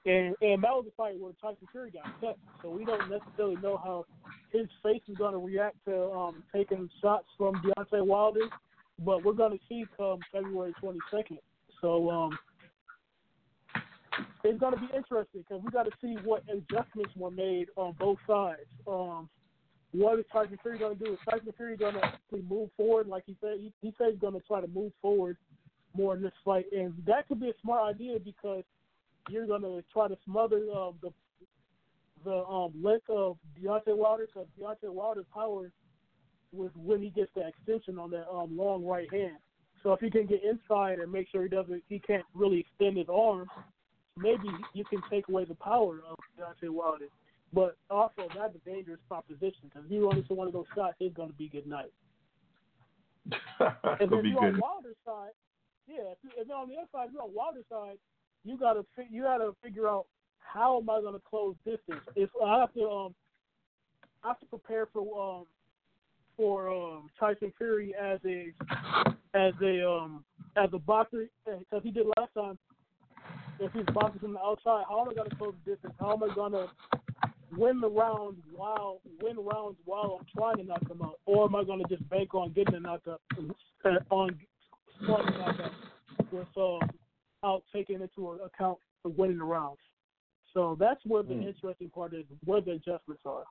and 0.06 0.34
and 0.40 0.62
that 0.62 0.70
was 0.70 0.86
a 0.88 0.94
fight 0.96 1.18
where 1.18 1.32
Tyson 1.40 1.68
Fury 1.72 1.90
got 1.90 2.20
cut, 2.20 2.38
so 2.62 2.70
we 2.70 2.84
don't 2.84 3.10
necessarily 3.10 3.56
know 3.56 3.76
how 3.76 4.06
his 4.52 4.66
face 4.82 5.02
is 5.08 5.16
going 5.16 5.32
to 5.32 5.38
react 5.38 5.76
to 5.86 6.10
um, 6.10 6.42
taking 6.54 6.88
shots 7.00 7.26
from 7.36 7.54
Deontay 7.56 8.04
Wilder, 8.04 8.48
but 9.04 9.24
we're 9.24 9.32
going 9.32 9.52
to 9.52 9.64
see 9.68 9.84
come 9.96 10.18
February 10.32 10.74
22nd. 10.82 11.38
So 11.80 12.10
um, 12.10 12.38
it's 14.44 14.58
going 14.58 14.74
to 14.74 14.80
be 14.80 14.88
interesting 14.96 15.44
because 15.48 15.62
we 15.64 15.70
got 15.70 15.84
to 15.84 15.92
see 16.00 16.16
what 16.24 16.42
adjustments 16.48 17.12
were 17.16 17.30
made 17.30 17.68
on 17.76 17.94
both 17.98 18.18
sides. 18.26 18.66
Um, 18.86 19.28
what 19.92 20.18
is 20.18 20.24
Tyson 20.32 20.58
Fury 20.62 20.78
going 20.78 20.98
to 20.98 21.04
do? 21.04 21.12
Is 21.12 21.18
Tyson 21.28 21.52
Fury 21.56 21.76
going 21.76 21.94
to 21.94 22.04
actually 22.04 22.42
move 22.42 22.70
forward, 22.76 23.08
like 23.08 23.24
he 23.26 23.36
said? 23.40 23.58
He, 23.58 23.72
he 23.80 23.94
said 23.98 24.08
he's 24.12 24.20
going 24.20 24.34
to 24.34 24.46
try 24.46 24.60
to 24.60 24.68
move 24.68 24.92
forward 25.02 25.36
more 25.96 26.14
in 26.14 26.22
this 26.22 26.32
fight, 26.44 26.66
and 26.72 26.94
that 27.06 27.26
could 27.26 27.40
be 27.40 27.48
a 27.48 27.54
smart 27.62 27.94
idea 27.94 28.18
because 28.18 28.62
you're 29.28 29.46
going 29.46 29.62
to 29.62 29.82
try 29.92 30.08
to 30.08 30.16
smother 30.24 30.62
um, 30.74 30.94
the 31.02 31.10
the 32.24 32.44
um, 32.44 32.72
length 32.82 33.08
of 33.08 33.38
Deontay 33.58 33.96
Wilder 33.96 34.26
because 34.26 34.46
Deontay 34.60 34.92
Wilder's 34.92 35.24
power 35.32 35.72
was 36.52 36.70
when 36.76 37.00
he 37.00 37.08
gets 37.10 37.30
the 37.34 37.46
extension 37.48 37.98
on 37.98 38.10
that 38.10 38.28
um, 38.30 38.56
long 38.56 38.84
right 38.84 39.10
hand. 39.10 39.36
So 39.82 39.94
if 39.94 40.00
he 40.00 40.10
can 40.10 40.26
get 40.26 40.42
inside 40.44 40.98
and 40.98 41.10
make 41.10 41.28
sure 41.30 41.42
he 41.42 41.48
doesn't, 41.48 41.82
he 41.88 41.98
can't 41.98 42.24
really 42.34 42.60
extend 42.60 42.98
his 42.98 43.06
arm. 43.08 43.48
Maybe 44.18 44.48
you 44.74 44.84
can 44.84 45.00
take 45.10 45.28
away 45.28 45.46
the 45.46 45.54
power 45.54 46.00
of 46.06 46.18
Deontay 46.38 46.68
Wilder. 46.68 47.06
But 47.52 47.76
also, 47.90 48.28
that's 48.34 48.54
a 48.54 48.70
dangerous 48.70 49.00
proposition 49.08 49.62
because 49.64 49.82
if 49.84 49.90
you 49.90 50.06
run 50.06 50.18
into 50.18 50.34
one 50.34 50.46
of 50.46 50.52
those 50.52 50.66
shots, 50.74 50.94
it's 51.00 51.14
going 51.16 51.30
to 51.30 51.34
be 51.34 51.48
good 51.48 51.66
night. 51.66 51.92
and 53.26 53.34
if 54.00 54.10
you're 54.10 54.22
good. 54.22 54.36
on 54.36 54.60
Wilder's 54.60 54.96
side, 55.04 55.32
yeah, 55.88 56.12
if, 56.12 56.18
you, 56.22 56.30
if 56.36 56.46
you're 56.46 56.56
on 56.56 56.68
the 56.68 56.76
other 56.76 56.88
side, 56.92 57.06
if 57.08 57.12
you're 57.12 57.22
on 57.22 57.34
Wilder's 57.34 57.64
side, 57.68 57.98
you 58.44 58.56
got 58.56 58.74
to 58.74 58.84
you 59.10 59.22
got 59.22 59.38
to 59.38 59.54
figure 59.62 59.88
out 59.88 60.06
how 60.38 60.80
am 60.80 60.88
I 60.88 61.00
going 61.00 61.14
to 61.14 61.20
close 61.28 61.56
distance. 61.64 62.00
If 62.16 62.30
I 62.44 62.60
have 62.60 62.72
to 62.74 62.88
um 62.88 63.14
I 64.22 64.28
have 64.28 64.40
to 64.40 64.46
prepare 64.46 64.86
for 64.86 65.38
um 65.38 65.46
for 66.36 66.70
um 66.70 67.10
Tyson 67.18 67.52
Fury 67.58 67.94
as 68.00 68.20
a 68.24 68.52
as 69.34 69.52
a 69.62 69.88
um 69.88 70.24
as 70.56 70.70
a 70.72 70.78
boxer 70.78 71.28
because 71.44 71.82
he 71.82 71.90
did 71.90 72.06
last 72.16 72.32
time. 72.34 72.58
If 73.58 73.72
he's 73.72 73.84
boxing 73.92 74.20
from 74.20 74.32
the 74.32 74.40
outside, 74.40 74.84
how 74.88 75.02
am 75.02 75.10
I 75.10 75.14
going 75.14 75.28
to 75.28 75.36
close 75.36 75.54
the 75.64 75.72
distance? 75.72 75.92
How 76.00 76.14
am 76.14 76.22
I 76.22 76.34
going 76.34 76.52
to 76.52 76.68
win 77.56 77.80
the 77.80 77.88
round 77.88 78.36
while 78.54 79.00
win 79.20 79.36
rounds 79.36 79.76
while 79.84 80.18
I'm 80.20 80.26
trying 80.36 80.56
to 80.58 80.64
knock 80.64 80.88
him 80.88 81.02
out, 81.02 81.18
or 81.26 81.44
am 81.44 81.56
I 81.56 81.64
going 81.64 81.82
to 81.82 81.88
just 81.88 82.08
bank 82.08 82.34
on 82.34 82.52
getting 82.52 82.74
a 82.74 82.80
knockout 82.80 83.20
uh, 83.84 83.88
on 84.10 84.38
knockout 85.06 85.72
with 86.30 86.48
um, 86.56 87.60
taking 87.72 88.00
into 88.00 88.30
account 88.44 88.78
the 89.04 89.10
winning 89.10 89.38
the 89.38 89.44
rounds? 89.44 89.78
So 90.54 90.76
that's 90.78 91.00
where 91.06 91.22
the 91.22 91.34
Hmm. 91.34 91.42
interesting 91.42 91.90
part 91.90 92.12
is, 92.12 92.24
where 92.44 92.60
the 92.60 92.72
adjustments 92.72 93.22
are. 93.24 93.44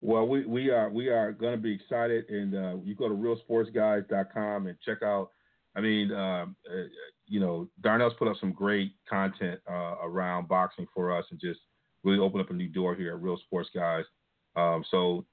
Well, 0.00 0.28
we, 0.28 0.44
we 0.44 0.70
are 0.70 0.90
we 0.90 1.08
are 1.08 1.32
going 1.32 1.56
to 1.56 1.60
be 1.60 1.72
excited, 1.72 2.28
and 2.28 2.54
uh, 2.54 2.76
you 2.84 2.94
go 2.94 3.08
to 3.08 3.14
realsportsguys.com 3.14 4.66
and 4.66 4.78
check 4.80 5.02
out. 5.02 5.30
I 5.74 5.80
mean, 5.80 6.12
um, 6.12 6.56
uh, 6.70 6.84
you 7.26 7.40
know, 7.40 7.68
Darnell's 7.80 8.14
put 8.18 8.28
up 8.28 8.36
some 8.38 8.52
great 8.52 8.92
content 9.08 9.60
uh, 9.68 9.96
around 10.02 10.48
boxing 10.48 10.86
for 10.94 11.16
us, 11.16 11.24
and 11.30 11.40
just 11.40 11.60
really 12.06 12.20
open 12.20 12.40
up 12.40 12.50
a 12.50 12.54
new 12.54 12.68
door 12.68 12.94
here 12.94 13.14
at 13.14 13.22
Real 13.22 13.36
Sports 13.36 13.68
Guys. 13.74 14.04
Um, 14.54 14.84
so 14.90 15.26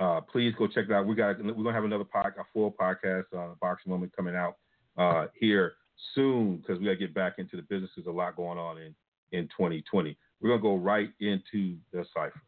uh, 0.00 0.20
please 0.20 0.52
go 0.58 0.66
check 0.66 0.86
it 0.86 0.92
out. 0.92 1.06
We 1.06 1.14
got 1.14 1.42
we're 1.42 1.52
gonna 1.54 1.72
have 1.72 1.84
another 1.84 2.04
pod, 2.04 2.32
a 2.38 2.44
full 2.52 2.72
podcast 2.72 3.24
on 3.34 3.56
boxing 3.60 3.90
moment 3.90 4.14
coming 4.14 4.34
out 4.34 4.56
uh, 4.98 5.26
here 5.38 5.74
soon 6.14 6.58
because 6.58 6.78
we 6.78 6.84
got 6.86 6.92
to 6.92 6.96
get 6.96 7.14
back 7.14 7.34
into 7.38 7.56
the 7.56 7.62
business. 7.62 7.90
There's 7.96 8.06
a 8.08 8.10
lot 8.10 8.36
going 8.36 8.58
on 8.58 8.78
in 8.78 8.94
in 9.32 9.44
2020. 9.56 10.16
We're 10.40 10.50
gonna 10.50 10.60
go 10.60 10.76
right 10.76 11.08
into 11.20 11.76
the 11.92 12.04
cipher. 12.12 12.42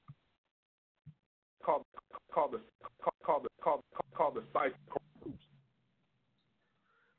Call 1.65 1.87
call 2.31 2.51
the 2.51 2.61
call, 3.01 3.15
call 3.25 3.41
the 3.41 3.49
call 3.63 3.85
call 4.15 4.33
the 4.33 4.43
site. 4.53 4.75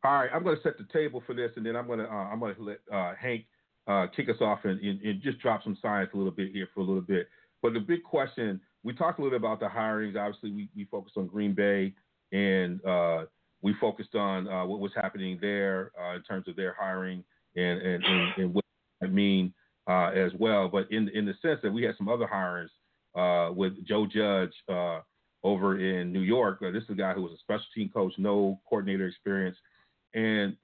All 0.03 0.13
right, 0.13 0.29
I'm 0.33 0.43
going 0.43 0.55
to 0.55 0.63
set 0.63 0.77
the 0.77 0.87
table 0.93 1.21
for 1.27 1.33
this, 1.33 1.51
and 1.57 1.65
then 1.65 1.75
I'm 1.75 1.85
going 1.85 1.99
to 1.99 2.05
uh, 2.05 2.29
I'm 2.31 2.39
going 2.39 2.55
to 2.55 2.63
let 2.63 2.77
uh, 2.89 3.15
Hank 3.19 3.45
uh, 3.89 4.07
kick 4.15 4.29
us 4.29 4.37
off 4.39 4.59
and, 4.63 4.79
and, 4.81 5.01
and 5.01 5.21
just 5.21 5.39
drop 5.39 5.63
some 5.63 5.77
science 5.81 6.11
a 6.13 6.17
little 6.17 6.31
bit 6.31 6.51
here 6.51 6.69
for 6.73 6.81
a 6.81 6.83
little 6.83 7.01
bit. 7.01 7.27
But 7.61 7.73
the 7.73 7.79
big 7.79 8.03
question 8.03 8.61
we 8.83 8.93
talked 8.93 9.19
a 9.19 9.21
little 9.21 9.37
bit 9.37 9.45
about 9.45 9.59
the 9.59 9.67
hirings. 9.67 10.15
Obviously, 10.15 10.51
we, 10.51 10.69
we 10.75 10.85
focused 10.85 11.17
on 11.17 11.27
Green 11.27 11.53
Bay, 11.53 11.93
and 12.31 12.83
uh, 12.85 13.25
we 13.61 13.73
focused 13.81 14.15
on 14.15 14.47
uh, 14.47 14.65
what 14.65 14.79
was 14.79 14.91
happening 14.95 15.37
there 15.41 15.91
uh, 16.01 16.15
in 16.15 16.23
terms 16.23 16.47
of 16.47 16.55
their 16.55 16.75
hiring 16.79 17.23
and 17.55 17.81
and, 17.81 18.03
and, 18.05 18.33
and 18.37 18.53
what 18.53 18.63
I 19.03 19.07
mean 19.07 19.53
uh, 19.89 20.11
as 20.11 20.31
well. 20.39 20.69
But 20.69 20.89
in 20.91 21.09
in 21.09 21.25
the 21.25 21.33
sense 21.41 21.59
that 21.63 21.73
we 21.73 21.83
had 21.83 21.95
some 21.97 22.07
other 22.07 22.29
hirings 22.31 22.69
uh, 23.15 23.51
with 23.53 23.73
Joe 23.85 24.05
Judge 24.05 24.53
over 25.41 25.79
in 25.79 26.11
New 26.11 26.21
York. 26.21 26.59
This 26.59 26.83
is 26.83 26.89
a 26.89 26.95
guy 26.95 27.13
who 27.13 27.21
was 27.21 27.31
a 27.31 27.37
special 27.37 27.65
team 27.73 27.89
coach, 27.89 28.13
no 28.17 28.59
coordinator 28.69 29.07
experience, 29.07 29.57
and 30.13 30.55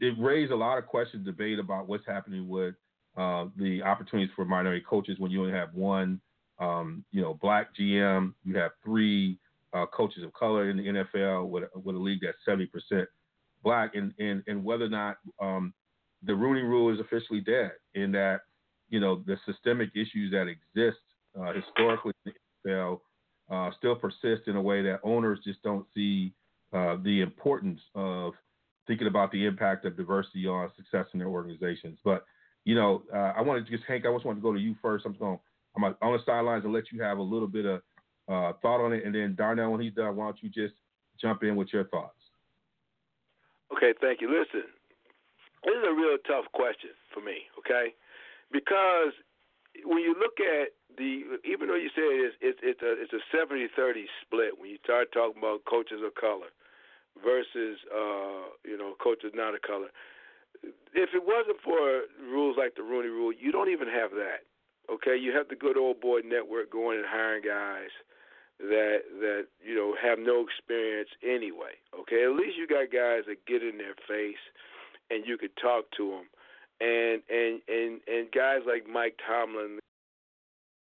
it 0.00 0.14
raised 0.18 0.52
a 0.52 0.56
lot 0.56 0.78
of 0.78 0.86
questions, 0.86 1.24
debate 1.24 1.58
about 1.58 1.88
what's 1.88 2.06
happening 2.06 2.48
with 2.48 2.74
uh, 3.16 3.46
the 3.56 3.82
opportunities 3.82 4.32
for 4.34 4.44
minority 4.44 4.84
coaches 4.88 5.18
when 5.18 5.30
you 5.30 5.40
only 5.40 5.52
have 5.52 5.72
one, 5.74 6.20
um, 6.58 7.04
you 7.12 7.20
know, 7.20 7.38
black 7.40 7.68
GM. 7.78 8.32
You 8.44 8.56
have 8.56 8.72
three 8.84 9.38
uh, 9.72 9.86
coaches 9.86 10.22
of 10.24 10.32
color 10.32 10.70
in 10.70 10.76
the 10.76 10.82
NFL 10.84 11.48
with, 11.48 11.64
with 11.82 11.96
a 11.96 11.98
league 11.98 12.20
that's 12.22 12.38
seventy 12.44 12.66
percent 12.66 13.08
black, 13.62 13.94
and, 13.94 14.12
and 14.18 14.42
and 14.46 14.64
whether 14.64 14.84
or 14.84 14.90
not 14.90 15.16
um, 15.40 15.72
the 16.22 16.34
Rooney 16.34 16.62
Rule 16.62 16.92
is 16.92 17.00
officially 17.00 17.40
dead, 17.40 17.72
in 17.94 18.12
that 18.12 18.40
you 18.88 19.00
know 19.00 19.22
the 19.26 19.36
systemic 19.46 19.90
issues 19.94 20.30
that 20.32 20.46
exist 20.46 20.98
uh, 21.38 21.52
historically 21.52 22.12
in 22.26 22.32
the 22.64 22.70
NFL 22.70 23.00
uh, 23.50 23.70
still 23.76 23.94
persist 23.94 24.46
in 24.46 24.56
a 24.56 24.62
way 24.62 24.82
that 24.82 25.00
owners 25.02 25.38
just 25.44 25.62
don't 25.62 25.86
see 25.94 26.32
uh, 26.72 26.96
the 27.02 27.20
importance 27.20 27.80
of 27.94 28.32
thinking 28.86 29.06
about 29.06 29.32
the 29.32 29.46
impact 29.46 29.84
of 29.84 29.96
diversity 29.96 30.46
on 30.46 30.70
success 30.76 31.06
in 31.12 31.18
their 31.18 31.28
organizations. 31.28 31.98
But 32.04 32.24
you 32.64 32.74
know, 32.74 33.02
uh, 33.12 33.32
I 33.36 33.42
want 33.42 33.64
to 33.64 33.70
just 33.70 33.84
Hank. 33.86 34.06
I 34.06 34.12
just 34.12 34.24
want 34.24 34.38
to 34.38 34.42
go 34.42 34.52
to 34.52 34.58
you 34.58 34.74
first. 34.80 35.04
I'm 35.06 35.14
going. 35.14 35.38
I'm 35.76 35.84
on 35.84 35.94
the 36.00 36.18
sidelines 36.24 36.64
and 36.64 36.72
let 36.72 36.84
you 36.92 37.02
have 37.02 37.18
a 37.18 37.22
little 37.22 37.48
bit 37.48 37.66
of 37.66 37.82
uh, 38.28 38.52
thought 38.62 38.84
on 38.84 38.92
it, 38.92 39.04
and 39.04 39.14
then 39.14 39.34
Darnell, 39.36 39.72
when 39.72 39.80
he's 39.80 39.92
done, 39.92 40.16
why 40.16 40.26
don't 40.26 40.42
you 40.42 40.48
just 40.48 40.74
jump 41.20 41.42
in 41.42 41.56
with 41.56 41.68
your 41.72 41.84
thoughts? 41.84 42.16
Okay, 43.76 43.92
thank 44.00 44.20
you. 44.20 44.28
Listen, 44.28 44.70
this 45.64 45.74
is 45.74 45.84
a 45.84 45.92
real 45.92 46.16
tough 46.26 46.46
question 46.52 46.94
for 47.12 47.20
me, 47.20 47.50
okay? 47.58 47.92
Because 48.52 49.12
when 49.84 49.98
you 49.98 50.14
look 50.14 50.38
at 50.38 50.72
the, 50.96 51.40
even 51.42 51.68
though 51.68 51.74
you 51.74 51.90
say 51.90 52.06
it's 52.22 52.36
it's, 52.40 52.60
it's 52.62 52.82
a 52.82 52.92
it's 53.02 53.12
a 53.12 53.22
70-30 53.34 54.06
split 54.22 54.54
when 54.56 54.70
you 54.70 54.78
start 54.84 55.10
talking 55.12 55.42
about 55.42 55.64
coaches 55.66 55.98
of 56.06 56.14
color 56.14 56.54
versus 57.22 57.78
uh, 57.92 58.50
you 58.64 58.76
know 58.78 58.94
coaches 59.02 59.32
not 59.34 59.54
of 59.54 59.62
color. 59.62 59.88
If 60.94 61.10
it 61.12 61.22
wasn't 61.22 61.60
for 61.62 62.08
rules 62.22 62.56
like 62.56 62.74
the 62.76 62.82
Rooney 62.82 63.08
Rule, 63.08 63.32
you 63.32 63.52
don't 63.52 63.70
even 63.70 63.88
have 63.88 64.10
that. 64.12 64.46
Okay, 64.90 65.16
you 65.16 65.32
have 65.32 65.48
the 65.48 65.56
good 65.56 65.76
old 65.76 66.00
boy 66.00 66.20
network 66.24 66.70
going 66.70 66.98
and 66.98 67.06
hiring 67.08 67.42
guys 67.42 67.92
that 68.58 68.98
that 69.20 69.46
you 69.64 69.74
know 69.74 69.94
have 70.00 70.18
no 70.18 70.44
experience 70.44 71.10
anyway. 71.22 71.74
Okay, 71.98 72.24
at 72.24 72.32
least 72.32 72.56
you 72.56 72.66
got 72.66 72.92
guys 72.92 73.24
that 73.26 73.44
get 73.46 73.62
in 73.62 73.78
their 73.78 73.96
face 74.06 74.40
and 75.10 75.26
you 75.26 75.36
could 75.36 75.54
talk 75.60 75.84
to 75.96 76.10
them, 76.10 76.26
and 76.80 77.22
and 77.28 77.60
and 77.68 78.00
and 78.06 78.30
guys 78.32 78.60
like 78.66 78.86
Mike 78.88 79.18
Tomlin, 79.26 79.78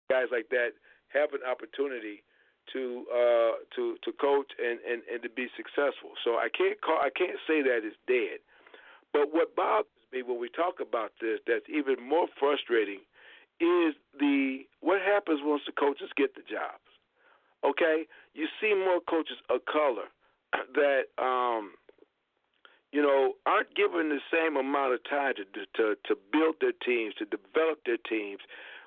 guys 0.09 0.27
like 0.31 0.49
that 0.49 0.77
have 1.13 1.33
an 1.33 1.41
opportunity 1.49 2.23
to 2.71 3.05
uh 3.11 3.53
to 3.75 3.97
to 4.03 4.11
coach 4.13 4.51
and 4.57 4.79
and 4.87 5.01
and 5.11 5.21
to 5.23 5.29
be 5.29 5.47
successful. 5.57 6.15
So 6.23 6.35
I 6.39 6.47
can't 6.55 6.79
call 6.81 6.97
I 6.97 7.09
can't 7.09 7.37
say 7.47 7.61
that 7.61 7.83
it's 7.83 7.97
dead. 8.07 8.39
But 9.11 9.33
what 9.33 9.55
bothers 9.55 9.91
me 10.11 10.23
when 10.23 10.39
we 10.39 10.49
talk 10.49 10.79
about 10.79 11.11
this 11.19 11.39
that's 11.47 11.67
even 11.67 11.99
more 11.99 12.27
frustrating 12.39 13.01
is 13.59 13.93
the 14.19 14.65
what 14.81 15.01
happens 15.01 15.41
once 15.43 15.63
the 15.65 15.73
coaches 15.73 16.09
get 16.15 16.35
the 16.35 16.41
jobs. 16.41 16.87
Okay? 17.63 18.05
You 18.33 18.47
see 18.59 18.73
more 18.73 18.99
coaches 19.07 19.37
of 19.49 19.65
color 19.65 20.07
that 20.75 21.11
um 21.21 21.73
you 22.93 23.01
know, 23.01 23.33
aren't 23.47 23.73
given 23.73 24.09
the 24.09 24.21
same 24.29 24.55
amount 24.55 24.93
of 24.93 25.01
time 25.09 25.33
to 25.33 25.43
to 25.49 25.97
to 26.05 26.13
build 26.31 26.61
their 26.61 26.77
teams, 26.85 27.15
to 27.17 27.25
develop 27.25 27.81
their 27.89 27.97
teams, 27.97 28.39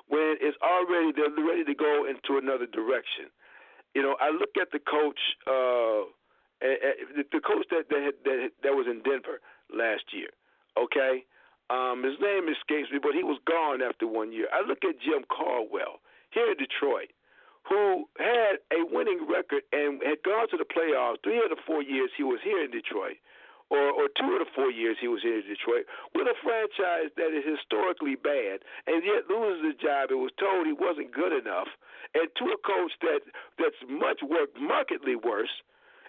when 0.06 0.38
it's 0.40 0.56
already 0.62 1.10
they're 1.10 1.34
ready 1.44 1.64
to 1.64 1.74
go 1.74 2.06
into 2.06 2.38
another 2.38 2.66
direction. 2.66 3.26
You 3.96 4.02
know, 4.04 4.14
I 4.20 4.28
look 4.28 4.60
at 4.60 4.68
the 4.76 4.78
coach, 4.78 5.16
uh, 5.48 6.04
the 6.60 7.40
coach 7.40 7.64
that 7.72 7.88
that 7.88 8.12
that, 8.28 8.50
that 8.60 8.74
was 8.76 8.84
in 8.84 9.00
Denver 9.00 9.40
last 9.72 10.12
year. 10.12 10.28
Okay, 10.76 11.24
um, 11.72 12.04
his 12.04 12.20
name 12.20 12.44
escapes 12.52 12.92
me, 12.92 13.00
but 13.00 13.16
he 13.16 13.24
was 13.24 13.40
gone 13.48 13.80
after 13.80 14.04
one 14.04 14.36
year. 14.36 14.52
I 14.52 14.60
look 14.60 14.84
at 14.84 15.00
Jim 15.00 15.24
Caldwell 15.32 16.04
here 16.28 16.52
in 16.52 16.60
Detroit, 16.60 17.08
who 17.64 18.04
had 18.20 18.60
a 18.68 18.84
winning 18.84 19.24
record 19.24 19.64
and 19.72 20.04
had 20.04 20.20
gone 20.28 20.44
to 20.52 20.60
the 20.60 20.68
playoffs 20.68 21.24
three 21.24 21.40
of 21.40 21.48
the 21.48 21.56
four 21.64 21.80
years 21.80 22.12
he 22.20 22.22
was 22.22 22.44
here 22.44 22.60
in 22.60 22.70
Detroit 22.70 23.16
or, 23.70 23.90
or 23.90 24.06
two 24.14 24.30
of 24.36 24.40
the 24.46 24.50
four 24.54 24.70
years 24.70 24.96
he 25.00 25.08
was 25.08 25.24
in 25.24 25.42
Detroit, 25.42 25.86
with 26.14 26.26
a 26.26 26.38
franchise 26.42 27.10
that 27.16 27.34
is 27.34 27.42
historically 27.42 28.14
bad, 28.14 28.62
and 28.86 29.02
yet 29.02 29.26
loses 29.26 29.74
his 29.74 29.78
job 29.82 30.10
and 30.10 30.22
was 30.22 30.34
told 30.38 30.66
he 30.66 30.72
wasn't 30.76 31.10
good 31.10 31.34
enough, 31.34 31.68
and 32.14 32.30
to 32.38 32.44
a 32.54 32.58
coach 32.62 32.92
that 33.02 33.20
that's 33.58 33.80
much 33.88 34.22
work 34.22 34.54
markedly 34.54 35.16
worse, 35.16 35.52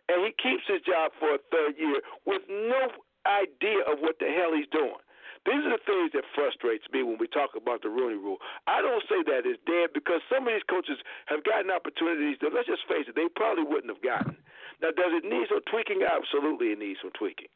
and 0.09 0.21
he 0.23 0.31
keeps 0.37 0.63
his 0.69 0.81
job 0.85 1.11
for 1.19 1.35
a 1.35 1.41
third 1.51 1.75
year 1.77 1.99
with 2.25 2.45
no 2.47 2.93
idea 3.25 3.81
of 3.89 3.99
what 3.99 4.19
the 4.19 4.29
hell 4.29 4.53
he's 4.53 4.69
doing. 4.71 5.01
These 5.45 5.63
are 5.67 5.75
the 5.75 5.83
things 5.85 6.11
that 6.13 6.23
frustrates 6.33 6.85
me 6.91 7.03
when 7.03 7.17
we 7.19 7.27
talk 7.27 7.53
about 7.55 7.81
the 7.83 7.89
Rooney 7.89 8.17
Rule. 8.17 8.37
I 8.65 8.81
don't 8.81 9.03
say 9.09 9.21
that 9.27 9.45
it's 9.45 9.61
dead 9.67 9.93
because 9.93 10.21
some 10.31 10.47
of 10.47 10.53
these 10.53 10.65
coaches 10.69 10.97
have 11.27 11.43
gotten 11.43 11.71
opportunities 11.71 12.37
that, 12.41 12.53
let's 12.53 12.67
just 12.67 12.87
face 12.87 13.05
it, 13.07 13.15
they 13.15 13.27
probably 13.35 13.63
wouldn't 13.63 13.91
have 13.91 14.03
gotten. 14.03 14.37
Now, 14.81 14.93
does 14.95 15.13
it 15.13 15.25
need 15.25 15.47
some 15.49 15.61
tweaking? 15.69 16.05
Absolutely, 16.05 16.73
it 16.73 16.79
needs 16.79 16.99
some 17.01 17.11
tweaking. 17.17 17.49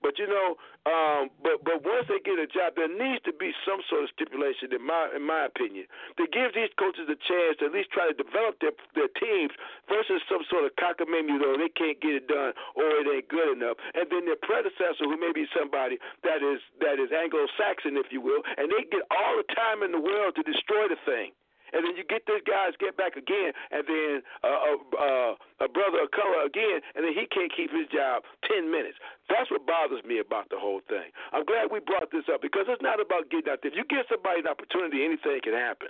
But 0.00 0.16
you 0.16 0.26
know, 0.26 0.56
um, 0.88 1.28
but 1.44 1.60
but 1.60 1.84
once 1.84 2.08
they 2.08 2.20
get 2.24 2.40
a 2.40 2.48
job, 2.48 2.72
there 2.76 2.88
needs 2.88 3.20
to 3.28 3.36
be 3.36 3.52
some 3.68 3.84
sort 3.88 4.04
of 4.04 4.10
stipulation, 4.16 4.72
in 4.72 4.80
my 4.80 5.12
in 5.12 5.20
my 5.20 5.44
opinion, 5.44 5.84
that 6.16 6.32
gives 6.32 6.56
these 6.56 6.72
coaches 6.80 7.04
a 7.04 7.20
chance 7.20 7.60
to 7.60 7.68
at 7.68 7.72
least 7.76 7.92
try 7.92 8.08
to 8.08 8.16
develop 8.16 8.56
their 8.64 8.72
their 8.96 9.12
teams 9.20 9.52
versus 9.92 10.24
some 10.24 10.40
sort 10.48 10.64
of 10.64 10.72
cockamamie 10.80 11.36
though 11.36 11.60
they 11.60 11.68
can't 11.68 12.00
get 12.00 12.16
it 12.16 12.26
done 12.32 12.56
or 12.74 12.84
it 13.00 13.06
ain't 13.12 13.28
good 13.28 13.52
enough, 13.52 13.76
and 13.92 14.08
then 14.08 14.24
their 14.24 14.40
predecessor 14.40 15.04
who 15.04 15.20
may 15.20 15.36
be 15.36 15.44
somebody 15.52 16.00
that 16.24 16.40
is 16.40 16.64
that 16.80 16.96
is 16.96 17.12
Anglo-Saxon, 17.12 18.00
if 18.00 18.08
you 18.08 18.24
will, 18.24 18.40
and 18.56 18.72
they 18.72 18.88
get 18.88 19.04
all 19.12 19.36
the 19.36 19.48
time 19.52 19.84
in 19.84 19.92
the 19.92 20.00
world 20.00 20.32
to 20.36 20.42
destroy 20.42 20.88
the 20.88 20.96
thing 21.04 21.36
and 21.72 21.84
then 21.86 21.94
you 21.96 22.04
get 22.04 22.26
this 22.26 22.42
guys 22.46 22.74
get 22.78 22.96
back 22.96 23.16
again, 23.16 23.52
and 23.70 23.82
then 23.86 24.14
uh, 24.42 24.76
uh, 24.96 25.32
a 25.60 25.68
brother 25.68 26.04
of 26.04 26.10
color 26.10 26.46
again, 26.46 26.82
and 26.94 27.04
then 27.04 27.14
he 27.14 27.26
can't 27.30 27.52
keep 27.52 27.70
his 27.70 27.86
job 27.90 28.22
ten 28.46 28.70
minutes. 28.70 28.98
That's 29.28 29.50
what 29.50 29.66
bothers 29.66 30.02
me 30.04 30.18
about 30.18 30.50
the 30.50 30.58
whole 30.58 30.82
thing. 30.88 31.10
I'm 31.32 31.44
glad 31.44 31.70
we 31.70 31.80
brought 31.80 32.10
this 32.10 32.26
up 32.32 32.42
because 32.42 32.66
it's 32.68 32.82
not 32.82 32.98
about 32.98 33.30
getting 33.30 33.50
out 33.50 33.62
there. 33.62 33.70
If 33.70 33.78
you 33.78 33.86
give 33.86 34.06
somebody 34.10 34.42
an 34.42 34.50
opportunity, 34.50 35.04
anything 35.04 35.40
can 35.42 35.54
happen. 35.54 35.88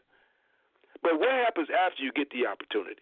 But 1.03 1.17
what 1.19 1.33
happens 1.33 1.69
after 1.73 2.05
you 2.05 2.13
get 2.13 2.29
the 2.31 2.45
opportunity? 2.45 3.01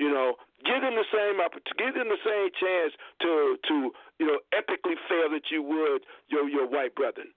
You 0.00 0.08
know, 0.08 0.40
give 0.64 0.80
them 0.80 0.96
the 0.96 1.04
same 1.12 1.36
give 1.76 1.92
them 1.92 2.08
the 2.08 2.22
same 2.24 2.48
chance 2.56 2.92
to 3.20 3.58
to 3.68 3.92
you 4.18 4.26
know 4.26 4.40
epically 4.56 4.96
fail 5.08 5.28
that 5.28 5.50
you 5.50 5.62
would 5.62 6.08
your 6.28 6.48
your 6.48 6.66
white 6.66 6.94
brethren. 6.94 7.28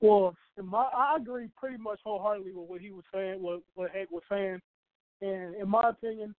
Well, 0.00 0.34
my, 0.62 0.88
I 0.94 1.16
agree 1.18 1.48
pretty 1.56 1.78
much 1.78 2.00
wholeheartedly 2.04 2.52
with 2.52 2.68
what 2.68 2.80
he 2.80 2.90
was 2.90 3.04
saying, 3.12 3.42
what 3.42 3.60
what 3.74 3.90
Hank 3.90 4.10
was 4.10 4.22
saying, 4.28 4.60
and 5.22 5.54
in 5.54 5.68
my 5.68 5.90
opinion, 5.90 6.34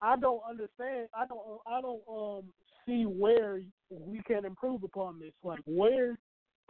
I 0.00 0.16
don't 0.16 0.42
understand. 0.48 1.08
I 1.14 1.26
don't. 1.26 1.40
I 1.66 1.80
don't 1.80 2.02
um 2.08 2.44
see 2.86 3.04
where 3.04 3.60
we 3.90 4.20
can 4.22 4.44
improve 4.44 4.82
upon 4.82 5.18
this. 5.18 5.32
Like, 5.42 5.60
where 5.66 6.16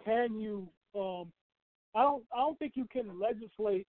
can 0.05 0.39
you? 0.39 0.69
Um, 0.95 1.31
I 1.95 2.03
don't. 2.03 2.25
I 2.33 2.39
don't 2.39 2.59
think 2.59 2.73
you 2.77 2.87
can 2.91 3.21
legislate 3.21 3.87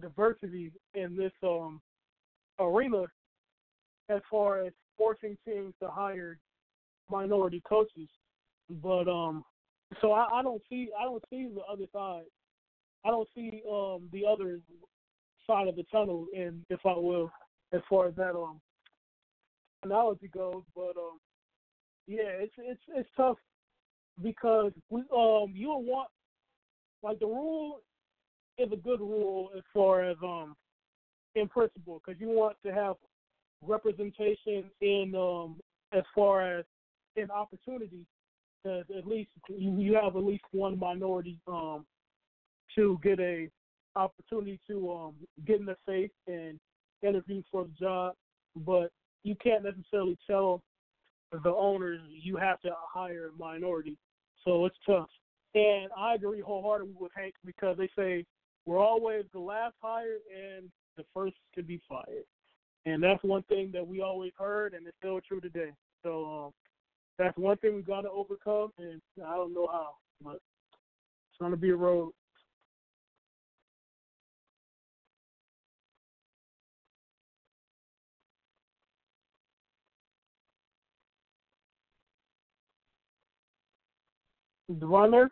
diversity 0.00 0.72
in 0.94 1.16
this 1.16 1.32
um 1.42 1.80
arena 2.58 3.04
as 4.08 4.20
far 4.30 4.64
as 4.64 4.72
forcing 4.98 5.36
teams 5.46 5.72
to 5.80 5.88
hire 5.88 6.38
minority 7.10 7.62
coaches. 7.68 8.08
But 8.82 9.08
um, 9.08 9.44
so 10.00 10.12
I, 10.12 10.40
I 10.40 10.42
don't 10.42 10.62
see 10.68 10.88
I 10.98 11.04
don't 11.04 11.22
see 11.30 11.48
the 11.54 11.62
other 11.62 11.86
side. 11.92 12.24
I 13.04 13.08
don't 13.08 13.28
see 13.34 13.62
um 13.70 14.08
the 14.12 14.24
other 14.26 14.60
side 15.46 15.68
of 15.68 15.76
the 15.76 15.84
tunnel, 15.90 16.26
and 16.36 16.64
if 16.70 16.80
I 16.84 16.92
will, 16.92 17.30
as 17.72 17.80
far 17.88 18.08
as 18.08 18.14
that 18.16 18.36
um 18.36 18.60
analogy 19.82 20.28
goes. 20.28 20.62
But 20.74 20.96
um 20.96 21.18
yeah, 22.06 22.28
it's 22.28 22.54
it's 22.58 22.80
it's 22.94 23.08
tough 23.16 23.38
because 24.22 24.72
we 24.90 25.00
um 25.00 25.52
you 25.54 25.68
want 25.68 26.08
like 27.02 27.18
the 27.18 27.26
rule 27.26 27.80
is 28.58 28.70
a 28.72 28.76
good 28.76 29.00
rule 29.00 29.50
as 29.56 29.62
far 29.72 30.04
as 30.08 30.16
um 30.22 30.54
in 31.34 31.48
principle 31.48 32.00
because 32.04 32.20
you 32.20 32.28
want 32.28 32.56
to 32.64 32.72
have 32.72 32.96
representation 33.62 34.64
in 34.80 35.14
um 35.16 35.56
as 35.92 36.04
far 36.14 36.58
as 36.58 36.64
in 37.16 37.30
opportunity 37.30 38.06
that 38.64 38.84
at 38.96 39.06
least 39.06 39.30
you, 39.48 39.94
have 39.94 40.16
at 40.16 40.24
least 40.24 40.44
one 40.52 40.78
minority 40.78 41.38
um, 41.46 41.84
to 42.74 42.98
get 43.02 43.18
a 43.20 43.48
opportunity 43.96 44.60
to 44.68 44.92
um, 44.92 45.14
get 45.46 45.60
in 45.60 45.66
the 45.66 45.76
safe 45.86 46.10
and 46.26 46.58
interview 47.02 47.42
for 47.50 47.64
the 47.64 47.70
job, 47.80 48.14
but 48.64 48.90
you 49.24 49.34
can't 49.42 49.64
necessarily 49.64 50.16
tell 50.28 50.62
the 51.44 51.50
owners 51.50 52.00
you 52.10 52.36
have 52.36 52.60
to 52.60 52.70
hire 52.92 53.30
a 53.34 53.38
minority. 53.38 53.96
So 54.44 54.66
it's 54.66 54.76
tough. 54.86 55.08
And 55.54 55.88
I 55.96 56.14
agree 56.14 56.40
wholeheartedly 56.40 56.94
with 56.98 57.12
Hank 57.14 57.34
because 57.44 57.76
they 57.76 57.88
say 57.96 58.24
we're 58.66 58.78
always 58.78 59.24
the 59.32 59.40
last 59.40 59.74
hired 59.80 60.20
and 60.32 60.70
the 60.96 61.04
first 61.14 61.36
to 61.56 61.62
be 61.62 61.80
fired. 61.88 62.24
And 62.86 63.02
that's 63.02 63.22
one 63.22 63.42
thing 63.44 63.70
that 63.72 63.86
we 63.86 64.00
always 64.00 64.32
heard, 64.38 64.74
and 64.74 64.86
it's 64.86 64.96
still 64.98 65.20
true 65.20 65.40
today. 65.40 65.72
So 66.02 66.44
um, 66.46 66.52
that's 67.20 67.36
one 67.36 67.58
thing 67.58 67.76
we 67.76 67.82
got 67.82 68.00
to 68.00 68.10
overcome, 68.10 68.70
and 68.78 68.98
I 69.26 69.34
don't 69.34 69.52
know 69.52 69.68
how, 69.70 69.90
but 70.24 70.36
it's 70.36 71.38
going 71.38 71.50
to 71.50 71.56
be 71.58 71.68
a 71.68 71.76
road. 71.76 72.12
Devon 84.78 85.28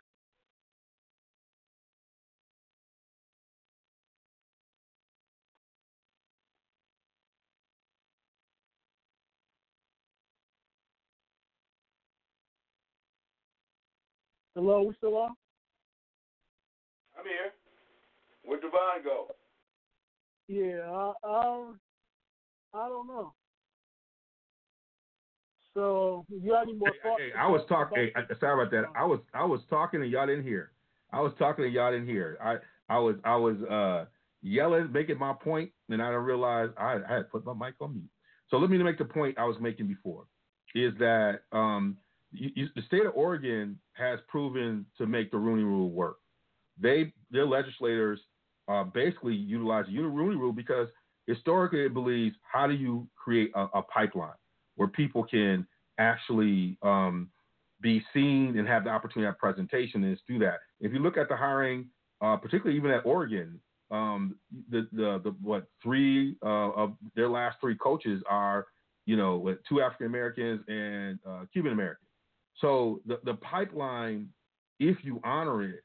Hello, 14.59 14.83
we 14.83 14.93
still 14.95 15.15
on? 15.15 15.29
I'm 17.17 17.23
here. 17.23 17.53
Where'd 18.43 18.61
Devon 18.61 19.05
go? 19.05 19.27
Yeah, 20.49 20.81
I, 20.83 21.07
um, 21.23 21.79
I 22.73 22.89
don't 22.89 23.07
know. 23.07 23.33
So, 25.73 26.25
you 26.27 26.49
got 26.51 26.63
any 26.63 26.73
more 26.73 26.89
thoughts? 27.01 27.21
Hey, 27.21 27.29
I 27.39 27.47
was 27.47 27.61
talking. 27.69 28.11
Hey, 28.13 28.35
sorry 28.41 28.61
about 28.61 28.71
that. 28.71 28.83
I 28.99 29.05
was 29.05 29.21
I 29.33 29.45
was 29.45 29.61
talking 29.69 30.01
and 30.01 30.11
y'all 30.11 30.27
didn't 30.27 30.43
hear. 30.43 30.73
I 31.13 31.21
was 31.21 31.31
talking 31.39 31.63
and 31.63 31.73
y'all 31.73 31.93
didn't 31.93 32.07
hear. 32.07 32.37
I 32.43 32.57
I 32.93 32.99
was 32.99 33.15
I 33.23 33.37
was 33.37 33.55
uh 33.61 34.07
yelling, 34.41 34.91
making 34.91 35.19
my 35.19 35.31
point, 35.41 35.71
and 35.87 36.01
I 36.01 36.07
didn't 36.07 36.25
realize 36.25 36.69
I, 36.77 36.99
I 37.07 37.13
had 37.15 37.29
put 37.31 37.45
my 37.45 37.53
mic 37.53 37.75
on 37.79 37.93
mute. 37.93 38.09
So 38.49 38.57
let 38.57 38.69
me 38.69 38.77
make 38.79 38.97
the 38.97 39.05
point 39.05 39.37
I 39.37 39.45
was 39.45 39.55
making 39.61 39.87
before, 39.87 40.25
is 40.75 40.91
that 40.99 41.43
um 41.53 41.95
you, 42.31 42.49
you, 42.55 42.67
the 42.75 42.81
state 42.83 43.05
of 43.05 43.13
Oregon 43.15 43.77
has 43.93 44.19
proven 44.27 44.85
to 44.97 45.05
make 45.05 45.31
the 45.31 45.37
Rooney 45.37 45.63
Rule 45.63 45.89
work. 45.89 46.17
They 46.79 47.13
their 47.31 47.45
legislators 47.45 48.19
uh, 48.67 48.83
basically 48.83 49.35
utilize 49.35 49.85
the 49.87 49.99
Rooney 49.99 50.35
Rule 50.35 50.53
because 50.53 50.87
historically 51.27 51.85
it 51.85 51.93
believes 51.93 52.35
how 52.41 52.67
do 52.67 52.73
you 52.73 53.07
create 53.15 53.51
a, 53.55 53.67
a 53.73 53.81
pipeline 53.81 54.31
where 54.75 54.87
people 54.87 55.23
can 55.23 55.67
actually 55.97 56.77
um, 56.81 57.29
be 57.81 58.03
seen 58.13 58.57
and 58.57 58.67
have 58.67 58.83
the 58.83 58.89
opportunity 58.89 59.25
to 59.25 59.31
have 59.31 59.37
presentation 59.37 60.03
and 60.03 60.17
do 60.27 60.39
that. 60.39 60.59
If 60.79 60.93
you 60.93 60.99
look 60.99 61.17
at 61.17 61.29
the 61.29 61.35
hiring, 61.35 61.87
uh, 62.21 62.37
particularly 62.37 62.77
even 62.77 62.91
at 62.91 63.05
Oregon, 63.05 63.59
um, 63.91 64.35
the, 64.69 64.87
the, 64.91 65.19
the 65.23 65.35
what 65.41 65.67
three 65.81 66.35
uh, 66.43 66.71
of 66.71 66.93
their 67.15 67.29
last 67.29 67.57
three 67.59 67.75
coaches 67.75 68.21
are 68.29 68.67
you 69.05 69.17
know 69.17 69.55
two 69.67 69.81
African 69.81 70.05
Americans 70.05 70.61
and 70.67 71.19
uh, 71.27 71.45
Cuban 71.51 71.71
Americans. 71.71 72.08
So 72.61 73.01
the, 73.05 73.19
the 73.23 73.35
pipeline, 73.35 74.29
if 74.79 74.97
you 75.03 75.21
honor 75.23 75.63
it, 75.63 75.83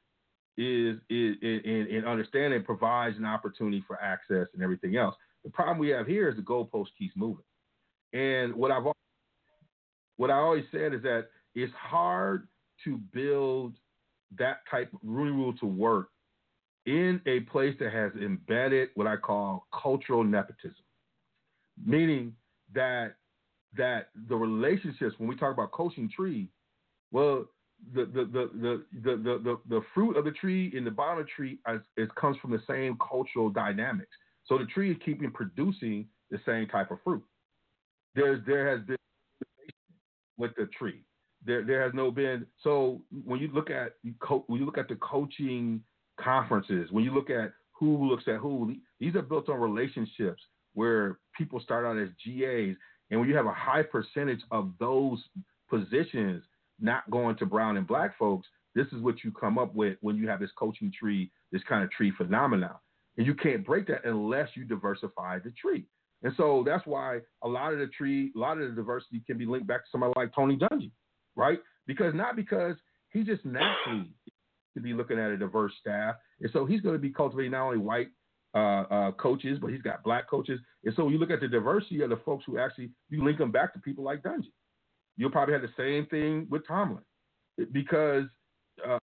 is 0.57 0.99
is 1.11 1.37
in, 1.43 1.87
in 1.91 2.05
understanding 2.07 2.63
provides 2.63 3.17
an 3.17 3.25
opportunity 3.25 3.83
for 3.87 4.01
access 4.01 4.47
and 4.55 4.63
everything 4.63 4.97
else. 4.97 5.15
The 5.43 5.51
problem 5.51 5.79
we 5.79 5.89
have 5.89 6.07
here 6.07 6.29
is 6.29 6.37
the 6.37 6.43
goalpost 6.43 6.89
keeps 6.97 7.17
moving. 7.17 7.45
And 8.13 8.55
what 8.55 8.71
I've 8.71 8.85
what 10.17 10.31
I 10.31 10.35
always 10.35 10.65
said 10.71 10.95
is 10.95 11.03
that 11.03 11.27
it's 11.55 11.73
hard 11.75 12.47
to 12.85 12.99
build 13.13 13.75
that 14.39 14.59
type 14.71 14.93
of 14.93 15.01
Rooney 15.03 15.33
Rule 15.33 15.55
to 15.55 15.67
work 15.67 16.09
in 16.87 17.21
a 17.27 17.41
place 17.41 17.75
that 17.81 17.93
has 17.93 18.13
embedded 18.21 18.91
what 18.95 19.07
I 19.07 19.17
call 19.17 19.67
cultural 19.73 20.23
nepotism, 20.23 20.85
meaning 21.85 22.35
that 22.75 23.15
that 23.77 24.11
the 24.29 24.37
relationships 24.37 25.15
when 25.19 25.29
we 25.29 25.37
talk 25.37 25.53
about 25.53 25.73
coaching 25.73 26.09
tree 26.15 26.49
well, 27.15 27.47
the 27.95 28.07
the 28.07 28.25
the 28.25 28.51
the 28.61 28.83
the 29.05 29.17
the, 29.23 29.59
the, 29.69 29.81
fruit 29.95 30.17
of 30.17 30.25
the 30.25 30.33
tree 30.33 30.73
in 30.77 30.85
the 30.85 30.91
bottom 30.91 31.21
of 31.21 31.27
the 31.27 31.31
tree 31.31 31.61
is, 31.73 31.81
is, 31.97 32.09
comes 32.21 32.37
from 32.39 32.51
the 32.51 32.61
same 32.69 32.99
cultural 33.09 33.51
dynamics. 33.51 34.11
So 34.47 34.59
the 34.59 34.65
tree 34.65 34.91
is 34.91 34.97
keeping 35.05 35.31
producing 35.31 36.09
the 36.33 36.41
same 36.45 36.67
type 36.67 36.91
of 36.91 36.99
fruit. 37.05 37.23
There's 38.17 38.45
there 38.47 38.69
has 38.69 38.85
been 38.85 38.97
with 40.37 40.57
the 40.57 40.69
tree. 40.77 41.05
There 41.47 41.65
there 41.65 41.85
has 41.85 41.95
no 41.95 42.11
been 42.11 42.47
so 42.65 43.01
when 43.25 43.39
you 43.39 43.49
look 43.55 43.71
at 43.71 43.93
when 44.49 44.59
you 44.59 44.67
look 44.67 44.79
at 44.79 44.89
the 44.89 44.97
coaching 44.97 45.81
conferences, 46.21 46.91
when 46.91 47.05
you 47.05 47.15
look 47.15 47.31
at 47.31 47.53
who 47.79 48.09
looks 48.09 48.25
at 48.27 48.39
who, 48.39 48.75
these 48.99 49.15
are 49.15 49.23
built 49.23 49.49
on 49.49 49.61
relationships 49.61 50.43
where 50.73 51.21
people 51.39 51.61
start 51.61 51.85
out 51.87 51.97
as 51.97 52.09
GAs, 52.25 52.75
and 53.13 53.21
when 53.21 53.29
you 53.29 53.37
have 53.37 53.47
a 53.47 53.55
high 53.55 53.85
percentage 53.85 54.41
of 54.51 54.73
those 54.81 55.23
positions 55.71 56.43
not 56.81 57.09
going 57.11 57.37
to 57.37 57.47
brown 57.47 57.77
and 57.77 57.87
black 57.87 58.19
folks, 58.19 58.47
this 58.75 58.87
is 58.89 59.01
what 59.01 59.23
you 59.23 59.31
come 59.31 59.59
up 59.59 59.75
with 59.75 59.97
when 60.01 60.17
you 60.17 60.29
have 60.29 60.41
this 60.41 60.51
coaching 60.59 60.93
tree, 60.99 61.31
this 61.53 61.63
kind 61.69 61.85
of 61.85 61.91
tree 61.91 62.13
phenomenon. 62.17 62.75
And 63.17 63.27
you 63.27 63.35
can't 63.35 63.65
break 63.65 63.87
that 63.87 64.05
unless 64.05 64.49
you 64.55 64.65
diversify 64.65 65.39
the 65.39 65.53
tree. 65.53 65.87
And 66.23 66.33
so 66.37 66.65
that's 66.67 66.85
why 66.87 67.21
a 67.43 67.49
lot 67.49 67.73
of 67.73 67.79
the 67.79 67.87
tree, 67.87 68.33
a 68.35 68.39
lot 68.39 68.59
of 68.59 68.69
the 68.69 68.75
diversity 68.75 69.23
can 69.27 69.39
be 69.39 69.47
linked 69.47 69.67
back 69.67 69.85
to 69.85 69.91
somebody 69.93 70.13
like 70.17 70.35
Tony 70.35 70.57
Dungy, 70.57 70.91
right? 71.37 71.61
Because 71.87 72.15
not 72.15 72.35
because 72.35 72.77
he 73.11 73.23
just 73.23 73.45
naturally 73.45 74.11
to 74.75 74.81
be 74.81 74.93
looking 74.93 75.19
at 75.19 75.31
a 75.31 75.37
diverse 75.37 75.73
staff. 75.81 76.17
And 76.41 76.51
so 76.53 76.67
he's 76.67 76.81
going 76.81 76.95
to 76.95 77.01
be 77.01 77.11
cultivating 77.11 77.53
not 77.53 77.67
only 77.67 77.79
white 77.79 78.09
uh, 78.55 78.85
uh, 78.91 79.13
coaches, 79.13 79.59
but 79.61 79.71
he's 79.71 79.83
got 79.83 80.03
black 80.03 80.29
coaches. 80.29 80.61
And 80.85 80.95
so 80.97 81.09
you 81.09 81.19
look 81.19 81.31
at 81.31 81.41
the 81.41 81.49
diversity 81.49 82.03
of 82.03 82.11
the 82.11 82.17
folks 82.25 82.45
who 82.47 82.59
actually, 82.59 82.91
you 83.11 83.25
link 83.25 83.39
them 83.39 83.53
back 83.53 83.73
to 83.75 83.79
people 83.81 84.03
like 84.03 84.23
Dungy. 84.23 84.51
You'll 85.17 85.31
probably 85.31 85.55
have 85.55 85.63
the 85.63 85.69
same 85.77 86.07
thing 86.07 86.47
with 86.51 86.67
Tomlin 86.67 87.03
because 87.73 88.25
uh, 88.87 88.99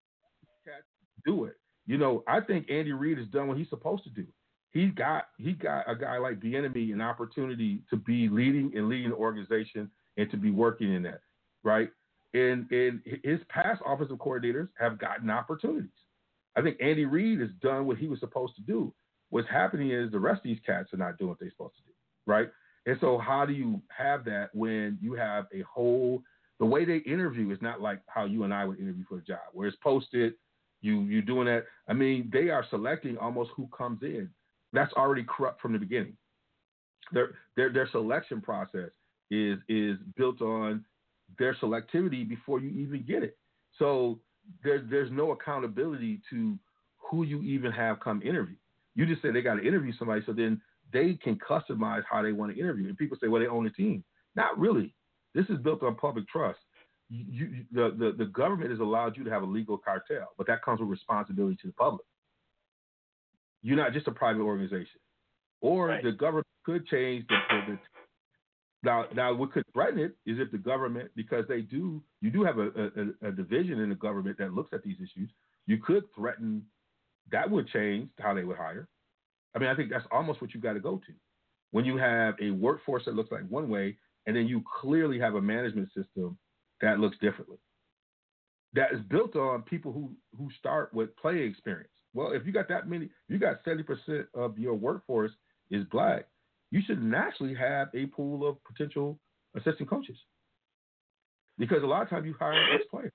do 1.25 1.45
it. 1.45 1.57
You 1.87 1.99
know, 1.99 2.25
I 2.27 2.41
think 2.41 2.71
Andy 2.71 2.93
Reid 2.93 3.19
has 3.19 3.27
done 3.29 3.49
what 3.49 3.59
he's 3.59 3.69
supposed 3.69 4.05
to 4.05 4.11
do. 4.11 4.27
He 4.73 4.87
got 4.87 5.29
he 5.39 5.53
got 5.53 5.91
a 5.91 5.95
guy 5.95 6.19
like 6.19 6.41
Bieniemy 6.41 6.93
an 6.93 7.01
opportunity 7.01 7.83
to 7.91 7.97
be 7.97 8.29
leading 8.29 8.73
and 8.75 8.89
leading 8.89 9.11
the 9.11 9.17
organization 9.17 9.91
and 10.17 10.31
to 10.31 10.37
be 10.37 10.51
working 10.51 10.93
in 10.93 11.03
that, 11.05 11.21
right? 11.63 11.91
And 12.35 12.71
and 12.71 13.01
his 13.25 13.41
past 13.49 13.81
offensive 13.87 14.19
coordinators 14.19 14.69
have 14.79 14.99
gotten 14.99 15.31
opportunities. 15.31 15.91
I 16.57 16.63
think 16.63 16.77
Andy 16.81 17.05
Reid 17.05 17.41
has 17.41 17.51
done 17.63 17.87
what 17.87 17.99
he 17.99 18.09
was 18.09 18.21
supposed 18.21 18.57
to 18.57 18.63
do. 18.63 18.93
What's 19.31 19.49
happening 19.49 19.91
is 19.91 20.11
the 20.11 20.19
rest 20.19 20.39
of 20.39 20.45
these 20.45 20.61
cats 20.65 20.93
are 20.93 20.99
not 20.99 21.19
doing 21.19 21.31
what 21.31 21.39
they're 21.41 21.51
supposed 21.51 21.77
to 21.77 21.83
do, 21.83 21.93
right? 22.27 22.49
And 22.87 22.97
so, 23.01 23.19
how 23.19 23.45
do 23.45 23.53
you 23.53 23.83
have 23.97 24.25
that 24.25 24.51
when 24.55 24.99
you 25.01 25.15
have 25.15 25.47
a 25.53 25.63
whole 25.63 26.23
the 26.59 26.65
way 26.65 26.85
they 26.85 26.99
interview 26.99 27.51
is 27.51 27.59
not 27.61 27.81
like 27.81 28.01
how 28.07 28.25
you 28.25 28.45
and 28.45 28.55
I 28.55 28.65
would 28.65 28.79
interview 28.79 29.05
for 29.09 29.19
a 29.19 29.23
job, 29.23 29.41
where 29.53 29.69
it's 29.69 29.77
posted, 29.83 30.35
you 30.81 31.01
you 31.03 31.23
doing 31.23 31.47
that. 31.47 31.65
I 31.89 31.93
mean, 31.93 32.31
they 32.33 32.49
are 32.49 32.65
selecting 32.71 33.19
almost 33.19 33.51
who 33.57 33.69
comes 33.77 34.03
in. 34.03 34.31
That's 34.73 34.93
already 34.95 35.25
corrupt 35.25 35.61
from 35.61 35.73
the 35.73 35.79
beginning. 35.79 36.17
Their 37.13 37.31
their 37.57 37.73
their 37.73 37.89
selection 37.91 38.41
process 38.41 38.91
is 39.31 39.59
is 39.69 39.99
built 40.17 40.41
on 40.41 40.85
their 41.39 41.55
selectivity 41.57 42.27
before 42.27 42.61
you 42.61 42.71
even 42.71 43.05
get 43.07 43.23
it. 43.23 43.37
So 43.79 44.19
there's 44.65 44.89
there's 44.89 45.11
no 45.11 45.33
accountability 45.33 46.21
to 46.31 46.59
who 46.99 47.25
you 47.25 47.43
even 47.43 47.71
have 47.73 48.01
come 48.01 48.23
interview. 48.23 48.57
You 48.95 49.05
just 49.07 49.21
say 49.21 49.31
they 49.31 49.43
got 49.43 49.57
to 49.57 49.67
interview 49.67 49.93
somebody, 49.99 50.23
so 50.25 50.33
then 50.33 50.61
they 50.93 51.15
can 51.15 51.39
customize 51.39 52.03
how 52.09 52.23
they 52.23 52.33
want 52.33 52.55
to 52.55 52.61
interview. 52.61 52.89
And 52.89 52.97
people 52.97 53.17
say, 53.21 53.29
well, 53.29 53.41
they 53.41 53.49
own 53.49 53.65
the 53.65 53.71
team. 53.71 54.05
Not 54.35 54.59
really. 54.59 54.95
This 55.35 55.47
is 55.49 55.59
built 55.59 55.83
on 55.83 55.97
public 55.97 56.29
trust. 56.29 56.59
You, 57.09 57.25
you, 57.29 57.65
the, 57.73 57.95
the, 57.97 58.25
the 58.25 58.31
government 58.31 58.71
has 58.71 58.81
allowed 58.81 59.17
you 59.17 59.25
to 59.25 59.31
have 59.31 59.43
a 59.43 59.47
legal 59.47 59.79
cartel, 59.79 60.29
but 60.37 60.47
that 60.49 60.63
comes 60.65 60.81
with 60.81 60.89
responsibility 60.89 61.57
to 61.63 61.69
the 61.69 61.73
public. 61.75 62.05
You're 63.63 63.77
not 63.77 63.93
just 63.93 64.09
a 64.09 64.13
private 64.13 64.43
organization. 64.43 65.01
Or 65.61 65.89
right. 65.89 66.03
the 66.03 66.13
government 66.13 66.47
could 66.65 66.87
change 66.87 67.27
the, 67.29 67.37
the, 67.51 67.73
the 67.73 67.79
now, 68.83 69.05
now 69.15 69.35
what 69.35 69.53
could 69.53 69.65
threaten 69.73 69.99
it 69.99 70.17
is 70.27 70.39
if 70.39 70.51
the 70.53 70.59
government, 70.59 71.11
because 71.17 71.45
they 71.49 71.63
do, 71.63 72.03
you 72.21 72.31
do 72.31 72.45
have 72.45 72.59
a, 72.59 72.69
a, 72.69 73.29
a, 73.29 73.33
division 73.33 73.81
in 73.81 73.89
the 73.89 73.95
government 73.95 74.39
that 74.39 74.53
looks 74.53 74.71
at 74.73 74.83
these 74.83 74.97
issues. 74.97 75.31
You 75.67 75.79
could 75.79 76.05
threaten 76.15 76.63
that 77.33 77.51
would 77.51 77.69
change 77.69 78.09
how 78.21 78.35
they 78.35 78.45
would 78.45 78.57
hire. 78.57 78.89
I 79.57 79.59
mean, 79.59 79.71
I 79.71 79.75
think 79.75 79.91
that's 79.91 80.05
almost 80.13 80.43
what 80.43 80.53
you've 80.53 80.63
got 80.63 80.75
to 80.75 80.81
go 80.81 80.99
to. 80.99 81.13
When 81.71 81.87
you 81.87 81.97
have 81.97 82.35
a 82.41 82.51
workforce 82.51 83.07
that 83.07 83.15
looks 83.15 83.33
like 83.33 83.49
one 83.49 83.71
way, 83.71 83.97
and 84.27 84.37
then 84.37 84.47
you 84.47 84.63
clearly 84.81 85.19
have 85.19 85.35
a 85.35 85.41
management 85.41 85.89
system 85.89 86.37
that 86.83 87.01
looks 87.01 87.17
differently. 87.19 87.57
That 88.75 88.93
is 88.93 89.01
built 89.09 89.35
on 89.35 89.63
people 89.63 89.93
who 89.93 90.13
who 90.37 90.51
start 90.59 90.93
with 90.93 91.17
play 91.17 91.39
experience. 91.39 91.91
Well, 92.13 92.33
if 92.33 92.45
you 92.45 92.53
got 92.53 92.69
that 92.69 92.89
many, 92.89 93.09
you 93.29 93.39
got 93.39 93.57
seventy 93.65 93.83
percent 93.83 94.27
of 94.35 94.59
your 94.59 94.75
workforce 94.75 95.33
is 95.71 95.85
black. 95.91 96.27
You 96.71 96.83
should 96.87 97.03
naturally 97.03 97.55
have 97.55 97.89
a 97.95 98.07
pool 98.07 98.47
of 98.47 98.63
potential 98.65 99.19
assistant 99.57 99.89
coaches 99.89 100.19
because 101.57 101.83
a 101.83 101.87
lot 101.87 102.03
of 102.03 102.11
times 102.11 102.27
you 102.27 102.35
hire 102.39 102.75
ex 102.75 102.85
players. 102.91 103.13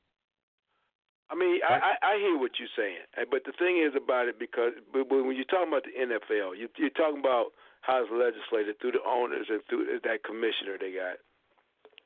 I 1.31 1.35
mean, 1.35 1.63
I, 1.63 1.79
I, 1.79 1.93
I 2.03 2.13
hear 2.19 2.35
what 2.35 2.59
you're 2.59 2.75
saying, 2.75 3.07
but 3.31 3.47
the 3.47 3.55
thing 3.55 3.79
is 3.79 3.95
about 3.95 4.27
it 4.27 4.35
because 4.35 4.75
but 4.91 5.07
when 5.07 5.31
you're 5.31 5.47
talking 5.47 5.71
about 5.71 5.87
the 5.87 5.95
NFL, 5.95 6.59
you, 6.59 6.67
you're 6.75 6.91
talking 6.91 7.23
about 7.23 7.55
how 7.81 8.03
it's 8.03 8.11
legislated 8.11 8.75
through 8.83 8.99
the 8.99 9.05
owners 9.07 9.47
and 9.47 9.63
through 9.71 9.87
that 10.03 10.27
commissioner 10.27 10.75
they 10.75 10.91
got. 10.91 11.23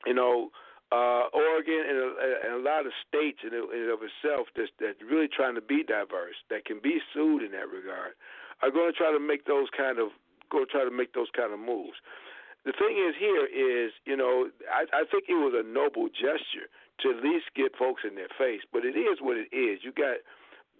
You 0.05 0.13
know, 0.13 0.53
uh, 0.93 1.33
Oregon 1.33 1.81
and 1.89 1.97
a, 1.97 2.09
and 2.45 2.51
a 2.53 2.61
lot 2.61 2.85
of 2.85 2.93
states 3.01 3.41
in, 3.41 3.57
and 3.57 3.89
of 3.89 4.05
itself 4.05 4.53
that's, 4.53 4.69
that's 4.77 5.01
really 5.01 5.27
trying 5.27 5.57
to 5.57 5.65
be 5.65 5.81
diverse, 5.81 6.37
that 6.53 6.69
can 6.69 6.77
be 6.77 7.01
sued 7.09 7.41
in 7.41 7.51
that 7.57 7.65
regard, 7.65 8.13
are 8.61 8.69
going 8.69 8.93
to 8.93 8.97
try 8.97 9.09
to 9.09 9.19
make 9.19 9.49
those 9.49 9.67
kind 9.73 9.97
of 9.97 10.13
go 10.53 10.63
try 10.69 10.85
to 10.85 10.93
make 10.93 11.17
those 11.17 11.33
kind 11.33 11.49
of 11.49 11.57
moves. 11.57 11.97
The 12.63 12.73
thing 12.77 12.97
is 12.97 13.17
here 13.17 13.49
is, 13.49 13.91
you 14.05 14.17
know, 14.17 14.53
I, 14.69 14.85
I 14.93 15.03
think 15.09 15.25
it 15.29 15.37
was 15.37 15.57
a 15.57 15.65
noble 15.65 16.09
gesture 16.13 16.69
to 17.01 17.09
at 17.11 17.23
least 17.23 17.45
get 17.55 17.75
folks 17.77 18.03
in 18.07 18.15
their 18.15 18.31
face. 18.37 18.61
But 18.71 18.85
it 18.85 18.95
is 18.95 19.19
what 19.19 19.37
it 19.37 19.49
is. 19.55 19.79
You 19.83 19.91
got 19.91 20.23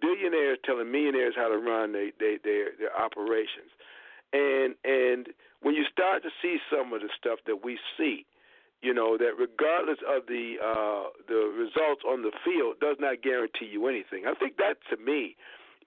billionaires 0.00 0.58
telling 0.64 0.90
millionaires 0.90 1.34
how 1.36 1.48
to 1.48 1.58
run 1.58 1.92
they, 1.92 2.12
they, 2.18 2.38
their 2.42 2.76
their 2.78 2.94
operations, 2.96 3.72
and 4.32 4.74
and 4.84 5.28
when 5.62 5.74
you 5.74 5.84
start 5.90 6.22
to 6.22 6.30
see 6.42 6.58
some 6.70 6.92
of 6.92 7.00
the 7.00 7.08
stuff 7.18 7.38
that 7.46 7.64
we 7.64 7.78
see, 7.96 8.26
you 8.82 8.92
know 8.92 9.16
that 9.16 9.38
regardless 9.38 9.98
of 10.06 10.26
the 10.26 10.56
uh, 10.62 11.10
the 11.28 11.52
results 11.56 12.02
on 12.06 12.22
the 12.22 12.32
field 12.44 12.80
does 12.80 12.96
not 13.00 13.22
guarantee 13.22 13.66
you 13.66 13.86
anything. 13.86 14.24
I 14.26 14.34
think 14.34 14.56
that 14.58 14.76
to 14.90 14.96
me 14.96 15.36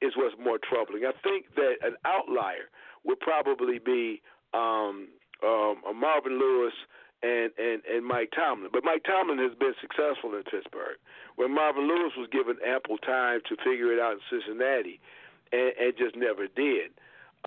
is 0.01 0.13
what's 0.15 0.35
more 0.39 0.57
troubling. 0.57 1.03
I 1.05 1.11
think 1.21 1.53
that 1.55 1.75
an 1.83 1.95
outlier 2.05 2.71
would 3.03 3.19
probably 3.19 3.79
be 3.79 4.21
um, 4.53 5.09
um, 5.43 5.83
a 5.89 5.93
Marvin 5.93 6.39
Lewis 6.39 6.73
and, 7.21 7.51
and, 7.57 7.81
and 7.85 8.05
Mike 8.05 8.31
Tomlin. 8.35 8.69
But 8.71 8.83
Mike 8.83 9.03
Tomlin 9.03 9.39
has 9.39 9.55
been 9.57 9.73
successful 9.81 10.35
in 10.35 10.43
Pittsburgh, 10.43 10.97
where 11.35 11.49
Marvin 11.49 11.87
Lewis 11.87 12.13
was 12.17 12.29
given 12.31 12.57
ample 12.65 12.97
time 12.97 13.41
to 13.49 13.55
figure 13.63 13.91
it 13.91 13.99
out 13.99 14.13
in 14.13 14.23
Cincinnati 14.29 14.99
and, 15.51 15.73
and 15.79 15.91
just 15.97 16.15
never 16.15 16.47
did. 16.47 16.91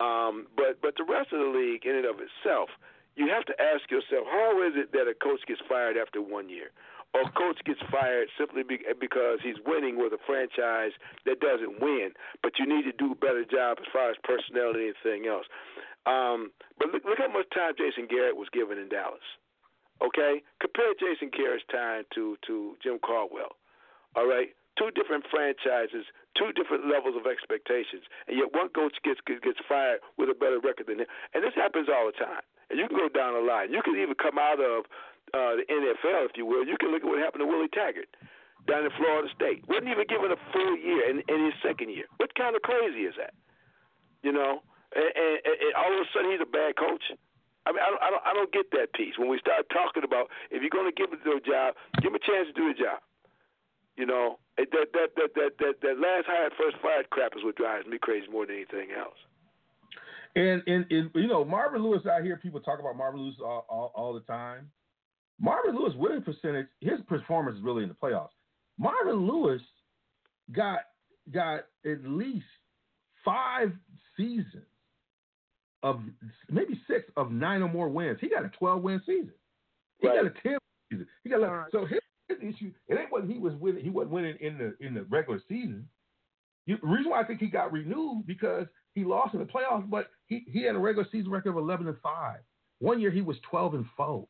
Um, 0.01 0.49
but 0.57 0.81
but 0.81 0.97
the 0.97 1.05
rest 1.05 1.33
of 1.33 1.41
the 1.41 1.53
league, 1.53 1.85
in 1.85 1.97
and 1.97 2.07
of 2.07 2.17
itself, 2.17 2.71
you 3.17 3.29
have 3.29 3.45
to 3.45 3.55
ask 3.61 3.91
yourself, 3.91 4.25
how 4.25 4.63
is 4.65 4.73
it 4.77 4.93
that 4.93 5.05
a 5.05 5.13
coach 5.13 5.41
gets 5.47 5.61
fired 5.69 5.97
after 5.97 6.23
one 6.23 6.49
year? 6.49 6.73
Or 7.13 7.29
coach 7.37 7.61
gets 7.67 7.81
fired 7.93 8.29
simply 8.41 8.65
because 8.65 9.39
he's 9.45 9.61
winning 9.67 10.01
with 10.01 10.17
a 10.17 10.23
franchise 10.25 10.97
that 11.29 11.41
doesn't 11.45 11.77
win, 11.77 12.17
but 12.43 12.57
you 12.59 12.65
need 12.65 12.89
to 12.89 12.97
do 12.97 13.13
a 13.13 13.15
better 13.15 13.45
job 13.45 13.77
as 13.85 13.89
far 13.93 14.09
as 14.09 14.17
personnel 14.25 14.73
and 14.73 14.81
anything 14.81 15.29
else. 15.29 15.45
Um, 16.09 16.51
but 16.81 16.89
look, 16.89 17.05
look 17.05 17.19
how 17.21 17.29
much 17.29 17.53
time 17.53 17.77
Jason 17.77 18.09
Garrett 18.09 18.41
was 18.41 18.49
given 18.49 18.79
in 18.79 18.89
Dallas. 18.89 19.21
Okay, 20.03 20.43
compare 20.59 20.93
Jason 20.99 21.31
Garrett's 21.31 21.65
time 21.71 22.05
to 22.15 22.37
to 22.47 22.75
Jim 22.83 22.99
Caldwell. 22.99 23.55
All 24.19 24.27
right, 24.27 24.51
two 24.77 24.91
different 24.93 25.25
franchises, 25.31 26.05
two 26.37 26.51
different 26.53 26.91
levels 26.91 27.15
of 27.15 27.31
expectations, 27.31 28.03
and 28.27 28.37
yet 28.37 28.51
one 28.51 28.69
coach 28.75 28.99
gets 29.05 29.21
gets 29.27 29.63
fired 29.69 30.01
with 30.19 30.29
a 30.29 30.37
better 30.37 30.59
record 30.59 30.91
than 30.91 31.01
him. 31.01 31.11
And 31.35 31.45
this 31.45 31.55
happens 31.55 31.87
all 31.87 32.11
the 32.11 32.17
time. 32.19 32.43
And 32.71 32.81
you 32.81 32.89
can 32.89 32.97
go 32.97 33.09
down 33.09 33.37
the 33.37 33.45
line. 33.45 33.71
You 33.71 33.85
can 33.85 33.95
even 34.01 34.17
come 34.17 34.41
out 34.41 34.59
of 34.59 34.89
uh, 35.37 35.61
the 35.61 35.65
NFL, 35.69 36.25
if 36.27 36.37
you 36.37 36.47
will. 36.47 36.65
You 36.65 36.77
can 36.81 36.91
look 36.91 37.05
at 37.05 37.09
what 37.09 37.21
happened 37.21 37.45
to 37.45 37.49
Willie 37.49 37.69
Taggart 37.69 38.09
down 38.67 38.85
in 38.85 38.93
Florida 38.97 39.29
State. 39.35 39.67
wasn't 39.69 39.91
even 39.91 40.07
given 40.07 40.31
a 40.31 40.41
full 40.53 40.75
year 40.79 41.11
in, 41.11 41.23
in 41.29 41.47
his 41.47 41.57
second 41.63 41.91
year. 41.91 42.07
What 42.17 42.35
kind 42.35 42.55
of 42.55 42.63
crazy 42.63 43.05
is 43.07 43.15
that? 43.19 43.35
You 44.23 44.33
know, 44.33 44.63
and, 44.95 45.11
and, 45.15 45.35
and 45.45 45.73
all 45.75 45.91
of 45.91 46.01
a 46.01 46.09
sudden 46.15 46.31
he's 46.31 46.45
a 46.45 46.49
bad 46.49 46.79
coach. 46.79 47.03
I 47.65 47.71
mean, 47.71 47.83
I 47.83 47.91
don't, 47.91 48.03
I 48.03 48.09
don't, 48.11 48.25
I 48.27 48.33
don't 48.35 48.53
get 48.53 48.71
that 48.73 48.93
piece. 48.95 49.15
When 49.19 49.31
we 49.31 49.39
start 49.39 49.67
talking 49.71 50.03
about 50.03 50.29
if 50.51 50.63
you're 50.63 50.73
going 50.73 50.91
to 50.91 50.97
give 50.97 51.11
to 51.15 51.33
a 51.39 51.41
job, 51.41 51.75
give 52.03 52.11
him 52.11 52.19
a 52.19 52.25
chance 52.27 52.51
to 52.51 52.55
do 52.55 52.75
the 52.75 52.79
job. 52.79 52.99
You 53.97 54.07
know, 54.07 54.41
that 54.57 54.73
that 54.73 55.15
that 55.15 55.31
that 55.35 55.53
that, 55.59 55.75
that 55.83 55.97
last 56.01 56.27
hired 56.27 56.53
first 56.59 56.77
fired 56.83 57.11
crap 57.11 57.33
is 57.37 57.45
what 57.45 57.57
drives 57.57 57.87
me 57.87 57.99
crazy 58.01 58.27
more 58.27 58.47
than 58.47 58.57
anything 58.57 58.91
else. 58.97 59.19
And, 60.35 60.63
and, 60.67 60.87
and 60.91 61.11
you 61.15 61.29
know, 61.29 61.45
Marvin 61.45 61.83
Lewis, 61.83 62.03
I 62.11 62.23
hear 62.23 62.39
people 62.39 62.59
talk 62.61 62.81
about 62.81 62.97
Marvin 62.97 63.21
Lewis 63.21 63.37
all, 63.45 63.67
all, 63.69 63.93
all 63.95 64.15
the 64.15 64.21
time. 64.21 64.71
Marvin 65.39 65.77
Lewis 65.77 65.93
winning 65.97 66.23
percentage, 66.23 66.69
his 66.81 67.01
performance 67.07 67.59
is 67.59 67.63
really 67.63 67.83
in 67.83 67.91
the 67.91 67.95
playoffs. 67.95 68.31
Marvin 68.79 69.27
Lewis 69.27 69.61
got 70.53 70.81
got 71.31 71.67
at 71.85 72.03
least 72.05 72.47
five 73.25 73.73
seasons 74.17 74.67
of 75.83 76.01
maybe 76.51 76.81
six 76.89 77.05
of 77.17 77.31
nine 77.31 77.63
or 77.63 77.69
more 77.69 77.89
wins. 77.89 78.19
He 78.21 78.29
got 78.29 78.45
a 78.45 78.49
12 78.49 78.83
win 78.83 79.01
season. 79.05 79.33
He 79.99 80.09
right. 80.09 80.23
got 80.23 80.27
a 80.27 80.43
10 80.43 80.59
season. 80.91 81.07
He 81.25 81.31
got 81.31 81.69
so 81.73 81.85
his, 81.85 82.01
his, 82.29 82.39
issue. 82.39 82.73
It 82.89 82.99
ain't 82.99 83.11
what 83.11 83.25
he 83.25 83.39
was 83.39 83.55
winning. 83.55 83.83
He 83.83 83.91
wasn't 83.91 84.13
winning 84.13 84.37
in 84.41 84.59
the 84.59 84.87
in 84.87 84.95
the 84.95 85.03
regular 85.05 85.41
season. 85.49 85.89
You, 86.67 86.79
the 86.81 86.87
reason 86.87 87.11
why 87.11 87.21
I 87.21 87.25
think 87.25 87.41
he 87.41 87.47
got 87.47 87.73
renewed 87.73 88.25
because 88.27 88.67
he 88.95 89.05
lost 89.05 89.35
in 89.35 89.41
the 89.41 89.47
playoffs, 89.47 89.89
but 89.89 90.11
he, 90.27 90.45
he 90.47 90.63
had 90.63 90.77
a 90.77 90.79
regular 90.79 91.09
season 91.11 91.31
record 91.31 91.51
of 91.51 91.57
11 91.57 91.89
and 91.89 91.97
five. 92.03 92.39
One 92.79 93.01
year 93.01 93.11
he 93.11 93.21
was 93.21 93.37
12 93.51 93.75
and 93.75 93.87
four. 93.97 94.27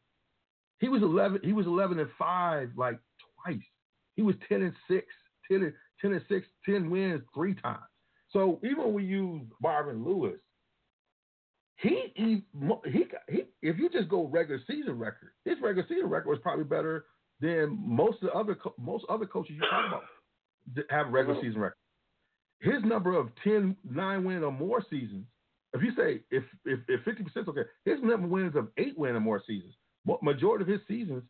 He 0.79 0.89
was 0.89 1.03
eleven. 1.03 1.41
He 1.45 1.53
was 1.53 1.67
eleven 1.67 2.01
and 2.01 2.11
five 2.19 2.71
like 2.77 2.99
twice. 3.45 3.63
He 4.17 4.23
was 4.23 4.35
ten 4.49 4.63
and 4.63 4.75
six, 4.89 5.07
10 5.51 5.63
and, 5.63 5.73
10 6.01 6.13
and 6.13 6.23
six, 6.29 6.47
10 6.67 6.91
wins 6.91 7.23
three 7.33 7.55
times. 7.55 7.79
So 8.31 8.59
even 8.65 8.79
when 8.79 8.95
we 8.95 9.05
use 9.05 9.43
Marvin 9.63 10.05
Lewis, 10.05 10.39
he 11.83 12.13
he 12.15 12.45
he, 12.87 13.05
he 13.29 13.43
if 13.61 13.77
you 13.77 13.91
just 13.91 14.09
go 14.09 14.27
regular 14.27 14.61
season 14.67 14.99
record, 14.99 15.33
his 15.45 15.57
regular 15.61 15.87
season 15.89 16.09
record 16.09 16.29
was 16.31 16.39
probably 16.43 16.65
better 16.65 17.07
than 17.41 17.77
most 17.85 18.23
of 18.23 18.29
the 18.29 18.33
other 18.33 18.57
most 18.79 19.05
other 19.09 19.27
coaches 19.27 19.57
you 19.57 19.61
talk 19.69 19.87
about 19.89 20.03
that 20.77 20.85
have 20.91 21.13
regular 21.13 21.41
season 21.43 21.61
record. 21.61 21.77
His 22.61 22.85
number 22.85 23.19
of 23.19 23.31
10, 23.43 23.77
9 23.91 24.25
win 24.25 24.45
or 24.45 24.53
more 24.53 24.85
seasons. 24.89 25.27
If 25.75 25.83
you 25.83 25.93
say 25.97 26.21
if 26.31 26.45
if 26.65 26.79
if 26.87 27.03
fifty 27.05 27.25
percent 27.25 27.49
okay, 27.49 27.63
his 27.85 27.99
number 28.01 28.27
of 28.27 28.31
wins 28.31 28.55
of 28.55 28.69
eight 28.77 28.97
win 28.97 29.17
or 29.17 29.21
more 29.21 29.43
seasons. 29.47 29.75
Majority 30.21 30.63
of 30.63 30.69
his 30.69 30.81
seasons, 30.89 31.23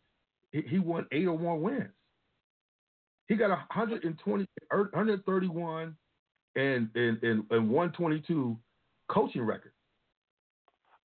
he, 0.51 0.63
he 0.63 0.79
won 0.79 1.07
eight 1.13 1.27
or 1.27 1.39
more 1.39 1.59
wins. 1.59 1.91
He 3.29 3.37
got 3.37 3.51
120, 3.51 4.47
131 4.71 5.85
er, 5.85 5.95
and 6.61 6.89
and 6.95 7.23
and, 7.23 7.45
and 7.51 7.71
122 7.71 8.59
coaching 9.09 9.43
record. 9.43 9.72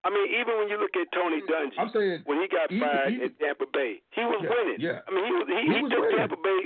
I 0.08 0.10
mean, 0.10 0.28
even 0.40 0.56
when 0.58 0.68
you 0.72 0.80
look 0.80 0.96
at 0.96 1.12
Tony 1.12 1.42
Dungy, 1.44 1.76
I'm 1.78 1.92
saying 1.92 2.24
when 2.24 2.40
he 2.40 2.48
got 2.48 2.72
fired 2.72 3.12
even- 3.12 3.28
in 3.28 3.34
Tampa 3.36 3.66
Bay, 3.74 4.00
he 4.16 4.22
was 4.24 4.40
Yeah, 4.42 4.50
winning. 4.56 4.80
yeah. 4.80 5.00
I 5.08 5.12
mean, 5.12 5.26
he 5.28 5.32
was 5.36 5.48
he, 5.48 5.60
He 5.68 5.74
he, 5.76 5.82
was 5.84 5.92
took 5.92 6.00
winning. 6.08 6.18
Tampa 6.18 6.38
Bay 6.40 6.60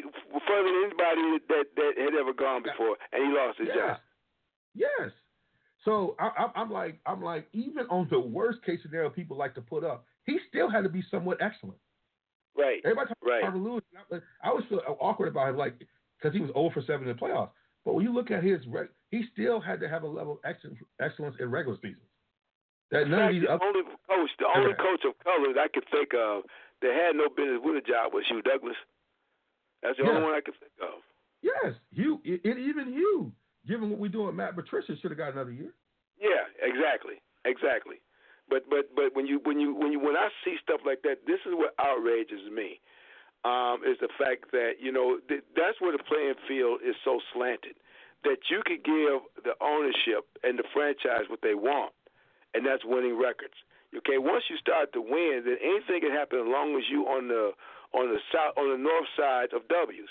further 0.46 0.70
than 0.70 0.84
anybody 0.86 1.26
that 1.50 1.66
that 1.76 1.94
had 1.98 2.14
ever 2.16 2.34
gone 2.34 2.62
before, 2.62 2.98
and 3.12 3.26
he 3.26 3.30
lost 3.34 3.58
his 3.58 3.68
Yes. 3.74 3.78
job. 3.78 3.98
Yes. 4.76 5.12
So 5.84 6.16
I, 6.20 6.28
I, 6.38 6.52
I'm 6.62 6.70
like, 6.70 7.00
I'm 7.08 7.24
like, 7.24 7.48
even 7.54 7.88
on 7.90 8.08
the 8.10 8.20
worst 8.20 8.62
case 8.64 8.80
scenario 8.84 9.10
people 9.10 9.36
like 9.36 9.56
to 9.56 9.62
put 9.62 9.84
up, 9.84 10.06
he 10.26 10.38
still 10.48 10.70
had 10.70 10.84
to 10.84 10.90
be 10.90 11.02
somewhat 11.10 11.42
excellent. 11.42 11.80
Right. 12.56 12.82
Everybody 12.86 13.08
talks 13.10 13.22
Right. 13.26 13.44
about 13.44 13.58
Lewis. 13.58 13.84
I, 14.44 14.48
always 14.50 14.66
feel 14.68 14.82
awkward 15.00 15.30
about 15.30 15.50
him, 15.50 15.58
like 15.58 15.74
because 16.20 16.34
he 16.36 16.40
was 16.40 16.52
0 16.52 16.70
for 16.70 16.82
7 16.82 17.02
in 17.02 17.16
the 17.16 17.20
playoffs. 17.20 17.50
But 17.84 17.96
when 17.96 18.06
you 18.06 18.14
look 18.14 18.30
at 18.30 18.44
his, 18.44 18.62
he 19.10 19.24
still 19.34 19.60
had 19.60 19.80
to 19.80 19.90
have 19.90 20.04
a 20.04 20.08
level 20.08 20.34
of 20.34 20.40
excellence, 20.46 20.78
excellence 21.00 21.36
in 21.40 21.50
regular 21.50 21.78
seasons. 21.78 22.06
That 22.92 23.08
none 23.08 23.14
of 23.14 23.20
fact, 23.20 23.34
these 23.34 23.44
the 23.48 23.60
only 23.64 23.84
coach, 24.08 24.32
the 24.40 24.50
only 24.56 24.74
coach 24.76 25.04
of 25.08 25.14
color 25.24 25.54
that 25.56 25.62
I 25.64 25.68
could 25.72 25.88
think 25.92 26.12
of 26.14 26.44
that 26.82 26.92
had 26.94 27.16
no 27.16 27.30
business 27.30 27.62
with 27.64 27.80
a 27.80 27.86
job 27.88 28.14
was 28.14 28.26
Hugh 28.28 28.42
Douglas. 28.42 28.76
That's 29.82 29.98
the 29.98 30.04
Yeah. 30.04 30.10
only 30.12 30.24
one 30.24 30.36
I 30.36 30.42
could 30.42 30.56
think 30.60 30.74
of. 30.82 31.02
yes, 31.42 31.76
Hugh, 31.92 32.22
and 32.26 32.60
even 32.60 32.92
Hugh, 32.94 33.32
given 33.66 33.90
what 33.90 34.00
we're 34.00 34.10
doing, 34.14 34.36
Matt 34.36 34.56
Patricia 34.56 34.96
should 34.98 35.12
have 35.12 35.18
got 35.18 35.34
another 35.34 35.52
year. 35.52 35.74
Yeah, 36.20 36.46
exactly, 36.62 37.22
exactly. 37.46 38.02
But 38.50 38.70
but 38.70 38.94
but 38.96 39.16
when 39.16 39.26
you 39.26 39.40
when 39.44 39.60
you 39.60 39.74
when 39.74 39.92
you 39.92 40.00
when 40.00 40.16
I 40.18 40.30
see 40.44 40.58
stuff 40.62 40.82
like 40.86 41.02
that, 41.04 41.26
this 41.26 41.40
is 41.46 41.54
what 41.56 41.74
outrages 41.80 42.50
me. 42.52 42.80
Um, 43.44 43.82
is 43.84 43.98
the 44.00 44.10
fact 44.22 44.52
that 44.52 44.74
you 44.80 44.92
know 44.92 45.18
th- 45.28 45.42
that's 45.56 45.82
where 45.82 45.92
the 45.98 46.04
playing 46.04 46.36
field 46.48 46.82
is 46.86 46.96
so 47.04 47.20
slanted 47.34 47.74
that 48.24 48.38
you 48.52 48.62
could 48.66 48.84
give 48.84 49.22
the 49.44 49.56
ownership 49.62 50.28
and 50.44 50.60
the 50.60 50.64
franchise 50.74 51.26
what 51.28 51.42
they 51.42 51.56
want, 51.56 51.92
and 52.54 52.66
that's 52.66 52.84
winning 52.86 53.18
records. 53.18 53.56
Okay, 53.92 54.18
once 54.18 54.48
you 54.50 54.56
start 54.58 54.94
to 54.94 55.02
win, 55.02 55.44
then 55.44 55.60
anything 55.60 56.00
can 56.00 56.16
happen 56.16 56.40
as 56.40 56.48
long 56.48 56.80
as 56.80 56.88
you 56.88 57.04
on 57.12 57.28
the 57.28 57.52
on 57.92 58.08
the 58.08 58.24
south 58.32 58.56
on 58.56 58.72
the 58.72 58.80
north 58.80 59.08
side 59.20 59.52
of 59.52 59.68
W's. 59.68 60.08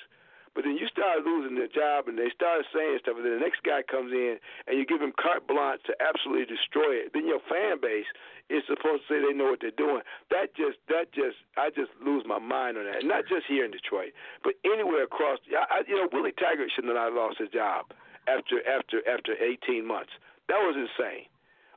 But 0.55 0.67
then 0.67 0.75
you 0.75 0.91
start 0.91 1.23
losing 1.23 1.55
the 1.55 1.71
job, 1.71 2.11
and 2.11 2.19
they 2.19 2.27
start 2.35 2.67
saying 2.75 2.99
stuff, 3.01 3.15
and 3.17 3.25
then 3.25 3.39
the 3.39 3.45
next 3.45 3.63
guy 3.63 3.87
comes 3.87 4.11
in, 4.11 4.43
and 4.67 4.75
you 4.75 4.85
give 4.85 5.01
him 5.01 5.15
carte 5.15 5.47
blanche 5.47 5.81
to 5.87 5.95
absolutely 6.03 6.51
destroy 6.51 7.07
it. 7.07 7.15
Then 7.15 7.25
your 7.25 7.39
fan 7.47 7.79
base 7.79 8.11
is 8.51 8.67
supposed 8.67 9.07
to 9.07 9.09
say 9.09 9.17
they 9.23 9.31
know 9.31 9.55
what 9.55 9.63
they're 9.63 9.79
doing. 9.79 10.03
That 10.35 10.51
just, 10.59 10.83
that 10.91 11.15
just, 11.15 11.39
I 11.55 11.71
just 11.71 11.95
lose 12.03 12.27
my 12.27 12.43
mind 12.43 12.83
on 12.83 12.85
that. 12.91 13.07
Not 13.07 13.31
just 13.31 13.47
here 13.47 13.63
in 13.63 13.71
Detroit, 13.71 14.11
but 14.43 14.59
anywhere 14.67 15.07
across. 15.07 15.39
I, 15.55 15.65
I, 15.71 15.79
you 15.87 15.95
know, 15.95 16.11
Willie 16.11 16.35
Taggart 16.35 16.75
should 16.75 16.85
not 16.85 16.99
have 16.99 17.15
lost 17.15 17.39
his 17.39 17.55
job 17.55 17.95
after 18.27 18.59
after 18.67 19.07
after 19.07 19.39
18 19.39 19.87
months. 19.87 20.11
That 20.51 20.59
was 20.67 20.75
insane. 20.75 21.31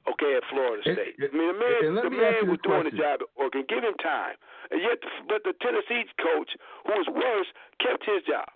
Okay, 0.04 0.36
at 0.36 0.44
Florida 0.52 0.84
State. 0.84 1.16
I 1.16 1.32
mean, 1.32 1.48
the 1.48 1.60
man, 1.60 1.96
the 1.96 2.10
man 2.12 2.42
was 2.52 2.60
doing 2.64 2.84
the 2.84 2.92
job 2.92 3.24
at 3.24 3.28
Oregon. 3.40 3.64
Give 3.70 3.84
him 3.84 3.96
time. 4.04 4.36
And 4.72 4.82
yet, 4.82 5.00
but 5.30 5.44
the 5.48 5.54
Tennessee 5.64 6.04
coach, 6.20 6.52
who 6.86 6.92
was 6.92 7.08
worse, 7.08 7.48
kept 7.80 8.04
his 8.04 8.20
job. 8.28 8.48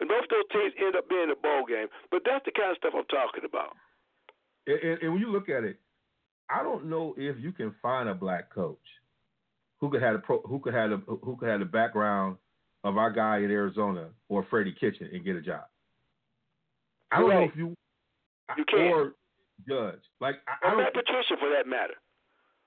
And 0.00 0.08
both 0.08 0.26
those 0.26 0.48
teams 0.50 0.74
end 0.82 0.96
up 0.96 1.08
being 1.08 1.30
a 1.30 1.38
bowl 1.38 1.62
game. 1.68 1.86
But 2.10 2.22
that's 2.26 2.44
the 2.44 2.50
kind 2.50 2.72
of 2.72 2.78
stuff 2.78 2.94
I'm 2.96 3.06
talking 3.06 3.44
about. 3.46 3.76
And, 4.66 4.78
and, 4.80 5.02
and 5.02 5.12
when 5.12 5.20
you 5.22 5.30
look 5.30 5.48
at 5.48 5.62
it, 5.62 5.78
I 6.50 6.62
don't 6.64 6.86
know 6.86 7.14
if 7.16 7.36
you 7.38 7.52
can 7.52 7.74
find 7.80 8.08
a 8.08 8.14
black 8.14 8.50
coach 8.52 8.82
who 9.78 9.88
could 9.90 10.02
have 10.02 10.16
a 10.16 10.18
pro, 10.18 10.40
who 10.42 10.58
could 10.58 10.74
have 10.74 10.90
a, 10.90 10.96
who 11.22 11.36
could 11.36 11.48
have 11.48 11.60
the 11.60 11.66
background 11.66 12.36
of 12.82 12.96
our 12.96 13.10
guy 13.12 13.38
in 13.38 13.50
Arizona 13.50 14.08
or 14.28 14.44
Freddie 14.50 14.74
Kitchen 14.78 15.08
and 15.12 15.24
get 15.24 15.36
a 15.36 15.40
job. 15.40 15.62
I 17.12 17.20
don't 17.20 17.28
know 17.30 17.42
if 17.44 17.56
you 17.56 17.74
You 18.56 18.64
can't. 18.64 18.92
or 18.94 19.14
Judge 19.68 20.02
like 20.20 20.36
I, 20.48 20.54
I 20.58 20.68
Or 20.68 20.70
don't 20.74 20.78
Matt 20.84 20.94
Patricia, 20.94 21.36
for 21.38 21.48
that 21.50 21.66
matter. 21.66 21.94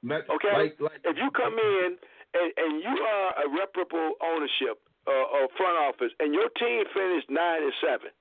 Matt- 0.03 0.29
Okay? 0.29 0.53
like 0.53 0.75
like 0.79 1.01
if 1.03 1.17
you 1.17 1.29
come 1.31 1.57
in 1.57 1.97
and, 2.33 2.49
and 2.57 2.71
you 2.83 2.95
are 3.03 3.29
a 3.43 3.45
reputable 3.49 4.13
ownership 4.21 4.79
uh, 5.07 5.11
or 5.35 5.47
front 5.57 5.77
office, 5.77 6.11
and 6.19 6.33
your 6.33 6.49
team 6.59 6.83
finished 6.93 7.29
nine 7.29 7.63
and 7.63 7.73
seven, 7.81 8.11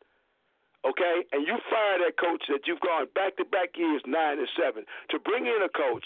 okay, 0.85 1.25
and 1.33 1.47
you 1.47 1.57
fire 1.71 1.99
that 2.05 2.17
coach 2.21 2.45
that 2.49 2.67
you've 2.67 2.81
gone 2.81 3.07
back 3.15 3.37
to 3.37 3.45
back 3.45 3.77
years 3.77 4.03
nine 4.07 4.39
and 4.39 4.49
seven 4.59 4.85
to 5.11 5.19
bring 5.19 5.47
in 5.47 5.61
a 5.65 5.69
coach 5.73 6.05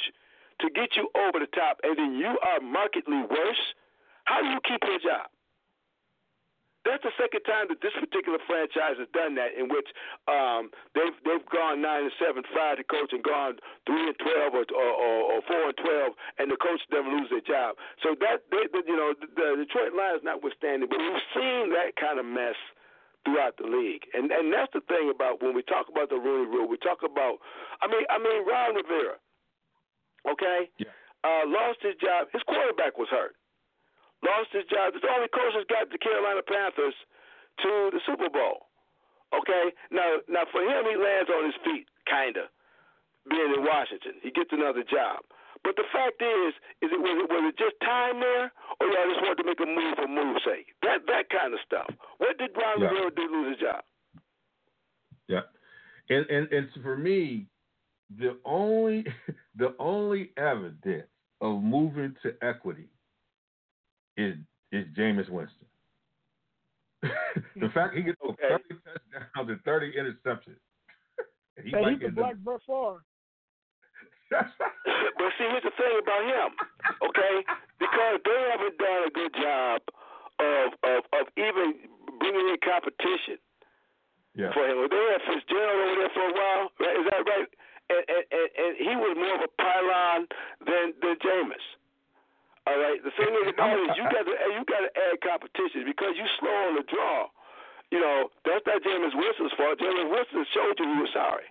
to 0.61 0.67
get 0.75 0.97
you 0.97 1.09
over 1.15 1.39
the 1.39 1.51
top, 1.55 1.79
and 1.83 1.97
then 1.99 2.15
you 2.19 2.35
are 2.43 2.61
markedly 2.61 3.23
worse. 3.31 3.63
How 4.25 4.43
do 4.43 4.49
you 4.51 4.61
keep 4.67 4.83
your 4.85 4.99
job? 4.99 5.31
That's 6.89 7.05
the 7.05 7.13
second 7.21 7.45
time 7.45 7.69
that 7.69 7.85
this 7.85 7.93
particular 7.93 8.41
franchise 8.49 8.97
has 8.97 9.13
done 9.13 9.37
that, 9.37 9.53
in 9.53 9.69
which 9.69 9.85
um, 10.25 10.73
they've 10.97 11.13
they've 11.29 11.45
gone 11.53 11.85
nine 11.85 12.09
and 12.09 12.17
seven, 12.17 12.41
fired 12.57 12.81
the 12.81 12.89
coach, 12.89 13.13
and 13.13 13.21
gone 13.21 13.61
three 13.85 14.09
and 14.09 14.17
twelve 14.17 14.57
or 14.57 14.65
or, 14.73 14.93
or, 14.97 15.17
or 15.37 15.39
four 15.45 15.69
and 15.69 15.77
twelve, 15.77 16.17
and 16.41 16.49
the 16.49 16.57
coach 16.57 16.81
never 16.89 17.13
lose 17.13 17.29
their 17.29 17.45
job. 17.45 17.77
So 18.01 18.17
that 18.25 18.49
they, 18.49 18.65
the, 18.73 18.81
you 18.89 18.97
know 18.97 19.13
the, 19.13 19.29
the 19.29 19.49
Detroit 19.69 19.93
Lions 19.93 20.25
notwithstanding, 20.25 20.89
but 20.89 20.97
we've 20.97 21.29
seen 21.37 21.77
that 21.77 21.93
kind 22.01 22.17
of 22.17 22.25
mess 22.25 22.57
throughout 23.29 23.61
the 23.61 23.69
league, 23.69 24.09
and 24.17 24.33
and 24.33 24.49
that's 24.49 24.73
the 24.73 24.81
thing 24.89 25.13
about 25.13 25.45
when 25.45 25.53
we 25.53 25.61
talk 25.69 25.93
about 25.93 26.09
the 26.09 26.17
Rooney 26.17 26.49
Rule. 26.49 26.67
We 26.67 26.81
talk 26.81 27.05
about, 27.05 27.39
I 27.85 27.87
mean, 27.87 28.09
I 28.09 28.17
mean 28.17 28.49
Ron 28.49 28.81
Rivera, 28.81 29.21
okay, 30.25 30.73
uh, 31.23 31.45
lost 31.45 31.85
his 31.85 31.95
job. 32.01 32.33
His 32.33 32.41
quarterback 32.49 32.97
was 32.97 33.13
hurt 33.13 33.38
lost 34.25 34.51
his 34.53 34.67
job. 34.67 34.95
The 34.95 35.03
only 35.11 35.29
coach 35.31 35.55
that's 35.55 35.69
got 35.71 35.91
the 35.91 35.99
Carolina 35.99 36.43
Panthers 36.43 36.95
to 37.63 37.91
the 37.93 38.01
Super 38.07 38.29
Bowl. 38.31 38.67
Okay, 39.35 39.75
now 39.93 40.25
now 40.29 40.45
for 40.51 40.63
him, 40.65 40.89
he 40.89 40.97
lands 40.97 41.29
on 41.29 41.45
his 41.45 41.59
feet, 41.65 41.85
kinda, 42.09 42.49
being 43.29 43.53
in 43.55 43.63
Washington. 43.63 44.17
He 44.25 44.31
gets 44.33 44.49
another 44.53 44.83
job. 44.83 45.21
But 45.65 45.77
the 45.77 45.85
fact 45.93 46.23
is, 46.23 46.55
is 46.81 46.89
it 46.95 47.01
was 47.01 47.13
it 47.19 47.29
was 47.29 47.45
it 47.53 47.59
just 47.59 47.77
time 47.85 48.21
there, 48.21 48.49
or 48.81 48.87
y'all 48.89 49.11
just 49.11 49.21
wanted 49.21 49.43
to 49.43 49.49
make 49.49 49.61
a 49.61 49.67
move 49.69 49.95
for 50.01 50.09
move's 50.09 50.45
sake? 50.45 50.73
That 50.83 51.05
that 51.13 51.29
kind 51.29 51.53
of 51.53 51.61
stuff. 51.67 51.91
What 52.19 52.39
did 52.39 52.57
Ron 52.57 52.81
Yeah. 52.81 52.89
Rivera 52.89 53.11
do 53.11 53.27
to 53.29 53.33
lose 53.33 53.49
his 53.53 53.61
job? 53.61 53.83
Yeah, 55.29 55.45
and 56.09 56.25
and 56.31 56.49
and 56.53 56.69
for 56.83 56.97
me, 56.97 57.47
the 58.17 58.39
only 58.47 59.05
the 59.57 59.75
only 59.79 60.31
evidence 60.39 61.09
of 61.43 61.63
moving 61.63 62.17
to 62.23 62.33
equity 62.41 62.89
is 64.19 64.35
is 64.73 64.85
Jameis 64.99 65.31
Winston. 65.31 65.67
the 67.03 67.09
hmm. 67.55 67.67
fact 67.73 67.95
he 67.95 68.03
gets 68.03 68.19
Okay. 68.21 68.49
thirty 68.51 68.75
touchdowns 68.85 69.49
and 69.49 69.61
thirty 69.65 69.93
interceptions. 69.95 70.59
he 71.65 71.71
Hey, 71.71 71.81
might 71.81 71.91
he's 71.93 72.01
the 72.01 72.07
get 72.11 72.15
black 72.17 72.37
Brett 72.43 72.61
Favre. 72.67 73.01
But 75.19 75.31
see, 75.39 75.49
here's 75.51 75.63
the 75.67 75.75
thing 75.75 75.99
about 75.99 76.23
him, 76.23 76.51
okay? 77.03 77.35
Because 77.81 78.21
they 78.23 78.41
haven't 78.55 78.77
done 78.79 79.03
a 79.09 79.11
good 79.11 79.35
job 79.35 79.81
of 80.39 80.67
of, 80.85 81.01
of 81.15 81.25
even 81.39 81.75
bringing 82.19 82.47
in 82.51 82.59
competition 82.63 83.39
Yeah. 84.35 84.53
for 84.55 84.63
him. 84.67 84.79
They 84.91 85.05
had 85.11 85.23
Fitzgerald 85.27 85.81
over 85.81 85.97
there 86.03 86.13
for 86.15 86.27
a 86.29 86.35
while, 86.35 86.65
right? 86.79 86.97
Is 87.03 87.07
that 87.11 87.23
right? 87.27 87.49
And 87.91 88.03
and, 88.07 88.25
and, 88.31 88.49
and 88.63 88.73
he 88.79 88.93
was 88.95 89.15
more 89.17 89.35
of 89.39 89.43
a 89.43 89.53
pylon 89.63 90.21
than 90.67 90.87
than 91.03 91.17
Jameis. 91.25 91.67
All 92.69 92.79
right. 92.79 93.01
The 93.01 93.13
thing 93.17 93.33
is 93.41 93.49
about 93.57 93.73
it 93.73 93.81
is 93.89 93.97
you 93.97 94.05
got 94.13 94.25
to 94.29 94.35
you 94.53 94.63
got 94.69 94.83
to 94.85 94.91
add 94.93 95.17
competition 95.25 95.89
because 95.89 96.13
you 96.21 96.27
slow 96.39 96.53
on 96.69 96.75
the 96.77 96.85
draw. 96.85 97.33
You 97.91 98.01
know 98.05 98.29
that's 98.45 98.65
not 98.69 98.85
Jameis 98.85 99.17
Winston's 99.17 99.55
fault. 99.57 99.81
Jameis 99.81 100.09
Winston 100.13 100.45
showed 100.53 100.77
you 100.77 100.87
he 100.93 100.99
was 101.01 101.13
sorry. 101.17 101.49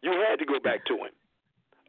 You 0.00 0.12
had 0.24 0.38
to 0.40 0.46
go 0.48 0.56
back 0.60 0.84
to 0.88 0.94
him. 0.96 1.12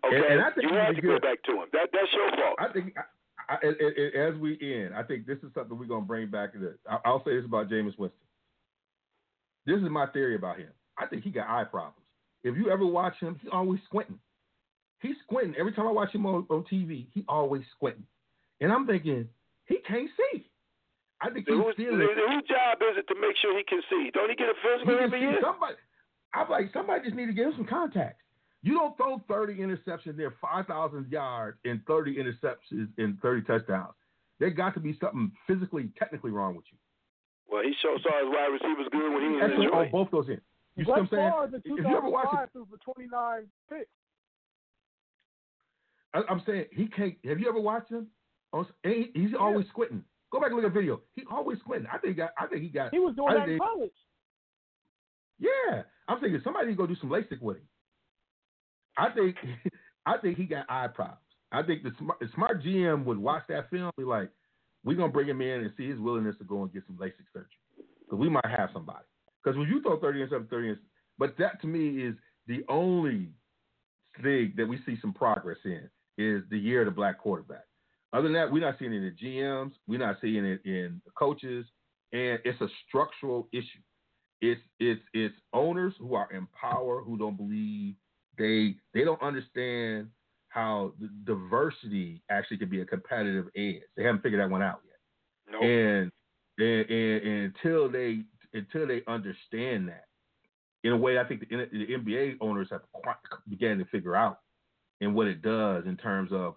Okay, 0.04 0.16
And- 0.20 0.26
and 0.26 0.42
I 0.44 0.52
think 0.52 0.68
you 0.70 0.76
had 0.76 0.96
to 0.96 1.02
go 1.02 1.20
back 1.20 1.40
to 1.48 1.52
him. 1.64 1.68
That 1.72 1.90
that's 1.96 2.12
your 2.12 2.30
fault. 2.36 2.60
I 2.60 2.68
think 2.76 2.94
I, 3.00 3.04
I, 3.48 3.56
I- 3.64 3.96
I- 3.96 4.18
as 4.30 4.36
we 4.36 4.60
end, 4.60 4.94
I 4.94 5.04
think 5.04 5.26
this 5.26 5.40
is 5.40 5.54
something 5.56 5.78
we're 5.80 5.86
gonna 5.88 6.06
bring 6.06 6.28
back. 6.28 6.54
To 6.54 6.76
I- 6.90 7.00
I'll 7.06 7.24
say 7.24 7.36
this 7.40 7.46
about 7.46 7.70
Jameis 7.70 7.98
Winston. 7.98 8.20
This 9.66 9.78
is 9.78 9.90
my 9.90 10.06
theory 10.08 10.36
about 10.36 10.58
him. 10.60 10.70
I 10.98 11.06
think 11.08 11.24
he 11.24 11.32
got 11.32 11.48
eye 11.50 11.64
problems. 11.64 11.96
If 12.44 12.56
you 12.58 12.70
ever 12.70 12.86
watch 12.86 13.16
him, 13.20 13.38
he's 13.42 13.50
always 13.52 13.80
squinting. 13.86 14.20
He's 15.02 15.16
squinting 15.24 15.56
every 15.60 15.74
time 15.74 15.88
I 15.88 15.92
watch 15.92 16.14
him 16.14 16.26
on, 16.26 16.46
on 16.50 16.64
TV. 16.72 17.08
He 17.14 17.26
always 17.28 17.64
squinting, 17.76 18.06
and 18.62 18.72
I'm 18.72 18.86
thinking, 18.88 19.28
he 19.66 19.78
can't 19.88 20.10
see. 20.18 20.50
I 21.22 21.30
think 21.32 21.46
Then 21.48 21.56
he's 21.58 21.66
whose, 21.66 21.76
feeling. 21.76 22.00
then 22.00 22.28
whose 22.32 22.44
job 22.48 22.78
is 22.82 22.98
it 22.98 23.08
to 23.08 23.16
make 23.20 23.36
sure 23.42 23.58
he 23.58 23.64
can 23.64 23.82
see? 23.90 24.12
Don't 24.14 24.30
he 24.30 24.36
get 24.36 24.50
a 24.50 24.58
physical 24.62 25.00
every 25.00 25.22
year? 25.22 25.40
somebody. 25.42 25.76
I'm 26.34 26.50
like 26.50 26.70
somebody 26.74 27.04
just 27.06 27.16
need 27.16 27.28
to 27.28 27.34
give 27.34 27.48
him 27.48 27.54
some 27.58 27.66
contacts. 27.68 28.22
You 28.62 28.74
don't 28.74 28.98
throw 28.98 29.22
30 29.30 29.56
interceptions 29.58 30.18
there, 30.18 30.34
5,000 30.42 31.08
yards, 31.12 31.58
and 31.66 31.80
30 31.88 32.18
interceptions 32.18 32.90
and 32.98 33.18
30 33.22 33.42
touchdowns. 33.44 33.94
There 34.40 34.50
got 34.50 34.74
to 34.74 34.80
be 34.82 34.98
something 35.00 35.32
physically, 35.48 35.90
technically 35.98 36.32
wrong 36.32 36.56
with 36.56 36.66
you. 36.72 36.78
Well, 37.48 37.62
he 37.64 37.74
showed 37.82 38.02
saw 38.02 38.20
his 38.20 38.28
wide 38.28 38.48
receivers 38.52 38.88
good 38.92 39.14
when 39.14 39.22
he 39.22 39.30
was 39.30 39.38
in 39.38 39.52
Actually, 39.52 39.68
on 39.68 39.86
Detroit. 39.86 39.92
both 39.92 40.12
those 40.12 40.28
in. 40.30 40.42
You 40.76 40.84
see 40.84 40.92
what 40.92 41.00
I'm 41.00 41.08
saying? 41.08 41.32
If 41.64 41.66
you 41.66 41.96
ever 41.96 42.10
watch 42.10 42.26
2005 42.26 42.44
it, 42.44 42.50
threw 42.52 42.68
for 42.70 42.94
29 42.94 43.48
picks. 43.70 43.90
I'm 46.14 46.42
saying 46.46 46.66
he 46.72 46.88
can't. 46.88 47.16
Have 47.26 47.40
you 47.40 47.48
ever 47.48 47.60
watched 47.60 47.92
him? 47.92 48.08
Oh, 48.56 48.60
On- 48.60 48.68
he- 48.84 49.12
He's 49.14 49.34
always 49.38 49.68
squinting. 49.68 50.04
Go 50.32 50.40
back 50.40 50.48
and 50.48 50.56
look 50.56 50.66
at 50.66 50.74
the 50.74 50.80
video. 50.80 51.02
He 51.14 51.24
always 51.30 51.60
squinting. 51.60 51.88
I 51.92 51.98
think 51.98 52.14
he 52.14 52.18
got. 52.18 52.32
I 52.40 52.48
think 52.48 52.62
he 52.64 52.70
got. 52.70 52.92
He 52.92 53.00
was 53.00 53.16
doing 53.16 53.30
I 53.30 53.40
that 53.40 53.50
in 53.50 53.60
college. 53.60 53.92
Yeah, 55.40 55.84
I'm 56.08 56.20
thinking 56.20 56.42
somebody 56.44 56.74
go 56.74 56.88
do 56.88 56.96
some 56.96 57.10
LASIK 57.10 57.42
with 57.42 57.58
him. 57.58 57.68
I 58.98 59.10
think. 59.12 59.36
I 60.06 60.18
think 60.18 60.38
he 60.38 60.46
got 60.46 60.66
eye 60.70 60.88
problems. 60.88 61.20
I 61.52 61.64
think 61.64 61.84
the 61.84 61.92
smart, 61.98 62.20
the 62.20 62.28
smart 62.36 62.64
GM 62.64 63.06
would 63.06 63.18
watch 63.18 63.44
that 63.50 63.70
film 63.70 63.84
and 63.86 63.96
be 63.98 64.04
like, 64.04 64.30
"We're 64.84 64.96
gonna 64.96 65.12
bring 65.12 65.28
him 65.28 65.42
in 65.42 65.62
and 65.62 65.72
see 65.78 65.90
his 65.90 66.00
willingness 66.00 66.38
to 66.38 66.44
go 66.44 66.64
and 66.64 66.72
get 66.72 66.84
some 66.86 66.98
LASIK 66.98 67.26
surgery 67.34 67.48
because 68.00 68.20
we 68.20 68.30
might 68.30 68.46
have 68.46 68.70
somebody." 68.72 69.06
Because 69.44 69.58
when 69.58 69.68
you 69.68 69.82
throw 69.82 70.00
30 70.00 70.22
and 70.22 70.30
7, 70.30 70.48
30 70.48 70.70
and 70.70 70.78
but 71.18 71.36
that 71.38 71.62
to 71.62 71.68
me 71.68 72.04
is 72.04 72.16
the 72.48 72.64
only 72.68 73.30
thing 74.22 74.54
that 74.58 74.68
we 74.68 74.80
see 74.86 74.98
some 75.02 75.14
progress 75.14 75.58
in 75.66 75.90
is 76.18 76.44
the 76.50 76.58
year 76.58 76.82
of 76.82 76.86
the 76.86 76.92
black 76.92 77.18
quarterback. 77.18 77.66
Other 78.16 78.30
than 78.30 78.34
that, 78.34 78.50
we're 78.50 78.62
not 78.62 78.76
seeing 78.80 78.94
it 78.94 78.98
in 78.98 79.04
the 79.04 79.28
GMs, 79.28 79.74
we're 79.88 80.00
not 80.00 80.16
seeing 80.22 80.46
it 80.46 80.62
in 80.64 81.02
the 81.04 81.12
coaches, 81.18 81.66
and 82.14 82.40
it's 82.46 82.62
a 82.62 82.68
structural 82.88 83.50
issue. 83.52 83.82
It's 84.40 84.62
it's 84.80 85.02
it's 85.14 85.36
owners 85.52 85.94
who 86.00 86.16
are 86.16 86.32
in 86.32 86.48
power 86.60 87.02
who 87.02 87.18
don't 87.18 87.36
believe 87.36 87.96
they 88.38 88.76
they 88.94 89.04
don't 89.04 89.22
understand 89.22 90.08
how 90.48 90.94
the 90.98 91.10
diversity 91.26 92.24
actually 92.32 92.58
can 92.58 92.70
be 92.70 92.80
a 92.80 92.86
competitive 92.86 93.48
edge. 93.58 93.82
They 93.98 94.04
haven't 94.04 94.24
figured 94.24 94.42
that 94.42 94.50
one 94.50 94.64
out 94.64 94.80
yet. 94.86 95.52
Nope. 95.52 95.64
And, 95.64 96.12
and, 96.58 96.90
and, 96.90 97.28
and 97.28 97.54
until 97.54 97.92
they 97.92 98.22
until 98.54 98.88
they 98.88 99.02
understand 99.08 99.90
that, 99.90 100.06
in 100.86 100.94
a 100.94 100.98
way, 100.98 101.20
I 101.20 101.26
think 101.26 101.42
the, 101.42 101.68
the 101.70 101.88
NBA 101.88 102.38
owners 102.40 102.70
have 102.72 102.84
quite 102.94 103.18
began 103.50 103.78
to 103.80 103.86
figure 103.86 104.16
out 104.16 104.40
and 105.02 105.14
what 105.14 105.28
it 105.28 105.42
does 105.42 105.84
in 105.86 105.98
terms 105.98 106.32
of 106.32 106.56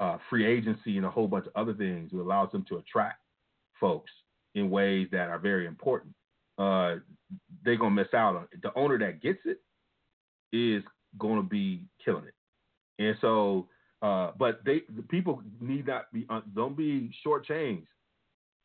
uh, 0.00 0.18
free 0.28 0.46
agency 0.46 0.96
and 0.96 1.06
a 1.06 1.10
whole 1.10 1.28
bunch 1.28 1.46
of 1.46 1.52
other 1.56 1.74
things. 1.74 2.10
It 2.12 2.16
allows 2.16 2.50
them 2.52 2.64
to 2.68 2.78
attract 2.78 3.20
folks 3.80 4.10
in 4.54 4.70
ways 4.70 5.08
that 5.12 5.28
are 5.28 5.38
very 5.38 5.66
important. 5.66 6.14
Uh, 6.58 6.96
they're 7.64 7.76
gonna 7.76 7.94
miss 7.94 8.12
out 8.14 8.36
on 8.36 8.48
it. 8.52 8.62
The 8.62 8.72
owner 8.76 8.98
that 8.98 9.20
gets 9.20 9.40
it 9.44 9.58
is 10.52 10.82
to 11.20 11.42
be 11.42 11.82
killing 12.04 12.24
it. 12.26 12.34
And 12.98 13.16
so, 13.20 13.68
uh, 14.02 14.32
but 14.38 14.60
they 14.64 14.82
the 14.94 15.02
people 15.02 15.42
need 15.60 15.86
not 15.86 16.12
be 16.12 16.26
uh, 16.28 16.40
don't 16.54 16.76
be 16.76 17.10
shortchanged. 17.26 17.86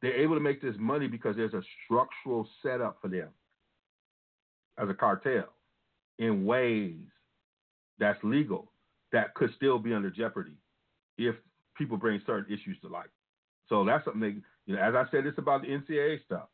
They're 0.02 0.20
able 0.20 0.36
to 0.36 0.42
make 0.42 0.62
this 0.62 0.76
money 0.80 1.08
because 1.08 1.36
there's 1.36 1.54
a 1.54 1.62
structural 1.86 2.48
setup 2.64 2.98
for 3.02 3.08
them 3.08 3.30
as 4.78 4.90
a 4.90 4.94
cartel 4.94 5.54
in 6.18 6.46
ways 6.46 6.98
that's 8.00 8.22
legal 8.24 8.72
that 9.12 9.34
could 9.36 9.52
still 9.56 9.78
be 9.78 9.94
under 9.94 10.10
jeopardy 10.10 10.56
if 11.28 11.36
people 11.78 11.98
bring 11.98 12.22
certain 12.26 12.54
issues 12.54 12.78
to 12.82 12.88
light. 12.88 13.10
So 13.70 13.86
that's 13.86 14.04
something 14.06 14.22
they, 14.22 14.36
you 14.66 14.76
know, 14.76 14.82
as 14.82 14.96
I 14.96 15.06
said, 15.12 15.26
it's 15.26 15.38
about 15.38 15.62
the 15.62 15.68
NCAA 15.68 16.24
stuff. 16.26 16.48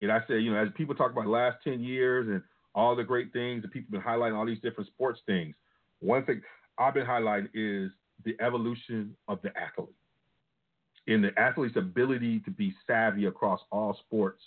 And 0.00 0.12
I 0.12 0.20
said, 0.26 0.42
you 0.42 0.52
know, 0.52 0.58
as 0.58 0.68
people 0.76 0.94
talk 0.94 1.10
about 1.10 1.24
the 1.24 1.30
last 1.30 1.58
10 1.64 1.80
years 1.80 2.28
and 2.28 2.42
all 2.74 2.94
the 2.94 3.02
great 3.02 3.32
things 3.32 3.62
that 3.62 3.72
people 3.72 3.96
have 3.96 4.04
been 4.04 4.12
highlighting, 4.12 4.36
all 4.36 4.46
these 4.46 4.60
different 4.60 4.88
sports 4.88 5.20
things, 5.26 5.54
one 6.00 6.24
thing 6.24 6.40
I've 6.78 6.94
been 6.94 7.06
highlighting 7.06 7.48
is 7.54 7.90
the 8.24 8.36
evolution 8.40 9.16
of 9.26 9.40
the 9.42 9.50
athlete 9.58 9.94
and 11.08 11.24
the 11.24 11.36
athlete's 11.38 11.76
ability 11.76 12.40
to 12.40 12.50
be 12.50 12.74
savvy 12.86 13.26
across 13.26 13.60
all 13.72 13.98
sports 14.06 14.42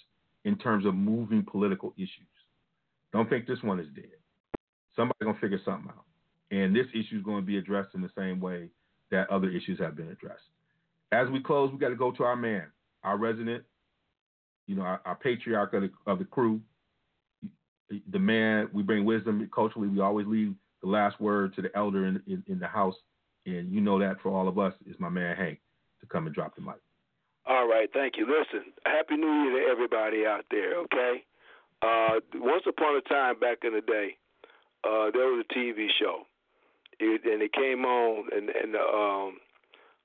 in 0.46 0.58
terms 0.58 0.86
of 0.86 0.96
moving 0.96 1.44
political 1.44 1.94
issues. 1.98 2.28
Don't 3.12 3.30
think 3.30 3.48
this 3.48 3.62
one 3.62 3.80
is 3.80 3.88
dead. 3.96 4.06
Somebody's 4.96 5.26
gonna 5.26 5.40
figure 5.40 5.60
something 5.66 5.90
out. 5.90 6.06
And 6.52 6.76
this 6.76 6.88
issue 6.94 7.18
is 7.18 7.24
going 7.24 7.42
to 7.42 7.46
be 7.46 7.58
addressed 7.58 7.96
in 7.96 8.02
the 8.02 8.12
same 8.16 8.40
way 8.40 8.70
that 9.12 9.30
other 9.30 9.50
issues 9.50 9.80
have 9.80 9.96
been 9.96 10.10
addressed. 10.10 10.44
As 11.12 11.30
we 11.30 11.42
close, 11.42 11.72
we 11.72 11.78
got 11.78 11.90
to 11.90 11.96
go 11.96 12.12
to 12.12 12.24
our 12.24 12.36
man, 12.36 12.64
our 13.04 13.18
resident, 13.18 13.64
you 14.68 14.76
know, 14.76 14.84
our, 14.84 15.02
our 15.06 15.16
patriarch 15.16 15.74
of 15.74 15.82
the, 15.84 15.92
of 16.08 16.20
the 16.20 16.26
crew, 16.26 16.62
the 18.10 18.20
man. 18.20 18.70
We 18.74 18.84
bring 18.84 19.04
wisdom 19.04 19.48
culturally. 19.54 19.90
We 19.90 20.00
always 20.00 20.28
leave 20.28 20.54
the 20.82 20.90
last 20.90 21.20
word 21.20 21.54
to 21.56 21.62
the 21.62 21.76
elder 21.76 22.06
in, 22.06 22.22
in, 22.28 22.44
in 22.48 22.60
the 22.60 22.68
house, 22.68 22.96
and 23.46 23.72
you 23.72 23.82
know 23.82 24.00
that 24.00 24.22
for 24.22 24.32
all 24.32 24.48
of 24.48 24.58
us 24.58 24.74
is 24.90 24.96
my 25.00 25.10
man 25.10 25.36
Hank 25.36 25.60
to 26.00 26.08
come 26.08 26.26
and 26.26 26.34
drop 26.34 26.56
the 26.56 26.62
mic. 26.62 26.76
All 27.46 27.68
right, 27.68 27.90
thank 27.94 28.18
you. 28.18 28.26
Listen, 28.26 28.72
Happy 28.86 29.18
New 29.18 29.28
Year 29.28 29.66
to 29.66 29.72
everybody 29.72 30.26
out 30.26 30.46
there, 30.52 30.78
okay? 30.82 31.24
Uh, 31.82 32.20
once 32.36 32.64
upon 32.68 32.96
a 32.96 33.02
time 33.02 33.40
back 33.40 33.60
in 33.64 33.74
the 33.74 33.82
day, 33.82 34.18
uh, 34.84 35.10
there 35.12 35.26
was 35.26 35.44
a 35.50 35.54
TV 35.54 35.88
show, 36.00 36.24
it, 37.02 37.26
and 37.26 37.42
it 37.42 37.54
came 37.54 37.84
on, 37.86 38.30
and, 38.32 38.50
and 38.50 38.74
the 38.74 38.80
um, 38.80 39.38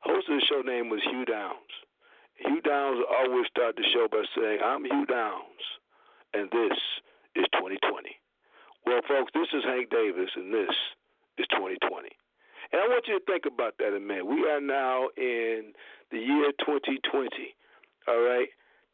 host 0.01 0.28
of 0.28 0.40
the 0.40 0.47
show 0.48 0.62
name 0.62 0.89
was 0.89 1.01
Hugh 1.05 1.24
Downs. 1.24 1.73
Hugh 2.36 2.60
Downs 2.60 3.05
always 3.09 3.47
start 3.48 3.77
the 3.77 3.85
show 3.93 4.09
by 4.10 4.24
saying, 4.36 4.60
I'm 4.64 4.85
Hugh 4.85 5.06
Downs, 5.06 5.62
and 6.35 6.51
this 6.51 6.77
is 7.36 7.44
2020. 7.52 8.16
Well, 8.85 9.01
folks, 9.09 9.32
this 9.35 9.48
is 9.52 9.64
Hank 9.64 9.90
Davis, 9.90 10.31
and 10.36 10.52
this 10.52 10.73
is 11.39 11.47
2020. 11.52 12.09
And 12.73 12.82
I 12.82 12.89
want 12.89 13.06
you 13.06 13.18
to 13.18 13.24
think 13.24 13.44
about 13.47 13.74
that 13.78 13.94
a 13.94 14.01
minute. 14.01 14.27
We 14.27 14.48
are 14.48 14.60
now 14.60 15.09
in 15.16 15.73
the 16.10 16.18
year 16.18 16.51
2020. 16.64 17.28
All 18.09 18.20
right? 18.20 18.48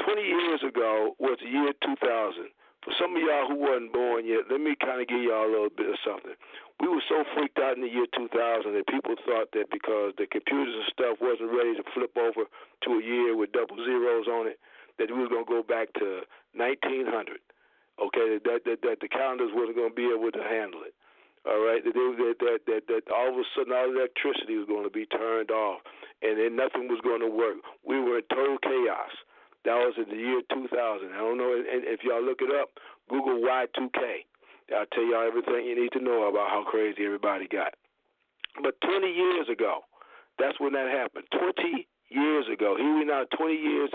20 0.04 0.22
years 0.22 0.60
ago 0.66 1.14
was 1.18 1.38
the 1.42 1.48
year 1.48 1.72
2000. 1.84 2.48
For 2.82 2.90
some 2.98 3.14
of 3.14 3.22
y'all 3.22 3.46
who 3.46 3.62
wasn't 3.62 3.94
born 3.94 4.26
yet, 4.26 4.50
let 4.50 4.58
me 4.58 4.74
kind 4.74 4.98
of 4.98 5.06
give 5.06 5.22
y'all 5.22 5.46
a 5.46 5.52
little 5.52 5.70
bit 5.70 5.86
of 5.86 5.98
something. 6.02 6.34
We 6.82 6.90
were 6.90 7.04
so 7.06 7.22
freaked 7.30 7.62
out 7.62 7.78
in 7.78 7.86
the 7.86 7.92
year 7.92 8.10
2000 8.10 8.26
that 8.34 8.90
people 8.90 9.14
thought 9.22 9.54
that 9.54 9.70
because 9.70 10.18
the 10.18 10.26
computers 10.26 10.74
and 10.74 10.90
stuff 10.90 11.22
wasn't 11.22 11.54
ready 11.54 11.78
to 11.78 11.86
flip 11.94 12.10
over 12.18 12.50
to 12.50 12.88
a 12.98 13.02
year 13.02 13.38
with 13.38 13.54
double 13.54 13.78
zeros 13.78 14.26
on 14.26 14.50
it, 14.50 14.58
that 14.98 15.14
we 15.14 15.22
going 15.30 15.46
to 15.46 15.54
go 15.54 15.62
back 15.62 15.94
to 16.02 16.26
1900. 16.58 17.38
Okay, 18.02 18.40
that 18.42 18.66
that, 18.66 18.82
that 18.82 18.98
the 18.98 19.08
calendars 19.08 19.54
wasn't 19.54 19.78
to 19.78 19.94
be 19.94 20.10
able 20.10 20.32
to 20.34 20.42
handle 20.42 20.82
it. 20.82 20.94
All 21.46 21.58
right, 21.58 21.82
that, 21.82 21.94
that 21.94 22.34
that 22.38 22.60
that 22.66 22.82
that 22.86 23.02
all 23.10 23.30
of 23.30 23.38
a 23.38 23.46
sudden 23.54 23.74
all 23.74 23.90
electricity 23.90 24.58
was 24.58 24.66
going 24.66 24.86
to 24.86 24.94
be 24.94 25.06
turned 25.06 25.50
off, 25.50 25.82
and 26.22 26.38
then 26.38 26.56
nothing 26.56 26.86
was 26.86 27.02
going 27.02 27.20
to 27.20 27.30
work. 27.30 27.62
We 27.86 28.00
were 28.00 28.18
in 28.18 28.26
total 28.30 28.58
chaos. 28.58 29.10
That 29.64 29.78
was 29.78 29.94
in 29.96 30.10
the 30.10 30.18
year 30.18 30.42
2000. 30.52 30.74
I 30.74 31.18
don't 31.18 31.38
know 31.38 31.54
if 31.54 32.00
y'all 32.02 32.24
look 32.24 32.42
it 32.42 32.50
up. 32.50 32.70
Google 33.08 33.40
Y2K. 33.40 34.26
I'll 34.74 34.86
tell 34.92 35.04
y'all 35.04 35.26
everything 35.26 35.66
you 35.66 35.78
need 35.80 35.92
to 35.92 36.02
know 36.02 36.28
about 36.28 36.48
how 36.50 36.64
crazy 36.64 37.04
everybody 37.04 37.46
got. 37.46 37.74
But 38.62 38.80
20 38.80 39.06
years 39.06 39.48
ago, 39.50 39.84
that's 40.38 40.58
when 40.58 40.72
that 40.72 40.88
happened. 40.90 41.26
20 41.30 41.86
years 42.08 42.46
ago. 42.52 42.76
Here 42.76 42.94
we 42.94 43.04
now 43.04 43.24
20 43.36 43.54
years 43.54 43.90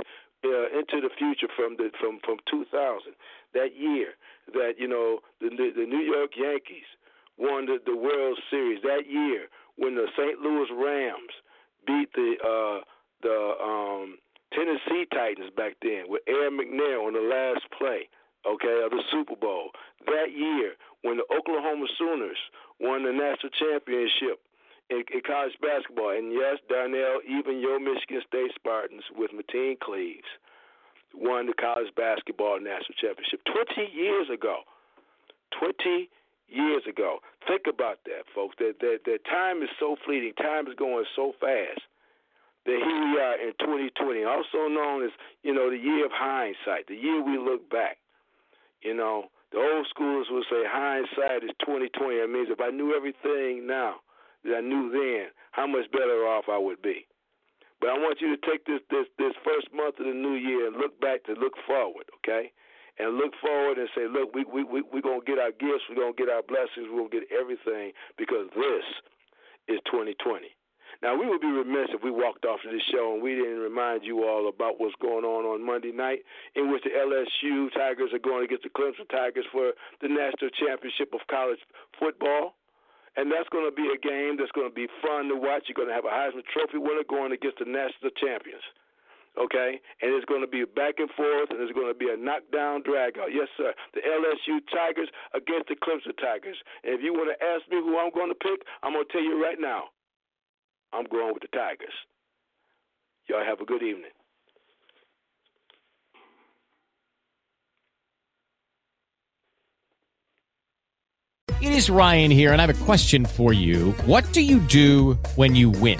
uh, 0.45 0.67
into 0.73 1.01
the 1.01 1.09
future 1.17 1.47
from 1.55 1.77
the 1.77 1.89
from 1.99 2.19
from 2.25 2.37
2000. 2.49 3.13
That 3.53 3.75
year 3.75 4.13
that 4.53 4.73
you 4.77 4.87
know 4.87 5.19
the 5.39 5.49
the 5.49 5.85
New 5.85 6.01
York 6.01 6.31
Yankees 6.37 6.87
won 7.37 7.65
the, 7.65 7.77
the 7.85 7.95
World 7.95 8.39
Series. 8.49 8.81
That 8.83 9.09
year 9.09 9.47
when 9.77 9.95
the 9.95 10.07
St. 10.17 10.39
Louis 10.39 10.69
Rams 10.73 11.33
beat 11.85 12.09
the 12.13 12.35
uh, 12.41 12.83
the 13.21 13.53
um, 13.61 14.17
Tennessee 14.53 15.05
Titans 15.11 15.51
back 15.55 15.75
then 15.81 16.05
with 16.07 16.21
Aaron 16.27 16.57
McNair 16.57 17.03
on 17.05 17.13
the 17.13 17.23
last 17.23 17.65
play, 17.77 18.09
okay, 18.45 18.81
of 18.83 18.91
the 18.91 19.03
Super 19.11 19.35
Bowl. 19.35 19.71
That 20.05 20.31
year 20.35 20.73
when 21.01 21.17
the 21.17 21.27
Oklahoma 21.33 21.87
Sooners 21.97 22.37
won 22.79 23.03
the 23.03 23.11
national 23.11 23.51
championship 23.59 24.39
in, 24.89 25.03
in 25.13 25.21
college 25.25 25.55
basketball, 25.61 26.15
and 26.15 26.31
yes, 26.31 26.57
Darnell, 26.69 27.19
even 27.27 27.59
your 27.59 27.79
Michigan 27.79 28.21
State 28.27 28.51
Spartans 28.55 29.03
with 29.15 29.31
Mateen 29.31 29.79
Cleaves 29.79 30.27
won 31.13 31.47
the 31.47 31.53
college 31.53 31.93
basketball 31.95 32.59
national 32.59 32.95
championship 32.99 33.41
20 33.45 33.91
years 33.93 34.27
ago. 34.29 34.61
20 35.59 36.09
years 36.47 36.83
ago. 36.87 37.19
Think 37.47 37.63
about 37.67 37.99
that, 38.05 38.23
folks. 38.33 38.55
That 38.59 38.79
that 38.79 38.99
that 39.05 39.25
time 39.25 39.61
is 39.63 39.69
so 39.79 39.95
fleeting. 40.05 40.33
Time 40.33 40.67
is 40.67 40.75
going 40.75 41.05
so 41.15 41.33
fast. 41.39 41.81
That 42.67 42.83
here 42.83 43.03
we 43.07 43.15
are 43.15 43.39
in 43.39 43.55
2020, 43.63 44.27
also 44.27 44.67
known 44.67 45.05
as 45.07 45.11
you 45.41 45.55
know 45.55 45.71
the 45.71 45.79
year 45.79 46.05
of 46.05 46.11
hindsight, 46.11 46.87
the 46.91 46.99
year 46.99 47.23
we 47.23 47.39
look 47.39 47.69
back. 47.71 47.97
You 48.83 48.93
know, 48.93 49.31
the 49.51 49.59
old 49.59 49.87
schoolers 49.95 50.27
would 50.29 50.45
say 50.51 50.67
hindsight 50.67 51.47
is 51.47 51.55
2020. 51.63 52.19
That 52.19 52.27
means 52.27 52.49
if 52.51 52.59
I 52.59 52.69
knew 52.69 52.91
everything 52.91 53.65
now 53.65 54.03
that 54.43 54.59
I 54.59 54.61
knew 54.61 54.91
then, 54.91 55.31
how 55.51 55.65
much 55.65 55.89
better 55.91 56.27
off 56.27 56.45
I 56.51 56.59
would 56.59 56.81
be. 56.83 57.07
But 57.79 57.91
I 57.91 57.97
want 57.97 58.19
you 58.19 58.35
to 58.35 58.41
take 58.43 58.65
this 58.65 58.81
this 58.91 59.07
this 59.17 59.33
first 59.47 59.71
month 59.73 59.99
of 59.99 60.05
the 60.05 60.13
new 60.13 60.35
year 60.35 60.67
and 60.67 60.75
look 60.75 60.99
back 60.99 61.23
to 61.25 61.33
look 61.39 61.53
forward, 61.65 62.11
okay? 62.19 62.51
And 62.99 63.15
look 63.15 63.31
forward 63.39 63.77
and 63.77 63.87
say, 63.95 64.11
look, 64.11 64.35
we 64.35 64.43
we 64.43 64.63
we 64.65 64.83
we're 64.91 65.05
gonna 65.05 65.23
get 65.23 65.39
our 65.39 65.55
gifts, 65.55 65.87
we're 65.87 66.03
gonna 66.03 66.17
get 66.19 66.27
our 66.27 66.43
blessings, 66.43 66.91
we're 66.91 67.07
gonna 67.07 67.23
get 67.23 67.31
everything 67.31 67.93
because 68.17 68.51
this 68.59 68.85
is 69.69 69.79
2020. 69.87 70.56
Now 71.01 71.13
we 71.13 71.27
would 71.27 71.41
be 71.41 71.47
remiss 71.47 71.93
if 71.93 72.01
we 72.01 72.09
walked 72.09 72.45
off 72.45 72.59
of 72.65 72.71
this 72.71 72.81
show 72.91 73.13
and 73.13 73.21
we 73.21 73.35
didn't 73.35 73.59
remind 73.59 74.03
you 74.03 74.25
all 74.25 74.49
about 74.49 74.79
what's 74.79 74.95
going 75.01 75.25
on 75.25 75.45
on 75.45 75.65
Monday 75.65 75.91
night, 75.91 76.25
in 76.55 76.71
which 76.71 76.83
the 76.83 76.89
LSU 76.89 77.71
Tigers 77.73 78.09
are 78.13 78.19
going 78.19 78.45
against 78.45 78.63
the 78.63 78.73
Clemson 78.73 79.05
Tigers 79.09 79.45
for 79.51 79.73
the 80.01 80.09
national 80.09 80.49
championship 80.57 81.13
of 81.13 81.21
college 81.29 81.59
football. 81.99 82.57
And 83.17 83.33
that's 83.33 83.49
going 83.49 83.65
to 83.65 83.73
be 83.73 83.89
a 83.89 83.97
game 83.97 84.37
that's 84.37 84.53
going 84.53 84.69
to 84.69 84.73
be 84.73 84.85
fun 85.01 85.25
to 85.29 85.35
watch. 85.37 85.65
You're 85.65 85.77
going 85.77 85.89
to 85.89 85.97
have 85.97 86.05
a 86.05 86.13
Heisman 86.13 86.45
Trophy 86.53 86.77
winner 86.77 87.01
going 87.01 87.33
against 87.33 87.57
the 87.57 87.65
national 87.65 88.13
champions. 88.13 88.61
Okay? 89.33 89.81
And 90.01 90.13
it's 90.13 90.25
going 90.29 90.45
to 90.45 90.49
be 90.49 90.65
back 90.65 91.01
and 91.01 91.09
forth, 91.17 91.49
and 91.49 91.57
it's 91.57 91.73
going 91.73 91.89
to 91.89 91.97
be 91.97 92.13
a 92.13 92.17
knockdown 92.17 92.85
drag 92.85 93.17
out. 93.17 93.33
Yes, 93.33 93.49
sir. 93.57 93.73
The 93.97 94.05
LSU 94.05 94.61
Tigers 94.69 95.09
against 95.33 95.69
the 95.69 95.77
Clemson 95.81 96.13
Tigers. 96.21 96.57
And 96.85 96.93
if 96.93 97.01
you 97.01 97.13
want 97.13 97.33
to 97.33 97.37
ask 97.41 97.65
me 97.73 97.81
who 97.81 97.97
I'm 97.97 98.13
going 98.13 98.29
to 98.29 98.37
pick, 98.37 98.61
I'm 98.85 98.93
going 98.93 99.05
to 99.05 99.13
tell 99.13 99.25
you 99.25 99.41
right 99.41 99.57
now. 99.57 99.89
I'm 100.93 101.05
going 101.05 101.33
with 101.33 101.41
the 101.41 101.57
Tigers. 101.57 101.93
Y'all 103.29 103.43
have 103.43 103.59
a 103.61 103.65
good 103.65 103.83
evening. 103.83 104.11
It 111.59 111.73
is 111.73 111.89
Ryan 111.89 112.29
here, 112.29 112.53
and 112.53 112.61
I 112.61 112.65
have 112.67 112.81
a 112.81 112.85
question 112.85 113.25
for 113.25 113.51
you. 113.51 113.91
What 114.05 114.31
do 114.31 114.41
you 114.41 114.59
do 114.59 115.13
when 115.35 115.55
you 115.55 115.71
win? 115.71 115.99